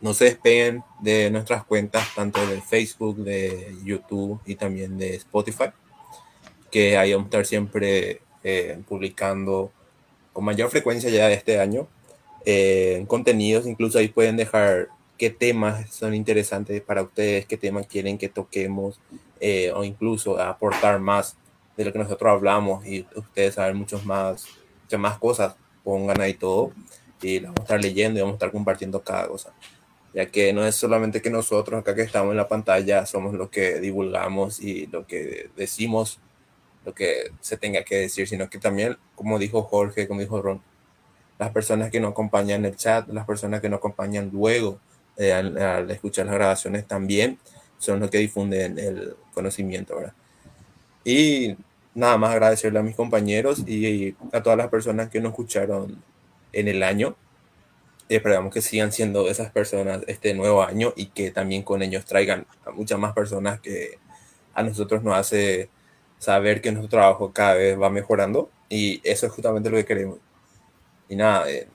no 0.00 0.14
se 0.14 0.26
despeguen 0.26 0.84
de 1.00 1.30
nuestras 1.30 1.64
cuentas, 1.64 2.06
tanto 2.14 2.44
de 2.46 2.60
Facebook, 2.60 3.16
de 3.16 3.76
YouTube 3.84 4.40
y 4.46 4.54
también 4.54 4.96
de 4.98 5.16
Spotify, 5.16 5.70
que 6.70 6.96
ahí 6.96 7.12
vamos 7.12 7.26
a 7.26 7.28
estar 7.28 7.46
siempre 7.46 8.20
eh, 8.44 8.80
publicando 8.88 9.72
con 10.32 10.44
mayor 10.44 10.70
frecuencia 10.70 11.10
ya 11.10 11.30
este 11.30 11.60
año 11.60 11.88
eh, 12.44 13.04
contenidos. 13.08 13.66
Incluso 13.66 13.98
ahí 13.98 14.08
pueden 14.08 14.36
dejar 14.36 14.88
qué 15.18 15.30
temas 15.30 15.90
son 15.90 16.14
interesantes 16.14 16.80
para 16.80 17.02
ustedes, 17.02 17.44
qué 17.44 17.56
temas 17.56 17.86
quieren 17.86 18.16
que 18.16 18.28
toquemos 18.28 19.00
eh, 19.40 19.72
o 19.74 19.84
incluso 19.84 20.40
aportar 20.40 21.00
más 21.00 21.36
de 21.76 21.84
lo 21.84 21.92
que 21.92 21.98
nosotros 21.98 22.30
hablamos 22.30 22.86
y 22.86 23.04
ustedes 23.14 23.56
saben 23.56 23.76
muchos 23.76 24.06
más, 24.06 24.46
muchas 24.84 25.00
más 25.00 25.18
cosas, 25.18 25.56
pongan 25.82 26.20
ahí 26.20 26.34
todo 26.34 26.72
y 27.20 27.40
lo 27.40 27.48
vamos 27.48 27.60
a 27.60 27.62
estar 27.64 27.82
leyendo 27.82 28.18
y 28.18 28.22
vamos 28.22 28.34
a 28.34 28.36
estar 28.36 28.52
compartiendo 28.52 29.02
cada 29.02 29.26
cosa. 29.26 29.52
Ya 30.14 30.26
que 30.26 30.52
no 30.52 30.64
es 30.64 30.76
solamente 30.76 31.20
que 31.20 31.30
nosotros 31.30 31.80
acá 31.80 31.94
que 31.94 32.02
estamos 32.02 32.30
en 32.30 32.36
la 32.36 32.48
pantalla 32.48 33.04
somos 33.04 33.34
los 33.34 33.50
que 33.50 33.80
divulgamos 33.80 34.60
y 34.60 34.86
lo 34.86 35.06
que 35.06 35.50
decimos, 35.56 36.20
lo 36.84 36.94
que 36.94 37.32
se 37.40 37.56
tenga 37.56 37.82
que 37.82 37.96
decir, 37.96 38.28
sino 38.28 38.48
que 38.48 38.58
también, 38.58 38.96
como 39.14 39.38
dijo 39.38 39.62
Jorge, 39.62 40.08
como 40.08 40.20
dijo 40.20 40.40
Ron, 40.40 40.62
las 41.38 41.50
personas 41.50 41.90
que 41.90 42.00
nos 42.00 42.12
acompañan 42.12 42.64
en 42.64 42.72
el 42.72 42.76
chat, 42.76 43.08
las 43.08 43.26
personas 43.26 43.60
que 43.60 43.68
nos 43.68 43.78
acompañan 43.78 44.30
luego 44.32 44.80
eh, 45.18 45.32
al, 45.32 45.58
al 45.58 45.90
escuchar 45.90 46.26
las 46.26 46.34
grabaciones 46.36 46.86
también 46.86 47.38
son 47.78 48.00
los 48.00 48.10
que 48.10 48.18
difunden 48.18 48.78
el 48.78 49.16
conocimiento, 49.34 49.96
¿verdad? 49.96 50.14
Y 51.04 51.56
nada 51.94 52.16
más 52.18 52.30
agradecerle 52.30 52.78
a 52.78 52.82
mis 52.82 52.96
compañeros 52.96 53.66
y 53.66 54.14
a 54.32 54.42
todas 54.42 54.56
las 54.56 54.68
personas 54.68 55.08
que 55.10 55.20
nos 55.20 55.30
escucharon 55.30 56.02
en 56.52 56.68
el 56.68 56.82
año. 56.82 57.16
Esperamos 58.08 58.54
que 58.54 58.62
sigan 58.62 58.92
siendo 58.92 59.28
esas 59.28 59.50
personas 59.50 60.02
este 60.06 60.32
nuevo 60.34 60.62
año 60.62 60.92
y 60.96 61.06
que 61.06 61.30
también 61.30 61.62
con 61.62 61.82
ellos 61.82 62.04
traigan 62.04 62.46
a 62.64 62.70
muchas 62.70 62.98
más 62.98 63.12
personas 63.12 63.60
que 63.60 63.98
a 64.54 64.62
nosotros 64.62 65.02
nos 65.02 65.16
hace 65.16 65.68
saber 66.18 66.60
que 66.60 66.72
nuestro 66.72 66.88
trabajo 66.88 67.32
cada 67.32 67.54
vez 67.54 67.80
va 67.80 67.90
mejorando 67.90 68.50
y 68.68 69.00
eso 69.04 69.26
es 69.26 69.32
justamente 69.32 69.70
lo 69.70 69.76
que 69.76 69.84
queremos. 69.84 70.18
Y 71.08 71.16
nada, 71.16 71.50
eh, 71.50 71.68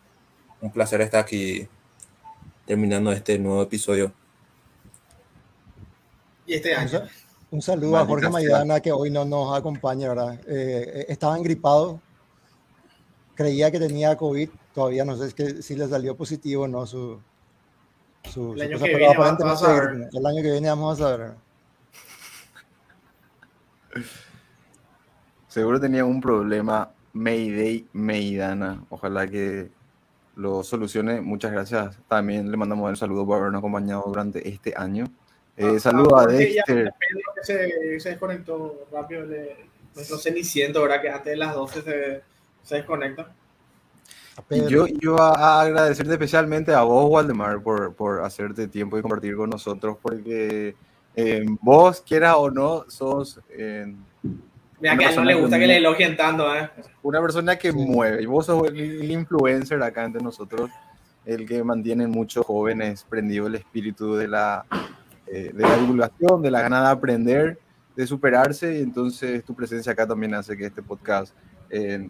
un 0.61 0.71
placer 0.71 1.01
estar 1.01 1.21
aquí 1.21 1.67
terminando 2.65 3.11
este 3.11 3.37
nuevo 3.39 3.61
episodio. 3.61 4.13
Y 6.45 6.55
este 6.55 6.75
año. 6.75 7.01
Un 7.51 7.61
saludo 7.61 7.97
a 7.97 8.05
Jorge 8.05 8.29
Maidana 8.29 8.79
que 8.79 8.91
hoy 8.91 9.11
no 9.11 9.25
nos 9.25 9.55
acompaña, 9.55 10.09
¿verdad? 10.09 10.39
Eh, 10.47 11.05
estaba 11.07 11.37
engripado, 11.37 12.01
creía 13.35 13.69
que 13.69 13.79
tenía 13.79 14.17
COVID, 14.17 14.49
todavía 14.73 15.05
no 15.05 15.15
sé 15.15 15.27
es 15.27 15.33
que, 15.33 15.61
si 15.61 15.75
le 15.75 15.87
salió 15.87 16.17
positivo 16.17 16.63
o 16.63 16.67
no 16.67 16.87
su, 16.87 17.19
su, 18.31 18.53
el, 18.53 18.61
año 18.63 18.79
su 18.79 18.85
que 18.85 18.91
cosa, 18.91 18.97
viene 18.97 18.99
pero 18.99 19.11
aparentemente 19.11 19.43
vamos 19.43 19.63
a 19.63 19.73
ver. 19.73 20.09
el 20.11 20.25
año 20.25 20.41
que 20.41 20.51
viene 20.51 20.69
vamos 20.69 20.99
a 20.99 21.03
saber. 21.03 21.31
Seguro 25.47 25.79
tenía 25.79 26.03
un 26.03 26.19
problema 26.19 26.91
Mayday 27.13 27.87
Maidana. 27.93 28.83
Ojalá 28.89 29.27
que 29.27 29.69
lo 30.35 30.63
solucione. 30.63 31.21
Muchas 31.21 31.51
gracias. 31.51 31.97
También 32.07 32.49
le 32.49 32.57
mandamos 32.57 32.89
un 32.89 32.95
saludo 32.95 33.25
por 33.25 33.39
habernos 33.39 33.59
acompañado 33.59 34.03
durante 34.05 34.47
este 34.47 34.73
año. 34.75 35.05
Eh, 35.55 35.79
saludo 35.79 36.17
a 36.17 36.23
Jorge 36.23 36.53
ya- 36.53 36.63
Dexter. 36.65 36.93
Pedro 36.99 37.21
que 37.35 37.43
se, 37.43 37.99
se 37.99 38.09
desconectó 38.09 38.85
rápido 38.91 39.27
de 39.27 39.67
nuestro 39.95 40.17
ceniciento, 40.17 40.81
¿verdad? 40.81 41.01
Que 41.01 41.09
antes 41.09 41.31
de 41.31 41.37
las 41.37 41.53
12 41.53 41.81
se, 41.81 42.21
se 42.63 42.75
desconecta. 42.75 43.31
A 44.35 44.55
Y 44.55 44.67
yo 44.67 44.87
iba 44.87 45.29
a 45.29 45.61
agradecerte 45.61 46.13
especialmente 46.13 46.73
a 46.73 46.81
vos, 46.81 47.07
Waldemar, 47.11 47.61
por, 47.61 47.93
por 47.93 48.23
hacerte 48.23 48.67
tiempo 48.67 48.97
y 48.97 49.01
compartir 49.03 49.35
con 49.35 49.51
nosotros, 49.51 49.97
porque 50.01 50.75
eh, 51.15 51.45
vos, 51.61 52.01
quieras 52.01 52.35
o 52.39 52.49
no, 52.49 52.85
sos 52.89 53.39
eh, 53.51 53.93
Mira 54.83 54.97
que 54.97 55.05
a 55.05 55.09
él 55.11 55.15
no 55.15 55.23
le 55.23 55.33
gusta 55.35 55.55
que 55.55 55.61
que 55.61 55.67
le 55.67 55.77
elogien 55.77 56.17
tanto, 56.17 56.53
¿eh? 56.53 56.69
una 57.03 57.21
persona 57.21 57.55
que 57.55 57.71
mueve. 57.71 58.21
Y 58.21 58.25
vos 58.25 58.47
sos 58.47 58.67
el, 58.67 58.77
el 58.77 59.11
influencer 59.11 59.81
acá 59.81 60.03
entre 60.03 60.21
nosotros, 60.21 60.69
el 61.23 61.47
que 61.47 61.63
mantiene 61.63 62.05
muchos 62.05 62.45
jóvenes 62.45 63.05
prendido 63.07 63.47
el 63.47 63.55
espíritu 63.55 64.15
de 64.15 64.27
la, 64.27 64.65
eh, 65.27 65.51
de 65.53 65.63
la 65.63 65.77
divulgación, 65.77 66.41
de 66.41 66.51
la 66.51 66.63
gana 66.63 66.81
de 66.81 66.89
aprender, 66.89 67.59
de 67.95 68.05
superarse. 68.05 68.77
Y 68.77 68.81
entonces 68.81 69.45
tu 69.45 69.55
presencia 69.55 69.93
acá 69.93 70.05
también 70.05 70.33
hace 70.33 70.57
que 70.57 70.65
este 70.65 70.83
podcast 70.83 71.33
eh, 71.69 72.09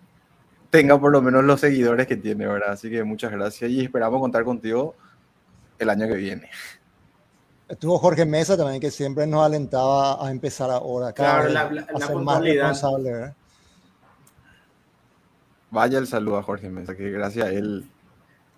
tenga 0.72 1.00
por 1.00 1.12
lo 1.12 1.22
menos 1.22 1.44
los 1.44 1.60
seguidores 1.60 2.08
que 2.08 2.18
tiene, 2.18 2.48
¿verdad? 2.48 2.72
Así 2.72 2.90
que 2.90 3.04
muchas 3.04 3.32
gracias 3.32 3.70
y 3.70 3.82
esperamos 3.82 4.20
contar 4.20 4.44
contigo 4.44 4.95
el 5.78 5.91
año 5.91 6.08
que 6.08 6.16
viene. 6.16 6.50
Estuvo 7.74 7.98
Jorge 8.00 8.26
Mesa 8.26 8.56
también, 8.58 8.80
que 8.80 8.91
siempre 8.91 9.26
nos 9.28 9.45
alentaba 9.45 10.26
a 10.26 10.32
empezar 10.32 10.70
ahora. 10.70 11.12
Cada 11.14 11.48
Claro, 11.48 11.50
la- 11.54 11.72
la- 11.72 11.82
a 11.82 12.00
la 12.00 12.08
ser 12.08 12.16
más 12.18 12.41
responsable, 12.41 13.12
¿verdad? 13.12 13.36
Vaya 15.72 15.98
el 15.98 16.08
saludo 16.08 16.38
a 16.38 16.44
Jorge 16.44 16.70
Mesa, 16.70 16.95
que 16.95 17.10
gracias 17.10 17.48
a 17.48 17.52
él, 17.52 17.86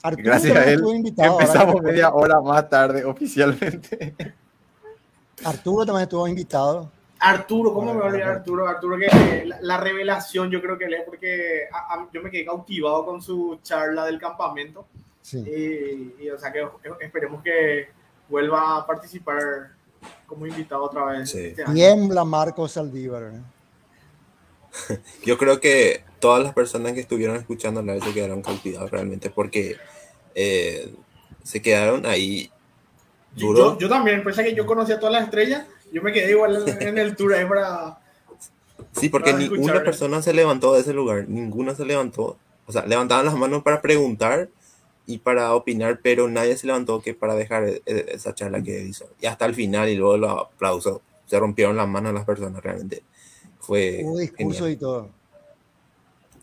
Arturo 0.03 0.25
gracias 0.25 0.57
a 0.57 0.65
él, 0.69 0.81
invitado. 0.85 1.39
empezamos 1.39 1.81
media 1.81 2.13
hora 2.13 2.41
más 2.41 2.69
tarde 2.69 3.05
oficialmente. 3.05 4.13
Arturo 5.45 5.85
también 5.85 6.03
estuvo 6.03 6.27
invitado. 6.27 6.91
Arturo, 7.19 7.73
¿cómo 7.73 7.93
me 7.93 7.99
voy 8.01 8.03
a 8.03 8.11
olvidar 8.11 8.29
Arturo? 8.29 8.67
Arturo, 8.67 8.97
que 8.97 9.45
la, 9.45 9.57
la 9.61 9.77
revelación 9.77 10.51
yo 10.51 10.61
creo 10.61 10.77
que 10.77 10.85
él 10.85 10.93
es 10.95 11.03
porque 11.05 11.61
a- 11.71 11.93
a- 11.93 12.07
yo 12.13 12.21
me 12.21 12.29
quedé 12.29 12.45
cautivado 12.45 13.05
con 13.05 13.21
su 13.21 13.59
charla 13.63 14.05
del 14.05 14.19
campamento 14.19 14.85
Sí. 15.21 15.39
y, 15.39 16.25
y, 16.25 16.29
o 16.29 16.37
sea 16.37 16.51
que 16.51 16.67
esperemos 16.99 17.41
que 17.41 17.87
vuelva 18.29 18.77
a 18.77 18.87
participar 18.87 19.71
como 20.25 20.45
invitado 20.45 20.83
otra 20.83 21.05
vez. 21.05 21.29
Sí. 21.29 21.39
este. 21.39 21.63
Tiembla 21.65 22.23
Marcos 22.23 22.73
Saldívar. 22.73 23.23
¿verdad? 23.23 23.41
Yo 25.25 25.37
creo 25.37 25.59
que 25.59 26.03
todas 26.19 26.43
las 26.43 26.53
personas 26.53 26.93
que 26.93 27.01
estuvieron 27.01 27.35
escuchando 27.35 27.79
hablar 27.79 28.01
se 28.03 28.13
quedaron 28.13 28.41
cautivados 28.41 28.89
realmente 28.91 29.29
porque 29.29 29.77
eh, 30.33 30.93
se 31.43 31.61
quedaron 31.61 32.05
ahí 32.05 32.49
duro. 33.35 33.73
yo, 33.73 33.79
yo 33.79 33.89
también, 33.89 34.23
pensé 34.23 34.43
que 34.43 34.55
yo 34.55 34.65
conocía 34.65 34.99
todas 34.99 35.13
las 35.13 35.25
estrellas, 35.25 35.67
yo 35.91 36.01
me 36.01 36.11
quedé 36.11 36.31
igual 36.31 36.63
en, 36.67 36.81
en 36.81 36.97
el 36.97 37.15
tour 37.15 37.33
ahí 37.33 37.45
para... 37.45 37.99
Sí, 38.93 39.09
porque 39.09 39.31
Para 39.31 39.43
ninguna 39.43 39.61
escuchar. 39.61 39.83
persona 39.83 40.21
se 40.21 40.33
levantó 40.33 40.73
de 40.73 40.81
ese 40.81 40.93
lugar, 40.93 41.27
ninguna 41.27 41.75
se 41.75 41.85
levantó. 41.85 42.37
O 42.65 42.71
sea, 42.71 42.85
levantaban 42.85 43.25
las 43.25 43.35
manos 43.35 43.61
para 43.61 43.81
preguntar 43.81 44.49
y 45.07 45.19
para 45.19 45.53
opinar, 45.53 45.99
pero 46.01 46.27
nadie 46.27 46.57
se 46.57 46.67
levantó 46.67 47.01
que 47.01 47.13
para 47.13 47.35
dejar 47.35 47.63
e- 47.67 47.81
e- 47.85 48.05
esa 48.09 48.33
charla 48.33 48.61
que 48.61 48.81
hizo. 48.81 49.09
Y 49.21 49.25
hasta 49.27 49.45
el 49.45 49.53
final, 49.55 49.87
y 49.89 49.95
luego 49.95 50.17
los 50.17 50.41
aplausos, 50.41 51.01
se 51.25 51.39
rompieron 51.39 51.75
las 51.77 51.87
manos 51.87 52.13
las 52.13 52.25
personas 52.25 52.61
realmente. 52.63 53.03
Fue 53.59 54.01
Hubo 54.03 54.17
discurso 54.19 54.59
genial. 54.65 54.71
y 54.73 54.77
todo. 54.77 55.09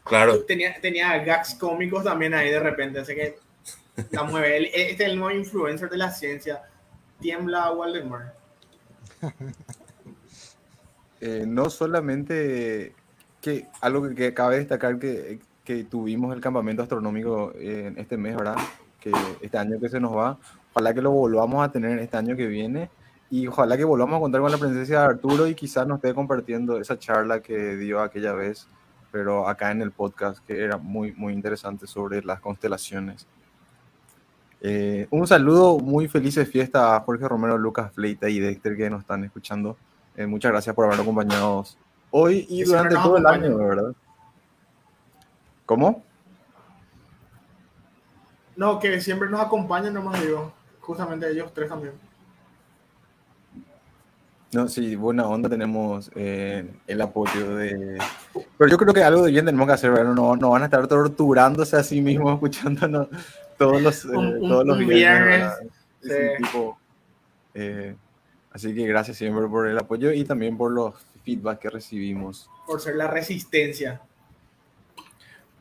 Claro, 0.04 0.44
Tenía, 0.44 0.80
tenía 0.80 1.16
gags 1.18 1.54
cómicos 1.54 2.02
también 2.04 2.34
ahí 2.34 2.50
de 2.50 2.58
repente, 2.60 2.98
así 3.00 3.14
que 3.14 3.36
la 4.10 4.24
mueve. 4.24 4.56
Él- 4.56 4.70
Este 4.74 5.04
es 5.04 5.10
el 5.10 5.18
nuevo 5.18 5.38
influencer 5.38 5.88
de 5.88 5.96
la 5.96 6.10
ciencia. 6.10 6.62
Tiembla 7.20 7.70
Waldemar. 7.72 8.34
Eh, 11.24 11.44
no 11.46 11.70
solamente 11.70 12.94
que 13.40 13.68
algo 13.80 14.08
que, 14.08 14.14
que 14.16 14.34
cabe 14.34 14.58
destacar 14.58 14.98
que, 14.98 15.38
que 15.64 15.84
tuvimos 15.84 16.34
el 16.34 16.40
campamento 16.40 16.82
astronómico 16.82 17.52
en 17.54 17.98
este 17.98 18.16
mes, 18.16 18.36
¿verdad? 18.36 18.56
Que 19.00 19.12
este 19.40 19.58
año 19.58 19.78
que 19.80 19.88
se 19.88 20.00
nos 20.00 20.16
va, 20.16 20.38
ojalá 20.72 20.94
que 20.94 21.02
lo 21.02 21.10
volvamos 21.10 21.64
a 21.64 21.70
tener 21.70 21.98
este 21.98 22.16
año 22.16 22.36
que 22.36 22.46
viene 22.46 22.90
y 23.30 23.46
ojalá 23.46 23.76
que 23.76 23.84
volvamos 23.84 24.18
a 24.18 24.20
contar 24.20 24.40
con 24.40 24.50
la 24.50 24.58
presencia 24.58 25.00
de 25.00 25.04
Arturo 25.06 25.46
y 25.46 25.54
quizás 25.54 25.86
nos 25.86 25.96
esté 25.96 26.14
compartiendo 26.14 26.78
esa 26.78 26.98
charla 26.98 27.40
que 27.40 27.76
dio 27.76 28.00
aquella 28.00 28.32
vez, 28.32 28.68
pero 29.10 29.48
acá 29.48 29.70
en 29.70 29.82
el 29.82 29.90
podcast, 29.90 30.44
que 30.44 30.62
era 30.62 30.76
muy, 30.76 31.12
muy 31.12 31.32
interesante 31.32 31.86
sobre 31.86 32.22
las 32.22 32.40
constelaciones. 32.40 33.26
Eh, 34.60 35.08
un 35.10 35.26
saludo, 35.26 35.78
muy 35.78 36.08
felices 36.08 36.48
fiestas 36.48 36.82
a 36.82 37.00
Jorge 37.00 37.26
Romero, 37.26 37.58
Lucas 37.58 37.92
Fleita 37.92 38.28
y 38.28 38.38
Dexter 38.38 38.76
que 38.76 38.90
nos 38.90 39.00
están 39.00 39.24
escuchando. 39.24 39.76
Eh, 40.16 40.26
muchas 40.26 40.52
gracias 40.52 40.74
por 40.74 40.84
habernos 40.84 41.04
acompañado 41.04 41.64
hoy 42.10 42.46
y 42.48 42.58
Que 42.58 42.64
durante 42.66 42.94
todo 42.96 43.16
el 43.16 43.26
año. 43.26 43.56
¿verdad? 43.56 43.92
¿Cómo? 45.72 46.04
No, 48.56 48.78
que 48.78 49.00
siempre 49.00 49.30
nos 49.30 49.40
acompañan, 49.40 49.94
nomás 49.94 50.20
digo. 50.22 50.52
Justamente 50.80 51.30
ellos 51.30 51.50
tres 51.54 51.68
también. 51.70 51.94
No, 54.52 54.68
sí, 54.68 54.96
buena 54.96 55.26
onda 55.26 55.48
tenemos 55.48 56.10
eh, 56.14 56.70
el 56.86 57.00
apoyo 57.00 57.56
de... 57.56 57.98
Pero 58.58 58.70
yo 58.70 58.76
creo 58.76 58.92
que 58.92 59.02
algo 59.02 59.22
de 59.22 59.30
bien 59.30 59.46
tenemos 59.46 59.66
que 59.66 59.72
hacer, 59.72 59.90
¿verdad? 59.92 60.12
No, 60.12 60.36
no 60.36 60.50
van 60.50 60.60
a 60.60 60.64
estar 60.66 60.86
torturándose 60.86 61.76
a 61.76 61.82
sí 61.82 62.02
mismos 62.02 62.34
escuchándonos 62.34 63.08
todos 63.56 63.80
los, 63.80 64.04
eh, 64.04 64.08
Un- 64.08 64.40
todos 64.46 64.66
los 64.66 64.76
un 64.76 64.86
viernes, 64.86 65.54
sí. 66.02 66.10
tipo, 66.36 66.78
eh, 67.54 67.96
así 68.52 68.74
que 68.74 68.86
gracias 68.86 69.16
siempre 69.16 69.46
por 69.48 69.66
el 69.66 69.78
apoyo 69.78 70.12
y 70.12 70.22
también 70.24 70.58
por 70.58 70.70
los 70.70 70.96
feedback 71.24 71.58
que 71.60 71.70
recibimos. 71.70 72.50
Por 72.66 72.78
ser 72.78 72.96
la 72.96 73.06
resistencia. 73.06 74.02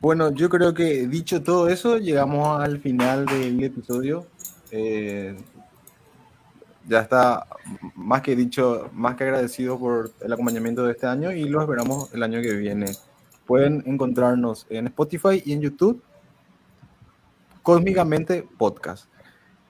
Bueno, 0.02 0.32
yo 0.32 0.48
creo 0.50 0.74
que 0.74 1.06
dicho 1.06 1.44
todo 1.44 1.68
eso, 1.68 1.96
llegamos 1.96 2.60
al 2.60 2.80
final 2.80 3.24
del 3.24 3.62
episodio. 3.62 4.26
Eh, 4.72 5.36
ya 6.88 7.02
está 7.02 7.46
más 7.94 8.20
que 8.20 8.34
dicho, 8.34 8.90
más 8.92 9.14
que 9.14 9.22
agradecido 9.22 9.78
por 9.78 10.10
el 10.20 10.32
acompañamiento 10.32 10.84
de 10.84 10.90
este 10.90 11.06
año 11.06 11.30
y 11.30 11.44
lo 11.44 11.60
esperamos 11.60 12.12
el 12.12 12.24
año 12.24 12.42
que 12.42 12.52
viene. 12.54 12.86
Pueden 13.46 13.84
encontrarnos 13.86 14.66
en 14.70 14.88
Spotify 14.88 15.40
y 15.44 15.52
en 15.52 15.60
YouTube, 15.60 16.02
Cósmicamente 17.62 18.44
Podcast. 18.58 19.06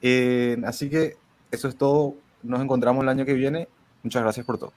Eh, 0.01 0.57
así 0.65 0.89
que 0.89 1.19
eso 1.51 1.69
es 1.69 1.77
todo. 1.77 2.15
Nos 2.43 2.63
encontramos 2.63 3.03
el 3.03 3.11
año 3.11 3.27
que 3.27 3.35
viene. 3.35 3.69
Muchas 4.03 4.23
gracias 4.23 4.47
por 4.47 4.57
todo. 4.57 4.73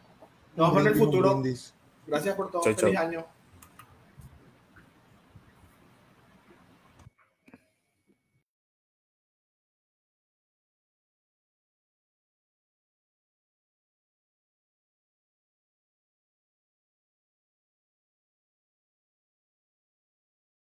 Nos 0.57 0.68
vemos 0.72 0.86
en 0.86 0.91
el 0.91 0.99
futuro. 0.99 1.41
Gracias 2.07 2.36
por 2.36 2.52
todo. 2.52 2.61
Chau, 2.61 2.76
Feliz 2.76 2.94
chau. 2.98 3.07
año. 3.07 3.35